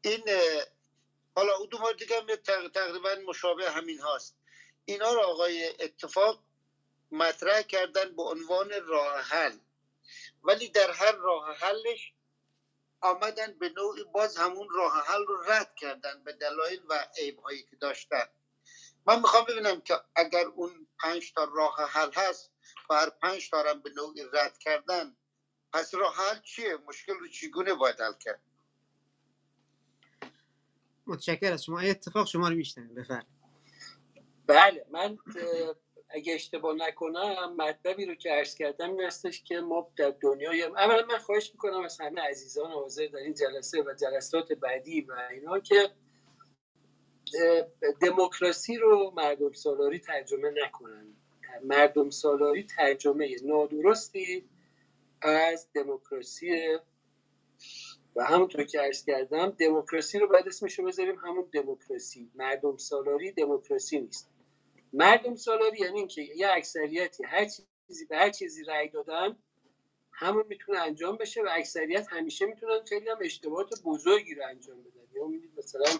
این 0.00 0.22
حالا 1.36 1.56
او 1.56 1.66
دو 1.66 1.78
مورد 1.78 1.98
دیگه 1.98 2.36
تقریبا 2.74 3.16
مشابه 3.28 3.70
همین 3.70 4.00
هاست. 4.00 4.36
اینا 4.84 5.12
رو 5.12 5.20
آقای 5.20 5.68
اتفاق 5.80 6.44
مطرح 7.10 7.62
کردن 7.62 8.16
به 8.16 8.22
عنوان 8.22 8.70
راه 8.86 9.20
حل. 9.20 9.58
ولی 10.42 10.68
در 10.68 10.90
هر 10.90 11.12
راه 11.12 11.56
حلش 11.56 12.12
آمدن 13.04 13.58
به 13.58 13.68
نوعی 13.68 14.04
باز 14.04 14.36
همون 14.36 14.68
راه 14.74 15.04
حل 15.06 15.26
رو 15.26 15.42
رد 15.46 15.74
کردن 15.74 16.24
به 16.24 16.32
دلایل 16.32 16.82
و 16.88 17.06
عیب 17.18 17.38
هایی 17.38 17.62
که 17.62 17.76
داشتن. 17.76 18.24
من 19.06 19.20
می‌خوام 19.20 19.44
ببینم 19.48 19.80
که 19.80 19.94
اگر 20.16 20.46
اون 20.46 20.86
پنج 21.00 21.32
تا 21.32 21.44
راه 21.54 21.76
حل 21.90 22.10
هست 22.14 22.52
و 22.90 22.94
هر 22.94 23.10
پنج 23.10 23.50
تا 23.50 23.62
هم 23.62 23.82
به 23.82 23.90
نوعی 23.90 24.24
رد 24.32 24.58
کردن 24.58 25.16
پس 25.72 25.94
راه 25.94 26.16
حل 26.16 26.40
چیه؟ 26.40 26.76
مشکل 26.76 27.14
رو 27.14 27.28
چگونه 27.28 27.74
باید 27.74 28.00
حل 28.00 28.12
کرد؟ 28.20 28.40
متشکر 31.06 31.52
از 31.52 31.64
شما. 31.64 31.80
اتفاق 31.80 32.26
شما 32.26 32.48
رو 32.48 32.54
میشنم 32.54 32.94
بفرمایید. 32.94 33.28
بله 34.46 34.86
من 34.90 35.18
اگه 36.08 36.34
اشتباه 36.34 36.74
نکنم 36.74 37.56
مطلبی 37.56 38.06
رو 38.06 38.14
که 38.14 38.30
عرض 38.30 38.54
کردم 38.54 38.90
این 38.90 39.00
هستش 39.00 39.42
که 39.42 39.60
ما 39.60 39.92
در 39.96 40.14
دنیای 40.20 40.62
اولا 40.62 41.06
من 41.06 41.18
خواهش 41.18 41.50
می‌کنم 41.52 41.80
از 41.80 42.00
همه 42.00 42.20
عزیزان 42.20 42.70
حاضر 42.70 43.06
در 43.06 43.18
این 43.18 43.34
جلسه 43.34 43.82
و 43.82 43.94
جلسات 43.94 44.52
بعدی 44.52 45.00
و 45.00 45.14
اینا 45.30 45.58
که 45.58 45.90
دموکراسی 48.00 48.76
رو 48.76 49.12
مردم 49.16 49.52
سالاری 49.52 49.98
ترجمه 49.98 50.50
نکنن. 50.64 51.16
مردم 51.64 52.10
سالاری 52.10 52.62
ترجمه 52.62 53.36
نادرستی 53.44 54.48
از 55.22 55.68
دموکراسی. 55.74 56.78
و 58.16 58.24
همونطور 58.24 58.64
که 58.64 58.80
عرض 58.80 59.04
کردم 59.04 59.50
دموکراسی 59.50 60.18
رو 60.18 60.28
باید 60.28 60.48
اسمش 60.48 60.78
رو 60.78 60.84
بذاریم 60.84 61.18
همون 61.18 61.48
دموکراسی. 61.52 62.30
مردم 62.34 62.76
سالاری 62.76 63.32
دموکراسی 63.32 64.00
نیست. 64.00 64.33
مردم 64.94 65.34
سالاری 65.34 65.78
یعنی 65.78 65.98
اینکه 65.98 66.22
یه 66.22 66.48
اکثریتی 66.50 67.24
هر 67.24 67.44
چیزی 67.44 68.06
به 68.08 68.16
هر 68.16 68.30
چیزی 68.30 68.64
رأی 68.64 68.88
دادن 68.88 69.36
همون 70.12 70.44
می‌تونه 70.48 70.78
انجام 70.78 71.16
بشه 71.16 71.42
و 71.42 71.48
اکثریت 71.50 72.06
همیشه 72.10 72.46
می‌تونن 72.46 72.84
خیلی 72.88 73.08
هم 73.08 73.18
اشتباهات 73.20 73.82
بزرگی 73.84 74.34
رو 74.34 74.42
انجام 74.48 74.82
بدن. 74.82 75.06
یا 75.14 75.26
می‌دید 75.26 75.50
مثلا 75.58 75.98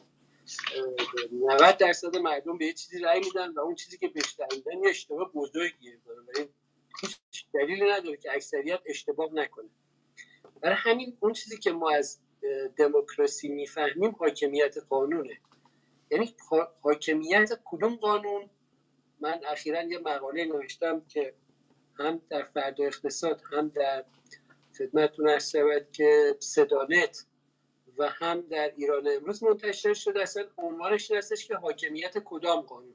90 1.32 1.76
درصد 1.76 2.16
مردم 2.16 2.58
به 2.58 2.66
یه 2.66 2.72
چیزی 2.72 2.98
رأی 2.98 3.20
میدن 3.20 3.52
و 3.52 3.60
اون 3.60 3.74
چیزی 3.74 3.98
که 3.98 4.08
بهش 4.08 4.36
میدن 4.52 4.82
یه 4.84 4.90
اشتباه 4.90 5.32
بزرگیه. 5.32 6.00
داره 6.06 6.48
هیچ 7.02 7.46
دلیلی 7.54 7.90
نداره 7.90 8.16
که 8.16 8.32
اکثریت 8.32 8.80
اشتباه 8.86 9.32
نکنه. 9.32 9.68
برای 10.60 10.76
همین 10.78 11.16
اون 11.20 11.32
چیزی 11.32 11.58
که 11.58 11.72
ما 11.72 11.90
از 11.90 12.20
دموکراسی 12.76 13.48
می‌فهمیم 13.48 14.10
حاکمیت 14.10 14.78
قانونه. 14.88 15.40
یعنی 16.10 16.34
حاکمیت 16.82 17.50
کدوم 17.64 17.96
قانون؟ 17.96 18.50
من 19.20 19.40
اخیرا 19.48 19.82
یه 19.82 19.98
مقاله 19.98 20.44
نوشتم 20.44 21.00
که 21.08 21.34
هم 21.98 22.20
در 22.30 22.42
فردا 22.42 22.84
اقتصاد 22.84 23.42
هم 23.52 23.68
در 23.68 24.04
خدمتتون 24.78 25.28
ارز 25.28 25.50
شود 25.50 25.92
که 25.92 26.36
صدانت 26.38 27.26
و 27.98 28.08
هم 28.08 28.40
در 28.40 28.72
ایران 28.76 29.08
امروز 29.16 29.42
منتشر 29.42 29.94
شده 29.94 30.22
اصلا 30.22 30.44
عنوانش 30.58 31.10
هستش 31.10 31.48
که 31.48 31.56
حاکمیت 31.56 32.18
کدام 32.24 32.60
قانون؟ 32.60 32.94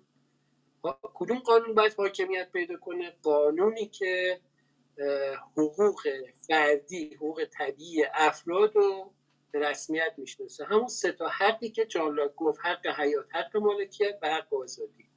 کدوم 1.14 1.40
قانون 1.40 1.76
باید 1.76 1.94
حاکمیت 1.94 2.52
پیدا 2.52 2.78
کنه؟ 2.78 3.14
قانونی 3.22 3.88
که 3.88 4.40
حقوق 5.58 6.02
فردی 6.48 7.16
حقوق 7.16 7.46
طبیعی 7.52 8.06
افراد 8.14 8.76
رو 8.76 9.14
به 9.52 9.60
رسمیت 9.60 10.14
می‌شناسه. 10.18 10.66
همون 10.66 10.88
سه 10.88 11.12
تا 11.12 11.28
حقی 11.28 11.70
که 11.70 11.86
جان 11.86 12.16
گفت 12.38 12.60
حق 12.64 12.88
حیات 12.88 13.26
حق 13.36 13.58
مالکیت 13.58 14.20
و 14.22 14.30
حق 14.30 14.54
آزادی. 14.54 15.09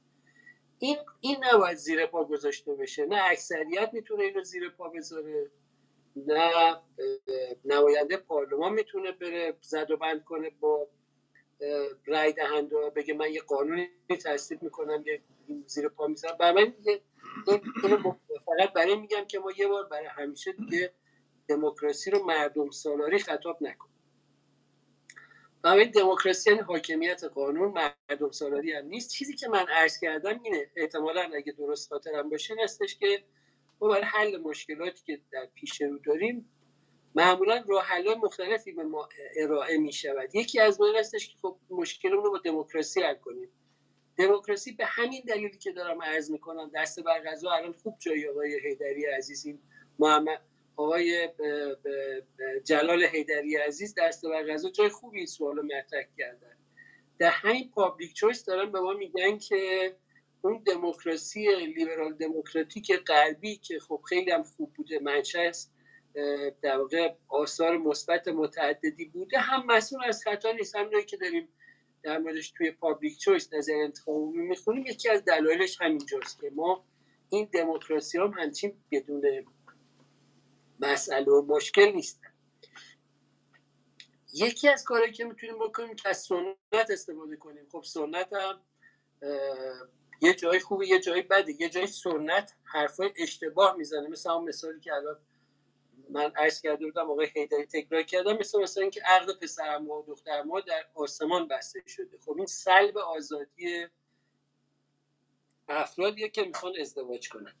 این 0.79 0.97
این 1.19 1.37
نباید 1.43 1.77
زیر 1.77 2.05
پا 2.05 2.25
گذاشته 2.25 2.75
بشه. 2.75 3.05
نه 3.05 3.21
اکثریت 3.23 3.89
می‌تونه 3.93 4.23
اینو 4.23 4.43
زیر 4.43 4.69
پا 4.69 4.89
بذاره 4.89 5.51
نه 6.15 6.75
نماینده 7.65 8.17
پارلمان 8.17 8.73
می‌تونه 8.73 9.11
بره 9.11 9.57
زد 9.61 9.91
و 9.91 9.97
بند 9.97 10.23
کنه 10.23 10.49
با 10.59 10.87
رای 12.05 12.33
دهنده 12.33 12.89
بگه 12.95 13.13
من 13.13 13.31
یه 13.31 13.41
قانونی 13.41 13.89
تصدیق 14.25 14.63
می‌کنم 14.63 15.03
یه 15.07 15.21
زیر 15.65 15.89
پا 15.89 16.07
می‌ذارم. 16.07 16.37
برای 16.37 16.65
من 16.65 16.73
فقط 18.45 18.73
برای 18.73 18.95
میگم 18.95 19.25
که 19.25 19.39
ما 19.39 19.51
یه 19.57 19.67
بار 19.67 19.83
برای 19.83 20.07
همیشه 20.07 20.51
دیگه 20.51 20.93
دموکراسی 21.47 22.11
رو 22.11 22.23
مردم 22.25 22.69
سالاری 22.69 23.19
خطاب 23.19 23.57
نکنیم. 23.61 23.92
این 25.71 25.91
دموکراسی 25.91 26.49
یعنی 26.49 26.61
حاکمیت 26.61 27.23
قانون 27.23 27.73
مردم 28.09 28.31
سالاری 28.31 28.73
هم 28.73 28.85
نیست. 28.85 29.11
چیزی 29.11 29.35
که 29.35 29.47
من 29.47 29.65
عرض 29.69 29.99
کردم 29.99 30.39
اینه 30.43 30.71
احتمالا 30.75 31.31
اگه 31.35 31.51
درست 31.51 31.89
خاطرم 31.89 32.29
باشه 32.29 32.55
هستش 32.63 32.97
که 32.97 33.23
ما 33.81 33.87
برای 33.87 34.03
حل 34.03 34.37
مشکلاتی 34.37 35.03
که 35.05 35.21
در 35.31 35.45
پیش 35.55 35.81
رو 35.81 35.97
داریم 35.97 36.49
معمولا 37.15 37.63
راه 37.67 37.99
مختلفی 38.23 38.71
به 38.71 38.83
ما 38.83 39.09
ارائه 39.35 39.77
می 39.77 39.93
شود 39.93 40.35
یکی 40.35 40.59
از 40.59 40.81
من 40.81 40.95
هستش 40.95 41.29
که 41.29 41.35
خب 41.41 41.57
مشکلمون 41.69 42.23
رو 42.23 42.31
با 42.31 42.37
دموکراسی 42.37 43.01
حل 43.01 43.15
کنیم. 43.15 43.49
دموکراسی 44.17 44.71
به 44.71 44.85
همین 44.85 45.23
دلیلی 45.27 45.57
که 45.57 45.71
دارم 45.71 46.01
عرض 46.01 46.31
می‌کنم 46.31 46.71
دست 46.75 46.99
بر 46.99 47.23
غذا 47.23 47.51
الان 47.51 47.73
خوب 47.73 47.95
جای 47.99 48.29
آقای 48.29 48.59
حیدری 48.59 49.05
عزیز 49.05 49.45
این 49.45 49.59
محمد 49.99 50.41
آقای 50.75 51.29
جلال 52.63 53.03
حیدری 53.03 53.55
عزیز 53.55 53.95
دست 53.97 54.25
بر 54.25 54.43
غذا 54.43 54.69
جای 54.69 54.89
خوبی 54.89 55.17
این 55.17 55.27
سوال 55.27 55.61
مطرح 55.61 56.03
کردن. 56.17 56.57
در 57.19 57.29
همین 57.29 57.69
پابلیک 57.69 58.13
چویس 58.13 58.45
دارن 58.45 58.71
به 58.71 58.79
ما 58.79 58.93
میگن 58.93 59.37
که 59.37 59.93
اون 60.41 60.63
دموکراسی 60.65 61.47
لیبرال 61.55 62.13
دموکراتیک 62.13 62.91
غربی 62.91 63.55
که 63.55 63.79
خب 63.79 64.01
خیلی 64.09 64.31
هم 64.31 64.43
خوب 64.43 64.73
بوده 64.73 64.99
منشأ 64.99 65.51
در 66.61 66.77
واقع 66.77 67.13
آثار 67.29 67.77
مثبت 67.77 68.27
متعددی 68.27 69.05
بوده. 69.05 69.39
هم 69.39 69.65
مسئول 69.65 70.03
از 70.05 70.23
خطا 70.23 70.51
نیست 70.51 70.75
همینایی 70.75 71.05
که 71.05 71.17
داریم 71.17 71.47
در 72.03 72.17
موردش 72.17 72.51
توی 72.51 72.71
پابلیک 72.71 73.17
چویس 73.17 73.53
نظر 73.53 73.73
انتخابی 73.73 74.37
می‌خونیم 74.37 74.85
یکی 74.85 75.09
از 75.09 75.25
دلایلش 75.25 75.81
همینجاست 75.81 76.41
که 76.41 76.49
ما 76.49 76.85
این 77.29 77.49
دموکراسی 77.53 78.17
هم 78.17 78.33
همچین 78.37 78.73
بدون 78.91 79.21
مسئله 80.79 81.31
و 81.31 81.41
مشکل 81.41 81.91
نیستن 81.91 82.33
یکی 84.33 84.69
از 84.69 84.83
کارهایی 84.83 85.11
که 85.11 85.25
می‌تونیم 85.25 85.59
بکنیم 85.59 85.95
که 85.95 86.09
از 86.09 86.21
سنت 86.21 86.91
استفاده 86.91 87.35
کنیم. 87.35 87.67
خب 87.71 87.83
سنت 87.83 88.33
هم 88.33 88.61
یه 90.21 90.33
جای 90.33 90.59
خوبه 90.59 90.87
یه 90.87 90.99
جای 90.99 91.21
بده. 91.21 91.61
یه 91.61 91.69
جای 91.69 91.87
سنت 91.87 92.53
حرفای 92.63 93.13
اشتباه 93.15 93.75
می‌زنه. 93.77 94.07
مثل 94.07 94.29
اون 94.29 94.49
مثالی 94.49 94.79
که 94.79 94.93
الان 94.93 95.19
من 96.09 96.31
عرض 96.35 96.61
کرده 96.61 96.85
بودم 96.85 97.11
آقای 97.11 97.27
هیدری 97.35 97.65
تکرار 97.65 98.03
کردم. 98.03 98.37
مثل 98.37 98.61
مثلا 98.61 98.81
اینکه 98.81 99.01
عقد 99.05 99.39
پسر 99.39 99.77
ما 99.77 99.99
و 99.99 100.05
دختر 100.05 100.41
ما 100.41 100.59
در 100.59 100.85
آسمان 100.95 101.47
بسته 101.47 101.83
شده. 101.87 102.17
خب 102.25 102.35
این 102.37 102.45
سلب 102.45 102.97
آزادی 102.97 103.87
افرادیه 105.69 106.29
که 106.29 106.43
می‌خوان 106.43 106.73
ازدواج 106.81 107.29
کنن. 107.29 107.53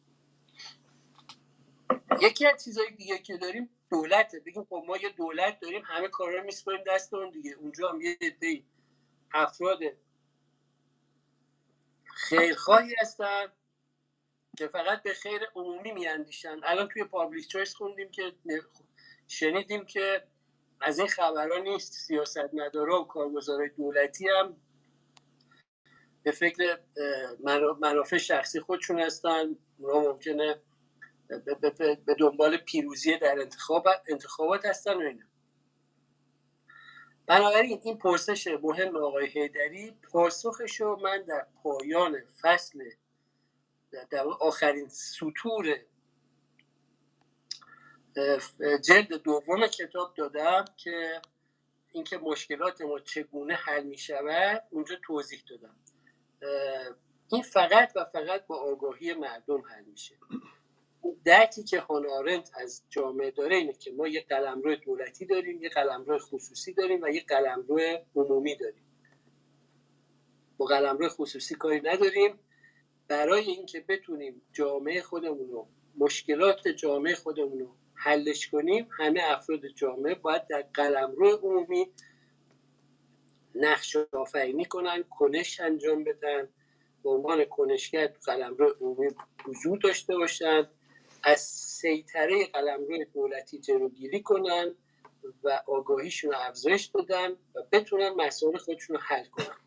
یکی 2.21 2.47
از 2.47 2.63
چیزهای 2.63 2.91
دیگه 2.91 3.17
که 3.17 3.37
داریم 3.37 3.69
دولته. 3.91 4.39
بگیم 4.39 4.63
خب 4.63 4.83
ما 4.87 4.97
یه 4.97 5.09
دولت 5.09 5.59
داریم 5.59 5.81
همه 5.85 6.07
کارا 6.07 6.37
رو 6.37 6.43
میسپاریم 6.43 6.83
دست 6.87 7.13
اون 7.13 7.29
دیگه. 7.29 7.53
اونجا 7.53 7.89
هم 7.89 8.01
یه 8.01 8.17
عده 8.21 8.63
افراد 9.33 9.79
خیرخواهی 12.05 12.95
هستن 13.01 13.45
که 14.57 14.67
فقط 14.67 15.03
به 15.03 15.13
خیر 15.13 15.41
عمومی 15.55 15.91
میاندیشن. 15.91 16.59
الان 16.63 16.87
توی 16.87 17.03
پابلیک 17.03 17.47
چویس 17.47 17.75
خوندیم 17.75 18.11
که 18.11 18.33
شنیدیم 19.27 19.85
که 19.85 20.27
از 20.81 20.99
این 20.99 21.07
خبرها 21.07 21.57
نیست 21.57 21.93
سیاست 21.93 22.53
مدارا 22.53 23.01
و 23.01 23.07
کارگزارای 23.07 23.69
دولتی 23.69 24.27
هم 24.27 24.57
به 26.23 26.31
فکر 26.31 26.79
منافع 27.79 28.17
شخصی 28.17 28.59
خودشون 28.59 28.99
هستن. 28.99 29.55
اونا 29.77 29.99
ممکنه 29.99 30.61
به 32.05 32.15
دنبال 32.19 32.57
پیروزی 32.57 33.17
در 33.17 33.39
انتخاب 33.39 33.87
انتخابات 34.07 34.65
هستن 34.65 34.93
و 34.93 34.99
اینا. 34.99 35.25
بنابراین 37.25 37.81
این 37.83 37.97
پرسش 37.97 38.47
مهم 38.47 38.95
آقای 38.95 39.27
هیدری 39.27 39.91
پاسخش 40.11 40.81
رو 40.81 40.99
من 40.99 41.21
در 41.21 41.47
پایان 41.63 42.21
فصل 42.41 42.83
در 44.09 44.23
آخرین 44.39 44.89
سطور 44.89 45.79
جلد 48.83 49.13
دوم 49.13 49.67
کتاب 49.67 50.13
دادم 50.15 50.65
که 50.77 51.21
اینکه 51.91 52.17
مشکلات 52.17 52.81
ما 52.81 52.99
چگونه 52.99 53.53
حل 53.53 53.83
می 53.83 53.97
شود 53.97 54.63
اونجا 54.69 54.95
توضیح 55.03 55.43
دادم. 55.49 55.75
این 57.31 57.41
فقط 57.41 57.91
و 57.95 58.05
فقط 58.05 58.47
با 58.47 58.55
آگاهی 58.55 59.13
مردم 59.13 59.61
حل 59.61 59.83
میشه. 59.83 60.15
درکی 61.25 61.63
که 61.63 61.79
هانارنت 61.79 62.51
از 62.53 62.83
جامعه 62.89 63.31
داره 63.31 63.55
اینه 63.55 63.73
که 63.73 63.91
ما 63.91 64.07
یه 64.07 64.25
قلمرو 64.29 64.75
دولتی 64.75 65.25
داریم 65.25 65.63
یه 65.63 65.69
قلمرو 65.69 66.19
خصوصی 66.19 66.73
داریم 66.73 66.99
و 67.01 67.09
یه 67.09 67.21
قلمرو 67.21 67.79
عمومی 68.15 68.55
داریم. 68.55 68.83
با 70.57 70.65
قلمرو 70.65 71.09
خصوصی 71.09 71.55
کاری 71.55 71.81
نداریم. 71.81 72.39
برای 73.07 73.43
اینکه 73.43 73.79
بتونیم 73.79 74.41
جامعه 74.53 75.01
خودمون 75.01 75.49
رو 75.49 75.67
مشکلات 75.97 76.67
جامعه 76.67 77.15
خودمون 77.15 77.59
رو 77.59 77.75
حلش 77.95 78.49
کنیم 78.49 78.87
همه 78.91 79.21
افراد 79.23 79.67
جامعه 79.67 80.15
باید 80.15 80.47
در 80.47 80.61
قلمرو 80.73 81.29
عمومی 81.29 81.87
نقش 83.55 83.95
آفرینی 83.95 84.65
کنن 84.65 85.03
کنش 85.03 85.59
انجام 85.59 86.03
بدن. 86.03 86.49
به 87.03 87.09
عنوان 87.09 87.45
کنشگر 87.45 88.07
قلمرو 88.07 88.75
عمومی 88.81 89.09
حضور 89.45 89.77
داشته 89.77 90.15
باشن. 90.15 90.67
از 91.23 91.39
سیطره 91.41 92.45
قلمرو 92.45 93.05
دولتی 93.13 93.59
جلوگیری 93.59 94.21
کنن 94.21 94.75
و 95.43 95.63
آگاهیشون 95.67 96.31
رو 96.31 96.37
افزایش 96.39 96.89
بدن 96.89 97.31
و 97.31 97.63
بتونن 97.71 98.09
مسائل 98.09 98.57
خودشون 98.57 98.95
رو 98.95 99.01
حل 99.01 99.25
کنن. 99.25 99.57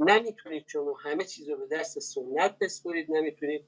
نمی‌تونید 0.00 0.64
شما 0.66 0.94
همه 0.94 1.24
چیز 1.24 1.48
رو 1.48 1.56
به 1.56 1.76
دست 1.76 1.98
سنت 1.98 2.58
بسپرید 2.58 3.12
نمی‌تونید 3.12 3.64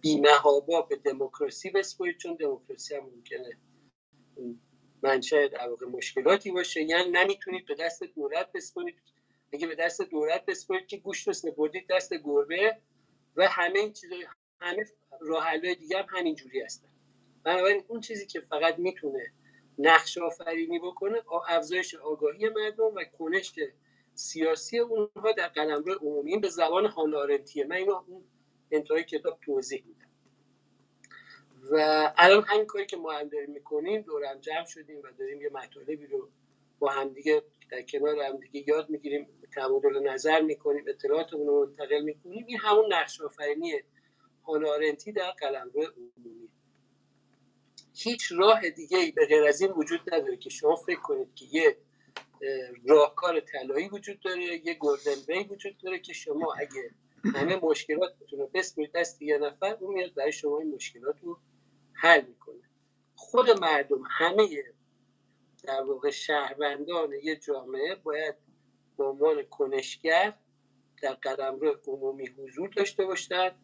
بیمهابا 0.00 0.82
به 0.82 0.96
دموکراسی 0.96 1.70
بسپرید 1.70 2.18
چون 2.18 2.34
دموکراسی 2.34 2.94
هم 2.94 3.02
ممکنه 3.04 3.58
منشه 5.02 5.50
واقع 5.68 5.86
مشکلاتی 5.86 6.50
باشه. 6.50 6.82
یعنی 6.82 7.10
نمی‌تونید 7.10 7.66
به 7.66 7.74
دست 7.74 8.04
دولت 8.04 8.52
بسپرید. 8.52 8.96
اگه 9.52 9.66
به 9.66 9.74
دست 9.74 10.02
دولت 10.02 10.46
بسپرید 10.46 10.86
که 10.86 10.96
گوشت 10.96 11.28
رو 11.28 11.52
بردید 11.52 11.86
دست 11.90 12.14
گربه 12.14 12.76
و 13.36 13.48
همه 13.48 13.78
این 13.78 13.92
چیزای 13.92 14.26
همه 14.60 14.86
راه 15.20 15.58
دیگه 15.58 15.98
هم 15.98 16.06
همین 16.08 16.34
جوری 16.34 16.60
هستن. 16.60 16.88
بنابراین 17.44 17.84
اون 17.88 18.00
چیزی 18.00 18.26
که 18.26 18.40
فقط 18.40 18.78
می‌تونه 18.78 19.32
نقش 19.78 20.18
آفرینی 20.18 20.78
بکنه 20.78 21.22
افزایش 21.48 21.94
آگاهی 21.94 22.48
مردم 22.48 22.94
و 22.94 23.04
کنش 23.04 23.52
سیاسی 24.14 24.78
اونها 24.78 25.32
در 25.36 25.48
قلمرو 25.48 25.94
عمومی. 25.94 26.38
به 26.38 26.48
زبان 26.48 26.86
هانارنتیه 26.86 27.64
من 27.64 27.76
اینو 27.76 27.94
اون 28.06 28.24
انتهای 28.70 29.04
کتاب 29.04 29.38
توضیح 29.40 29.84
میدم. 29.86 30.10
و 31.70 32.12
الان 32.16 32.44
همین 32.46 32.66
کاری 32.66 32.86
که 32.86 32.96
ما 32.96 33.12
هم 33.12 33.28
داریم 33.28 33.50
می‌کنیم 33.50 34.00
دور 34.00 34.36
جمع 34.40 34.66
شدیم 34.66 34.98
و 34.98 35.10
داریم 35.18 35.42
یه 35.42 35.50
مطالبی 35.52 36.06
رو 36.06 36.28
با 36.78 36.88
همدیگه 36.90 37.42
در 37.70 37.82
کنار 37.82 38.18
همدیگه 38.18 38.68
یاد 38.68 38.90
می‌گیریم 38.90 39.28
تبادل 39.56 40.08
نظر 40.10 40.40
می‌کنیم 40.40 40.84
اطلاعاتمون 40.88 41.46
رو 41.46 41.66
منتقل 41.66 42.00
می‌کنیم. 42.00 42.44
این 42.46 42.58
همون 42.58 42.92
نقش 42.92 43.20
آفرینی 43.20 43.72
هانارنتی 44.46 45.12
در 45.12 45.30
قلمرو 45.30 45.82
عمومی. 45.82 46.48
هیچ 47.94 48.32
راه 48.32 48.70
دیگه 48.70 48.98
ای 48.98 49.12
به 49.12 49.26
غیر 49.26 49.44
از 49.44 49.60
این 49.60 49.70
وجود 49.70 50.14
نداره 50.14 50.36
که 50.36 50.50
شما 50.50 50.76
فکر 50.76 51.00
کنید 51.00 51.34
که 51.34 51.44
یه 51.52 51.76
راهکار 52.86 53.40
طلایی 53.40 53.88
وجود 53.88 54.20
داره 54.20 54.66
یه 54.66 54.74
گلدن 54.74 55.14
وی 55.28 55.44
وجود 55.44 55.78
داره 55.78 55.98
که 55.98 56.12
شما 56.12 56.54
اگه 56.58 56.90
همه 57.34 57.56
مشکلاتتون 57.62 58.38
رو 58.38 58.50
بسپرید 58.54 58.92
دست 58.92 59.22
یه 59.22 59.38
نفر 59.38 59.76
اون 59.80 59.94
میاد 59.94 60.14
برای 60.14 60.32
شما 60.32 60.58
این 60.58 60.74
مشکلات 60.74 61.16
رو 61.22 61.38
حل 61.92 62.24
می‌کنه. 62.26 62.62
خود 63.16 63.50
مردم 63.50 64.02
همه 64.10 64.64
در 65.62 65.82
واقع 65.82 66.10
شهروندان 66.10 67.12
یه 67.22 67.36
جامعه 67.36 67.94
باید 67.94 68.34
به 68.98 69.04
عنوان 69.04 69.42
کنشگر 69.42 70.34
در 71.02 71.14
قلمرو 71.14 71.80
عمومی 71.86 72.26
حضور 72.26 72.68
داشته 72.68 73.04
باشند 73.04 73.63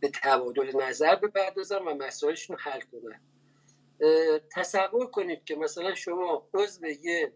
به 0.00 0.10
تبادل 0.22 0.82
نظر 0.82 1.16
بپردازن 1.16 1.78
و 1.78 1.94
مسائلشون 1.94 2.56
رو 2.56 2.62
حل 2.62 2.80
کنن 2.80 3.20
تصور 4.52 5.06
کنید 5.06 5.44
که 5.44 5.56
مثلا 5.56 5.94
شما 5.94 6.48
عضو 6.54 6.86
یه 6.86 7.32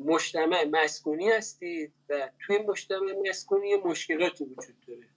مجتمع 0.00 0.64
مسکونی 0.64 1.30
هستید 1.30 1.92
و 2.08 2.30
توی 2.46 2.58
مجتمع 2.58 3.28
مسکونی 3.28 3.76
مشکلاتی 3.76 4.44
وجود 4.44 4.76
داره 4.86 5.08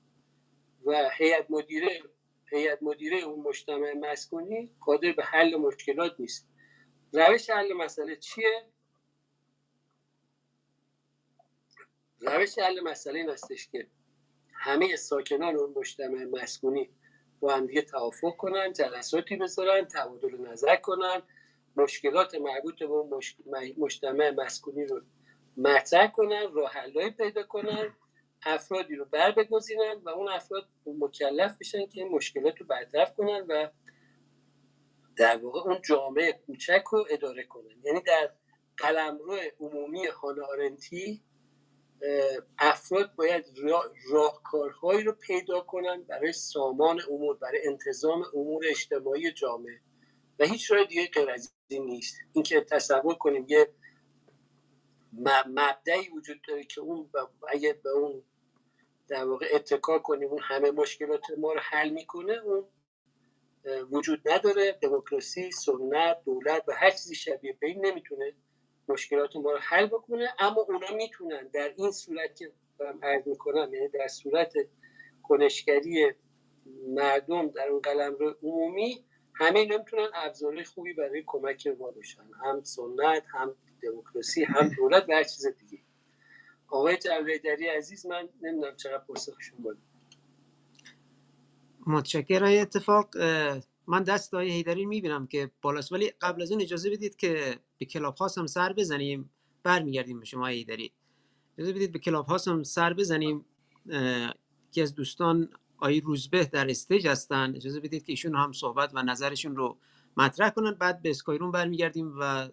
و 0.86 1.10
هیئت 1.18 1.46
مدیره 1.50 2.02
هیئت 2.46 2.84
مدیره 2.84 3.18
اون 3.18 3.48
مجتمع 3.48 3.94
مسکونی 3.94 4.76
قادر 4.80 5.12
به 5.12 5.24
حل 5.24 5.56
مشکلات 5.56 6.16
نیست. 6.20 6.48
روش 7.14 7.50
حل 7.50 7.74
مسئله 7.74 8.16
چیه؟ 8.16 8.68
روش 12.22 12.60
حل 12.60 12.80
مسئله 12.80 13.20
این 13.20 13.30
هستش 13.30 13.68
که 13.68 13.88
همه 14.66 14.96
ساکنان 14.96 15.56
اون 15.56 15.74
مجتمع 15.78 16.24
مسکونی 16.24 16.90
با 17.40 17.56
هم 17.56 17.66
دیگه 17.66 17.82
توافق 17.82 18.36
کنن 18.36 18.74
جلساتی 18.74 19.36
بذارن 19.36 19.86
تبادل 19.86 20.38
نظر 20.52 20.76
کنن. 20.76 21.22
مشکلات 21.78 22.36
مربوط 22.36 22.80
به 22.80 22.86
اون 22.86 23.22
مجتمع 23.78 24.32
مسکونی 24.32 24.86
رو 24.86 25.02
مطرح 25.58 26.08
کنن 26.08 26.54
راه 26.54 27.10
پیدا 27.18 27.44
کنن 27.44 27.96
افرادی 28.44 28.96
رو 28.96 29.06
بر 29.06 29.32
بگزینن 29.32 30.02
و 30.04 30.10
اون 30.10 30.30
افراد 30.30 30.68
مکلف 30.86 31.58
بشن 31.58 31.86
که 31.86 32.02
این 32.02 32.12
مشکلات 32.12 32.58
رو 32.58 32.66
برطرف 32.66 33.16
کنن 33.16 33.46
و 33.50 33.70
در 35.18 35.38
واقع 35.38 35.60
اون 35.60 35.82
جامعه 35.82 36.34
کوچک 36.34 36.84
رو 36.92 37.06
اداره 37.10 37.44
کنن. 37.44 37.82
یعنی 37.84 38.02
در 38.02 38.30
قلمرو 38.78 39.38
عمومی 39.60 40.06
هانارنتی 40.06 41.24
افراد 42.60 43.16
باید 43.16 43.46
راهکارهایی 44.10 45.04
رو 45.04 45.12
پیدا 45.12 45.62
کنن 45.62 46.04
برای 46.04 46.34
سامان 46.34 47.02
امور 47.10 47.38
برای 47.38 47.68
انتظام 47.68 48.24
امور 48.34 48.64
اجتماعی 48.68 49.32
جامعه. 49.32 49.80
و 50.40 50.46
هیچ 50.46 50.72
راه 50.72 50.84
دیگه 50.84 51.08
غیر 51.08 51.30
از 51.30 51.54
این 51.68 51.86
نیست. 51.86 52.18
اینکه 52.34 52.62
تصور 52.62 53.16
کنیم 53.16 53.46
یه 53.48 53.68
مبدعی 55.48 56.10
وجود 56.10 56.42
داره 56.48 56.64
که 56.64 56.82
اون 56.82 57.10
اگه 57.48 57.74
به 57.74 57.90
اون 57.90 58.24
در 59.08 59.26
واقع 59.26 59.48
اتکا 59.54 60.00
کنیم 60.00 60.30
اون 60.30 60.40
همه 60.42 60.72
مشکلات 60.72 61.22
ما 61.38 61.54
رو 61.54 61.60
حل 61.60 61.90
می‌کنه 61.90 62.34
اون 62.34 62.68
وجود 63.92 64.30
نداره. 64.30 64.72
دموکراسی 64.82 65.52
سنت 65.52 66.24
دولت 66.26 66.64
و 66.68 66.72
هر 66.72 66.92
چیزی 66.92 67.16
شبیه 67.16 67.58
به 67.60 67.68
این 67.68 67.86
نمی‌تونه 67.86 68.34
مشکلات 68.88 69.36
ما 69.36 69.52
رو 69.52 69.58
حل 69.58 69.86
بکنه 69.86 70.28
اما 70.40 70.62
اونا 70.62 70.96
می‌تونن 70.96 71.48
در 71.48 71.74
این 71.78 71.92
صورت 71.92 72.36
که 72.36 72.52
دارم 72.80 73.00
عرض 73.04 73.28
می‌کنم 73.28 73.74
یعنی 73.74 73.88
در 73.88 74.08
صورت 74.08 74.54
کنشگری 75.24 76.12
مردم 76.88 77.48
در 77.48 77.68
اون 77.68 77.80
قلم 77.80 78.16
رو 78.16 78.36
عمومی 78.44 79.06
همه 79.34 79.60
اینا 79.60 79.78
می‌تونن 79.78 80.08
ابزارهای 80.14 80.64
خوبی 80.64 80.94
برای 80.94 81.24
کمک 81.26 81.68
ما 81.68 81.92
باشن 81.92 82.24
هم 82.44 82.64
سنت 82.64 83.24
هم 83.28 83.56
دموکراسی 83.84 84.44
هم 84.44 84.70
دولت 84.78 85.06
و 85.10 85.14
هر 85.14 85.24
چیز 85.24 85.48
دیگه. 85.48 85.84
آقای 86.68 86.98
دری 87.44 87.68
عزیز 87.68 88.06
من 88.06 88.30
نمی‌دونم 88.42 88.76
چقدر 88.76 89.04
پاسخشون 89.04 89.58
بود. 89.58 89.78
متشکر 91.88 92.44
های 92.44 92.60
اتفاق 92.60 93.08
من 93.88 94.04
دست 94.04 94.34
آقای 94.34 94.52
حیدری 94.52 94.86
می‌بینم 94.86 95.28
که 95.28 95.52
بالاست 95.62 95.92
ولی 95.92 96.12
قبل 96.22 96.42
از 96.42 96.52
اون 96.52 96.62
اجازه 96.62 96.90
بدید 96.90 97.16
که 97.16 97.60
به 97.78 97.86
کلاب 97.86 98.16
هاوس 98.16 98.38
هم 98.38 98.48
سر 98.48 98.74
بزنیم 98.74 99.30
برمیگردیم 99.64 100.20
به 100.20 100.26
شما 100.26 100.48
حیدری. 100.48 100.92
اجازه 101.58 101.74
بدید 101.74 101.92
به 101.92 102.00
کلاب 102.00 102.26
هاوس 102.26 102.48
هم 102.48 102.64
سر 102.64 102.94
بزنیم. 102.94 103.46
یکی 104.70 104.82
از 104.82 104.96
دوستان 104.96 105.50
آقای 105.78 106.02
روزبه 106.02 106.46
در 106.46 106.70
stage 106.70 107.08
هستن. 107.08 107.56
اجازه 107.56 107.80
بدید 107.80 108.06
که 108.06 108.12
ایشون 108.12 108.36
هم 108.36 108.52
صحبت 108.52 108.92
و 108.94 109.04
نظرشون 109.04 109.56
رو 109.56 109.78
مطرح 110.18 110.50
کنن. 110.50 110.72
بعد 110.72 111.02
به 111.02 111.10
اسکای 111.10 111.34
روم 111.34 111.52
برمیگردیم 111.52 112.14
و 112.20 112.50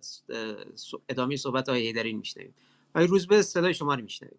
ادامه 1.09 1.37
صحبت 1.37 1.69
آقای 1.69 1.87
حیدری 1.86 2.12
میشنویم. 2.13 2.55
آقای 2.95 3.07
روزبه 3.07 3.43
صدای 3.43 3.75
شما 3.75 3.95
رو 3.95 4.03
میشنویم. 4.03 4.39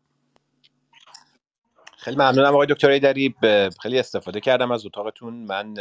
خیلی 1.98 2.18
ممنونم 2.18 2.54
آقای 2.54 2.68
دکتر 2.70 2.90
ایدری 2.90 3.36
خیلی 3.82 4.00
استفاده 4.00 4.40
کردم 4.40 4.72
از 4.72 4.86
اتاقتون. 4.86 5.34
من 5.34 5.74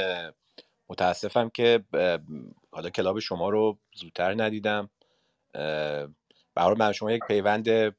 متاسفم 0.93 1.49
که 1.49 1.85
حالا 2.73 2.91
کلاب 2.91 3.19
شما 3.19 3.51
رو 3.51 3.79
زودتر 3.95 4.43
ندیدم. 4.43 4.91
برای 6.55 6.77
من 6.79 6.93
شما 6.93 7.13
یک 7.13 7.23
پیوند 7.29 7.95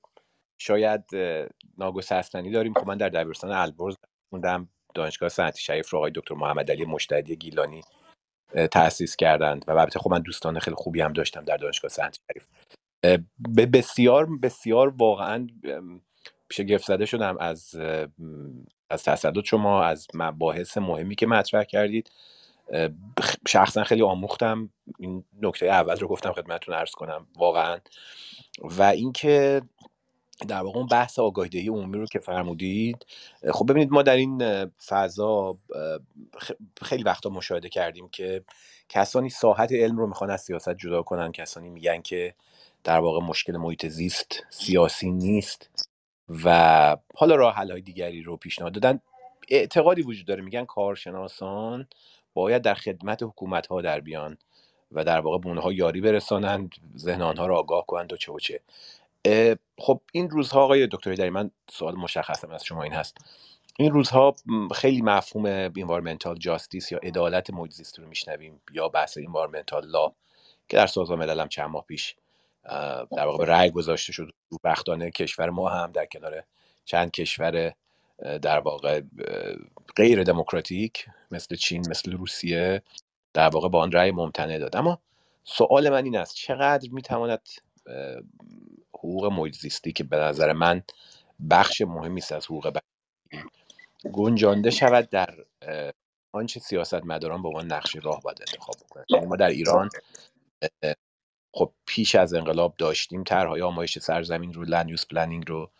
شاید 0.57 1.03
ناگسستنی 1.77 2.51
داریم. 2.51 2.73
خب 2.73 2.87
من 2.87 2.97
در 2.97 3.09
دبیرستان 3.09 3.51
البرز 3.51 3.95
خوندم 4.29 4.69
دانشگاه 4.95 5.29
صنعتی 5.29 5.61
شریف 5.61 5.89
رو 5.89 5.97
آقای 5.97 6.11
دکتر 6.15 6.35
محمد 6.35 6.71
علی 6.71 6.85
مشتدی 6.85 7.35
گیلانی 7.35 7.81
تأسیس 8.71 9.15
کردند 9.15 9.65
و 9.67 9.71
البته 9.71 9.99
خب 9.99 10.11
من 10.11 10.21
دوستان 10.21 10.59
خیلی 10.59 10.75
خوبی 10.75 11.01
هم 11.01 11.13
داشتم 11.13 11.45
در 11.45 11.57
دانشگاه 11.57 11.91
صنعتی 11.91 12.21
شریف. 12.27 12.47
به 13.39 13.65
بسیار 13.65 14.27
بسیار 14.43 14.93
واقعا 14.97 15.47
شگفت 16.51 16.85
زده 16.85 17.05
شدم 17.05 17.37
از 17.39 17.75
از 18.89 19.03
تصدد 19.03 19.43
شما 19.43 19.83
از 19.83 20.07
مباحث 20.13 20.77
مهمی 20.77 21.15
که 21.15 21.27
مطرح 21.27 21.63
کردید. 21.63 22.11
شخصا 23.47 23.83
خیلی 23.83 24.01
آموختم. 24.01 24.69
این 24.99 25.23
نکته 25.41 25.65
اول 25.65 25.99
رو 25.99 26.07
گفتم 26.07 26.33
خدمتتون 26.33 26.75
عرض 26.75 26.91
کنم 26.91 27.27
واقعا. 27.35 27.79
و 28.61 28.83
اینکه 28.83 29.61
در 30.47 30.61
واقع 30.61 30.77
اون 30.77 30.87
بحث 30.87 31.19
آگاهی 31.19 31.67
عمومی 31.67 31.97
رو 31.97 32.05
که 32.05 32.19
فرمودید 32.19 33.05
خب 33.51 33.65
ببینید 33.69 33.91
ما 33.91 34.01
در 34.01 34.15
این 34.15 34.65
فضا 34.65 35.57
خیلی 36.81 37.03
وقتا 37.03 37.29
مشاهده 37.29 37.69
کردیم 37.69 38.09
که 38.09 38.43
کسانی 38.89 39.29
ساحت 39.29 39.71
علم 39.71 39.97
رو 39.97 40.07
می‌خوان 40.07 40.29
از 40.29 40.41
سیاست 40.41 40.77
جدا 40.77 41.01
کنن. 41.01 41.31
کسانی 41.31 41.69
میگن 41.69 42.01
که 42.01 42.35
در 42.83 42.99
واقع 42.99 43.25
مشکل 43.25 43.57
محیط 43.57 43.87
زیست 43.87 44.43
سیاسی 44.49 45.11
نیست 45.11 45.89
و 46.45 46.97
حالا 47.15 47.35
راه 47.35 47.55
های 47.55 47.81
دیگری 47.81 48.21
رو 48.21 48.37
پیشنهاد 48.37 48.73
دادن. 48.73 48.99
اعتقادی 49.49 50.01
وجود 50.01 50.25
داره. 50.25 50.41
میگن 50.41 50.65
کارشناسان 50.65 51.87
باید 52.33 52.61
در 52.61 52.73
خدمت 52.73 53.23
حکومت 53.23 53.67
ها 53.67 53.81
در 53.81 53.99
بیان 53.99 54.37
و 54.91 55.03
در 55.03 55.19
واقع 55.19 55.37
به 55.37 55.47
اونها 55.47 55.73
یاری 55.73 56.01
برسانند 56.01 56.71
ذهن 56.97 57.21
آنها 57.21 57.45
رو 57.45 57.55
آگاه 57.55 57.85
کنند 57.85 58.13
و 58.13 58.17
چه 58.17 58.31
و 58.31 58.39
چه. 58.39 58.59
خب 59.77 60.01
این 60.11 60.29
روزها 60.29 60.63
آقای 60.63 60.87
دکتر 60.87 61.13
داری 61.13 61.29
من 61.29 61.51
سوال 61.71 61.95
مشخصم 61.95 62.51
از 62.51 62.63
شما 62.63 62.83
این 62.83 62.93
هست. 62.93 63.17
این 63.79 63.91
روزها 63.91 64.35
خیلی 64.75 65.01
مفهوم 65.01 65.45
environmental 65.45 66.37
justice 66.37 66.91
یا 66.91 66.99
عدالت 67.03 67.49
محیط 67.49 67.99
رو 67.99 68.07
میشنویم 68.07 68.61
یا 68.71 68.89
بحث 68.89 69.17
environmental 69.17 69.85
law 69.85 70.11
که 70.69 70.77
در 70.77 70.87
سازمان 70.87 71.19
ملل 71.19 71.39
هم 71.39 71.47
چند 71.47 71.69
ماه 71.69 71.85
پیش 71.87 72.15
در 73.11 73.25
واقع 73.25 73.45
رأی 73.45 73.71
گذاشته 73.71 74.13
شد. 74.13 74.29
بدبختانه 74.63 75.11
کشور 75.11 75.49
ما 75.49 75.69
هم 75.69 75.91
در 75.91 76.05
کنار 76.05 76.43
چند 76.85 77.11
کشور 77.11 77.73
در 78.41 78.59
واقع 78.59 79.01
غیر 79.95 80.23
دموکراتیک 80.23 81.05
مثل 81.33 81.55
چین 81.55 81.89
مثل 81.89 82.11
روسیه 82.11 82.81
در 83.33 83.49
واقع 83.49 83.69
با 83.69 83.81
آن 83.81 83.91
رأی 83.91 84.11
ممتنع 84.11 84.59
داد. 84.59 84.75
اما 84.75 84.99
سوال 85.43 85.89
من 85.89 86.05
این 86.05 86.17
است 86.17 86.35
چقدر 86.35 86.89
می‌تواند 86.91 87.49
حقوق 88.95 89.25
محیط 89.25 89.87
که 89.95 90.03
به 90.03 90.17
نظر 90.17 90.53
من 90.53 90.83
بخش 91.49 91.81
مهمی 91.81 92.19
است 92.19 92.31
از 92.31 92.45
حقوق 92.45 92.67
بشری 92.67 93.43
گنجانده 94.13 94.69
شود 94.69 95.09
در 95.09 95.35
آنچه 96.31 96.59
سیاست 96.59 97.05
مداران 97.05 97.41
به 97.41 97.47
عنوان 97.47 97.73
نقش 97.73 97.95
راه 97.95 98.21
باید 98.21 98.37
انتخاب 98.39 98.75
بکنند؟ 98.85 99.05
یعنی 99.09 99.25
ما 99.25 99.35
در 99.35 99.49
ایران 99.49 99.89
خب 101.53 101.73
پیش 101.85 102.15
از 102.15 102.33
انقلاب 102.33 102.75
داشتیم 102.77 103.23
طرحهای 103.23 103.61
آمایش 103.61 103.99
سرزمین 103.99 104.53
رو 104.53 104.63
land 104.63 104.89
use 104.89 105.07
planning 105.07 105.43
رو 105.47 105.71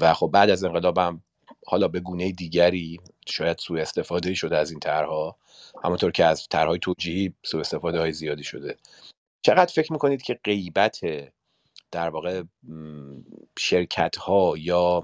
و 0.00 0.14
خب 0.14 0.30
بعد 0.32 0.50
از 0.50 0.64
انقلاب 0.64 0.98
هم 0.98 1.22
حالا 1.66 1.88
به 1.88 2.00
گونه 2.00 2.32
دیگری 2.32 3.00
شاید 3.30 3.58
سوء 3.58 3.80
استفاده 3.80 4.34
شده 4.34 4.56
از 4.56 4.70
این 4.70 4.80
طرحها. 4.80 5.36
همونطور 5.84 6.10
که 6.10 6.24
از 6.24 6.46
طرحهای 6.50 6.78
توجیهی 6.78 7.34
سوء 7.42 7.60
استفاده 7.60 8.00
های 8.00 8.12
زیادی 8.12 8.44
شده. 8.44 8.76
چقدر 9.42 9.72
فکر 9.72 9.92
می‌کنید 9.92 10.22
که 10.22 10.40
غیبت 10.44 11.00
در 11.90 12.08
واقع 12.08 12.42
شرکت 13.58 14.16
ها 14.16 14.54
یا 14.58 15.02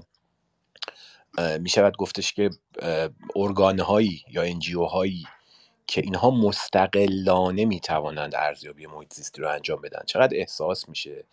می 1.59 1.69
شود 1.69 1.97
گفتش 1.97 2.33
که 2.33 2.49
ارگان 3.35 3.79
هایی 3.79 4.23
یا 4.31 4.41
NGO 4.41 4.83
هایی 4.83 5.23
که 5.87 6.01
اینها 6.01 6.31
مستقلانه 6.31 7.65
می‌توانند 7.65 8.35
ارزیابی 8.35 8.85
محیط 8.85 9.13
زیستی 9.13 9.41
رو 9.41 9.49
انجام 9.49 9.81
بدن 9.81 10.01
چقدر 10.05 10.37
احساس 10.37 10.89
میشه؟ 10.89 11.23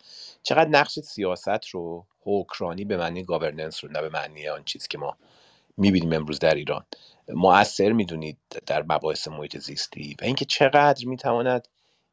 چقدر 0.43 0.69
نقش 0.69 0.99
سیاست 0.99 1.67
رو 1.71 2.05
حکمرانی 2.21 2.85
به 2.85 2.97
معنی 2.97 3.23
governance 3.23 3.83
رو 3.83 3.91
نه 3.91 4.01
به 4.01 4.09
معنی 4.09 4.47
آن 4.47 4.63
چیز 4.63 4.87
که 4.87 4.97
ما 4.97 5.17
می‌بینیم 5.77 6.13
امروز 6.13 6.39
در 6.39 6.55
ایران. 6.55 6.85
مؤثر 7.27 7.91
می‌دونید 7.91 8.37
در 8.65 8.83
مباحث 8.83 9.27
محیط 9.27 9.57
زیستی 9.57 10.15
و 10.21 10.25
اینکه 10.25 10.45
چقدر 10.45 11.05
می‌تواند 11.05 11.67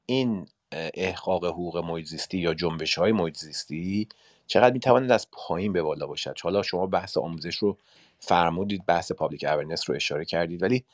این 0.06 0.46
احقاق 0.72 1.44
حقوق 1.44 1.78
محیط 1.78 2.06
زیستی 2.06 2.38
یا 2.38 2.54
جنبش 2.54 2.98
های 2.98 3.12
محیط 3.12 3.36
زیستی 3.36 4.08
چقدر 4.46 4.72
می‌تواند 4.72 5.12
از 5.12 5.28
پایین 5.32 5.72
به 5.72 5.82
بالا 5.82 6.06
باشد. 6.06 6.34
حالا 6.42 6.62
شما 6.62 6.86
بحث 6.86 7.16
آموزش 7.16 7.56
رو 7.56 7.78
فرمودید 8.18 8.86
بحث 8.86 9.12
پابلیک 9.12 9.44
اورننس 9.44 9.90
رو 9.90 9.96
اشاره 9.96 10.24
کردید 10.24 10.62
ولی 10.62 10.84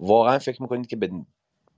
واقعا 0.00 0.38
فکر 0.38 0.62
می‌کنید 0.62 0.86
که 0.86 0.96
به 0.96 1.10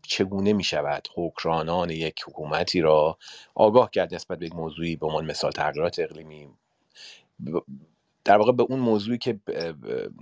چگونه 0.03 0.53
می 0.53 0.65
شود 0.65 1.09
حکرانان 1.15 1.91
یک 1.91 2.23
حکومتی 2.27 2.81
را 2.81 3.19
آگاه 3.55 3.91
کرد 3.91 4.15
نسبت 4.15 4.39
به 4.39 4.47
یک 4.47 4.55
موضوعی 4.55 4.97
به 4.97 5.07
عنوان 5.07 5.27
مثال 5.27 5.51
تغییرات 5.51 5.99
اقلیمی؟ 5.99 6.49
در 8.25 8.37
واقع 8.37 8.53
به 8.53 8.63
اون 8.63 8.79
موضوعی 8.79 9.19
که 9.19 9.41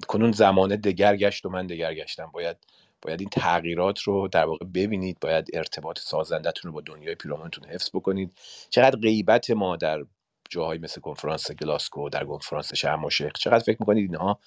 کنون 0.08 0.32
زمانه 0.32 0.76
دگر 0.76 1.16
گشت 1.16 1.46
و 1.46 1.48
من 1.48 1.66
دگر 1.66 1.94
گشتم. 1.94 2.30
باید 2.32 2.56
باید 3.02 3.20
این 3.20 3.28
تغییرات 3.28 4.00
رو 4.00 4.28
در 4.28 4.44
واقع 4.44 4.66
ببینید. 4.66 5.20
باید 5.20 5.50
ارتباط 5.52 5.98
سازندتون 5.98 6.68
رو 6.68 6.74
با 6.74 6.80
دنیای 6.80 7.14
پیرامونتون 7.14 7.64
حفظ 7.64 7.90
بکنید. 7.94 8.32
چقدر 8.70 8.98
غیبت 8.98 9.50
ما 9.50 9.76
در 9.76 10.04
جاهایی 10.50 10.80
مثل 10.80 11.00
کنفرانس 11.00 11.50
گلاسکو 11.50 12.08
در 12.08 12.24
کنفرانس 12.24 12.74
شرم 12.74 13.04
و 13.04 13.10
چقدر 13.10 13.58
فکر 13.58 13.76
می‌کنید 13.80 14.10
اینها 14.10 14.38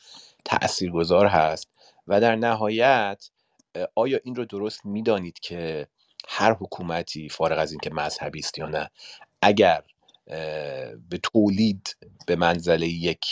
تاثیرگذار 0.46 1.26
هست؟ 1.26 1.70
و 2.08 2.22
در 2.22 2.36
نهایت 2.36 3.30
آیا 3.96 4.20
این 4.24 4.36
رو 4.36 4.46
درست 4.46 4.86
می‌دانید 4.86 5.40
که 5.40 5.88
هر 6.28 6.54
حکومتی 6.54 7.30
فارغ 7.30 7.60
از 7.60 7.72
اینکه 7.72 7.90
مذهبی 7.90 8.40
است 8.40 8.58
یا 8.58 8.66
نه 8.66 8.90
اگر 9.42 9.84
به 11.10 11.18
تولید 11.24 11.98
به 12.28 12.36
منزله 12.36 12.88
یک 12.88 13.26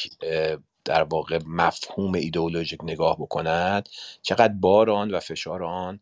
در 0.86 1.04
واقع 1.04 1.40
مفهوم 1.46 2.14
ایدئولوژیک 2.14 2.80
نگاه 2.84 3.18
بکند 3.20 3.90
چقدر 4.22 4.54
بار 4.54 4.90
آن 4.90 5.12
و 5.12 5.20
فشار 5.20 5.64
آن 5.64 6.00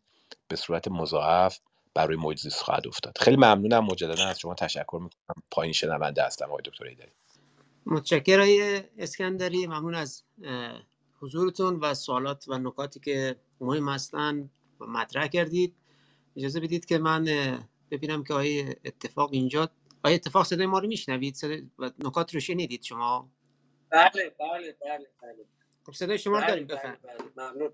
به 0.48 0.56
صورت 0.56 0.88
مضاعف 0.88 1.58
برای 1.94 2.16
محیط 2.16 2.52
خواهد 2.52 2.86
افتاد. 2.86 3.18
خیلی 3.18 3.36
ممنونم 3.36 3.84
مجددا 3.84 4.26
از 4.26 4.40
شما 4.40 4.54
تشکر 4.54 5.00
می‌کنم. 5.02 5.42
پایین 5.50 5.72
شنونده 5.72 6.22
هستم 6.22 6.44
آقای 6.44 6.62
دکتر 6.64 6.84
ایدری. 6.84 7.10
متشکرم 7.86 8.82
اسکندری. 8.98 9.66
ممنون 9.66 9.94
از 9.94 10.22
حضورتون 11.20 11.80
و 11.80 11.94
سوالات 11.94 12.44
و 12.48 12.58
نکاتی 12.58 13.00
که 13.00 13.36
مهم 13.60 13.88
هستن 13.88 14.50
مطرح 14.80 15.26
کردید. 15.26 15.74
اجازه 16.36 16.60
بدید 16.60 16.84
که 16.84 16.98
من 16.98 17.24
ببینم 17.90 18.24
که 18.24 18.34
آیه 18.34 18.76
اتفاق 18.84 19.30
اینجا 19.32 19.70
آیا 20.04 20.14
اتفاق 20.14 20.46
صدای 20.46 20.66
ما 20.66 20.78
رو 20.78 20.88
میشنوید؟ 20.88 21.36
و 21.78 21.90
نکات 21.98 22.34
رو 22.34 22.40
شنیدید 22.40 22.82
شما؟ 22.82 23.30
بله 23.90 24.10
بله 24.40 24.76
بله 24.80 25.06
بله. 25.22 25.46
خب 25.86 25.92
صدای 25.92 26.18
شما 26.18 26.40
بله 26.40 26.46
داریم 26.46 26.66
بله 26.66 26.76
بفرمایید. 26.76 27.34
بله 27.34 27.50
ممنون. 27.50 27.72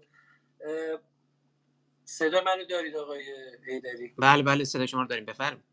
صدا 2.05 2.41
منو 2.41 2.65
دارید 2.65 2.97
آقای 2.97 3.25
هیدری 3.67 4.15
بله 4.19 4.43
بله 4.43 4.65
صدای 4.65 4.89
شما 4.89 5.03
رو 5.03 5.09
داریم 5.09 5.25
بفرمایید. 5.25 5.65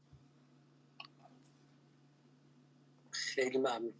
خیلی 3.11 3.57
ممنون. 3.57 3.93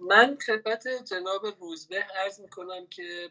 من 0.00 0.38
خدمت 0.46 0.88
جناب 1.04 1.46
روزبه 1.60 2.06
عرض 2.24 2.40
می‌کنم 2.40 2.86
که 2.86 3.30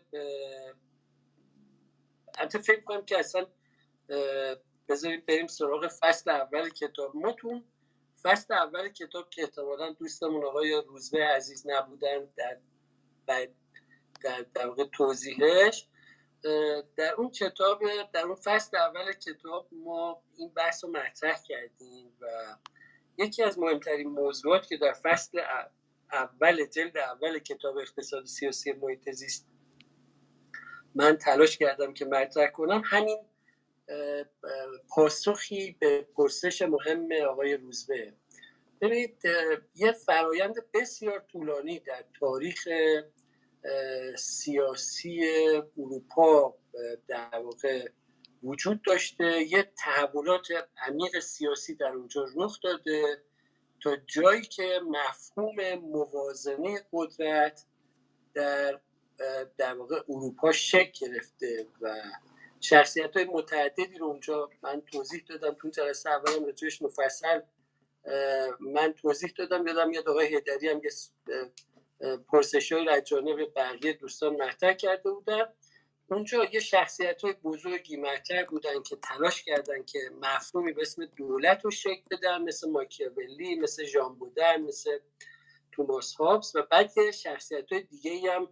البته 2.38 2.59
فکر 2.59 2.81
کنم 2.81 3.05
که 3.05 3.19
اصلا 3.19 3.47
بذارید 4.89 5.26
بریم 5.26 5.47
سراغ 5.47 5.88
فصل 5.88 6.30
اول 6.30 6.69
کتاب. 6.69 7.15
ما 7.15 7.31
تو 7.31 7.64
فصل 8.27 8.53
اول 8.53 8.89
کتاب 8.89 9.29
که 9.29 9.41
احتمالا 9.41 9.91
دوستمون 9.91 10.45
آقای 10.45 10.81
روزبه 10.87 11.25
عزیز 11.25 11.67
نبودن 11.67 12.25
در 12.37 12.57
در 13.27 13.47
در 14.53 14.67
واقع 14.67 14.85
توضیحش 14.85 15.87
در 16.95 17.13
اون 17.17 17.29
کتاب 17.29 17.81
در 18.13 18.21
اون 18.21 18.35
فصل 18.35 18.77
اول 18.77 19.13
کتاب 19.13 19.67
ما 19.71 20.23
این 20.37 20.49
بحث 20.49 20.83
رو 20.83 20.91
مطرح 20.91 21.41
کردیم 21.47 22.17
و 22.21 22.27
یکی 23.17 23.43
از 23.43 23.59
مهمترین 23.59 24.07
موضوعات 24.07 24.67
که 24.67 24.77
در 24.77 24.93
فصل 24.93 25.41
اول 26.11 26.65
جلد 26.65 26.97
اول 26.97 27.39
کتاب 27.39 27.77
اقتصاد 27.77 28.25
سیاسی 28.25 28.71
محیط 28.71 29.11
زیست 29.11 29.47
من 30.95 31.17
تلاش 31.17 31.57
کردم 31.57 31.93
که 31.93 32.05
مطرح 32.05 32.47
کنم 32.47 32.81
همین 32.85 33.19
پاسخی 34.89 35.77
به 35.80 36.07
پرسش 36.15 36.61
مهم 36.61 37.07
آقای 37.30 37.57
روزبه. 37.57 38.14
ببینید 38.81 39.22
یه 39.76 39.91
فرایند 39.91 40.55
بسیار 40.73 41.19
طولانی 41.31 41.80
در 41.80 42.03
تاریخ 42.19 42.68
سیاسی 44.18 45.22
اروپا 45.77 46.55
در 47.07 47.39
واقع 47.43 47.89
وجود 48.43 48.81
داشته. 48.81 49.41
یه 49.41 49.72
تحولات 49.77 50.47
عمیق 50.88 51.19
سیاسی 51.19 51.76
در 51.76 51.91
اونجا 51.91 52.26
رخ 52.35 52.59
داده 52.64 53.22
تا 53.84 53.95
جایی 53.95 54.41
که 54.41 54.80
مفهوم 54.89 55.73
موازنه 55.76 56.81
قدرت 56.93 57.65
در 58.34 58.80
در 59.57 59.73
واقع 59.73 60.01
اروپا 60.09 60.51
شکل 60.51 61.07
گرفته 61.07 61.68
و 61.81 62.01
شخصیت 62.61 63.17
های 63.17 63.25
متعددی 63.25 63.97
رو 63.97 64.05
اونجا 64.05 64.49
من 64.61 64.81
توضیح 64.81 65.23
دادم. 65.29 65.53
تو 65.53 65.69
جلسه 65.69 66.09
اولم 66.09 66.45
راجعش 66.45 66.81
مفصل 66.81 67.41
من 68.59 68.93
توضیح 68.93 69.34
دادم. 69.38 69.67
یادم 69.67 69.93
یاد 69.93 70.09
آقای 70.09 70.35
هدری 70.35 70.69
هم 70.69 70.81
یه 70.84 70.91
پرسش 72.27 72.71
های 72.71 72.85
رجانه 72.85 73.34
به 73.34 73.45
بقیه 73.45 73.93
دوستان 73.93 74.35
مطرح 74.35 74.73
کرده 74.73 75.11
بودن. 75.11 75.45
اونجا 76.09 76.43
یه 76.53 76.59
شخصیت 76.59 77.21
های 77.21 77.34
بزرگی 77.34 77.97
مطرح 77.97 78.43
بودن 78.43 78.84
که 78.84 78.95
تلاش 78.95 79.43
کردن 79.43 79.84
که 79.84 79.99
مفهومی 80.21 80.73
به 80.73 80.81
اسم 80.81 81.05
دولت 81.05 81.65
رو 81.65 81.71
شکل 81.71 82.01
بدن 82.11 82.41
مثل 82.41 82.69
ماکیاولی 82.69 83.55
مثل 83.55 83.85
ژان 83.85 84.15
بودن 84.15 84.61
مثل 84.61 84.99
توماس 85.71 86.15
هابس 86.15 86.55
و 86.55 86.61
بعد 86.71 87.11
شخصیت 87.11 87.71
های 87.71 87.81
دیگه 87.81 88.31
هم 88.31 88.49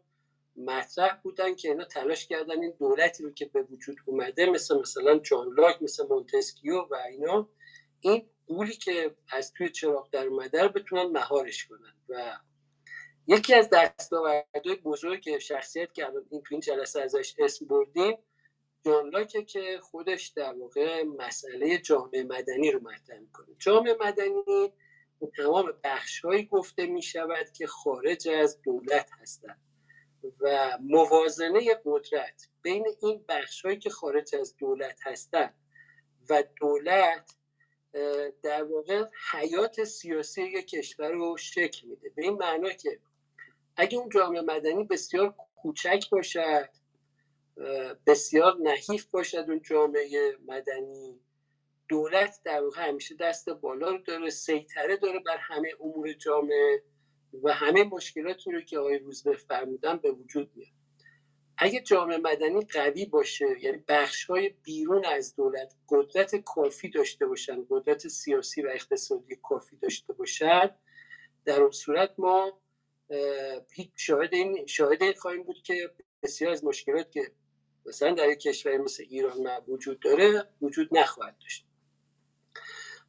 مطرح 0.57 1.19
بودن 1.23 1.56
که 1.56 1.69
اینا 1.69 1.86
تلاش 1.86 2.27
کردن 2.27 2.61
این 2.61 2.73
دولتی 2.80 3.23
رو 3.23 3.32
که 3.32 3.45
به 3.45 3.61
وجود 3.61 3.98
اومده 4.06 4.45
مثل 4.45 4.80
مثلا 4.80 5.19
جان 5.19 5.53
لاک 5.57 5.82
مثل 5.82 6.07
مونتسکیو 6.07 6.82
و 6.82 6.95
اینا 7.10 7.49
این 7.99 8.30
قولی 8.48 8.73
که 8.73 9.15
از 9.32 9.53
توی 9.53 9.69
چراغ 9.69 10.10
در 10.11 10.27
اومده 10.27 10.64
رو 10.64 10.69
بتونن 10.69 11.06
مهارش 11.06 11.65
کنن. 11.65 11.94
و 12.10 12.38
یکی 13.27 13.53
از 13.53 13.69
دستاوردهای 13.69 14.76
بزرگ 14.76 15.38
شخصیت 15.38 15.94
که 15.94 16.06
الان 16.06 16.26
این 16.30 16.44
این 16.52 16.60
جلسه 16.60 17.02
ازش 17.02 17.36
اسم 17.40 17.68
بردیم 17.68 18.18
جان 18.86 19.10
لاکه 19.10 19.44
که 19.44 19.80
خودش 19.82 20.27
در 20.27 20.53
واقع 20.53 21.03
مسئله 21.03 21.77
جامعه 21.77 22.23
مدنی 22.23 22.72
رو 22.72 22.80
مطرح 22.80 23.19
می‌کنه. 23.19 23.48
جامعه 23.60 23.98
مدنی 23.99 24.72
تمام 25.38 25.73
بخشهایی 25.84 26.45
گفته 26.45 26.86
می 26.86 27.02
شود 27.02 27.52
که 27.52 27.68
خارج 27.68 28.27
از 28.27 28.61
دولت 28.61 29.10
هستند. 29.22 29.61
و 30.39 30.77
موازنه 30.81 31.81
قدرت 31.85 32.47
بین 32.61 32.85
این 33.02 33.26
بخشهایی 33.30 33.80
که 33.80 33.89
خارج 33.89 34.35
از 34.35 34.56
دولت 34.57 34.99
هستند 35.03 35.53
و 36.30 36.43
دولت 36.61 37.35
در 38.43 38.64
واقع 38.64 39.03
حیات 39.31 39.84
سیاسی 39.84 40.43
یک 40.43 40.68
کشور 40.68 41.11
رو 41.11 41.38
شکل 41.38 41.88
میده. 41.88 42.10
به 42.10 42.23
این 42.23 42.34
معنا 42.34 42.69
که 42.69 42.99
اگه 43.77 43.97
اون 43.97 44.10
جامعه 44.10 44.41
مدنی 44.41 44.84
بسیار 44.84 45.35
کوچک 45.56 46.10
باشد 46.11 46.69
بسیار 48.07 48.57
نحیف 48.61 49.06
باشد 49.06 49.45
اون 49.47 49.61
جامعه 49.61 50.38
مدنی 50.47 51.19
دولت 51.89 52.39
در 52.43 52.64
واقع 52.64 52.88
همیشه 52.88 53.15
دست 53.15 53.49
بالا 53.49 53.91
رو 53.91 53.97
داره 53.97 54.30
سیطره 54.30 54.97
داره 54.97 55.19
بر 55.19 55.38
همه 55.38 55.69
امور 55.80 56.14
جامعه. 56.14 56.84
و 57.43 57.53
همه 57.53 57.84
مشکلاتی 57.84 58.52
رو 58.52 58.61
که 58.61 58.80
آقای 58.80 58.99
روزبه 58.99 59.35
فرمودن 59.35 59.97
به 59.97 60.11
وجود 60.11 60.52
میاد. 60.56 60.72
اگه 61.57 61.81
جامعه 61.81 62.18
مدنی 62.18 62.61
قوی 62.61 63.06
باشه 63.06 63.45
یعنی 63.61 63.84
بخش 63.88 64.26
های 64.26 64.49
بیرون 64.64 65.06
از 65.06 65.35
دولت 65.35 65.76
قدرت 65.89 66.35
کافی 66.35 66.89
داشته 66.89 67.26
باشن 67.26 67.65
قدرت 67.69 68.07
سیاسی 68.07 68.61
و 68.61 68.69
اقتصادی 68.73 69.35
کافی 69.43 69.77
داشته 69.77 70.14
باشد 70.14 70.76
در 71.45 71.61
اون 71.61 71.72
صورت 71.72 72.14
ما 72.18 72.61
شاهد 73.95 74.34
این 74.34 74.65
شاهد 74.65 75.03
این 75.03 75.14
خواهیم 75.14 75.43
بود 75.43 75.61
که 75.64 75.91
بسیار 76.23 76.52
از 76.52 76.64
مشکلات 76.64 77.11
که 77.11 77.31
مثلا 77.85 78.11
در 78.11 78.30
یک 78.30 78.39
کشور 78.39 78.77
مثل 78.77 79.03
ایران 79.10 79.47
وجود 79.68 79.99
داره 79.99 80.43
وجود 80.61 80.97
نخواهد 80.97 81.38
داشت. 81.39 81.65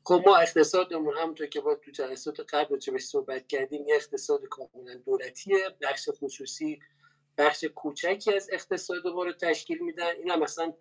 خب 0.09 0.23
ما 0.27 0.37
اقتصادمون 0.37 1.16
همونطور 1.16 1.47
که 1.47 1.61
با 1.61 1.74
تو 1.74 1.91
جلسات 1.91 2.41
قبل 2.55 2.78
به 2.93 2.99
صحبت 2.99 3.47
کردیم 3.47 3.89
یه 3.89 3.95
اقتصاد 3.95 4.45
کاملا 4.45 4.95
دولتیه 4.95 5.57
بخش 5.81 6.09
خصوصی 6.09 6.78
بخش 7.39 7.65
کوچکی 7.65 8.35
از 8.35 8.49
اقتصاد 8.53 9.07
ما 9.07 9.24
رو 9.24 9.33
تشکیل 9.33 9.78
میدن. 9.83 10.16
این 10.16 10.31
هم 10.31 10.41
مثلا 10.41 10.73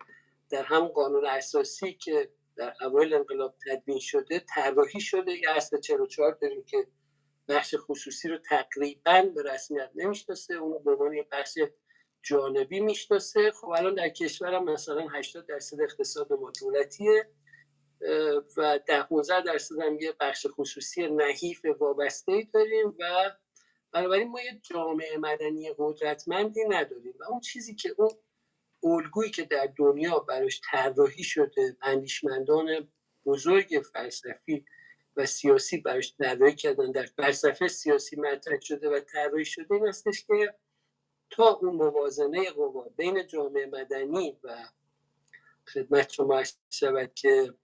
در 0.50 0.64
همون 0.64 0.88
قانون 0.88 1.26
اساسی 1.26 1.92
که 1.92 2.30
در 2.56 2.74
اوایل 2.80 3.14
انقلاب 3.14 3.54
تدوین 3.66 3.98
شده 3.98 4.44
طراحی 4.54 5.00
شده. 5.00 5.32
یه 5.32 5.50
اصل 5.56 5.80
44 5.80 6.38
داریم 6.42 6.64
که 6.64 6.86
بخش 7.48 7.74
خصوصی 7.78 8.28
رو 8.28 8.38
تقریبا 8.38 9.22
به 9.34 9.42
رسمیت 9.42 9.90
نمی‌شناسه. 9.94 10.54
اون 10.54 10.84
به 10.84 10.90
عنوان 10.90 11.16
بخش 11.32 11.58
جانبی 12.22 12.80
می‌شناسه. 12.80 13.50
خب 13.50 13.68
الان 13.68 13.94
در 13.94 14.08
کشورم 14.08 14.64
مثلا 14.64 15.08
80 15.08 15.46
درصد 15.46 15.80
اقتصاد 15.80 16.32
ما 16.32 16.52
دولتیه. 16.60 17.30
و 18.56 18.78
ده 18.86 19.02
15 19.02 19.42
درصد 19.42 19.80
هم 19.80 19.98
یه 20.00 20.14
بخش 20.20 20.46
خصوصی 20.50 21.06
نحیف 21.06 21.64
وابسته 21.78 22.32
ای 22.32 22.44
داریم 22.54 22.96
و 22.98 23.32
بنابراین 23.92 24.28
ما 24.28 24.40
یه 24.40 24.60
جامعه 24.62 25.16
مدنی 25.16 25.74
قدرتمندی 25.78 26.64
نداریم. 26.68 27.14
و 27.20 27.24
اون 27.24 27.40
چیزی 27.40 27.74
که 27.74 27.94
اون 27.98 28.10
الگویی 28.84 29.30
که 29.30 29.44
در 29.44 29.72
دنیا 29.76 30.18
براش 30.18 30.60
طراحی 30.70 31.24
شده 31.24 31.76
اندیشمندان 31.82 32.88
بزرگ 33.26 33.82
فلسفی 33.92 34.64
و 35.16 35.26
سیاسی 35.26 35.78
براش 35.78 36.14
طراحی 36.18 36.54
کردن 36.54 36.92
در 36.92 37.06
فلسفه 37.06 37.68
سیاسی 37.68 38.16
مطرح 38.16 38.60
شده 38.60 38.88
و 38.88 39.00
طراحی 39.00 39.44
شده 39.44 39.74
این 39.74 39.86
هستش 39.86 40.24
که 40.26 40.54
تا 41.30 41.44
اون 41.48 41.74
موازنه 41.74 42.50
قوا 42.50 42.88
بین 42.96 43.26
جامعه 43.26 43.66
مدنی 43.66 44.38
و 44.44 44.68
خدمت 45.66 46.12
شما 46.12 46.42
شود 46.70 47.14
که 47.14 47.54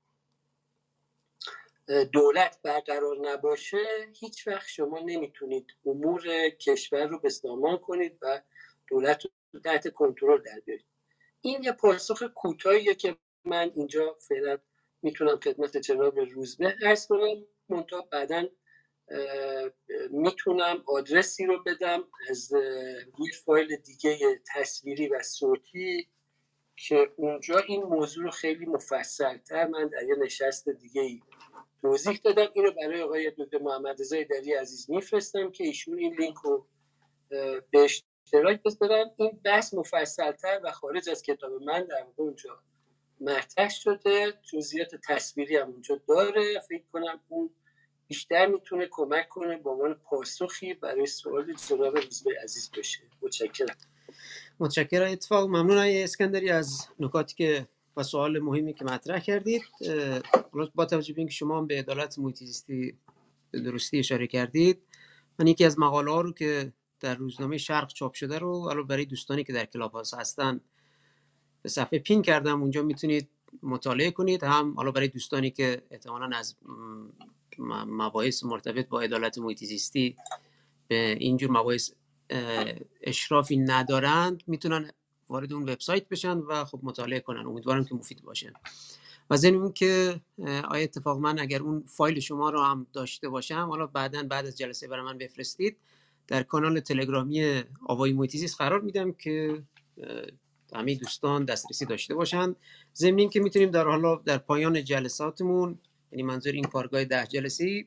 دولت 2.13 2.59
برقرار 2.63 3.17
نباشه 3.23 3.79
هیچ 4.21 4.47
وقت 4.49 4.69
شما 4.69 4.99
نمی‌تونید 4.99 5.67
امور 5.87 6.49
کشور 6.49 7.07
رو 7.07 7.19
به 7.19 7.29
سامان 7.29 7.79
کنید 7.79 8.19
و 8.23 8.43
دولت 8.89 9.23
رو 9.53 9.61
تحت 9.61 9.89
کنترل 9.89 10.43
در 10.43 10.61
بیارید. 10.65 10.87
این 11.41 11.63
یه 11.63 11.73
پاسخ 11.73 12.23
کوتاهیه 12.23 12.95
که 12.95 13.17
من 13.45 13.73
اینجا 13.75 14.17
فعلا 14.29 14.59
می‌تونم 15.03 15.41
خدمت 15.41 15.77
جناب 15.77 16.19
روزبه 16.19 16.77
ارز 16.83 17.07
کنم. 17.07 17.45
منتها 17.69 18.03
بعدا 18.03 18.49
می‌تونم 20.11 20.83
آدرسی 20.87 21.47
رو 21.47 21.63
بدم 21.63 22.05
از 22.31 22.53
روی 23.19 23.33
فایل 23.45 23.77
دیگه 23.77 24.41
تصویری 24.55 25.09
و 25.09 25.23
صوتی 25.23 26.09
که 26.77 27.13
اونجا 27.17 27.59
این 27.59 27.83
موضوع 27.83 28.25
رو 28.25 28.31
خیلی 28.31 28.67
مفصلتر 28.67 29.67
من 29.67 29.89
در 29.89 30.03
یه 30.03 30.15
نشست 30.15 30.69
دیگه 30.69 31.03
ای 31.03 31.21
توضیح 31.83 32.21
دادم. 32.25 32.47
اینو 32.55 32.71
برای 32.71 33.03
آقای 33.03 33.33
دکتر 33.39 33.59
محمد 33.59 34.01
رضا 34.01 34.17
دری 34.31 34.55
عزیز 34.55 34.91
میفرستم 34.91 35.51
که 35.51 35.65
ایشون 35.65 35.99
این 35.99 36.15
لینک 36.15 36.37
رو 36.45 36.67
به 37.71 37.79
اشتراک 38.25 38.63
بذارن. 38.63 39.11
این 39.17 39.41
بحث 39.45 39.75
مفصلتر 39.75 40.61
و 40.65 40.73
خارج 40.73 41.11
از 41.11 41.23
کتاب 41.23 41.53
من 41.63 41.85
در 41.85 42.07
اونجا 42.17 42.59
مطرح 43.21 43.69
شده. 43.69 44.33
جزئیات 44.53 44.91
تصویری 45.09 45.57
هم 45.57 45.69
اونجا 45.71 46.01
داره. 46.09 46.61
فکر 46.69 46.85
کنم 46.93 47.21
اون 47.29 47.51
بیشتر 48.09 48.47
می‌تونه 48.47 48.89
کمک 48.91 49.29
کنه 49.29 49.57
با 49.57 49.71
عنوان 49.71 49.95
پاسخی 49.95 50.75
برای 50.75 51.07
سوال 51.07 51.53
جناب 51.69 51.97
روزبه 51.97 52.31
عزیز 52.45 52.71
بشه. 52.79 53.01
متشکرم. 53.23 53.77
متشکرم. 54.61 55.13
اتفاق 55.13 55.49
ممنون 55.49 55.79
های 55.79 56.03
اسکندری 56.03 56.51
از 56.51 56.89
نکاتی 57.01 57.35
که 57.35 57.67
و 57.97 58.03
سوال 58.03 58.39
مهمی 58.39 58.75
که 58.75 58.85
مطرح 58.85 59.19
کردید 59.19 59.63
با 60.75 60.85
توجه 60.85 61.15
به 61.15 61.19
اینکه 61.19 61.35
شما 61.35 61.63
به 61.63 61.79
عدالت 61.79 62.19
محیطی 62.19 62.95
به 63.51 63.61
درستی 63.61 63.99
اشاره 63.99 64.27
کردید 64.27 64.83
من 65.39 65.47
یکی 65.47 65.65
از 65.65 65.79
مقاله 65.79 66.11
ها 66.11 66.21
رو 66.21 66.33
که 66.33 66.73
در 67.01 67.15
روزنامه 67.15 67.59
شرق 67.59 67.93
چاپ 67.93 68.15
شده 68.15 68.39
رو 68.39 68.51
الان 68.51 68.87
برای 68.87 69.05
دوستانی 69.05 69.45
که 69.45 69.53
در 69.53 69.65
کلاب 69.65 69.97
هستن 70.19 70.61
به 71.63 71.69
صفحه 71.69 71.99
پین 71.99 72.23
کردم. 72.23 72.63
اونجا 72.63 72.83
می‌تونید 72.83 73.29
مطالعه 73.63 74.11
کنید. 74.11 74.45
هم 74.45 74.75
حالا 74.75 74.91
برای 74.91 75.09
دوستانی 75.09 75.51
که 75.51 75.83
احتمالا 75.91 76.37
از 76.37 76.57
مباحث 77.87 78.45
مرتبط 78.45 78.89
با 78.89 79.01
عدالت 79.01 79.39
محیط 79.39 79.65
زیستی 79.65 80.17
به 80.89 81.17
اینجور 81.21 81.51
مباحث 81.51 81.91
اشرافی 83.03 83.57
ندارند 83.57 84.43
می‌تونن 84.47 84.91
وارد 85.33 85.53
اون 85.53 85.63
وبسایت 85.63 86.09
بشن 86.09 86.39
و 86.39 86.65
خب 86.65 86.81
مطالعه 86.83 87.21
کنن. 87.21 87.47
امیدوارم 87.47 87.85
که 87.85 87.95
مفید 87.95 88.23
باشه. 88.23 88.53
و 89.31 89.37
ضمن 89.37 89.57
اون 89.57 89.73
که 89.73 90.21
آیا 90.45 90.83
اتفاق 90.83 91.19
من 91.19 91.39
اگر 91.39 91.63
اون 91.63 91.85
فایل 91.87 92.21
شما 92.21 92.51
رو 92.51 92.63
هم 92.63 92.87
داشته 92.93 93.29
باشم 93.29 93.67
حالا 93.71 93.87
بعدا 93.87 94.23
بعد 94.23 94.47
از 94.47 94.59
جلسه 94.59 94.89
برای 94.89 95.05
من 95.05 95.19
بفرستید 95.19 95.77
در 96.29 96.43
کانال 96.43 96.81
تلگرامی 96.81 97.63
آوای 97.87 98.13
مویتیزیس 98.13 98.57
قرار 98.57 98.81
میدم 98.81 99.13
که 99.13 99.63
همه 100.75 100.95
دوستان 100.95 101.45
دسترسی 101.45 101.87
داشته 101.87 102.15
باشند 102.15 102.57
ضمن 102.95 103.29
که 103.29 103.41
می‌تونیم 103.41 103.71
در 103.71 103.85
حالا 103.85 104.17
در 104.17 104.39
پایان 104.39 104.85
جلساتمون 104.85 105.79
یعنی 106.13 106.23
منظور 106.23 106.53
این 106.53 106.65
کارگاه 106.65 107.05
ده 107.05 107.27
جلسه 107.27 107.85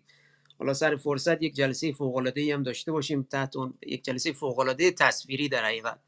حالا 0.60 0.74
سر 0.74 0.96
فرصت 0.96 1.42
یک 1.42 1.56
جلسه 1.56 1.92
فوق 1.92 2.16
العاده 2.16 2.54
هم 2.54 2.64
داشته 2.64 2.92
باشیم 2.92 3.24
تحت 3.24 3.56
اون 3.56 3.74
یک 3.88 4.04
جلسه 4.04 4.34
فوق 4.34 4.60
العاده 4.60 4.92
تصویری 4.92 5.50
در 5.50 5.66
حقیقت. 5.66 6.00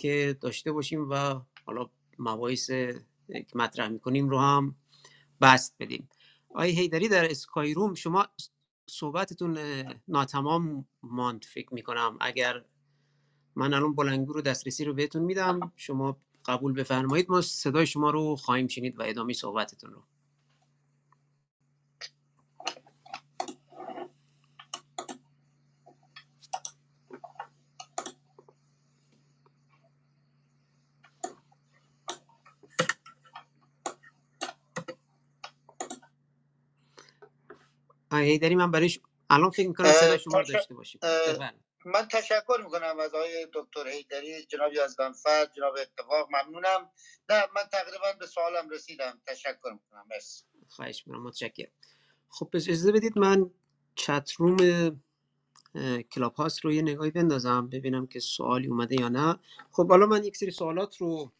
که 0.00 0.36
داشته 0.40 0.72
باشیم 0.72 1.10
و 1.10 1.40
حالا 1.64 1.90
مباحث 2.18 2.70
که 2.70 3.54
مطرح 3.54 3.88
می‌کنیم 3.88 4.28
رو 4.28 4.38
هم 4.38 4.76
بست 5.40 5.76
بدیم. 5.80 6.08
آقای 6.50 6.70
هیدری 6.70 7.08
در 7.08 7.30
اسکای 7.30 7.74
روم 7.74 7.94
شما 7.94 8.26
صحبتتون 8.86 9.58
ناتمام 10.08 10.86
ماند 11.02 11.44
فکر 11.44 11.74
می‌کنم. 11.74 12.16
اگر 12.20 12.64
من 13.54 13.74
الان 13.74 13.94
بلنگو 13.94 14.32
رو 14.32 14.40
دسترسی 14.40 14.84
رو 14.84 14.94
بهتون 14.94 15.22
میدم 15.22 15.72
شما 15.76 16.20
قبول 16.44 16.72
بفرمایید. 16.72 17.30
ما 17.30 17.40
صدای 17.40 17.86
شما 17.86 18.10
رو 18.10 18.36
خواهیم 18.36 18.66
شنید 18.66 18.98
و 18.98 19.02
ادامه 19.02 19.32
صحبتتون 19.32 19.90
رو. 19.90 20.02
هیدری 38.20 38.54
من 38.54 38.70
برای 38.70 38.90
الان 39.30 39.50
فکر 39.50 39.68
می‌کنم 39.68 39.92
صدای 39.92 40.18
شما 40.18 40.40
رو 40.40 40.46
داشته 40.52 40.74
باشیم 40.74 41.00
من 41.84 42.08
تشکر 42.08 42.60
می‌کنم 42.64 42.98
از 43.00 43.14
آقای 43.14 43.46
دکتر 43.54 43.88
هیدری 43.88 44.44
جناب 44.44 44.72
یزدانفر 44.72 45.46
جناب 45.56 45.74
اتفاق 45.80 46.28
ممنونم. 46.30 46.90
نه 47.30 47.42
من 47.56 47.62
تقریبا 47.72 48.12
به 48.20 48.26
سوالم 48.26 48.68
رسیدم. 48.70 49.20
تشکر 49.26 49.72
می‌کنم. 49.72 50.06
مرسی. 50.10 50.44
خواهش 50.68 51.06
می‌کنم. 51.06 51.22
متشکرم. 51.22 51.70
خب 52.28 52.48
پس 52.52 52.62
اجازه 52.62 52.92
بدید 52.92 53.18
من 53.18 53.50
چت 53.94 54.32
روم 54.32 54.56
کلاب 56.12 56.34
هاست 56.34 56.64
رو 56.64 56.72
یه 56.72 56.82
نگاهی 56.82 57.10
بندازم 57.10 57.68
ببینم 57.68 58.06
که 58.06 58.20
سوالی 58.20 58.68
اومده 58.68 59.00
یا 59.00 59.08
نه. 59.08 59.36
خب 59.72 59.88
حالا 59.88 60.06
من 60.06 60.24
یک 60.24 60.36
سری 60.36 60.50
سوالات 60.50 60.96
رو 60.96 61.32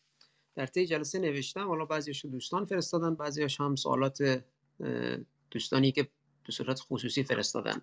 در 0.54 0.66
طی 0.66 0.86
جلسه 0.86 1.18
نوشتم. 1.18 1.68
حالا 1.68 1.84
بعضیش 1.84 2.24
دوستان 2.24 2.64
فرستادن 2.64 3.14
بعضیش 3.14 3.60
هم 3.60 3.76
سوالات 3.76 4.44
دوستانی 5.50 5.92
که 5.92 6.08
به 6.46 6.52
صورت 6.52 6.80
خصوصی 6.80 7.22
فرستادن. 7.22 7.80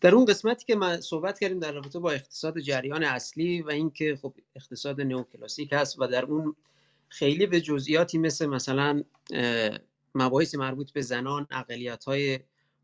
در 0.00 0.14
اون 0.14 0.24
قسمتی 0.24 0.64
که 0.64 0.76
ما 0.76 1.00
صحبت 1.00 1.38
کردیم 1.38 1.58
در 1.58 1.72
رابطه 1.72 1.98
با 1.98 2.10
اقتصاد 2.10 2.58
جریان 2.58 3.04
اصلی 3.04 3.62
و 3.62 3.70
اینکه 3.70 4.18
خب 4.22 4.34
اقتصاد 4.56 5.00
نئوکلاسیک 5.00 5.72
هست 5.72 6.00
و 6.00 6.06
در 6.06 6.24
اون 6.24 6.56
خیلی 7.08 7.46
به 7.46 7.60
جزئیاتی 7.60 8.18
مثل 8.18 8.46
مثلا 8.46 9.02
مباحث 10.14 10.54
مربوط 10.54 10.92
به 10.92 11.00
زنان 11.00 11.46
اقلیت 11.50 12.04
های 12.04 12.40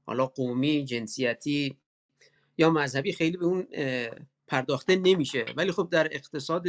حالا 0.07 0.27
قومی 0.27 0.85
جنسیتی 0.85 1.77
یا 2.59 2.71
مذهبی 2.71 3.13
خیلی 3.13 3.37
به 3.37 3.45
اون 3.45 3.67
پرداخته 4.47 4.97
نمیشه. 4.97 5.45
ولی 5.57 5.73
خب 5.73 5.89
در 5.91 6.09
اقتصاد 6.13 6.67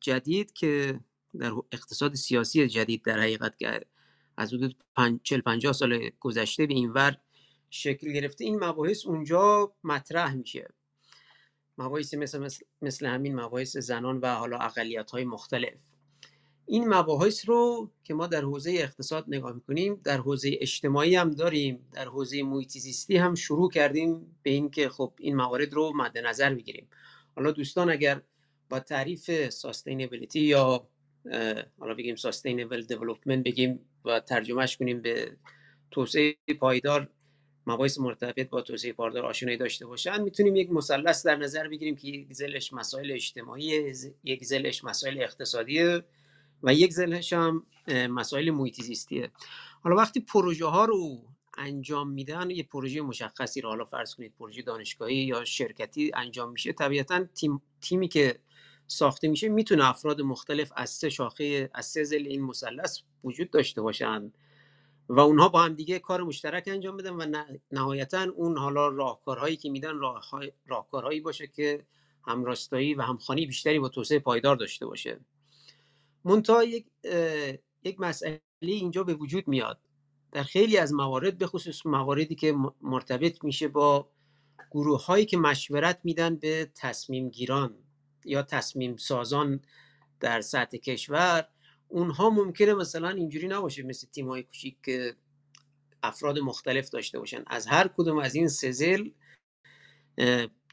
جدید 0.00 0.52
که 0.52 1.00
در 1.38 1.52
اقتصاد 1.72 2.14
سیاسی 2.14 2.68
جدید 2.68 3.02
در 3.02 3.20
حقیقت 3.20 3.58
که 3.58 3.80
از 4.36 4.54
حدود 4.54 4.76
40 5.22 5.40
50 5.40 5.72
سال 5.72 6.10
گذشته 6.20 6.66
به 6.66 6.74
اینور 6.74 7.16
شکل 7.74 8.12
گرفته 8.12 8.44
این 8.44 8.64
مباحث 8.64 9.06
اونجا 9.06 9.72
مطرح 9.84 10.34
میشه. 10.34 10.68
مباحثی 11.78 12.16
مثل, 12.16 12.38
مثل, 12.38 12.64
مثل 12.82 13.06
همین 13.06 13.40
مباحث 13.40 13.76
زنان 13.76 14.18
و 14.18 14.34
حالا 14.34 14.58
اقلیت 14.58 15.10
های 15.10 15.24
مختلف. 15.24 15.74
این 16.66 16.88
مباحث 16.88 17.48
رو 17.48 17.90
که 18.04 18.14
ما 18.14 18.26
در 18.26 18.40
حوزه 18.40 18.70
اقتصاد 18.70 19.24
نگاه 19.28 19.52
می‌کنیم 19.52 20.00
در 20.04 20.18
حوزه 20.18 20.50
اجتماعی 20.60 21.16
هم 21.16 21.30
داریم 21.30 21.88
در 21.92 22.04
حوزه 22.04 22.42
محیط 22.42 22.70
زیستی 22.70 23.16
هم 23.16 23.34
شروع 23.34 23.70
کردیم 23.70 24.36
به 24.42 24.50
اینکه 24.50 24.88
خب 24.88 25.12
این 25.18 25.36
موارد 25.36 25.72
رو 25.72 25.92
مد 25.96 26.18
نظر 26.18 26.54
بگیریم. 26.54 26.88
حالا 27.36 27.50
دوستان 27.50 27.90
اگر 27.90 28.22
با 28.68 28.80
تعریف 28.80 29.48
ساستینبیلیتی 29.48 30.40
یا 30.40 30.88
حالا 31.78 31.94
بگیم 31.94 32.16
ساستینبل 32.16 32.82
دیولپمنت 32.82 33.44
بگیم 33.44 33.80
و 34.04 34.20
ترجمهش 34.20 34.76
کنیم 34.76 35.02
به 35.02 35.36
توسعه 35.90 36.36
پایدار 36.60 37.10
مباحث 37.66 37.98
مرتبط 37.98 38.48
با 38.48 38.62
توسعه 38.62 38.92
پایدار 38.92 39.26
آشنایی 39.26 39.56
داشته 39.56 39.86
باشن. 39.86 40.22
می‌تونیم 40.22 40.56
یک 40.56 40.70
مثلث 40.70 41.26
در 41.26 41.36
نظر 41.36 41.68
بگیریم 41.68 41.96
که 41.96 42.08
یک 42.08 42.32
زلش 42.32 42.72
مسائل 42.72 43.10
اجتماعی 43.12 43.92
یک 44.24 44.44
زلش 44.44 44.84
مسائل 44.84 45.22
اقتصادی 45.22 46.02
و 46.62 46.74
یک 46.74 46.92
زلش 46.92 47.32
هم 47.32 47.66
مسائل 47.88 48.50
محیط 48.50 48.80
حالا 49.82 49.96
وقتی 49.96 50.20
پروژه 50.20 50.66
ها 50.66 50.84
رو 50.84 51.22
انجام 51.58 52.10
میدن 52.10 52.50
یه 52.50 52.62
پروژه 52.62 53.00
مشخصی 53.00 53.60
رو 53.60 53.68
حالا 53.68 53.84
فرض 53.84 54.14
کنید 54.14 54.34
پروژه 54.38 54.62
دانشگاهی 54.62 55.16
یا 55.16 55.44
شرکتی 55.44 56.10
انجام 56.14 56.50
میشه 56.50 56.72
طبیعتا 56.72 57.24
تیم، 57.24 57.62
تیمی 57.80 58.08
که 58.08 58.38
ساخته 58.86 59.28
میشه 59.28 59.48
می‌تونه 59.48 59.88
افراد 59.88 60.20
مختلف 60.20 60.72
از 60.76 60.90
سه 60.90 61.10
شاخه 61.10 61.70
از 61.74 61.86
سه 61.86 62.04
زل 62.04 62.26
این 62.26 62.42
مثلث 62.42 63.00
وجود 63.24 63.50
داشته 63.50 63.82
باشن. 63.82 64.32
و 65.12 65.20
اونها 65.20 65.48
با 65.48 65.62
هم 65.62 65.74
دیگه 65.74 65.98
کار 65.98 66.22
مشترک 66.22 66.64
انجام 66.66 66.96
بدن 66.96 67.10
و 67.10 67.44
نهایتا 67.72 68.26
اون 68.36 68.58
حالا 68.58 68.88
راهکارهایی 68.88 69.56
که 69.56 69.70
میدن 69.70 69.92
راهکارهایی 70.66 71.20
باشه 71.20 71.46
که 71.46 71.86
همراستایی 72.26 72.94
و 72.94 73.02
همخوانی 73.02 73.46
بیشتری 73.46 73.78
با 73.78 73.88
توسعه 73.88 74.18
پایدار 74.18 74.56
داشته 74.56 74.86
باشه. 74.86 75.20
منتها 76.24 76.64
یک 76.64 76.86
یک 77.84 78.00
مسئله 78.00 78.40
اینجا 78.60 79.04
به 79.04 79.14
وجود 79.14 79.48
میاد. 79.48 79.78
در 80.32 80.42
خیلی 80.42 80.76
از 80.76 80.92
موارد 80.92 81.38
به 81.38 81.46
خصوص 81.46 81.86
مواردی 81.86 82.34
که 82.34 82.54
مرتبط 82.82 83.44
میشه 83.44 83.68
با 83.68 84.08
گروه 84.70 85.04
هایی 85.04 85.26
که 85.26 85.36
مشورت 85.36 86.00
میدن 86.04 86.36
به 86.36 86.70
تصمیم 86.74 87.28
گیران 87.28 87.74
یا 88.24 88.42
تصمیم 88.42 88.96
سازان 88.96 89.60
در 90.20 90.40
سطح 90.40 90.76
کشور 90.76 91.48
اونها 91.92 92.30
ممکنه 92.30 92.74
مثلا 92.74 93.08
اینجوری 93.08 93.48
نباشه 93.48 93.82
مثل 93.82 94.06
تیم 94.06 94.28
های 94.28 94.42
کوچیک 94.42 94.76
که 94.82 95.16
افراد 96.02 96.38
مختلف 96.38 96.90
داشته 96.90 97.18
باشن. 97.18 97.44
از 97.46 97.66
هر 97.66 97.88
کدوم 97.88 98.18
از 98.18 98.34
این 98.34 98.48
سزل 98.48 99.10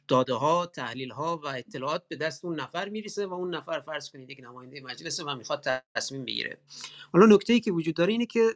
داده 0.08 0.34
ها 0.34 0.66
تحلیل 0.66 1.12
ها 1.12 1.38
و 1.38 1.48
اطلاعات 1.48 2.08
به 2.08 2.16
دست 2.16 2.46
اون 2.46 2.60
نفر 2.60 2.90
می‌رسه 2.90 3.26
و 3.26 3.34
اون 3.34 3.56
نفر 3.56 3.80
فرض 3.80 4.10
کنید 4.10 4.30
یک 4.30 4.40
نماینده 4.44 4.82
مجلس 4.82 5.20
و 5.20 5.36
می‌خواد 5.36 5.66
تصمیم 5.96 6.26
بگیره. 6.26 6.58
حالا 7.14 7.36
نکته 7.36 7.54
ای 7.54 7.60
که 7.60 7.72
وجود 7.72 7.96
داره 7.96 8.12
اینه 8.12 8.26
که 8.26 8.56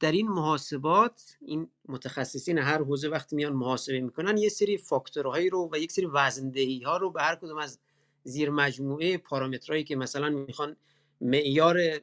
در 0.00 0.12
این 0.12 0.28
محاسبات 0.28 1.36
این 1.40 1.68
متخصصین 1.88 2.58
هر 2.58 2.78
حوزه 2.82 3.08
وقتی 3.08 3.36
میان 3.36 3.52
محاسبه 3.52 4.00
می‌کنن 4.00 4.36
یه 4.36 4.48
سری 4.48 4.78
فاکتورهایی 4.78 5.50
رو 5.50 5.68
و 5.72 5.78
یک 5.78 5.92
سری 5.92 6.06
وزندهی 6.06 6.82
ها 6.82 6.96
رو 6.96 7.10
به 7.10 7.22
هر 7.22 7.34
کدوم 7.34 7.58
از 7.58 7.78
زیر 8.24 8.50
مجموعه 8.50 9.18
پارامترهایی 9.18 9.84
که 9.84 9.96
مثلا 9.96 10.30
می‌خوان 10.30 10.76
معیار 11.20 12.00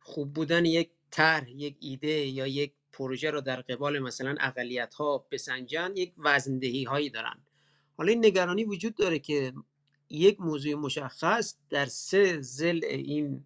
خوب 0.00 0.32
بودن 0.32 0.64
یک 0.64 0.90
طرح 1.10 1.50
یک 1.50 1.76
ایده 1.80 2.26
یا 2.26 2.46
یک 2.46 2.72
پروژه 2.92 3.30
رو 3.30 3.40
در 3.40 3.60
قبال 3.60 3.98
مثلا 3.98 4.36
اقلیت 4.40 4.94
ها 4.94 5.26
بسنجن 5.30 5.92
یک 5.96 6.14
وزندهی 6.18 6.84
هایی 6.84 7.10
دارن. 7.10 7.42
حالا 7.96 8.12
این 8.12 8.26
نگرانی 8.26 8.64
وجود 8.64 8.94
داره 8.94 9.18
که 9.18 9.52
یک 10.10 10.40
موضوع 10.40 10.74
مشخص 10.74 11.56
در 11.70 11.86
سه 11.86 12.40
زل 12.40 12.80
این 12.84 13.44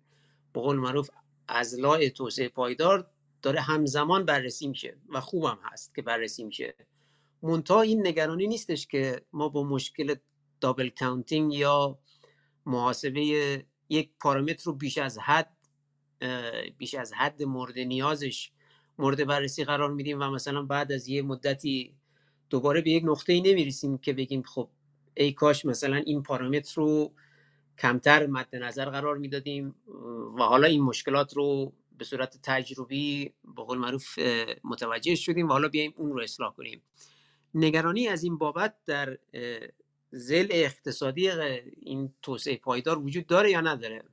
به 0.53 0.61
قول 0.61 0.77
معروف 0.77 1.11
ازلاع 1.49 2.09
توسعه 2.09 2.49
پایدار 2.49 3.11
داره 3.43 3.61
همزمان 3.61 4.25
بررسی 4.25 4.69
میشه 4.69 4.97
و 5.09 5.21
خوبم 5.21 5.59
هست 5.63 5.95
که 5.95 6.03
بررسی 6.03 6.45
میشه. 6.45 6.75
منتها 7.43 7.81
این 7.81 8.07
نگرانی 8.07 8.47
نیستش 8.47 8.87
که 8.87 9.23
ما 9.33 9.49
با 9.49 9.65
مشکل 9.65 10.15
دابل 10.61 10.89
کاونتینگ 10.89 11.55
یا 11.55 11.99
محاسبه 12.67 13.65
یک 13.91 14.11
پارامتر 14.21 14.65
رو 14.65 14.73
بیش 14.73 14.99
از 14.99 15.19
حد 15.19 15.57
بیش 16.79 16.95
از 16.95 17.13
حد 17.13 17.43
مورد 17.43 17.79
نیازش 17.79 18.51
مورد 18.99 19.27
بررسی 19.27 19.65
قرار 19.65 19.93
میدیم 19.93 20.21
و 20.21 20.31
مثلا 20.31 20.63
بعد 20.63 20.93
از 20.93 21.09
یه 21.09 21.23
مدتی 21.23 21.95
دوباره 22.51 22.81
به 22.81 22.91
یک 22.91 23.05
نقطه 23.07 23.33
ای 23.33 23.41
نمی‌رسیم 23.41 23.99
که 23.99 24.13
بگیم 24.13 24.43
خب 24.43 24.69
ای 25.15 25.33
کاش 25.33 25.65
مثلا 25.65 25.97
این 25.97 26.23
پارامتر 26.23 26.73
رو 26.75 27.13
کمتر 27.79 28.27
مد 28.27 28.57
نظر 28.57 28.85
قرار 28.85 29.19
می‌دادیم 29.19 29.75
و 30.39 30.43
حالا 30.43 30.67
این 30.67 30.83
مشکلات 30.83 31.37
رو 31.37 31.73
به 31.99 32.05
صورت 32.05 32.39
تجربی 32.43 33.33
به 33.57 33.63
قول 33.63 33.79
معروف 33.79 34.19
متوجه 34.65 35.15
شدیم 35.15 35.49
و 35.49 35.53
حالا 35.53 35.69
بیایم 35.69 35.95
اون 35.97 36.13
رو 36.13 36.23
اصلاح 36.23 36.55
کنیم. 36.55 36.83
نگرانی 37.55 38.09
از 38.09 38.25
این 38.25 38.39
بابت 38.39 38.75
در 38.87 39.19
زل 40.11 40.49
اقتصادی 40.51 41.31
این 41.31 42.15
توسعه 42.23 42.57
پایدار 42.57 42.99
وجود 42.99 43.27
داره 43.27 43.51
یا 43.51 43.61
نداره؟ 43.61 44.05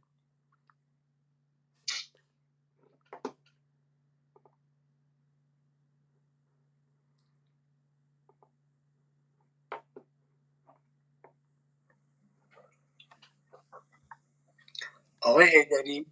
آقای 15.21 15.49
هیدری 15.49 16.05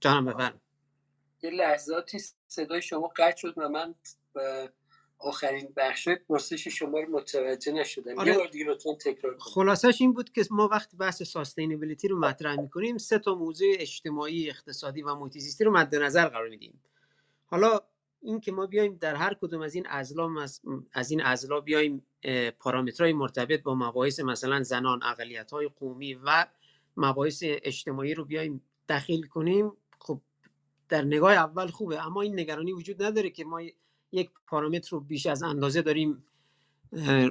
جانم 0.00 0.26
بفرم. 0.26 0.60
یه 1.42 1.50
لحظاتی 1.50 2.18
صدای 2.48 2.82
شما 2.82 3.12
قطع 3.16 3.36
شد 3.36 3.54
و 3.56 3.68
من 3.68 3.94
آخرین 5.20 5.72
بخش 5.76 6.08
پرسش 6.08 6.68
شما 6.68 6.98
رو 7.00 7.12
متوجه 7.12 7.72
نشدم. 7.72 8.18
آره. 8.18 8.32
یه 8.32 8.38
بار 8.38 8.48
دیگه 8.48 8.64
لطفا 8.64 8.94
تکرار 8.94 9.32
کنید. 9.32 9.42
خلاصش 9.42 10.00
این 10.00 10.12
بود 10.12 10.32
که 10.32 10.44
ما 10.50 10.68
وقتی 10.68 10.96
بحث 10.96 11.22
ساستینبیلیتی 11.22 12.08
رو 12.08 12.18
مطرح 12.18 12.60
می‌کنیم 12.60 12.98
سه 12.98 13.18
تا 13.18 13.34
موضوع 13.34 13.68
اجتماعی 13.78 14.50
اقتصادی 14.50 15.02
و 15.02 15.14
محیط 15.14 15.38
زیستی 15.38 15.64
رو 15.64 15.72
مد 15.72 15.94
نظر 15.94 16.28
قرار 16.28 16.48
میدیم. 16.48 16.82
حالا 17.46 17.80
این 18.22 18.40
که 18.40 18.52
ما 18.52 18.66
بیایم 18.66 18.96
در 18.96 19.14
هر 19.14 19.34
کدوم 19.34 19.60
از 19.60 19.74
این 19.74 19.86
ازلا 19.86 20.46
از 20.92 21.10
این 21.10 21.22
ازلا 21.22 21.60
بیایم 21.60 22.06
پارامترهای 22.58 23.12
مرتبط 23.12 23.62
با 23.62 23.74
مباحث 23.74 24.20
مثلا 24.20 24.62
زنان 24.62 25.02
اقلیت 25.02 25.50
های 25.50 25.68
قومی 25.68 26.14
و 26.14 26.46
مباحث 26.96 27.42
اجتماعی 27.46 28.14
رو 28.14 28.24
بیایم 28.24 28.62
دخیل 28.88 29.26
کنیم 29.26 29.72
خب 29.98 30.20
در 30.88 31.02
نگاه 31.02 31.32
اول 31.32 31.66
خوبه. 31.66 32.06
اما 32.06 32.22
این 32.22 32.40
نگرانی 32.40 32.72
وجود 32.72 33.02
نداره 33.02 33.30
که 33.30 33.44
ما 33.44 33.60
یک 34.12 34.30
پارامتر 34.46 34.90
رو 34.90 35.00
بیش 35.00 35.26
از 35.26 35.42
اندازه 35.42 35.82
داریم 35.82 36.24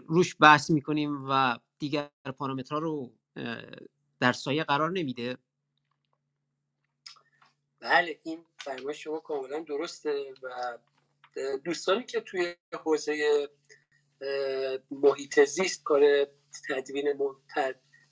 روش 0.07 0.35
بحث 0.39 0.69
می‌کنیم 0.69 1.26
و 1.30 1.57
دیگر 1.80 2.10
پارامترها 2.38 2.80
رو 2.80 3.11
در 4.19 4.34
سایه 4.34 4.64
قرار 4.64 4.91
نمیده. 4.91 5.38
بله 7.80 8.19
این 8.23 8.45
فرمای 8.57 8.93
شما 8.93 9.19
کاملا 9.19 9.60
درسته 9.60 10.34
و 10.43 10.77
دوستانی 11.57 12.03
که 12.03 12.22
توی 12.22 12.56
حوزه 12.84 13.47
محیط 14.91 15.43
زیست 15.43 15.84
کار 15.84 16.27
تدوین 16.69 17.14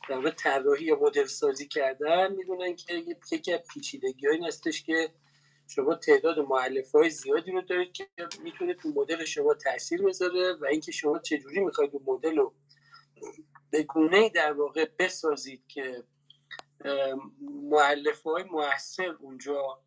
در 0.09 0.29
طراحی 0.37 0.85
یا 0.85 0.99
مدل 1.01 1.25
سازی 1.25 1.67
کردن 1.67 2.31
می‌دونن 2.31 2.75
که 2.75 3.03
یکی 3.31 3.53
از 3.53 3.59
پیچیدگی 3.73 4.27
این 4.27 4.45
هستش 4.45 4.83
که 4.83 5.09
شما 5.67 5.95
تعداد 5.95 6.39
معلف 6.39 6.91
های 6.91 7.09
زیادی 7.09 7.51
رو 7.51 7.61
دارید 7.61 7.93
که 7.93 8.07
می‌تونه 8.43 8.73
تو 8.73 8.89
مدل 8.89 9.25
شما 9.25 9.53
تاثیر 9.53 10.01
بذاره 10.01 10.53
و 10.53 10.65
اینکه 10.65 10.91
شما 10.91 11.19
چجوری 11.19 11.59
می‌خواید 11.59 11.91
اون 11.93 12.03
مدل 12.07 12.35
رو 12.35 12.53
به 13.69 13.83
گونه 13.83 14.29
در 14.29 14.53
واقع 14.53 14.89
بسازید 14.99 15.63
که 15.67 16.03
معلف 17.71 18.23
های 18.23 18.43
موثر 18.43 19.09
اونجا 19.19 19.79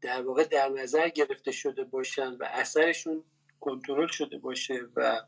در 0.00 0.22
واقع 0.22 0.44
در 0.44 0.68
نظر 0.68 1.08
گرفته 1.08 1.52
شده 1.52 1.84
باشن 1.84 2.32
و 2.32 2.44
اثرشون 2.48 3.24
کنترل 3.60 4.06
شده 4.06 4.38
باشه 4.38 4.80
و 4.96 5.20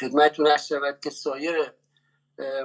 خدمتتون 0.00 0.46
هست 0.46 0.66
شود 0.66 1.00
که 1.00 1.10
سایر 1.10 1.72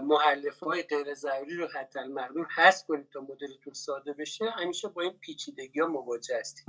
محلف 0.04 0.60
های 0.60 0.84
غیر 0.84 1.14
ضروری 1.14 1.56
رو 1.56 1.68
حتی 1.68 2.00
المقدور 2.00 2.48
هست 2.50 2.88
کنید 2.88 3.10
تا 3.10 3.22
مدلتون 3.22 3.74
ساده 3.74 4.14
بشه 4.14 4.46
همیشه 4.50 4.88
با 4.88 5.02
این 5.02 5.14
پیچیدگی 5.22 5.80
ها 5.80 5.88
مواجه 5.88 6.40
هستیم 6.40 6.66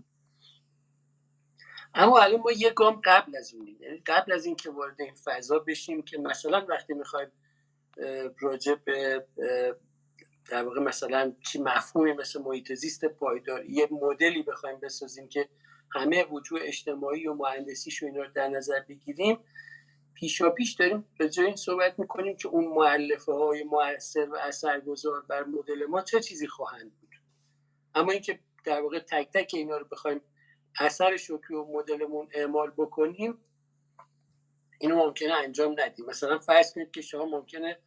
اما 1.95 2.19
الان 2.19 2.41
ما 2.41 2.53
یه 2.53 2.71
گام 2.71 3.01
قبل 3.05 3.37
از 3.37 3.55
اونیم 3.55 3.77
یعنی 3.81 4.03
قبل 4.07 4.33
از 4.33 4.45
اینکه 4.45 4.71
وارد 4.71 5.01
این 5.01 5.15
فضا 5.25 5.59
بشیم 5.59 6.03
که 6.03 6.19
مثلا 6.19 6.67
وقتی 6.69 6.95
می‌خوایم 6.95 7.33
راجع 8.41 8.75
به 8.75 9.27
در 10.51 10.65
واقع 10.65 10.81
مثلا 10.81 11.33
چی 11.47 11.59
مفهومی 11.63 12.13
مثل 12.13 12.43
محیط 12.43 12.73
زیست 12.73 13.05
پایدار 13.05 13.65
یه 13.65 13.89
مدلی 13.91 14.43
بخوایم 14.43 14.81
بسازیم 14.81 15.29
که 15.29 15.49
همه 15.93 16.25
وجوه 16.25 16.61
اجتماعی 16.63 17.27
و 17.27 17.35
مهندسیش 17.35 18.03
اینا 18.03 18.23
رو 18.23 18.31
در 18.35 18.49
نظر 18.49 18.81
بگیریم 18.89 19.39
پیشا 20.21 20.51
پیش 20.51 20.73
داریم 20.73 21.05
جای 21.31 21.47
این 21.47 21.57
صحبت 21.57 21.99
می‌کنیم 21.99 22.37
که 22.37 22.49
اون 22.49 22.67
معلفه 22.67 23.33
های 23.33 23.63
موثر 23.63 24.29
و 24.31 24.37
اثرگذار 24.37 25.21
بر 25.21 25.45
مدل 25.45 25.87
ما 25.87 26.03
چه 26.03 26.21
چیزی 26.21 26.47
خواهند 26.47 26.93
بود. 27.01 27.11
اما 27.95 28.13
اینکه 28.13 28.39
در 28.65 28.81
واقع 28.81 28.99
تک 28.99 29.31
تک 29.35 29.51
اینا 29.55 29.77
رو 29.77 29.87
بخوایم 29.93 30.21
اثرش 30.81 31.31
رو 31.31 31.39
توی 31.39 31.57
مدلمون 31.57 32.29
اعمال 32.33 32.71
بکنیم 32.71 33.39
اینو 34.81 34.97
ممکنه 34.97 35.35
انجام 35.35 35.77
ندیم. 35.79 36.07
مثلا 36.07 36.39
فرض 36.39 36.75
کنید 36.75 36.91
که 36.91 37.01
شما 37.01 37.25
ممکنه 37.25 37.79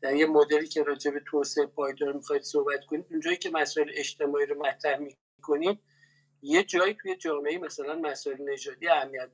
در 0.00 0.14
یه 0.14 0.26
مدلی 0.26 0.66
که 0.66 0.82
راجع 0.82 1.10
به 1.10 1.20
توسعه 1.26 1.66
پایدار 1.66 2.12
می‌خواید 2.12 2.42
صحبت 2.42 2.84
کنید 2.84 3.06
اونجایی 3.10 3.36
که 3.36 3.50
مسائل 3.50 3.90
اجتماعی 3.94 4.46
رو 4.46 4.66
مطرح 4.66 4.98
می‌کنیم 4.98 5.80
یه 6.42 6.64
جایی 6.64 6.94
توی 6.94 7.16
جامعه 7.16 7.58
مثلا 7.58 7.94
مسائل 7.94 8.50
نژادی 8.52 8.88
اهمیت 8.88 9.30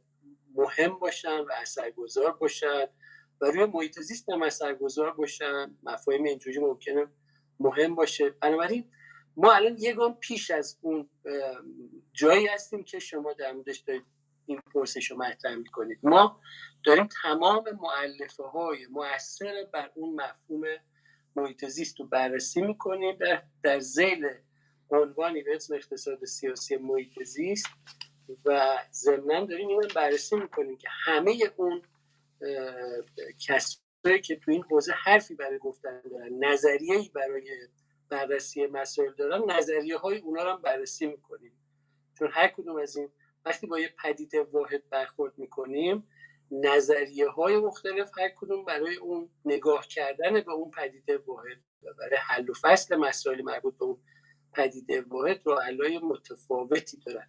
مهم 0.54 0.98
باشن 0.98 1.38
و 1.40 1.52
اثرگذار 1.62 2.32
باشن 2.32 2.86
و 3.40 3.46
روی 3.46 3.64
محیط 3.64 4.00
زیست 4.00 4.30
هم 4.30 4.42
اثرگذار 4.42 5.12
باشن. 5.12 5.76
مفاهیم 5.82 6.24
اینجوری 6.24 6.58
ممکنه 6.58 7.06
مهم 7.60 7.94
باشه. 7.94 8.30
بنابراین 8.30 8.90
ما 9.36 9.52
الان 9.52 9.76
یه 9.78 9.92
گام 9.92 10.14
پیش 10.14 10.50
از 10.50 10.78
اون 10.80 11.10
جایی 12.12 12.46
هستیم 12.46 12.84
که 12.84 12.98
شما 12.98 13.32
در 13.32 13.52
موردش 13.52 13.78
دارید 13.78 14.04
این 14.46 14.60
پرسش 14.74 15.10
رو 15.10 15.16
مطرح 15.16 15.54
می‌کنید. 15.54 15.98
ما 16.02 16.40
داریم 16.84 17.08
تمام 17.22 17.64
معلفه 17.82 18.42
های 18.42 18.86
مؤثر 18.86 19.66
بر 19.72 19.90
اون 19.94 20.14
مفهوم 20.14 20.62
محیط 21.36 21.64
زیست 21.64 22.00
رو 22.00 22.06
بررسی 22.06 22.62
می‌کنیم. 22.62 23.16
در, 23.16 23.42
در 23.62 23.80
زیل 23.80 24.28
عنوانی 24.90 25.42
به 25.42 25.56
اسم 25.56 25.74
اقتصاد 25.74 26.24
سیاسی 26.24 26.76
محیط 26.76 27.22
زیست 27.22 27.66
و 28.44 28.78
ضمنا 28.92 29.44
داریم 29.44 29.68
اینو 29.68 29.88
بررسی 29.94 30.36
می‌کنیم 30.36 30.76
که 30.76 30.88
همه 30.90 31.38
اون 31.56 31.82
کسایی 33.48 34.20
که 34.24 34.36
تو 34.36 34.50
این 34.50 34.62
حوزه 34.62 34.92
حرفی 34.92 35.34
برای 35.34 35.58
گفتن 35.58 36.00
دارن 36.00 36.44
نظریه 36.44 37.10
برای 37.14 37.68
بررسی 38.08 38.66
مسائل 38.66 39.12
دارن 39.12 39.50
نظریه 39.50 39.96
های 39.96 40.18
اونا 40.18 40.42
رو 40.42 40.50
هم 40.50 40.62
بررسی 40.62 41.06
می‌کنیم. 41.06 41.52
چون 42.18 42.30
هر 42.32 42.48
کدوم 42.48 42.76
از 42.76 42.96
این 42.96 43.08
وقتی 43.44 43.66
با 43.66 43.78
یه 43.78 43.94
پدیده 44.02 44.42
واحد 44.42 44.88
برخورد 44.90 45.38
می‌کنیم 45.38 46.08
نظریه 46.50 47.28
های 47.28 47.56
مختلف 47.56 48.18
هر 48.18 48.28
کدوم 48.28 48.64
برای 48.64 48.96
اون 48.96 49.30
نگاه 49.44 49.86
کردن 49.86 50.40
به 50.40 50.52
اون 50.52 50.70
پدیده 50.70 51.18
واحد 51.18 51.58
و 51.82 51.92
برای 51.98 52.16
حل 52.16 52.50
و 52.50 52.52
فصل 52.62 52.96
مسائل 52.96 53.42
مربوط 53.42 53.78
به 53.78 53.84
اون 53.84 53.98
پدیده 54.56 55.00
واحد 55.00 55.48
علای 55.48 55.98
متفاوتی 55.98 56.98
دارن. 57.06 57.26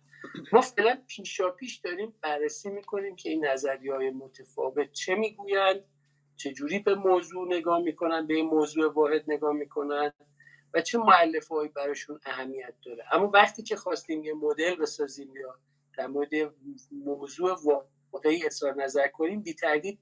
ما 0.53 0.61
فعلا 0.61 1.02
پیشا 1.07 1.49
پیش 1.49 1.76
داریم 1.76 2.14
بررسی 2.22 2.69
می‌کنیم 2.69 3.15
که 3.15 3.30
این 3.30 3.45
نظریه 3.45 3.93
های 3.93 4.10
متفاوت 4.10 4.91
چه 4.91 5.15
می‌گویند 5.15 5.84
چجوری 6.35 6.80
به 6.80 6.95
موضوع 6.95 7.47
نگاه 7.47 7.80
می‌کنن 7.80 8.27
به 8.27 8.34
این 8.34 8.45
موضوع 8.45 8.93
واحد 8.93 9.23
نگاه 9.27 9.53
می‌کنن 9.53 10.11
و 10.73 10.81
چه 10.81 10.97
معلف 10.97 11.47
هایی 11.47 11.69
براشون 11.69 12.19
اهمیت 12.26 12.73
داره. 12.85 13.03
اما 13.11 13.31
وقتی 13.34 13.64
که 13.64 13.76
خواستیم 13.76 14.23
یه 14.23 14.34
مدل 14.34 14.76
بسازیم 14.76 15.35
یا 15.35 15.56
در 15.97 16.07
مورد 16.07 16.30
موضوع 16.91 17.57
واقعی 18.11 18.45
اظهار 18.45 18.84
نظر 18.84 19.07
کنیم 19.07 19.41
بی 19.41 19.53
تردید 19.53 19.99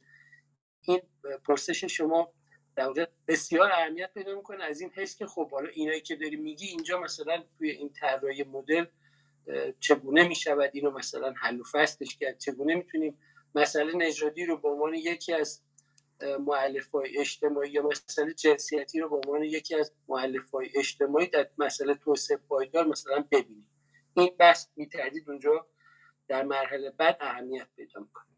این 0.81 1.01
پرسش 1.47 1.85
شما 1.85 2.33
در 2.75 2.87
واقع 2.87 3.05
بسیار 3.27 3.71
اهمیت 3.71 4.13
پیدا 4.13 4.35
می‌کنه 4.35 4.63
از 4.63 4.81
این 4.81 4.89
حس 4.89 5.17
که 5.17 5.25
خب 5.25 5.51
حالا 5.51 5.69
اینایی 5.69 6.01
که 6.01 6.15
داری 6.15 6.35
میگی 6.35 6.67
اینجا 6.67 6.99
مثلا 6.99 7.43
توی 7.57 7.69
این 7.69 7.89
طراحی 7.89 8.43
مدل 8.43 8.85
چگونه 9.79 10.27
می‌شود؟ 10.27 10.69
اینو 10.73 10.91
مثلا 10.91 11.33
حل 11.37 11.59
و 11.59 11.63
فصلش 11.71 12.17
کرد. 12.17 12.37
چگونه 12.37 12.75
می‌تونیم 12.75 13.17
مسئله 13.55 13.95
نژادی 13.95 14.45
رو 14.45 14.57
به 14.57 14.69
عنوان 14.69 14.93
یکی 14.93 15.33
از 15.33 15.61
معلف 16.39 16.95
اجتماعی 16.95 17.71
یا 17.71 17.83
مسئله 17.83 18.33
جنسیتی 18.33 18.99
رو 18.99 19.09
به 19.09 19.15
عنوان 19.15 19.43
یکی 19.43 19.75
از 19.75 19.93
معلف 20.07 20.55
اجتماعی 20.75 21.27
در 21.27 21.49
مسئله 21.57 21.95
توسعه 21.95 22.37
پایدار 22.37 22.87
مثلا 22.87 23.25
ببینیم. 23.31 23.69
این 24.13 24.35
بحث 24.39 24.67
میتردید 24.75 25.29
اونجا 25.29 25.67
در 26.27 26.43
مرحله 26.43 26.89
بعد 26.89 27.17
اهمیت 27.21 27.67
پیدا 27.75 27.99
می‌کنه. 27.99 28.32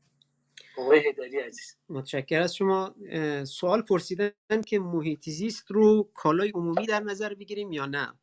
آقای 0.77 1.09
هدری 1.09 1.39
عزیز. 1.39 1.77
متشکر 1.89 2.41
از 2.41 2.55
شما 2.55 2.95
سوال 3.45 3.81
پرسیدن 3.81 4.61
که 4.67 4.79
محیط 4.79 5.29
زیست 5.29 5.71
رو 5.71 6.11
کالای 6.13 6.49
عمومی 6.49 6.85
در 6.85 6.99
نظر 6.99 7.33
بگیریم 7.33 7.71
یا 7.71 7.85
نه؟ 7.85 8.13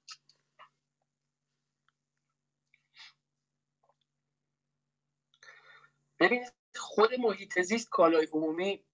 ببینید 6.21 6.53
خود 6.77 7.15
محیط 7.15 7.61
زیست 7.61 7.91
کالای 7.91 8.29
عمومی 8.33 8.85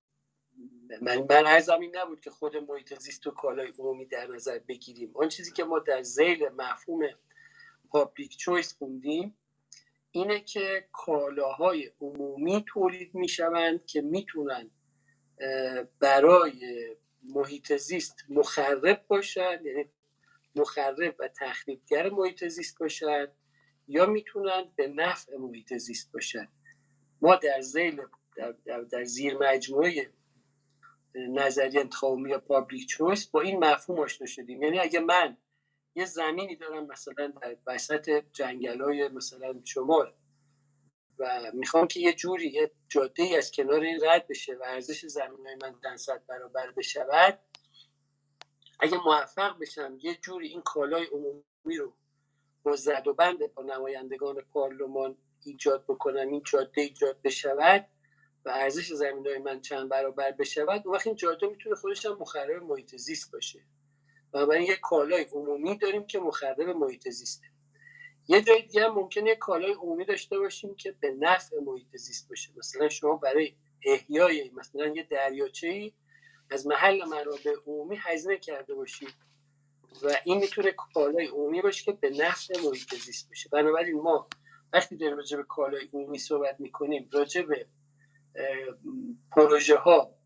من 1.03 1.19
من 1.19 1.47
ارزم 1.47 1.81
این 1.81 1.97
نبود 1.97 2.21
که 2.21 2.31
خود 2.31 2.57
محیط 2.57 2.99
زیست 2.99 3.27
و 3.27 3.31
کالای 3.31 3.73
عمومی 3.79 4.07
در 4.07 4.27
نظر 4.27 4.59
بگیریم. 4.59 5.13
آن 5.17 5.29
چیزی 5.29 5.53
که 5.53 5.65
ما 5.65 5.79
در 5.79 6.03
زیل 6.03 6.49
مفهوم 6.49 7.09
پابلیک 7.91 8.37
چویس 8.37 8.75
خوندیم 8.79 9.39
اینه 10.11 10.41
که 10.41 10.89
کالاهای 10.93 11.93
عمومی 12.01 12.65
تولید 12.69 13.15
می‌شوند 13.15 13.87
که 13.87 14.01
می‌تونن 14.01 14.71
برای 16.01 16.97
محیط 17.23 17.77
زیست 17.77 18.17
مخرب 18.29 19.05
باشد 19.09 19.61
یعنی 19.65 19.85
مخرب 20.57 21.15
و 21.19 21.29
تخریبگر 21.29 22.11
محیط 22.11 22.45
زیست 22.45 22.79
باشد 22.79 23.33
یا 23.89 24.07
می‌تونن 24.07 24.73
به 24.77 24.89
نفع 24.89 25.37
محیط 25.37 25.75
زیست 25.75 26.13
باشد 26.13 26.49
ما 27.23 27.37
در 27.37 27.61
زیل 27.61 28.01
در, 28.37 28.55
در, 28.65 28.81
در 28.81 29.05
زیر 29.05 29.37
مجموعه 29.39 30.11
نظری 31.15 31.79
انتخاب 31.79 32.27
یا 32.27 32.39
پابلیک 32.39 32.87
چویس 32.87 33.27
با 33.27 33.41
این 33.41 33.65
مفهوم 33.65 34.01
آشنا 34.01 34.27
شدیم. 34.27 34.63
یعنی 34.63 34.79
اگه 34.79 35.01
من 35.01 35.37
یه 35.99 36.05
زمینی 36.05 36.57
دارم 36.57 36.87
مثلا 36.87 37.27
در 37.43 37.57
وسط 37.67 38.25
جنگل 38.33 38.81
های 38.81 39.09
مثلا 39.09 39.61
شمال 39.65 40.15
و 41.19 41.51
می‌خوام 41.55 41.87
که 41.87 42.01
یه 42.01 42.13
جوری 42.13 42.49
یه 42.49 42.71
جاده 42.89 43.23
ای 43.23 43.37
از 43.37 43.53
کنار 43.53 43.81
این 43.81 44.01
رد 44.05 44.27
بشه 44.29 44.55
و 44.55 44.63
ارزش 44.67 45.07
زمین 45.07 45.47
های 45.47 45.57
من 45.63 45.75
چند 45.83 45.97
صد 45.97 46.27
برابر 46.27 46.71
بشود. 46.71 47.39
اگه 48.81 48.97
موفق 49.05 49.59
بشم 49.59 49.99
یه 50.03 50.15
جوری 50.15 50.49
این 50.49 50.63
کالای 50.63 51.07
عمومی 51.07 51.77
رو 51.79 51.93
با 52.63 52.77
زد 52.77 53.07
و 53.07 53.15
بند 53.15 53.55
با 53.55 53.63
نمایندگان 53.63 54.41
پارلمان 54.41 55.17
ایجاد 55.45 55.85
بکنم 55.85 56.29
این 56.29 56.43
جاده 56.43 56.81
ایجاد 56.81 57.23
بشود 57.23 57.87
و 58.45 58.51
ارزش 58.51 58.93
زمین 58.93 59.27
های 59.27 59.39
من 59.39 59.61
چند 59.61 59.89
برابر 59.89 60.33
بشود 60.33 60.83
اون 60.85 60.95
وقت 60.95 61.07
این 61.07 61.17
جاده 61.17 61.47
می‌تونه 61.47 61.75
خودش 61.77 62.07
هم 62.07 62.13
مخرب 62.13 62.63
محیط 62.63 62.97
زیست 62.97 63.33
باشه. 63.33 63.61
بنابراین 64.33 64.63
یه 64.67 64.77
کالای 64.77 65.25
عمومی 65.25 65.79
داریم 65.79 66.07
که 66.07 66.19
مخرب 66.19 66.61
محیط 66.61 67.09
زیسته. 67.09 67.47
یه 68.29 68.43
جای 68.43 68.63
دیگه 68.63 68.85
هم 68.85 68.95
ممکنه 68.95 69.29
یه 69.29 69.37
کالای 69.37 69.73
عمومی 69.73 70.05
داشته 70.05 70.39
باشیم 70.39 70.75
که 70.75 70.93
به 71.01 71.11
نفع 71.11 71.57
محیط 71.61 71.97
زیست 71.97 72.29
باشه. 72.29 72.51
مثلا 72.57 72.89
شما 72.89 73.17
برای 73.17 73.55
احیای 73.85 74.51
مثلا 74.55 74.87
یه 74.87 75.03
دریاچه 75.03 75.69
ای 75.69 75.93
از 76.51 76.67
محل 76.67 77.05
منابع 77.05 77.55
عمومی 77.67 77.97
هزینه 78.01 78.39
کرده 78.39 78.75
باشید 78.75 79.15
و 80.03 80.17
این 80.25 80.39
می‌تونه 80.39 80.73
کالای 80.73 81.27
عمومی 81.27 81.63
باشه 81.63 81.85
که 81.85 81.93
به 81.93 82.11
نفع 82.11 82.55
محیط 82.65 82.95
زیست 82.95 83.29
باشه. 83.29 83.49
بنابراین 83.53 84.01
ما 84.01 84.29
وقتی 84.73 84.97
داریم 84.97 85.17
راجع 85.17 85.43
کالای 85.43 85.89
عمومی 85.93 86.19
صحبت 86.19 86.61
می‌کنیم 86.61 87.09
راجع 87.13 87.43
به 87.43 87.67
پروژه 89.33 89.77
ها 89.77 90.18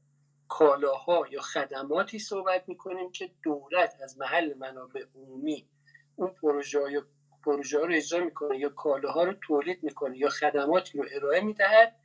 کالاها 0.59 1.25
یا 1.31 1.41
خدماتی 1.41 2.19
صحبت 2.19 2.65
می‌کنیم 2.69 3.13
که 3.13 3.31
دولت 3.43 3.95
از 4.03 4.19
محل 4.19 4.55
منابع 4.55 5.05
عمومی 5.15 5.69
اون 6.17 6.31
پروژه 6.31 6.93
یا 6.93 7.07
پروژه 7.45 7.79
رو 7.79 7.95
اجرا 7.95 8.25
می‌کنه 8.25 8.59
یا 8.59 8.69
کالاها 8.69 9.25
رو 9.25 9.35
تولید 9.47 9.83
می‌کنه 9.83 10.19
یا 10.19 10.29
خدماتی 10.29 10.99
رو 10.99 11.05
ارائه 11.13 11.41
می‌دهد 11.41 11.97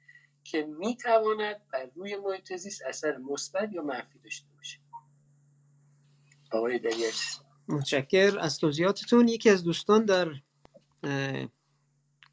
که 0.44 0.64
می‌تواند 0.64 1.62
بر 1.74 1.90
روی 1.96 2.16
محیط 2.16 2.56
زیست 2.56 2.82
اثر 2.86 3.18
مثبت 3.18 3.74
یا 3.74 3.82
منفی 3.82 4.20
داشته 4.20 4.48
باشه. 4.58 4.80
آقای 6.52 6.80
دریاچه 6.80 7.40
متشکر. 7.68 8.40
از 8.40 8.60
توضیحاتتون 8.60 9.28
یکی 9.28 9.50
از 9.50 9.64
دوستان 9.64 10.06
در 10.06 10.32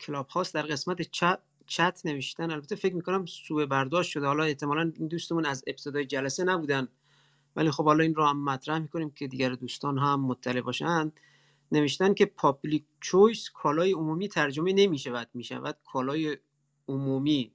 کلاب 0.01 0.29
هاست 0.29 0.55
در 0.55 0.63
قسمت 0.63 1.03
چت 1.03 1.39
چت 1.67 2.01
نوشتن. 2.05 2.51
البته 2.51 2.77
فکر 2.77 2.95
می‌کنم 2.95 3.27
سوء 3.27 3.67
برداشت 3.67 4.11
شده. 4.11 4.27
حالا 4.27 4.45
احتمالا 4.45 4.93
این 4.97 5.09
دوستمون 5.09 5.47
از 5.47 5.65
ابتدای 5.67 6.07
جلسه 6.07 6.45
نبودن. 6.45 6.89
ولی 7.57 7.71
خب 7.71 7.85
حالا 7.85 8.03
این 8.03 8.15
رو 8.15 8.25
هم 8.25 8.45
مطرح 8.45 8.79
می‌کنیم 8.79 9.11
که 9.11 9.27
دیگر 9.27 9.51
دوستان 9.51 9.99
هم 9.99 10.21
مطلع 10.21 10.61
باشند 10.61 11.21
نوشتن 11.73 12.15
که 12.15 12.27
public 12.27 12.85
choice 13.01 13.51
کالای 13.51 13.93
عمومی 13.93 14.29
ترجمه 14.29 14.73
نمی‌شود 14.73 15.29
می‌شود 15.35 15.79
کالای 15.85 16.39
عمومی. 16.89 17.53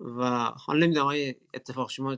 و 0.00 0.44
حالا 0.44 0.86
نمی‌دونم 0.86 1.06
آیا 1.06 1.34
اتفاق 1.54 1.90
شما 1.90 2.16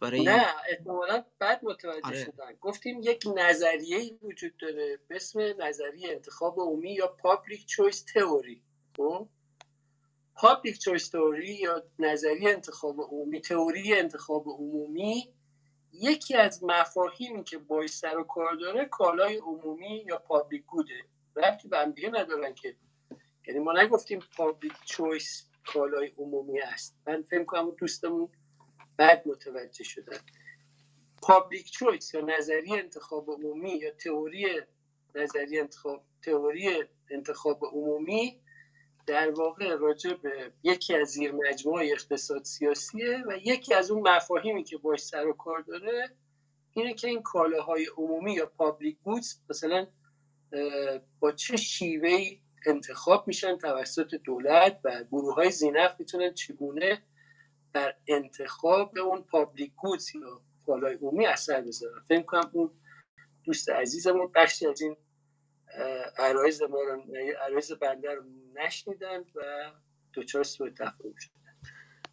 برای 0.00 0.22
نه 0.22 0.46
احتمالا 0.70 1.24
بعد 1.38 1.64
متوجه 1.64 2.00
آره. 2.04 2.24
شدن. 2.24 2.52
گفتیم 2.60 3.00
یک 3.02 3.24
نظریه 3.36 4.18
وجود 4.22 4.56
داره. 4.56 4.98
به 5.08 5.16
اسم 5.16 5.40
نظریه 5.58 6.08
انتخاب 6.12 6.60
عمومی 6.60 6.92
یا 6.94 7.06
public 7.06 7.66
choice 7.66 8.04
theory 8.04 8.62
public 10.36 10.78
choice 10.78 11.08
theory 11.08 11.54
یا 11.54 11.82
نظریه 11.98 12.50
انتخاب 12.50 13.00
عمومی 13.00 13.40
تئوری 13.40 13.94
انتخاب 13.94 14.48
عمومی 14.48 15.34
یکی 15.92 16.34
از 16.34 16.64
مفاهیمی 16.64 17.44
که 17.44 17.58
باید 17.58 17.88
سر 17.88 18.18
و 18.18 18.24
کار 18.24 18.54
داره 18.54 18.84
کالای 18.84 19.36
عمومی 19.36 20.04
یا 20.08 20.18
public 20.18 20.66
good 20.66 20.91
ه. 20.91 21.04
ربطی 21.36 21.68
به 21.68 21.78
هم 21.78 21.90
دیگه 21.90 22.08
ندارن 22.08 22.54
که. 22.54 22.76
یعنی 23.46 23.60
ما 23.60 23.72
نگفتیم 23.72 24.20
public 24.36 24.72
choice 24.84 25.48
کالای 25.66 26.12
عمومی 26.18 26.60
است. 26.60 26.96
من 27.06 27.22
فکر 27.22 27.44
کنم 27.44 27.70
دوستمون 27.70 28.28
بعد 28.96 29.28
متوجه 29.28 29.84
شدن. 29.84 30.18
public 31.22 31.70
choice 31.70 32.14
یا 32.14 32.20
نظریه 32.20 32.78
انتخاب 32.78 33.30
عمومی 33.30 33.70
یا 33.70 33.90
تئوری 33.90 34.46
نظریه 35.14 35.60
انتخاب 35.60 36.04
تئوری 36.22 36.84
انتخاب 37.10 37.64
عمومی 37.64 38.40
در 39.06 39.30
واقع 39.30 39.76
راجع 39.76 40.14
به 40.14 40.52
یکی 40.62 40.94
از 40.94 41.08
زیر 41.08 41.32
مجموعه 41.32 41.92
اقتصاد 41.92 42.44
سیاسیه 42.44 43.24
و 43.26 43.36
یکی 43.44 43.74
از 43.74 43.90
اون 43.90 44.08
مفاهیمی 44.08 44.64
که 44.64 44.76
باش 44.76 45.00
سر 45.00 45.26
و 45.26 45.32
کار 45.32 45.60
داره 45.60 46.10
اینه 46.72 46.94
که 46.94 47.08
این 47.08 47.22
کالاهای 47.22 47.86
عمومی 47.96 48.32
یا 48.32 48.46
public 48.46 48.98
goods 48.98 49.40
مثلا 49.50 49.86
با 51.20 51.32
چه 51.32 51.56
شیوهی 51.56 52.40
انتخاب 52.66 53.28
میشن 53.28 53.58
توسط 53.58 54.14
دولت 54.14 54.80
و 54.84 55.04
گروه 55.04 55.34
های 55.34 55.50
ذی‌نفع 55.50 55.96
می‌تونن 55.98 56.34
چگونه 56.34 57.02
بر 57.72 57.94
انتخاب 58.08 58.98
اون 58.98 59.22
public 59.22 59.72
goods 59.76 60.14
یا 60.14 60.40
کالای 60.66 60.94
عمومی 60.94 61.26
اثر 61.26 61.60
بذارن؟ 61.60 62.00
فکر 62.08 62.22
کنم 62.22 62.50
اون 62.52 62.70
دوست 63.44 63.70
عزیزمون 63.70 64.30
بخشی 64.34 64.66
از 64.66 64.80
این 64.80 64.96
عرایز 66.18 66.62
ما 66.62 66.80
رو 66.80 67.02
عرایز 67.46 67.72
بنده 67.72 68.14
رو 68.14 68.22
نشنیدن 68.58 69.20
و 69.20 69.72
دوچار 70.12 70.44
سوء 70.44 70.70
تفاهم 70.70 71.14
شدن 71.18 71.32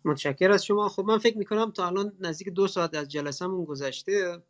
متشکر 0.06 0.52
از 0.52 0.66
شما. 0.66 0.90
خب 0.90 1.04
من 1.04 1.18
فکر 1.18 1.38
می‌کنم 1.38 1.72
تا 1.72 1.88
الان 1.88 2.14
نزدیک 2.20 2.50
دو 2.50 2.68
ساعت 2.68 2.96
از 2.96 3.08
جلسهمون 3.08 3.66
گذشته 3.66 4.44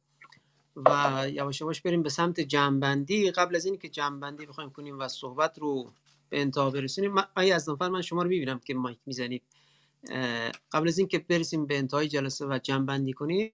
و 0.75 1.25
یواش 1.29 1.61
یواش 1.61 1.81
بریم 1.81 2.03
به 2.03 2.09
سمت 2.09 2.39
جنبندی. 2.39 3.31
قبل 3.31 3.55
از 3.55 3.65
اینکه 3.65 3.89
جنبندی 3.89 4.45
بخوایم 4.45 4.69
کنیم 4.69 4.99
و 4.99 5.07
صحبت 5.07 5.59
رو 5.59 5.93
به 6.29 6.41
انتها 6.41 6.69
برسونیم 6.69 7.15
آیا 7.35 7.55
از 7.55 7.69
من 7.69 8.01
شما 8.01 8.23
رو 8.23 8.29
می‌بینم 8.29 8.59
که 8.59 8.73
مایک 8.73 8.99
می‌زنید؟ 9.05 9.43
قبل 10.71 10.87
از 10.87 10.97
اینکه 10.97 11.19
برسیم 11.19 11.65
به 11.65 11.77
انتهای 11.77 12.07
جلسه 12.07 12.45
و 12.45 12.59
جنبندی 12.63 13.13
کنیم 13.13 13.53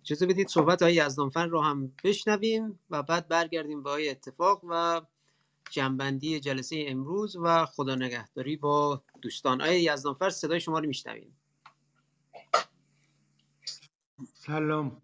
اجازه 0.00 0.26
بدید 0.26 0.48
صحبت 0.48 0.82
های 0.82 0.94
یزدانفر 0.94 1.46
رو 1.46 1.60
هم 1.60 1.92
بشنویم 2.04 2.80
و 2.90 3.02
بعد 3.02 3.28
برگردیم 3.28 3.82
به 3.82 3.90
های 3.90 4.08
اتفاق 4.08 4.64
و 4.68 5.02
جنبندی 5.70 6.40
جلسه 6.40 6.84
امروز 6.88 7.36
و 7.36 7.66
خدا 7.66 7.94
نگهداری 7.94 8.56
با 8.56 9.02
دوستان. 9.22 9.62
آیا 9.62 9.94
یزدانفر 9.94 10.30
صدای 10.30 10.60
شما 10.60 10.78
رو 10.78 10.86
میشنویم. 10.86 11.40
سلام. 14.34 15.02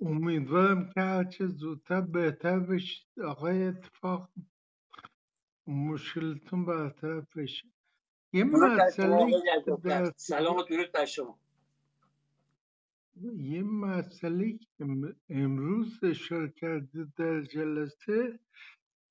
امیدوارم 0.00 0.90
که 0.94 1.00
هرچه 1.00 1.46
زودتر 1.46 2.00
بهتر 2.00 2.58
بشید 2.58 3.06
آقای 3.24 3.62
اتفاق 3.62 4.30
مشکلتون 5.66 6.64
برطرف 6.64 7.36
بشه. 7.36 7.66
یه 8.32 8.44
مسئله 8.44 8.90
سلام 10.16 10.56
و 10.56 10.62
درود 10.62 10.92
بر 10.92 11.04
شما. 11.04 11.38
یه 13.16 13.62
مسئله 13.62 14.58
که 14.58 14.84
امروز 15.28 16.04
اشاره 16.04 16.48
کرده 16.56 17.06
در 17.16 17.42
جلسه 17.42 18.38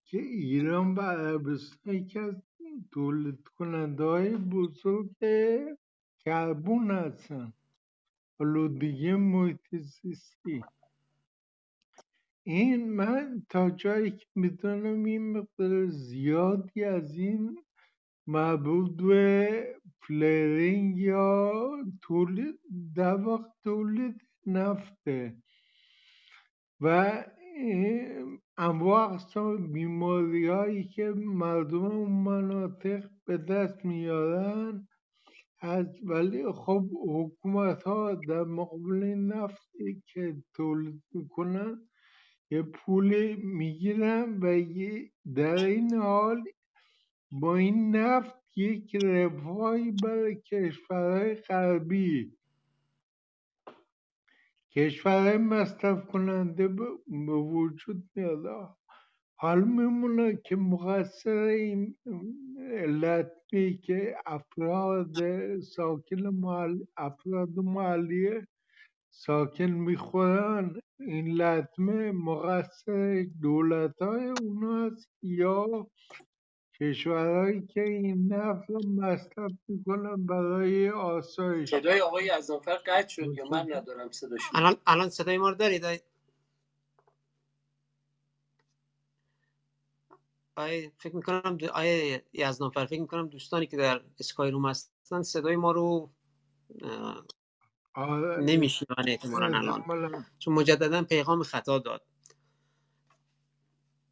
که 0.06 0.18
ایران 0.18 0.96
و 0.96 1.02
عربستان 1.02 1.94
یکی 1.96 2.20
از 2.20 2.36
تولید 2.92 3.48
کننده 3.48 4.04
های 4.04 4.38
بزرگ 4.38 5.16
کربون 6.20 6.92
هستن. 6.92 7.54
آلودگی 8.40 9.14
محیط 9.14 9.76
زیستی. 9.76 10.64
این 12.44 12.94
من 12.94 13.44
تا 13.50 13.70
جایی 13.70 14.12
که 14.12 14.26
می‌دونم 14.36 15.04
این 15.04 15.38
مقدار 15.38 15.88
زیادی 15.88 16.84
از 16.84 17.14
این 17.18 17.60
به 18.32 19.76
فلرینگ 20.02 20.98
یا 20.98 21.52
تولید 22.02 22.60
در 22.96 23.16
واقع 23.16 23.44
تولید 23.64 24.22
نفته. 24.46 25.36
و 26.82 27.24
انواع 28.58 29.14
اقسام 29.14 29.72
بیماری 29.72 30.48
هایی 30.48 30.84
که 30.84 31.14
مردم 31.18 31.86
اون 31.86 32.12
مناطق 32.12 33.10
به 33.26 33.38
دست 33.38 33.86
میارن 33.86 34.88
از 35.62 35.86
ولی 36.04 36.52
خب 36.52 36.90
حکومت 37.10 37.84
ها 37.84 38.16
در 38.16 38.44
مقابل 38.44 39.04
نفتی 39.04 40.04
که 40.14 40.36
تولید 40.56 41.04
می‌کنن 41.14 41.90
یه 42.52 42.62
پولی 42.62 43.36
می‌گیرن 43.36 44.40
و 44.40 44.64
در 45.36 45.66
این 45.66 45.94
حال 45.94 46.44
با 47.32 47.56
این 47.56 47.96
نفت 47.96 48.36
یک 48.56 48.96
رفاهی 48.96 49.92
برای 49.92 50.36
کشورهای 50.36 51.36
غربی. 51.36 52.34
کشورهای 54.72 55.38
مصرف 55.38 56.08
کننده 56.08 56.68
به 56.68 57.34
وجود 57.34 58.04
میاد. 58.16 58.76
حال 59.36 59.64
میمونه 59.64 60.36
که 60.46 60.56
مقصر 60.56 61.38
این 61.38 61.96
علت 62.74 63.32
که 63.84 64.16
افراد 64.26 65.14
ساکن 65.60 66.22
محل 66.28 66.84
افراد 66.98 67.58
محلی 67.58 68.42
ساکن 69.10 69.72
می‌خورن. 69.72 70.80
این 71.00 71.28
لطمه 71.28 72.12
مقصر 72.12 73.26
دولت 73.42 74.02
های 74.02 74.34
اوناست 74.42 75.10
یا 75.22 75.88
کشورهایی 76.82 77.68
که 77.68 77.82
این 77.84 78.34
نفت 78.34 78.70
رو 78.70 78.90
مصرف 78.90 79.52
می‌کنن 79.68 80.26
برای 80.26 80.90
آسایش. 80.90 81.70
صدای 81.70 82.02
آقای 82.02 82.30
ازنفر 82.30 82.76
قطع 82.76 83.08
شد 83.08 83.34
یا 83.38 83.46
من 83.46 83.74
ندارم 83.74 84.12
صداش 84.12 84.42
الان 84.54 84.76
الان 84.88 85.10
صدای 85.10 85.38
ما 85.38 85.50
رو 85.50 85.56
دارید؟ 85.56 85.86
آیه 90.56 90.92
فکر 90.98 91.16
می‌کنم 91.16 91.58
دو... 91.58 91.68
آیه 91.74 92.24
یزدانفر 92.34 92.86
فکر 92.86 93.02
می‌کنم 93.02 93.28
دوستانی 93.28 93.68
که 93.68 93.78
در 93.78 94.02
اسکای 94.20 94.52
روم 94.52 94.70
هستن 94.70 95.22
صدای 95.22 95.56
ما 95.56 95.72
رو 95.72 96.10
آره. 97.94 98.44
نمیشنون 98.44 99.10
احتمالا 99.10 99.46
الان. 99.46 99.80
احتمالاً. 99.80 100.24
چون 100.40 100.54
مجددا 100.54 101.04
پیغام 101.04 101.44
خطا 101.44 101.80
داد. 101.80 102.02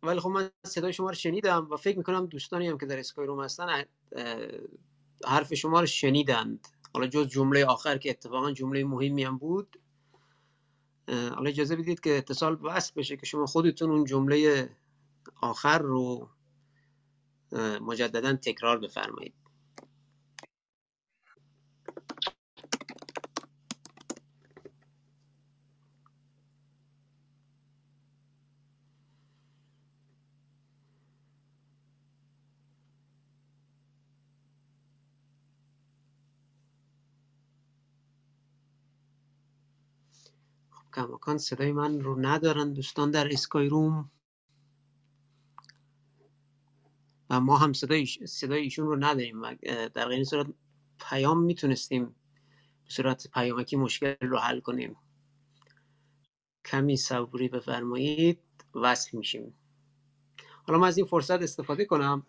ولی 0.07 0.19
خب 0.19 0.29
من 0.29 0.49
صدای 0.63 0.93
شما 0.93 1.09
رو 1.09 1.15
شنیدم 1.15 1.67
و 1.71 1.77
فکر 1.77 1.97
می‌کنم 1.97 2.25
دوستانی 2.25 2.67
هم 2.67 2.77
که 2.77 2.85
در 2.85 2.99
اسکای 2.99 3.27
روم 3.27 3.43
هستن 3.43 3.84
حرف 5.25 5.53
شما 5.53 5.79
رو 5.79 5.85
شنیدند. 5.85 6.67
حالا 6.93 7.07
جز 7.07 7.27
جمله 7.27 7.65
آخر 7.65 7.97
که 7.97 8.09
اتفاقا 8.09 8.51
جمله 8.51 8.84
مهمی 8.84 9.23
هم 9.23 9.38
بود. 9.38 9.79
حالا 11.09 11.49
اجازه 11.49 11.75
بدید 11.75 11.99
که 11.99 12.17
اتصال 12.17 12.59
وصل 12.63 12.93
بشه 12.95 13.17
که 13.17 13.25
شما 13.25 13.45
خودتون 13.45 13.91
اون 13.91 14.05
جمله 14.05 14.69
آخر 15.41 15.77
رو 15.77 16.29
مجددا 17.81 18.34
تکرار 18.34 18.77
بفرمایید. 18.79 19.34
کماکان 40.98 41.38
صدای 41.38 41.72
من 41.72 41.99
رو 42.02 42.19
ندارن. 42.19 42.74
دوستان 42.74 43.11
در 43.11 43.34
اسکای 43.34 43.68
روم. 43.68 44.11
و 47.30 47.40
ما 47.40 47.57
هم 47.57 47.74
صدای, 47.74 48.06
صدای 48.06 48.61
ایشون 48.61 48.88
رو 48.88 48.95
نداریم. 48.95 49.53
در 49.88 50.07
غیر 50.07 50.24
صورت 50.24 50.48
پیام 50.99 51.44
می‌تونستیم 51.44 52.06
به 52.84 52.90
صورت 52.90 53.28
پیامکی 53.34 53.76
مشکل 53.76 54.15
رو 54.22 54.38
حل 54.38 54.60
کنیم. 54.60 54.95
کمی 56.65 56.98
صبوری 56.98 57.48
بفرمایید 57.48 58.40
وصل 58.76 59.18
میشیم. 59.18 59.53
حالا 60.64 60.80
من 60.80 60.88
از 60.88 60.98
این 60.98 61.07
فرصت 61.07 61.41
استفاده 61.41 61.86
کنم. 61.86 62.26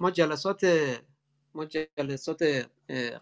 ما 0.00 0.10
جلسات 0.10 0.66
ما 1.54 1.64
جلسات 1.64 2.70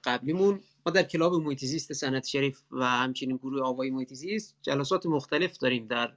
قبلیمون 0.05 0.61
ما 0.87 0.93
در 0.93 1.03
کلاب 1.03 1.35
محیط 1.35 1.65
زیست 1.65 1.93
سنت 1.93 2.27
شریف 2.27 2.63
و 2.71 2.85
همچنین 2.85 3.37
گروه 3.37 3.63
آوای 3.63 3.91
محیط 3.91 4.15
زیست 4.15 4.57
جلسات 4.63 5.07
مختلف 5.07 5.59
داریم 5.59 5.87
در 5.87 6.13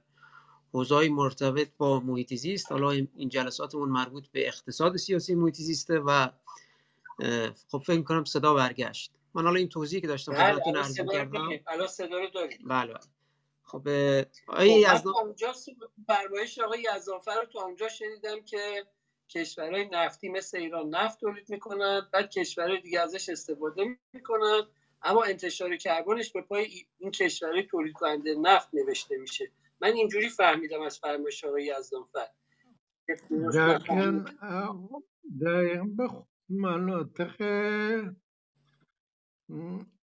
حوزه‌های 0.72 1.08
مرتبط 1.08 1.68
با 1.78 2.00
محیط 2.00 2.34
زیست 2.34 2.72
حالا 2.72 2.90
این 2.90 3.28
جلساتمون 3.28 3.88
مربوط 3.88 4.28
به 4.28 4.46
اقتصاد 4.48 4.96
سیاسی 4.96 5.34
محیط 5.34 5.54
زیسته 5.54 5.98
و 5.98 6.28
خب 7.68 7.78
فکر 7.78 8.02
کنم 8.02 8.24
صدا 8.24 8.54
برگشت. 8.54 9.12
من 9.34 9.44
حالا 9.44 9.56
این 9.56 9.68
توضیحی 9.68 10.00
که 10.00 10.06
داشتم 10.06 10.32
بله 10.32 10.54
خدمتتون 10.54 10.76
عرض 10.76 11.00
کردم 11.00 11.48
الان 11.66 11.88
صدا 11.88 12.18
رو 12.18 12.28
داریم. 12.34 12.58
بله 12.66 12.92
بله. 12.92 13.02
خب 13.62 13.88
آقای 14.48 14.84
خب 14.84 14.94
یزدان 14.94 15.12
تا 15.12 15.20
اونجا 15.20 15.52
فرمایش 16.06 16.58
آقای 16.58 16.84
یزدانفر 16.96 17.34
رو 17.34 17.46
تا 17.52 17.62
اونجا 17.62 17.88
شنیدم 17.88 18.40
که 18.44 18.86
کشورهای 19.28 19.88
نفتی 19.92 20.28
مثل 20.28 20.58
ایران 20.58 20.88
نفت 20.88 21.20
تولید 21.20 21.50
می‌کنن 21.50 22.00
بعد 22.12 22.30
کشورهای 22.30 22.80
دیگه 22.80 23.00
ازش 23.00 23.28
استفاده 23.28 23.84
می‌کنن 24.12 24.62
اما 25.02 25.24
انتشار 25.24 25.76
کربنش 25.76 26.32
به 26.32 26.42
پای 26.42 26.64
ای- 26.64 26.86
این 26.98 27.10
کشورهای 27.10 27.62
تولید 27.62 27.92
کننده 27.94 28.34
نفت 28.34 28.68
نوشته 28.74 29.16
میشه. 29.16 29.50
من 29.80 29.92
اینجوری 29.92 30.28
فهمیدم 30.28 30.82
از 30.82 30.98
فرمایش 30.98 31.44
آقای 31.44 31.64
یزدانفر 31.78 32.26
دقیقا 35.46 35.84
به 35.96 36.08
مناطق 36.48 37.34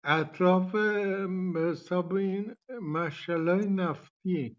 اطراف 0.04 0.72
به 1.52 1.60
حساب 1.70 2.14
این 2.14 2.56
مشعل 2.82 3.48
های 3.48 3.66
نفتی 3.66 4.56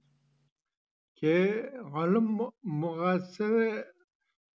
که 1.17 1.69
حالا 1.91 2.19
مقصر 2.63 3.83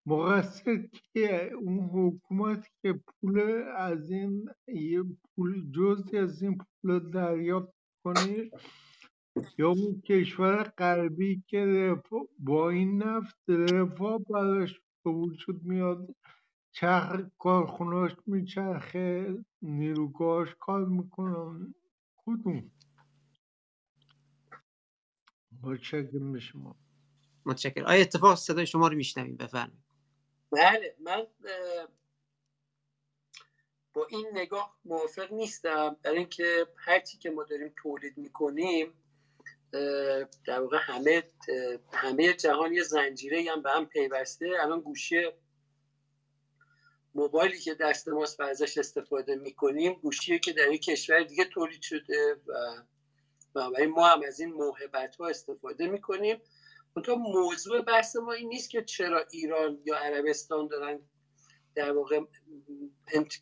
مقصر 0.07 0.77
کیه؟ 0.93 1.51
اون 1.61 1.79
حکومت 1.79 2.67
که 2.83 2.93
پول 2.93 3.41
از 3.77 4.11
این 4.11 4.51
یه 4.69 5.03
پول 5.35 5.71
جزی 5.71 6.19
از 6.19 6.43
این 6.43 6.59
پول 6.59 7.11
دریافت 7.11 7.73
کنه؟ 8.05 8.51
یا 9.59 9.69
اون 9.69 10.01
کشور 10.01 10.63
غربی 10.63 11.43
که 11.47 11.97
با 12.39 12.71
این 12.71 13.03
نفت 13.03 13.51
رفاه 13.51 14.19
براش 14.19 14.81
به 15.05 15.11
وجود 15.11 15.65
میاد 15.65 16.15
چرخ 16.73 17.21
کارخوناش 17.39 18.13
میچرخه 18.27 19.37
نیروگاهاش 19.63 20.55
کار 20.59 20.85
می‌کنن. 20.85 21.75
کدوم؟ 22.17 22.71
متشکرم 25.63 26.33
به 26.33 26.41
شما. 26.41 26.77
متشکرم. 27.47 27.87
آیا 27.87 28.01
اتفاق 28.01 28.35
صدای 28.35 28.67
شما 28.67 28.89
رو 28.89 28.97
میشنویم؟ 28.97 29.37
بفرمایید. 29.37 29.82
بله 30.53 30.97
من 31.01 31.27
با 33.95 34.07
این 34.11 34.27
نگاه 34.35 34.79
موافق 34.85 35.33
نیستم. 35.33 35.97
برای 36.03 36.19
اینکه 36.19 36.67
هرچی 36.77 37.19
که 37.19 37.31
ما 37.31 37.45
داریم 37.45 37.75
تولید 37.77 38.19
می‌کنیم 38.19 38.95
در 40.47 40.61
واقع 40.61 40.79
همه 40.81 41.23
همه 41.93 42.33
جهان 42.33 42.73
یه 42.73 42.83
زنجیره 42.83 43.45
هم 43.51 43.63
به 43.63 43.71
هم 43.71 43.87
پیوسته. 43.87 44.51
الان 44.61 44.81
گوشی 44.81 45.31
موبایلی 47.15 47.59
که 47.59 47.75
دست 47.75 48.09
ماست 48.09 48.41
و 48.41 48.43
ازش 48.43 48.79
استفاده 48.79 49.35
می‌کنیم 49.35 49.93
گوشیه 49.93 50.39
که 50.39 50.53
در 50.53 50.73
یک 50.73 50.83
کشور 50.83 51.23
دیگه 51.23 51.45
تولید 51.45 51.83
شده 51.83 52.37
و 53.55 53.71
ما 53.89 54.09
هم 54.09 54.23
از 54.27 54.41
این 54.41 54.53
موهبت 54.53 55.17
ها 55.17 55.29
استفاده 55.29 55.87
می‌کنیم. 55.87 56.41
منتها 56.97 57.15
موضوع 57.15 57.83
بحث 57.83 58.17
ما 58.17 58.33
این 58.33 58.49
نیست 58.49 58.71
که 58.71 58.83
چرا 58.83 59.25
ایران 59.31 59.83
یا 59.85 59.97
عربستان 59.97 60.69
دارن 60.69 61.01
در 61.75 61.93
واقع 61.93 62.21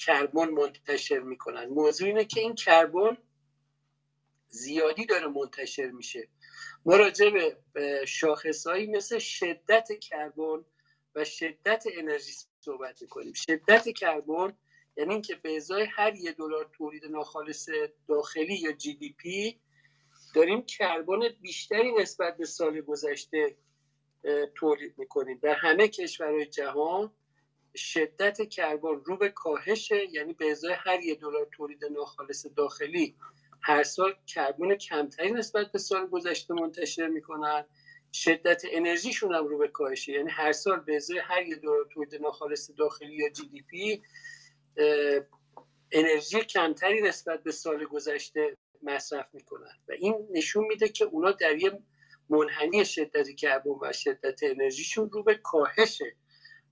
کربن 0.01 0.49
منتشر 0.49 1.19
می‌کنن. 1.19 1.65
موضوع 1.65 2.09
اینه 2.09 2.25
که 2.25 2.41
این 2.41 2.55
کربن 2.55 3.17
زیادی 4.49 5.07
داره 5.07 5.27
منتشر 5.27 5.91
میشه. 5.91 6.29
ما 6.87 6.97
راجع 6.97 7.31
به 7.73 8.05
شاخصهایی 8.07 8.87
مثل 8.87 9.19
شدت 9.19 9.89
کربن 10.01 10.65
و 11.15 11.25
شدت 11.25 11.85
انرژی 11.95 12.33
صحبت 12.61 13.03
می‌کنیم. 13.03 13.33
شدت 13.33 13.89
کربن 13.89 14.57
یعنی 14.97 15.13
اینکه 15.13 15.35
به 15.35 15.57
ازای 15.57 15.85
هر 15.85 16.15
یه 16.15 16.33
دلار 16.33 16.71
تولید 16.73 17.05
ناخالص 17.05 17.69
داخلی 18.09 18.55
یا 18.55 18.73
جی 18.73 18.95
دی 18.95 19.13
پی 19.13 19.61
داریم 20.35 20.63
کربن 20.63 21.29
بیشتری 21.41 21.93
نسبت 21.93 22.37
به 22.37 22.45
سال 22.45 22.81
گذشته 22.81 23.57
تولید 24.55 24.95
می‌کنیم. 24.99 25.39
در 25.43 25.55
همه 25.55 25.89
کشورهای 25.89 26.47
جهان 26.47 27.13
شدت 27.77 28.49
کربن 28.49 29.01
رو 29.05 29.17
به 29.17 29.29
کاهشه 29.29 30.13
یعنی 30.13 30.33
به 30.33 30.51
ازای 30.51 30.73
هر 30.73 31.01
یه 31.01 31.15
دلار 31.15 31.49
تولید 31.53 31.85
ناخالص 31.85 32.47
داخلی 32.57 33.17
هر 33.63 33.83
سال 33.83 34.15
کربن 34.27 34.75
کمتری 34.75 35.31
نسبت 35.31 35.73
به 35.73 35.79
سال 35.79 36.07
گذشته 36.07 36.55
منتشر 36.55 37.09
می‌کنن. 37.09 37.65
شدت 38.13 38.63
انرژیشون 38.73 39.35
هم 39.35 39.47
رو 39.47 39.59
به 39.59 39.69
کاهشه 39.69 40.13
یعنی 40.13 40.31
هر 40.31 40.53
سال 40.53 40.81
به 40.81 40.97
ازای 40.97 41.19
هر 41.19 41.43
یه 41.43 41.57
دلار 41.57 41.89
تولید 41.95 42.15
ناخالص 42.15 42.71
داخلی 42.79 43.17
یا 43.17 43.29
جی 43.29 43.49
دی 43.49 43.63
پی 43.63 44.03
انرژی 45.93 46.41
کمتری 46.41 47.03
نسبت 47.03 47.43
به 47.43 47.53
سال 47.53 47.85
گذشته. 47.85 48.57
مصرف 48.83 49.35
می‌کنن. 49.35 49.79
و 49.89 49.93
این 49.93 50.29
نشون 50.31 50.65
میده 50.65 50.89
که 50.89 51.05
اونا 51.05 51.33
در 51.33 51.57
یه 51.57 51.79
منحنی 52.29 52.85
شدت 52.85 53.31
کربن 53.31 53.71
و 53.83 53.93
شدت 53.93 54.41
انرژیشون 54.43 55.11
رو 55.11 55.23
به 55.23 55.35
کاهشه. 55.35 56.17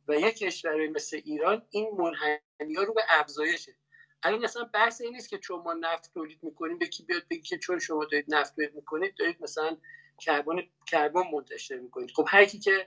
و 0.08 0.14
یک 0.14 0.38
کشوری 0.38 0.88
مثل 0.88 1.20
ایران 1.24 1.66
این 1.70 1.90
منحنی 1.98 2.74
ها 2.76 2.82
رو 2.82 2.94
به 2.94 3.02
افزایشه. 3.08 3.74
الان 4.22 4.44
اصلا 4.44 4.64
بحث 4.64 5.00
این 5.00 5.12
نیست 5.12 5.28
که 5.28 5.38
چون 5.38 5.60
ما 5.62 5.74
نفت 5.74 6.14
تولید 6.14 6.38
می‌کنیم 6.42 6.78
یکی 6.82 7.02
بیاد 7.04 7.22
بگی 7.30 7.42
که 7.42 7.58
چون 7.58 7.78
شما 7.78 8.04
دارید 8.04 8.34
نفت 8.34 8.54
تولید 8.54 8.74
می‌کنید 8.74 9.14
دارید 9.18 9.36
مثلا 9.40 9.76
کربن 10.18 10.62
کربن 10.86 11.22
منتشر 11.32 11.76
می‌کنید. 11.76 12.10
خب 12.10 12.24
هر 12.28 12.44
کی 12.44 12.58
که 12.58 12.86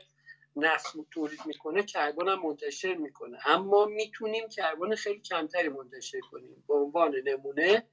نفت 0.56 0.98
تولید 1.12 1.40
می‌کنه 1.46 1.84
کربن 1.84 2.28
هم 2.28 2.42
منتشر 2.42 2.96
می‌کنه. 2.96 3.38
اما 3.48 3.86
می‌تونیم 3.86 4.50
کربن 4.50 4.96
خیلی 4.96 5.20
کمتری 5.20 5.70
منتشر 5.70 6.20
کنیم. 6.32 6.64
به 6.68 6.74
عنوان 6.74 7.16
نمونه 7.26 7.88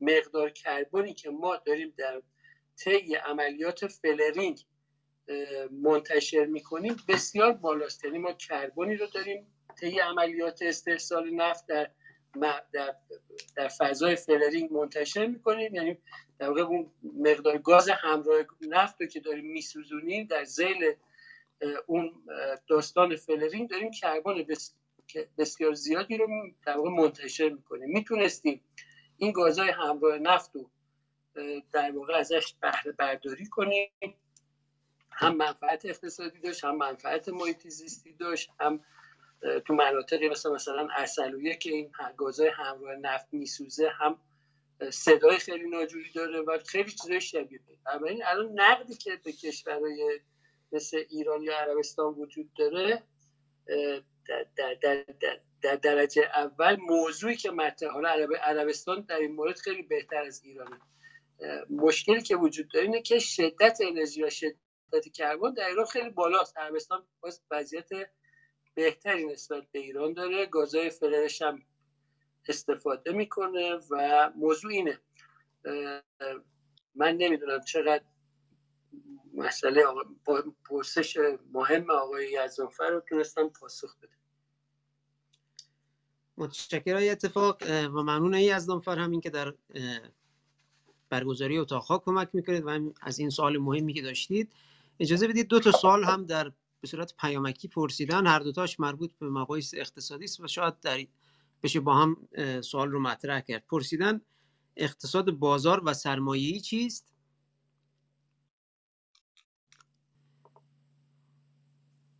مقدار 0.00 0.50
کربنی 0.50 1.14
که 1.14 1.30
ما 1.30 1.56
داریم 1.56 1.94
در 1.96 2.22
طی 2.84 3.14
عملیات 3.14 3.86
flaring 3.86 4.60
منتشر 5.82 6.44
می‌کنیم 6.46 6.96
بسیار 7.08 7.52
بالاست. 7.52 8.04
یعنی 8.04 8.18
ما 8.18 8.32
کربنی 8.32 8.96
رو 8.96 9.06
داریم 9.06 9.46
طی 9.80 9.98
عملیات 9.98 10.62
استحصال 10.62 11.30
نفت 11.30 11.66
در 11.66 11.90
در, 12.72 12.94
در 13.56 13.68
فضای 13.68 14.16
flaring 14.16 14.72
منتشر 14.72 15.26
می‌کنیم. 15.26 15.74
یعنی 15.74 15.98
در 16.38 16.48
واقع 16.48 16.62
اون 16.62 16.90
مقدار 17.02 17.58
گاز 17.58 17.88
همراه 17.88 18.44
نفت 18.60 19.00
رو 19.00 19.06
که 19.06 19.20
داریم 19.20 19.46
میسوزونیم 19.46 20.26
در 20.26 20.44
ذیل 20.44 20.94
اون 21.86 22.12
داستان 22.68 23.16
flaring 23.16 23.70
داریم 23.70 23.90
کربن 23.90 24.46
بسیار 25.38 25.74
زیادی 25.74 26.16
رو 26.16 26.28
در 26.66 26.76
واقع 26.76 26.90
منتشر 26.90 27.48
می‌کنیم. 27.48 27.88
می‌تونستیم 27.88 28.60
این 29.16 29.32
گازهای 29.32 29.70
همراه 29.70 30.18
نفت 30.18 30.50
رو 30.54 30.70
در 31.72 31.90
واقع 31.90 32.14
ازش 32.14 32.54
بهره 32.60 32.92
برداری 32.92 33.46
کنیم. 33.46 33.90
هم 35.10 35.36
منفعت 35.36 35.84
اقتصادی 35.84 36.40
داشت 36.40 36.64
هم 36.64 36.76
منفعت 36.76 37.28
محیط 37.28 37.68
زیستی 37.68 38.12
داشت 38.12 38.50
هم 38.60 38.80
تو 39.64 39.74
مناطقی 39.74 40.28
مثل 40.28 40.52
مثلا 40.52 40.88
ارسلویه 40.96 41.54
که 41.54 41.70
این 41.70 41.92
گازهای 42.16 42.48
همراه 42.48 42.96
نفت 42.96 43.26
میسوزه 43.32 43.88
هم 43.88 44.18
صدای 44.90 45.38
خیلی 45.38 45.68
ناجوری 45.68 46.12
داره 46.12 46.40
و 46.40 46.58
خیلی 46.66 46.90
چیزای 46.90 47.20
شبیه 47.20 47.60
این 48.06 48.22
الان 48.24 48.60
نقدی 48.60 48.94
که 48.94 49.20
به 49.24 49.32
کشورهای 49.32 50.20
مثل 50.72 51.04
ایران 51.08 51.42
یا 51.42 51.58
عربستان 51.58 52.14
وجود 52.14 52.50
داره 52.54 53.02
در, 54.28 54.46
در, 54.56 54.74
در, 55.20 55.40
در 55.66 55.76
درجه 55.76 56.22
اول 56.22 56.76
موضوعی 56.76 57.36
که 57.36 57.50
مطرح 57.50 57.90
حالا 57.90 58.08
عربستان 58.42 59.00
در 59.00 59.16
این 59.16 59.32
مورد 59.32 59.58
خیلی 59.58 59.82
بهتر 59.82 60.22
از 60.22 60.44
ایرانه. 60.44 60.80
مشکلی 61.70 62.22
که 62.22 62.36
وجود 62.36 62.68
داره 62.68 62.86
اینه 62.86 63.02
که 63.02 63.18
شدت 63.18 63.78
انرژی 63.80 64.22
و 64.22 64.30
شدت 64.30 65.08
کربن 65.14 65.52
در 65.52 65.68
ایران 65.68 65.86
خیلی 65.86 66.10
بالاست. 66.10 66.58
عربستان 66.58 67.06
باز 67.20 67.42
وضعیت 67.50 67.88
بهتری 68.74 69.26
نسبت 69.26 69.62
به 69.72 69.78
ایران 69.78 70.12
داره. 70.12 70.46
گازهای 70.46 70.90
فلرش 70.90 71.42
هم 71.42 71.62
استفاده 72.48 73.12
می‌کنه 73.12 73.74
و 73.90 74.30
موضوع 74.36 74.72
اینه. 74.72 75.00
من 76.94 77.16
نمی‌دونم 77.16 77.60
چقدر 77.60 78.04
مسئله 79.34 79.84
پرسش 80.68 81.18
مهم 81.52 81.90
آقای 81.90 82.32
یزدانفر 82.32 82.90
رو 82.90 83.00
تونستم 83.00 83.48
پاسخ 83.48 83.96
بده 83.98 84.25
متشکرم. 86.38 87.12
اتفاق 87.12 87.62
و 87.68 88.02
ممنون 88.02 88.34
ای 88.34 88.44
یزدانفر 88.44 88.98
همین 88.98 89.20
که 89.20 89.30
در 89.30 89.54
برگزاری 91.08 91.58
اتاق 91.58 92.04
کمک 92.04 92.28
می‌کنید 92.32 92.62
و 92.66 92.92
از 93.00 93.18
این 93.18 93.30
سوال 93.30 93.58
مهمی 93.58 93.94
که 93.94 94.02
داشتید. 94.02 94.52
اجازه 95.00 95.28
بدید 95.28 95.48
دو 95.48 95.60
تا 95.60 95.72
سوال 95.72 96.04
هم 96.04 96.26
در 96.26 96.52
به 96.80 96.88
صورت 96.88 97.14
پیامکی 97.16 97.68
پرسیدن. 97.68 98.26
هر 98.26 98.38
دوتاش 98.38 98.80
مربوط 98.80 99.12
به 99.18 99.30
مقایس 99.30 99.74
اقتصادی 99.74 100.24
است 100.24 100.40
و 100.40 100.46
شاید 100.46 100.80
در 100.80 101.06
بشه 101.62 101.80
با 101.80 101.94
هم 101.94 102.28
سوال 102.60 102.90
رو 102.90 103.00
مطرح 103.00 103.40
کرد. 103.40 103.66
پرسیدن 103.66 104.20
اقتصاد 104.76 105.30
بازار 105.30 105.82
و 105.84 105.94
سرمایه‌ای 105.94 106.60
چیست؟ 106.60 107.12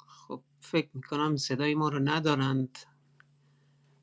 خب 0.07 0.43
فکر 0.61 0.89
می‌کنم 0.95 1.37
صدای 1.37 1.75
ما 1.75 1.89
رو 1.89 1.99
ندارند. 1.99 2.79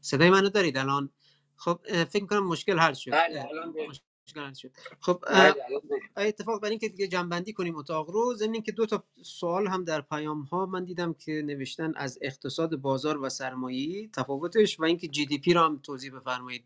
صدای 0.03 0.29
منو 0.29 0.49
دارید 0.49 0.77
الان؟ 0.77 1.09
خب 1.55 1.79
فکر 2.03 2.21
می‌کنم 2.21 2.47
مشکل 2.47 2.79
حل 2.79 2.93
شد. 2.93 3.11
بله، 3.11 4.53
شد. 4.53 4.71
خب 4.99 5.23
اتفاق 6.17 6.61
برای 6.61 6.69
اینکه 6.69 6.89
دیگه 6.89 7.07
جنبندی 7.07 7.53
کنیم 7.53 7.75
اتاق 7.75 8.09
رو 8.09 8.33
ضمن 8.35 8.61
که 8.61 8.71
دو 8.71 8.85
تا 8.85 9.03
سوال 9.21 9.67
هم 9.67 9.83
در 9.83 10.01
پیام 10.01 10.41
ها 10.41 10.65
من 10.65 10.85
دیدم 10.85 11.13
که 11.13 11.31
نوشتن 11.45 11.93
از 11.95 12.19
اقتصاد 12.21 12.75
بازار 12.75 13.21
و 13.21 13.29
سرمایه‌ای 13.29 14.09
تفاوتش 14.13 14.79
و 14.79 14.83
اینکه 14.83 15.07
جی 15.07 15.25
دی 15.25 15.37
پی 15.37 15.53
رو 15.53 15.61
هم 15.61 15.79
توضیح 15.79 16.15
بفرمایید. 16.15 16.65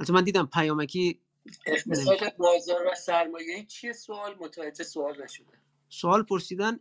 البته 0.00 0.12
من 0.12 0.24
دیدم 0.24 0.46
پیامکی 0.46 1.20
اقتصاد 1.66 2.36
بازار 2.36 2.86
و 2.86 2.94
سرمایه‌ای 2.94 3.66
چیه 3.66 3.92
سوال؟ 3.92 4.36
متوجه 4.40 4.84
سوال 4.84 5.22
نشده. 5.22 5.52
سوال 5.88 6.22
پرسیدن 6.22 6.78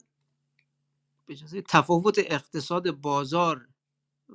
به 1.26 1.36
تفاوت 1.70 2.20
اقتصاد 2.20 2.92
بازار 2.92 3.68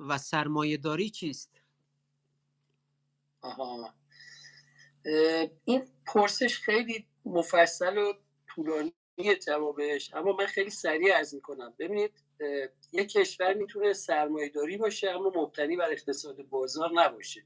و 0.07 0.17
سرمایه 0.17 0.77
داری 0.77 1.09
چیست؟ 1.09 1.61
آها. 3.41 3.93
این 5.65 5.87
پرسش 6.07 6.59
خیلی 6.59 7.07
مفصل 7.25 7.97
و 7.97 8.13
طولانی 8.47 8.93
جوابش 9.47 10.13
اما 10.13 10.33
من 10.33 10.45
خیلی 10.45 10.69
سریع 10.69 11.15
از 11.15 11.35
می‌کنم. 11.35 11.73
ببینید 11.79 12.23
یک 12.91 13.09
کشور 13.11 13.53
می‌تونه 13.53 13.93
سرمایه 13.93 14.49
داری 14.49 14.77
باشه 14.77 15.09
اما 15.09 15.31
مبتنی 15.35 15.77
بر 15.77 15.91
اقتصاد 15.91 16.41
بازار 16.41 16.91
نباشه. 16.93 17.45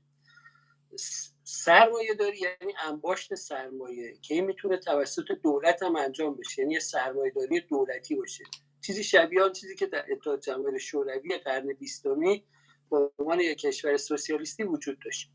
سرمایه 1.43 2.13
داری 2.13 2.37
یعنی 2.37 2.73
انباشت 2.85 3.35
سرمایه 3.35 4.17
که 4.21 4.33
این 4.33 4.45
می‌تونه 4.45 4.77
توسط 4.77 5.31
دولت 5.43 5.83
هم 5.83 5.95
انجام 5.95 6.37
بشه 6.37 6.61
یعنی 6.61 6.79
سرمایه 6.79 7.31
داری 7.35 7.61
دولتی 7.61 8.15
باشه. 8.15 8.43
چیزی 8.85 9.03
شبیه 9.03 9.41
آن 9.41 9.51
چیزی 9.51 9.75
که 9.75 9.85
در 9.85 10.05
اتحاد 10.11 10.41
جماهیر 10.41 10.77
شوروی 10.77 11.37
قرن 11.37 11.73
بیستمی 11.73 12.45
به 12.91 13.11
عنوان 13.19 13.39
یک 13.39 13.57
کشور 13.57 13.97
سوسیالیستی 13.97 14.63
وجود 14.63 14.99
داشت. 15.05 15.31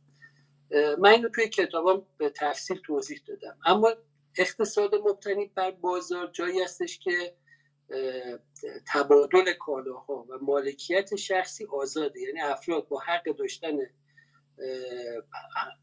من 0.98 1.10
اینو 1.10 1.28
توی 1.28 1.48
کتابم 1.48 2.06
به 2.18 2.30
تفصیل 2.30 2.78
توضیح 2.78 3.20
دادم. 3.26 3.58
اما 3.66 3.94
اقتصاد 4.36 4.94
مبتنی 4.94 5.46
بر 5.54 5.70
بازار 5.70 6.26
جایی 6.26 6.60
هستش 6.60 6.98
که 6.98 7.34
تبادل 8.92 9.52
کالاها 9.52 10.26
و 10.28 10.38
مالکیت 10.40 11.16
شخصی 11.16 11.66
آزاده. 11.66 12.20
یعنی 12.20 12.40
افراد 12.40 12.88
با 12.88 12.98
حق 12.98 13.24
داشتن 13.36 13.78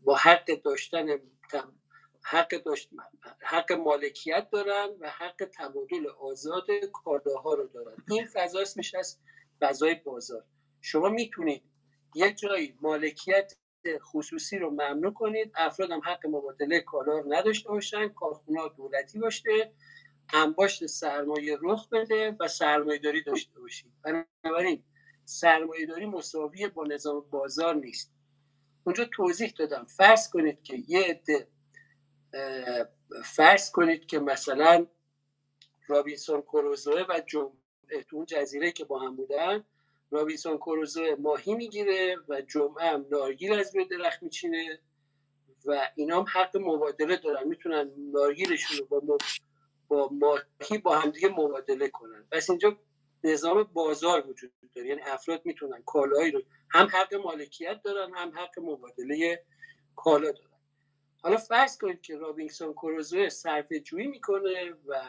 با 0.04 0.16
حق 0.16 0.62
داشتن 0.62 1.08
حق, 2.27 2.64
داشت... 2.64 2.89
حق 3.39 3.72
مالکیت 3.72 4.49
دارن 4.52 4.89
و 4.99 5.10
حق 5.10 5.49
تبادل 5.57 6.07
آزاد 6.19 6.68
کالاها 6.93 7.53
رو 7.53 7.68
دارن. 7.68 7.95
این 8.10 8.26
فضا 8.26 8.64
میشه 8.76 8.97
از 8.97 9.19
فضای 9.61 9.95
بازار. 9.95 10.43
شما 10.81 11.10
می‌تونید 11.10 11.64
یک 12.15 12.38
جایی 12.38 12.77
مالکیت 12.81 13.53
خصوصی 13.99 14.57
رو 14.57 14.69
ممنوع 14.69 15.14
کنید. 15.14 15.52
افراد 15.56 15.91
هم 15.91 16.02
حق 16.06 16.26
مبادله 16.27 16.80
کالا 16.80 17.19
رو 17.19 17.34
نداشته 17.34 17.69
باشن. 17.69 18.07
کارخونه 18.10 18.60
دولتی 18.77 19.19
باشه. 19.19 19.73
انباشت 20.34 20.85
سرمایه 20.85 21.57
رخ 21.61 21.89
بده 21.89 22.35
و 22.39 22.47
سرمایه 22.47 22.99
داری 22.99 23.23
داشته 23.23 23.60
باشید. 23.60 23.91
بنابراین 24.43 24.84
سرمایه 25.26 25.85
داری 25.85 26.06
مساوی 26.06 26.68
با 26.68 26.84
نظام 26.85 27.26
بازار 27.31 27.76
نیست. 27.76 28.14
اونجا 28.84 29.06
توضیح 29.06 29.53
دادم. 29.57 29.85
فرض 29.85 30.30
کنید 30.30 30.64
که 30.64 30.84
یه 30.88 31.03
عده 31.03 31.47
فرض 33.24 33.72
کنید 33.72 34.06
که 34.06 34.20
مثلا 34.20 34.88
رابینسون 35.88 36.41
کروزوه 36.41 37.06
و 37.10 37.22
جمعه 37.28 38.03
تو 38.10 38.16
اون 38.16 38.26
جزیره 38.26 38.72
که 38.72 38.86
با 38.86 38.99
هم 38.99 39.16
بودن 39.16 39.64
رابینسون 40.12 40.57
کروزو 40.57 41.16
ماهی 41.20 41.56
می‌گیره 41.56 42.18
و 42.30 42.41
جمعه 42.41 42.88
هم 42.91 43.06
نارگیل 43.12 43.53
از 43.53 43.76
روی 43.76 43.86
درخت 43.86 44.24
میچینه 44.24 44.80
و 45.66 45.91
اینا 45.95 46.20
هم 46.20 46.26
حق 46.34 46.57
مبادله 46.57 47.18
دارن. 47.18 47.48
می‌تونن 47.48 47.91
نارگیلشون 47.98 48.78
رو 48.78 49.02
با, 49.02 49.18
با 49.88 50.10
ماهی 50.12 50.78
با 50.84 50.95
همدیگه 50.99 51.30
مبادله 51.30 51.90
کنن. 51.90 52.28
پس 52.32 52.49
اینجا 52.49 52.78
نظام 53.24 53.64
بازار 53.64 54.28
وجود 54.30 54.52
داره. 54.76 54.88
یعنی 54.88 55.02
افراد 55.02 55.41
می‌تونن 55.45 55.84
کالایی 55.86 56.32
رو 56.32 56.41
هم 56.72 56.88
حق 56.88 57.16
مالکیت 57.16 57.82
دارن 57.84 58.16
هم 58.16 58.30
حق 58.30 58.60
مبادله 58.60 59.44
کالا 59.95 60.32
دارن. 60.32 60.55
حالا 61.26 61.38
فرض 61.38 61.77
کنید 61.77 62.02
که 62.02 62.18
رابینسون 62.18 62.73
کروزو 62.73 63.30
صرف 63.30 63.73
جویی 63.73 64.07
می‌کنه 64.07 64.73
و 64.88 65.02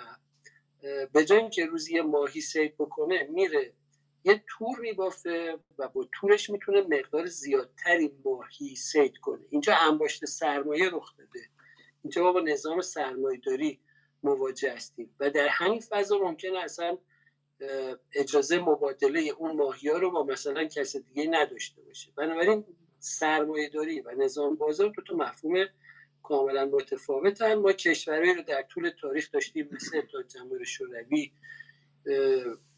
به 1.13 1.25
جای 1.25 1.39
اینکه 1.39 1.67
روزی 1.67 2.01
ماهی 2.01 2.41
سید 2.41 2.75
بکنه 2.75 3.23
میره 3.23 3.73
یه 4.25 4.45
تور 4.49 4.79
میبافه 4.81 5.59
و 5.79 5.89
با 5.89 6.09
تورش 6.13 6.51
می‌تونه 6.51 6.81
مقدار 6.81 7.27
زیادتری 7.27 8.13
ماهی 8.25 8.77
سید 8.77 9.19
کنه. 9.19 9.45
اینجا 9.51 9.75
انباشت 9.77 10.25
سرمایه 10.25 10.91
رخ 10.93 11.17
داده. 11.17 11.49
اینجا 12.03 12.33
با 12.33 12.41
نظام 12.41 12.81
سرمایه 12.81 13.41
داری 13.47 13.81
مواجه 14.23 14.73
هستیم 14.73 15.17
و 15.21 15.31
در 15.31 15.49
همین 15.49 15.81
فضا 15.81 16.19
ممکنه 16.19 16.59
اصلا 16.59 16.99
اجازه 18.13 18.59
مبادله 18.59 19.21
اون 19.21 19.57
ماهی 19.57 19.89
رو 19.89 20.11
با 20.11 20.25
مثلا 20.25 20.65
کس 20.65 20.97
دیگه 20.97 21.27
نداشته 21.31 21.83
باشه. 21.83 22.13
بنابراین 22.17 22.65
سرمایه 22.99 23.69
داری 23.69 24.01
و 24.01 24.11
نظام 24.11 24.57
بازار 24.57 24.89
دو 24.89 25.03
تا 25.03 25.15
مفهوم 25.15 25.67
کاملا 26.29 26.65
متفاوتن. 26.65 27.55
ما 27.55 27.73
کشورهایی 27.73 28.35
رو 28.35 28.43
در 28.43 28.63
طول 28.63 28.91
تاریخ 29.01 29.31
داشتیم 29.33 29.69
مثل 29.73 29.99
اتحاد 29.99 30.29
جمهوری 30.29 30.67
شوروی 30.67 31.33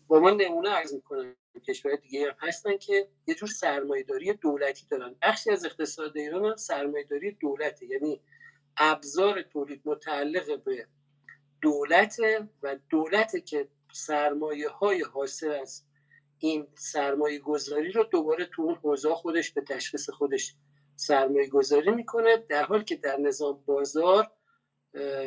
با 0.09 0.21
ما 0.21 0.31
نمونه 0.31 0.71
عرض 0.71 0.95
می‌کنم. 0.95 1.37
کشور 1.69 1.97
دیگه 1.97 2.27
هم 2.27 2.37
هستن 2.49 2.77
که 2.77 3.09
یه 3.27 3.35
جور 3.35 3.49
سرمایهداری 3.49 4.33
دولتی 4.33 4.87
دارن. 4.91 5.17
بخشی 5.23 5.51
از 5.51 5.65
اقتصاد 5.65 6.17
ایران 6.17 6.45
هم 6.45 6.57
سرمایهداری 6.57 7.33
دولته. 7.33 7.87
یعنی 7.87 8.21
ابزار 8.77 9.43
تولید 9.43 9.83
متعلق 9.85 10.65
به 10.65 10.87
دولت 11.63 12.17
و 12.63 12.77
دولت 12.91 13.45
که 13.47 13.69
سرمایه 13.93 14.69
های 14.69 15.03
حاصل 15.03 15.51
از 15.51 15.85
این 16.39 16.67
سرمایه 16.75 17.39
گذاری 17.39 17.93
رو 17.93 18.05
دوباره 18.05 18.45
تو 18.45 18.63
اون 18.63 18.75
حوزه 18.75 19.15
خودش 19.15 19.53
به 19.53 19.61
تشخیص 19.61 20.11
خودش 20.11 20.55
سرمایه 20.99 21.49
گذاری 21.49 21.91
می‌کنه 21.91 22.37
در 22.37 22.63
حالی 22.65 22.85
که 22.85 22.97
در 22.97 23.17
نظام 23.17 23.63
بازار 23.67 24.31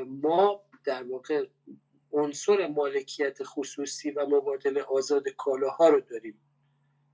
ما 0.07 0.63
در 0.83 1.03
واقع 1.03 1.45
عنصر 2.11 2.67
مالکیت 2.67 3.43
خصوصی 3.43 4.11
و 4.11 4.25
مبادله 4.25 4.81
آزاد 4.81 5.29
کالاها 5.29 5.89
رو 5.89 6.01
داریم 6.01 6.41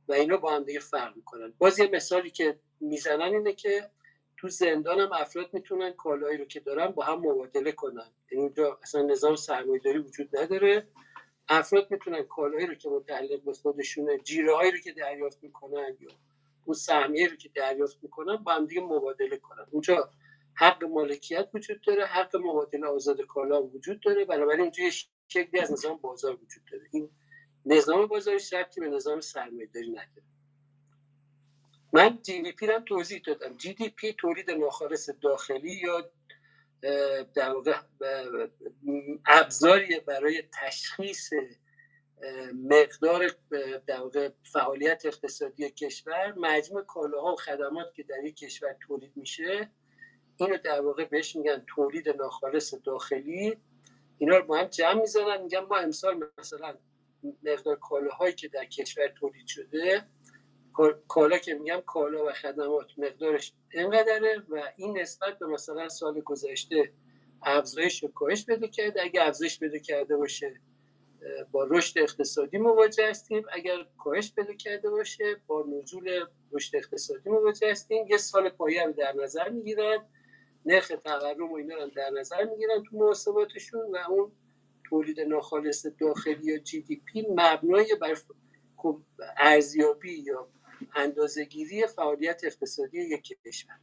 و 0.07 0.13
اینا 0.13 0.37
با 0.37 0.51
هم 0.51 0.63
دیگه 0.63 0.79
فرق 0.79 1.15
می‌کنن. 1.15 1.53
باز 1.57 1.79
یه 1.79 1.89
مثالی 1.93 2.29
که 2.29 2.59
می‌زنن 2.79 3.33
اینه 3.33 3.53
که 3.53 3.91
تو 4.37 4.49
زندان 4.49 4.99
هم 4.99 5.13
افراد 5.13 5.53
می‌تونن 5.53 5.91
کالایی 5.91 6.37
رو 6.37 6.45
که 6.45 6.59
دارن 6.59 6.87
با 6.87 7.03
هم 7.03 7.19
مبادله 7.19 7.71
کنن. 7.71 8.11
یعنی 8.31 8.43
اونجا 8.43 8.79
اصلا 8.83 9.01
نظام 9.01 9.35
سرمایه‌داری 9.35 9.97
وجود 9.97 10.37
نداره. 10.37 10.87
افراد 11.49 11.91
می‌تونن 11.91 12.23
کالایی 12.23 12.67
رو 12.67 12.75
که 12.75 12.89
متعلق 12.89 13.41
به 13.41 13.53
خودشونه 13.53 14.17
جیره 14.17 14.55
هایی 14.55 14.71
رو 14.71 14.77
که 14.77 14.91
دریافت 14.91 15.43
می‌کنن 15.43 15.97
یا 15.99 16.09
اون 16.67 16.73
سهمیه 16.73 17.27
رو 17.27 17.35
که 17.35 17.49
دریافت 17.55 17.97
می‌کنن 18.03 18.35
با 18.35 18.53
هم 18.53 18.65
دیگه 18.65 18.81
مبادله 18.81 19.37
کنن 19.37 19.65
اونجا 19.71 20.11
حق 20.53 20.83
مالکیت 20.83 21.49
وجود 21.53 21.81
داره 21.81 22.05
حق 22.05 22.35
مبادله 22.35 22.87
آزاد 22.87 23.21
کالا 23.21 23.63
وجود 23.63 23.99
داره. 23.99 24.25
بنابراین 24.25 24.61
اینجا 24.61 24.83
شکلی 25.27 25.59
از 25.59 25.71
نظام 25.71 25.97
بازار 25.97 26.33
وجود 26.33 26.63
داره. 26.71 26.83
این 26.91 27.09
نظام 27.65 28.05
بازاری 28.07 28.39
ربطی 28.53 28.81
به 28.81 28.89
نظام 28.89 29.21
سرمایه 29.21 29.69
داری 29.73 29.89
نداره. 29.89 30.23
من 31.93 32.21
جی 32.21 32.41
دی 32.41 32.51
پی 32.51 32.67
رو 32.67 32.79
توضیح 32.79 33.21
دادم. 33.25 33.57
جی 33.57 33.73
دی 33.73 33.89
پی 33.89 34.13
تولید 34.13 34.51
ناخالص 34.51 35.09
داخلی 35.21 35.73
یا 35.73 36.11
در 37.35 37.49
واقع 37.49 37.75
ابزاری 39.25 39.99
برای 39.99 40.43
تشخیص 40.61 41.29
مقدار 42.53 43.31
در 43.87 44.01
واقع 44.01 44.29
فعالیت 44.43 45.05
اقتصادی 45.05 45.69
کشور 45.69 46.33
مجموع 46.37 46.81
کالاها 46.81 47.33
و 47.33 47.35
خدمات 47.35 47.93
که 47.93 48.03
در 48.03 48.23
یک 48.23 48.35
کشور 48.35 48.75
تولید 48.87 49.11
میشه 49.15 49.71
اینو 50.37 50.57
در 50.57 50.81
واقع 50.81 51.05
بهش 51.05 51.35
میگن 51.35 51.63
تولید 51.67 52.09
ناخالص 52.09 52.73
داخلی. 52.83 53.57
اینا 54.17 54.37
رو 54.37 54.45
با 54.45 54.57
هم 54.57 54.65
جمع 54.65 55.01
می‌زنن 55.01 55.41
میگن 55.41 55.59
ما 55.59 55.77
امسال 55.77 56.29
مثلا 56.37 56.75
مقدار 57.43 57.75
کالاهایی 57.75 58.33
که 58.33 58.47
در 58.47 58.65
کشور 58.65 59.07
تولید 59.07 59.47
شده 59.47 60.05
کالا 61.07 61.37
که 61.37 61.53
میگم 61.53 61.81
کالا 61.85 62.25
و 62.25 62.31
خدمات 62.31 62.87
مقدارش 62.97 63.53
اینقدره 63.73 64.43
و 64.49 64.61
این 64.75 64.97
نسبت 64.97 65.39
به 65.39 65.47
مثلا 65.47 65.89
سال 65.89 66.21
گذشته 66.21 66.93
افزایش 67.43 68.03
و 68.03 68.07
کاهش 68.07 68.45
بده 68.45 68.67
کرده. 68.67 69.03
اگه 69.03 69.27
افزایش 69.27 69.59
بده 69.59 69.79
کرده 69.79 70.17
باشه 70.17 70.61
با 71.51 71.63
رشد 71.63 71.99
اقتصادی 71.99 72.57
مواجه 72.57 73.09
هستیم. 73.09 73.43
اگر 73.51 73.77
کاهش 73.97 74.31
بده 74.31 74.55
کرده 74.55 74.89
باشه 74.89 75.41
با 75.47 75.65
نزول 75.67 76.25
رشد 76.51 76.75
اقتصادی 76.75 77.29
مواجه 77.29 77.71
هستیم. 77.71 78.07
یه 78.09 78.17
سال 78.17 78.49
پایه 78.49 78.83
هم 78.83 78.91
در 78.91 79.13
نظر 79.23 79.49
می‌گیرن. 79.49 80.05
نرخ 80.65 80.91
تورم 81.03 81.51
و 81.51 81.55
اینا 81.55 81.75
رو 81.75 81.89
در 81.95 82.09
نظر 82.09 82.43
می‌گیرن 82.43 82.83
تو 82.83 82.97
محاسباتشون 82.97 83.81
و 83.81 83.97
اون 84.09 84.31
تولید 84.89 85.19
ناخالص 85.19 85.85
داخلی 85.99 86.51
یا 86.51 86.57
جی 86.57 86.81
دی 86.81 87.01
پی 87.05 87.25
مبنای 87.29 87.97
بر 88.01 88.17
ارزیابی 89.37 90.13
یا 90.13 90.47
اندازهگیری 90.95 91.87
فعالیت 91.87 92.41
اقتصادی 92.43 92.97
یک 92.97 93.37
کشور. 93.45 93.79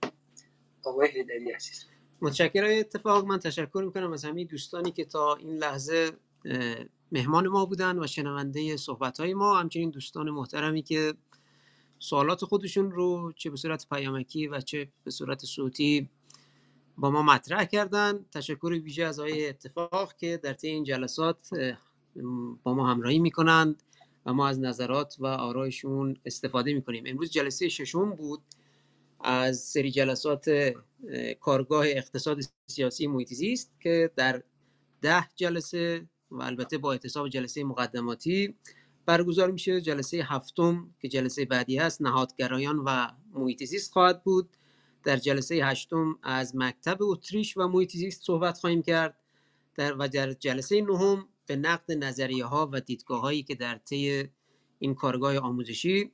آقای 0.84 1.08
هیدری 1.08 1.52
عزیز. 1.52 1.84
متشکرم. 2.20 2.78
اتفاق 2.78 3.24
من 3.24 3.38
تشکر 3.38 3.82
می‌کنم 3.86 4.12
از 4.12 4.24
همین 4.24 4.46
دوستانی 4.46 4.92
که 4.92 5.04
تا 5.04 5.34
این 5.34 5.56
لحظه 5.56 6.10
مهمان 7.14 7.48
ما 7.48 7.66
بودن 7.66 7.98
و 7.98 8.06
شنونده 8.06 8.76
صحبت 8.76 9.20
های 9.20 9.34
ما 9.34 9.60
همچنین 9.60 9.90
دوستان 9.90 10.30
محترمی 10.30 10.82
که 10.82 11.14
سوالات 11.98 12.44
خودشون 12.44 12.90
رو 12.90 13.32
چه 13.36 13.50
به 13.50 13.56
صورت 13.56 13.88
پیامکی 13.88 14.46
و 14.46 14.60
چه 14.60 14.88
به 15.04 15.10
صورت 15.10 15.44
صوتی 15.44 16.08
با 16.98 17.10
ما 17.10 17.22
مطرح 17.22 17.64
کردن. 17.64 18.24
تشکر 18.32 18.80
ویژه 18.84 19.04
از 19.04 19.20
آقای 19.20 19.48
اتفاق 19.48 20.16
که 20.16 20.40
در 20.42 20.52
طی 20.52 20.68
این 20.68 20.84
جلسات 20.84 21.48
با 22.62 22.74
ما 22.74 22.90
همراهی 22.90 23.18
می‌کنند 23.18 23.82
و 24.26 24.32
ما 24.32 24.48
از 24.48 24.60
نظرات 24.60 25.16
و 25.18 25.26
آرایشون 25.26 26.16
استفاده 26.24 26.74
می‌کنیم. 26.74 27.04
امروز 27.06 27.30
جلسه 27.30 27.68
ششم 27.68 28.10
بود 28.10 28.40
از 29.20 29.58
سری 29.58 29.90
جلسات 29.90 30.50
کارگاه 31.40 31.86
اقتصاد 31.86 32.40
سیاسی 32.66 33.06
محیط 33.06 33.60
که 33.80 34.10
در 34.16 34.42
ده 35.02 35.28
جلسه 35.36 36.08
و 36.30 36.42
البته 36.42 36.78
با 36.78 36.92
اعتصاب 36.92 37.28
جلسه 37.28 37.64
مقدماتی 37.64 38.54
برگزار 39.06 39.50
میشه. 39.50 39.80
جلسه 39.80 40.22
هفتم 40.24 40.94
که 41.00 41.08
جلسه 41.08 41.44
بعدی 41.44 41.76
هست 41.76 42.02
نهادگرایان 42.02 42.78
و 42.78 43.08
محیط 43.32 43.64
زیست 43.64 43.92
خواهد 43.92 44.24
بود. 44.24 44.48
در 45.04 45.16
جلسه 45.16 45.54
هشتم 45.54 46.18
از 46.22 46.56
مکتب 46.56 46.98
اتریش 47.00 47.56
و 47.56 47.68
محیط 47.68 47.92
زیست 47.92 48.22
صحبت 48.22 48.58
خواهیم 48.58 48.82
کرد. 48.82 49.16
در 49.74 49.94
و 49.98 50.08
در 50.08 50.32
جلسه 50.32 50.80
نهم 50.80 51.28
به 51.46 51.56
نقد 51.56 51.92
نظریه 51.92 52.44
ها 52.44 52.70
و 52.72 52.80
دیدگاه 52.80 53.20
هایی 53.20 53.42
که 53.42 53.54
در 53.54 53.78
طی 53.78 54.28
این 54.78 54.94
کارگاه 54.94 55.38
آموزشی 55.38 56.10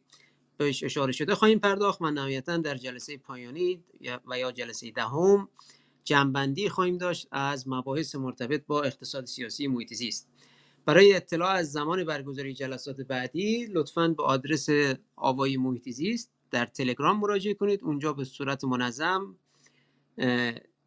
بهش 0.57 0.85
اشاره 0.85 1.12
شده 1.12 1.35
خواهیم 1.35 1.59
پرداخت 1.59 2.03
و 2.03 2.11
نهایتا 2.11 2.57
در 2.57 2.74
جلسه 2.74 3.16
پایانی 3.16 3.85
و 4.27 4.39
یا 4.39 4.53
جلسه 4.53 4.91
دهم 4.91 5.49
جنبندی 6.05 6.68
خواهیم 6.68 6.98
داشت 6.98 7.28
از 7.31 7.68
مباحث 7.68 8.14
مرتبط 8.14 8.66
با 8.66 8.82
اقتصاد 8.82 9.24
سیاسی 9.24 9.66
محیط 9.66 9.94
زیست. 9.94 10.28
برای 10.85 11.14
اطلاع 11.14 11.51
از 11.51 11.72
زمان 11.72 12.05
برگزاری 12.05 12.55
جلسات 12.55 13.01
بعدی 13.01 13.66
لطفا 13.66 14.09
به 14.09 14.22
آدرس 14.22 14.68
آوای 15.16 15.56
محیط 15.56 15.89
زیست 15.89 16.31
در 16.51 16.66
تلگرام 16.66 17.20
مراجعه 17.20 17.55
کنید. 17.55 17.85
اونجا 17.85 18.12
به 18.12 18.24
صورت 18.24 18.64
منظم 18.64 19.36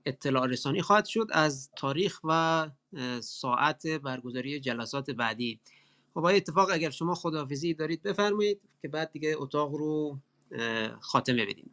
اطلاع 0.05 0.47
رسانی 0.47 0.81
خواهد 0.81 1.05
شد 1.05 1.27
از 1.31 1.69
تاریخ 1.75 2.19
و 2.23 2.69
ساعت 3.19 3.87
برگزاری 3.87 4.59
جلسات 4.59 5.11
بعدی. 5.11 5.59
خب 6.13 6.25
اتفاق 6.25 6.69
اگر 6.71 6.89
شما 6.89 7.15
خداحافظی 7.15 7.73
دارید 7.73 8.03
بفرمایید 8.03 8.61
که 8.81 8.87
بعد 8.87 9.11
دیگه 9.11 9.35
اتاق 9.37 9.75
رو 9.75 10.19
خاتمه 10.99 11.45
بدیم. 11.45 11.71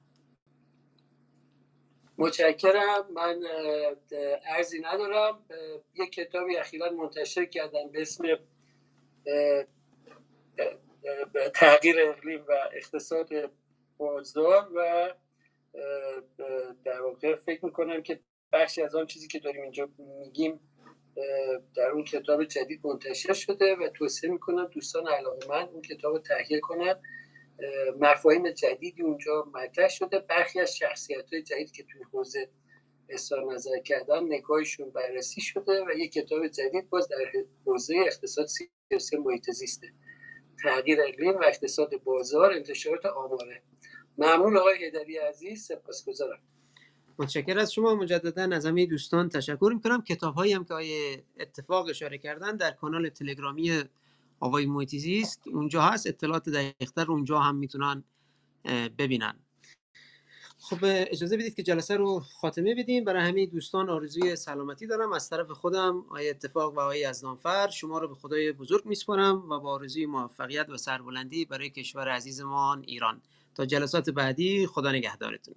متشکرم. 2.20 3.12
من 3.14 3.40
ارزی 4.46 4.80
ندارم. 4.80 5.44
یک 5.94 6.12
کتابی 6.12 6.56
اخیرا 6.56 6.90
منتشر 6.90 7.44
کردم 7.44 7.88
به 7.92 8.02
اسم 8.02 8.24
تغییر 11.54 11.96
اقلیم 12.08 12.44
و 12.48 12.52
اقتصاد 12.72 13.28
بازار 13.98 14.68
و 14.74 15.10
در 16.84 17.02
واقع 17.02 17.34
فکر 17.34 17.64
می‌کنم 17.64 18.02
که 18.02 18.20
بخشی 18.52 18.82
از 18.82 18.94
آن 18.94 19.06
چیزی 19.06 19.28
که 19.28 19.38
داریم 19.38 19.62
اینجا 19.62 19.88
میگیم 19.98 20.60
در 21.74 21.90
اون 21.90 22.04
کتاب 22.04 22.44
جدید 22.44 22.86
منتشر 22.86 23.32
شده 23.32 23.76
و 23.76 23.88
توصیه 23.88 24.30
می‌کنم 24.30 24.64
دوستان 24.64 25.08
علاقه 25.08 25.48
من 25.48 25.68
اون 25.68 25.82
کتاب 25.82 26.12
رو 26.12 26.18
تهیه 26.18 26.60
کنن. 26.60 27.02
مفاهیم 28.00 28.50
جدیدی 28.50 29.02
اونجا 29.02 29.46
مطرح 29.54 29.88
شده. 29.88 30.18
برخی 30.18 30.60
از 30.60 30.76
شخصیت 30.76 31.32
های 31.32 31.42
جدید 31.42 31.72
که 31.72 31.82
توی 31.82 32.02
حوزه 32.12 32.48
اظهار 33.08 33.54
نظر 33.54 33.78
کردن 33.84 34.24
نگاهشون 34.24 34.90
بررسی 34.90 35.40
شده 35.40 35.84
و 35.84 35.98
یک 35.98 36.12
کتاب 36.12 36.46
جدید 36.46 36.90
باز 36.90 37.08
در 37.08 37.16
حوزه 37.66 37.94
اقتصاد 38.06 38.46
سیاسی 38.46 39.16
محیط 39.16 39.50
زیسته 39.50 39.92
تغییر 40.62 40.98
اقلیم 41.02 41.34
و 41.34 41.42
اقتصاد 41.46 41.90
بازار 42.04 42.52
انتشارات 42.52 43.06
آماره. 43.06 43.62
ممنون 44.18 44.56
آقای 44.56 44.84
هدری 44.84 45.16
عزیز 45.16 45.64
سپاسگزارم. 45.64 46.38
متشکر 47.18 47.58
از 47.58 47.72
شما 47.72 47.94
مجددا. 47.94 48.56
از 48.56 48.66
همه 48.66 48.86
دوستان 48.86 49.28
تشکر 49.28 49.72
می‌کنم. 49.74 50.02
کتاب 50.02 50.34
هایی 50.34 50.52
هم 50.52 50.64
که 50.64 50.74
آیه 50.74 51.24
اتفاق 51.40 51.88
اشاره 51.88 52.18
کردن 52.18 52.56
در 52.56 52.70
کانال 52.70 53.08
تلگرامی 53.08 53.84
آقای 54.40 54.66
محیطی 54.66 55.24
اونجا 55.46 55.82
هست 55.82 56.06
اطلاعات 56.06 56.48
دقیقتر 56.48 57.10
اونجا 57.10 57.38
هم 57.38 57.56
می‌تونن 57.56 58.04
ببینن. 58.98 59.34
خب 60.58 60.78
اجازه 60.82 61.36
بدید 61.36 61.54
که 61.54 61.62
جلسه 61.62 61.96
رو 61.96 62.20
خاتمه 62.20 62.74
بدیم. 62.74 63.04
برای 63.04 63.28
همه 63.28 63.46
دوستان 63.46 63.90
آرزوی 63.90 64.36
سلامتی 64.36 64.86
دارم. 64.86 65.12
از 65.12 65.30
طرف 65.30 65.50
خودم 65.50 66.04
آیه 66.08 66.30
اتفاق 66.30 66.74
و 66.74 66.80
آیه 66.80 67.10
یزدانفر 67.10 67.68
شما 67.68 67.98
رو 67.98 68.08
به 68.08 68.14
خدای 68.14 68.52
بزرگ 68.52 68.86
میسپارم 68.86 69.50
و 69.50 69.60
با 69.60 69.70
آرزوی 69.70 70.06
موفقیت 70.06 70.68
و 70.68 70.76
سربلندی 70.76 71.44
برای 71.44 71.70
کشور 71.70 72.08
عزیزمان 72.08 72.84
ایران. 72.86 73.22
تا 73.54 73.66
جلسات 73.66 74.10
بعدی 74.10 74.66
خدا 74.66 74.92
نگهدارتون. 74.92 75.54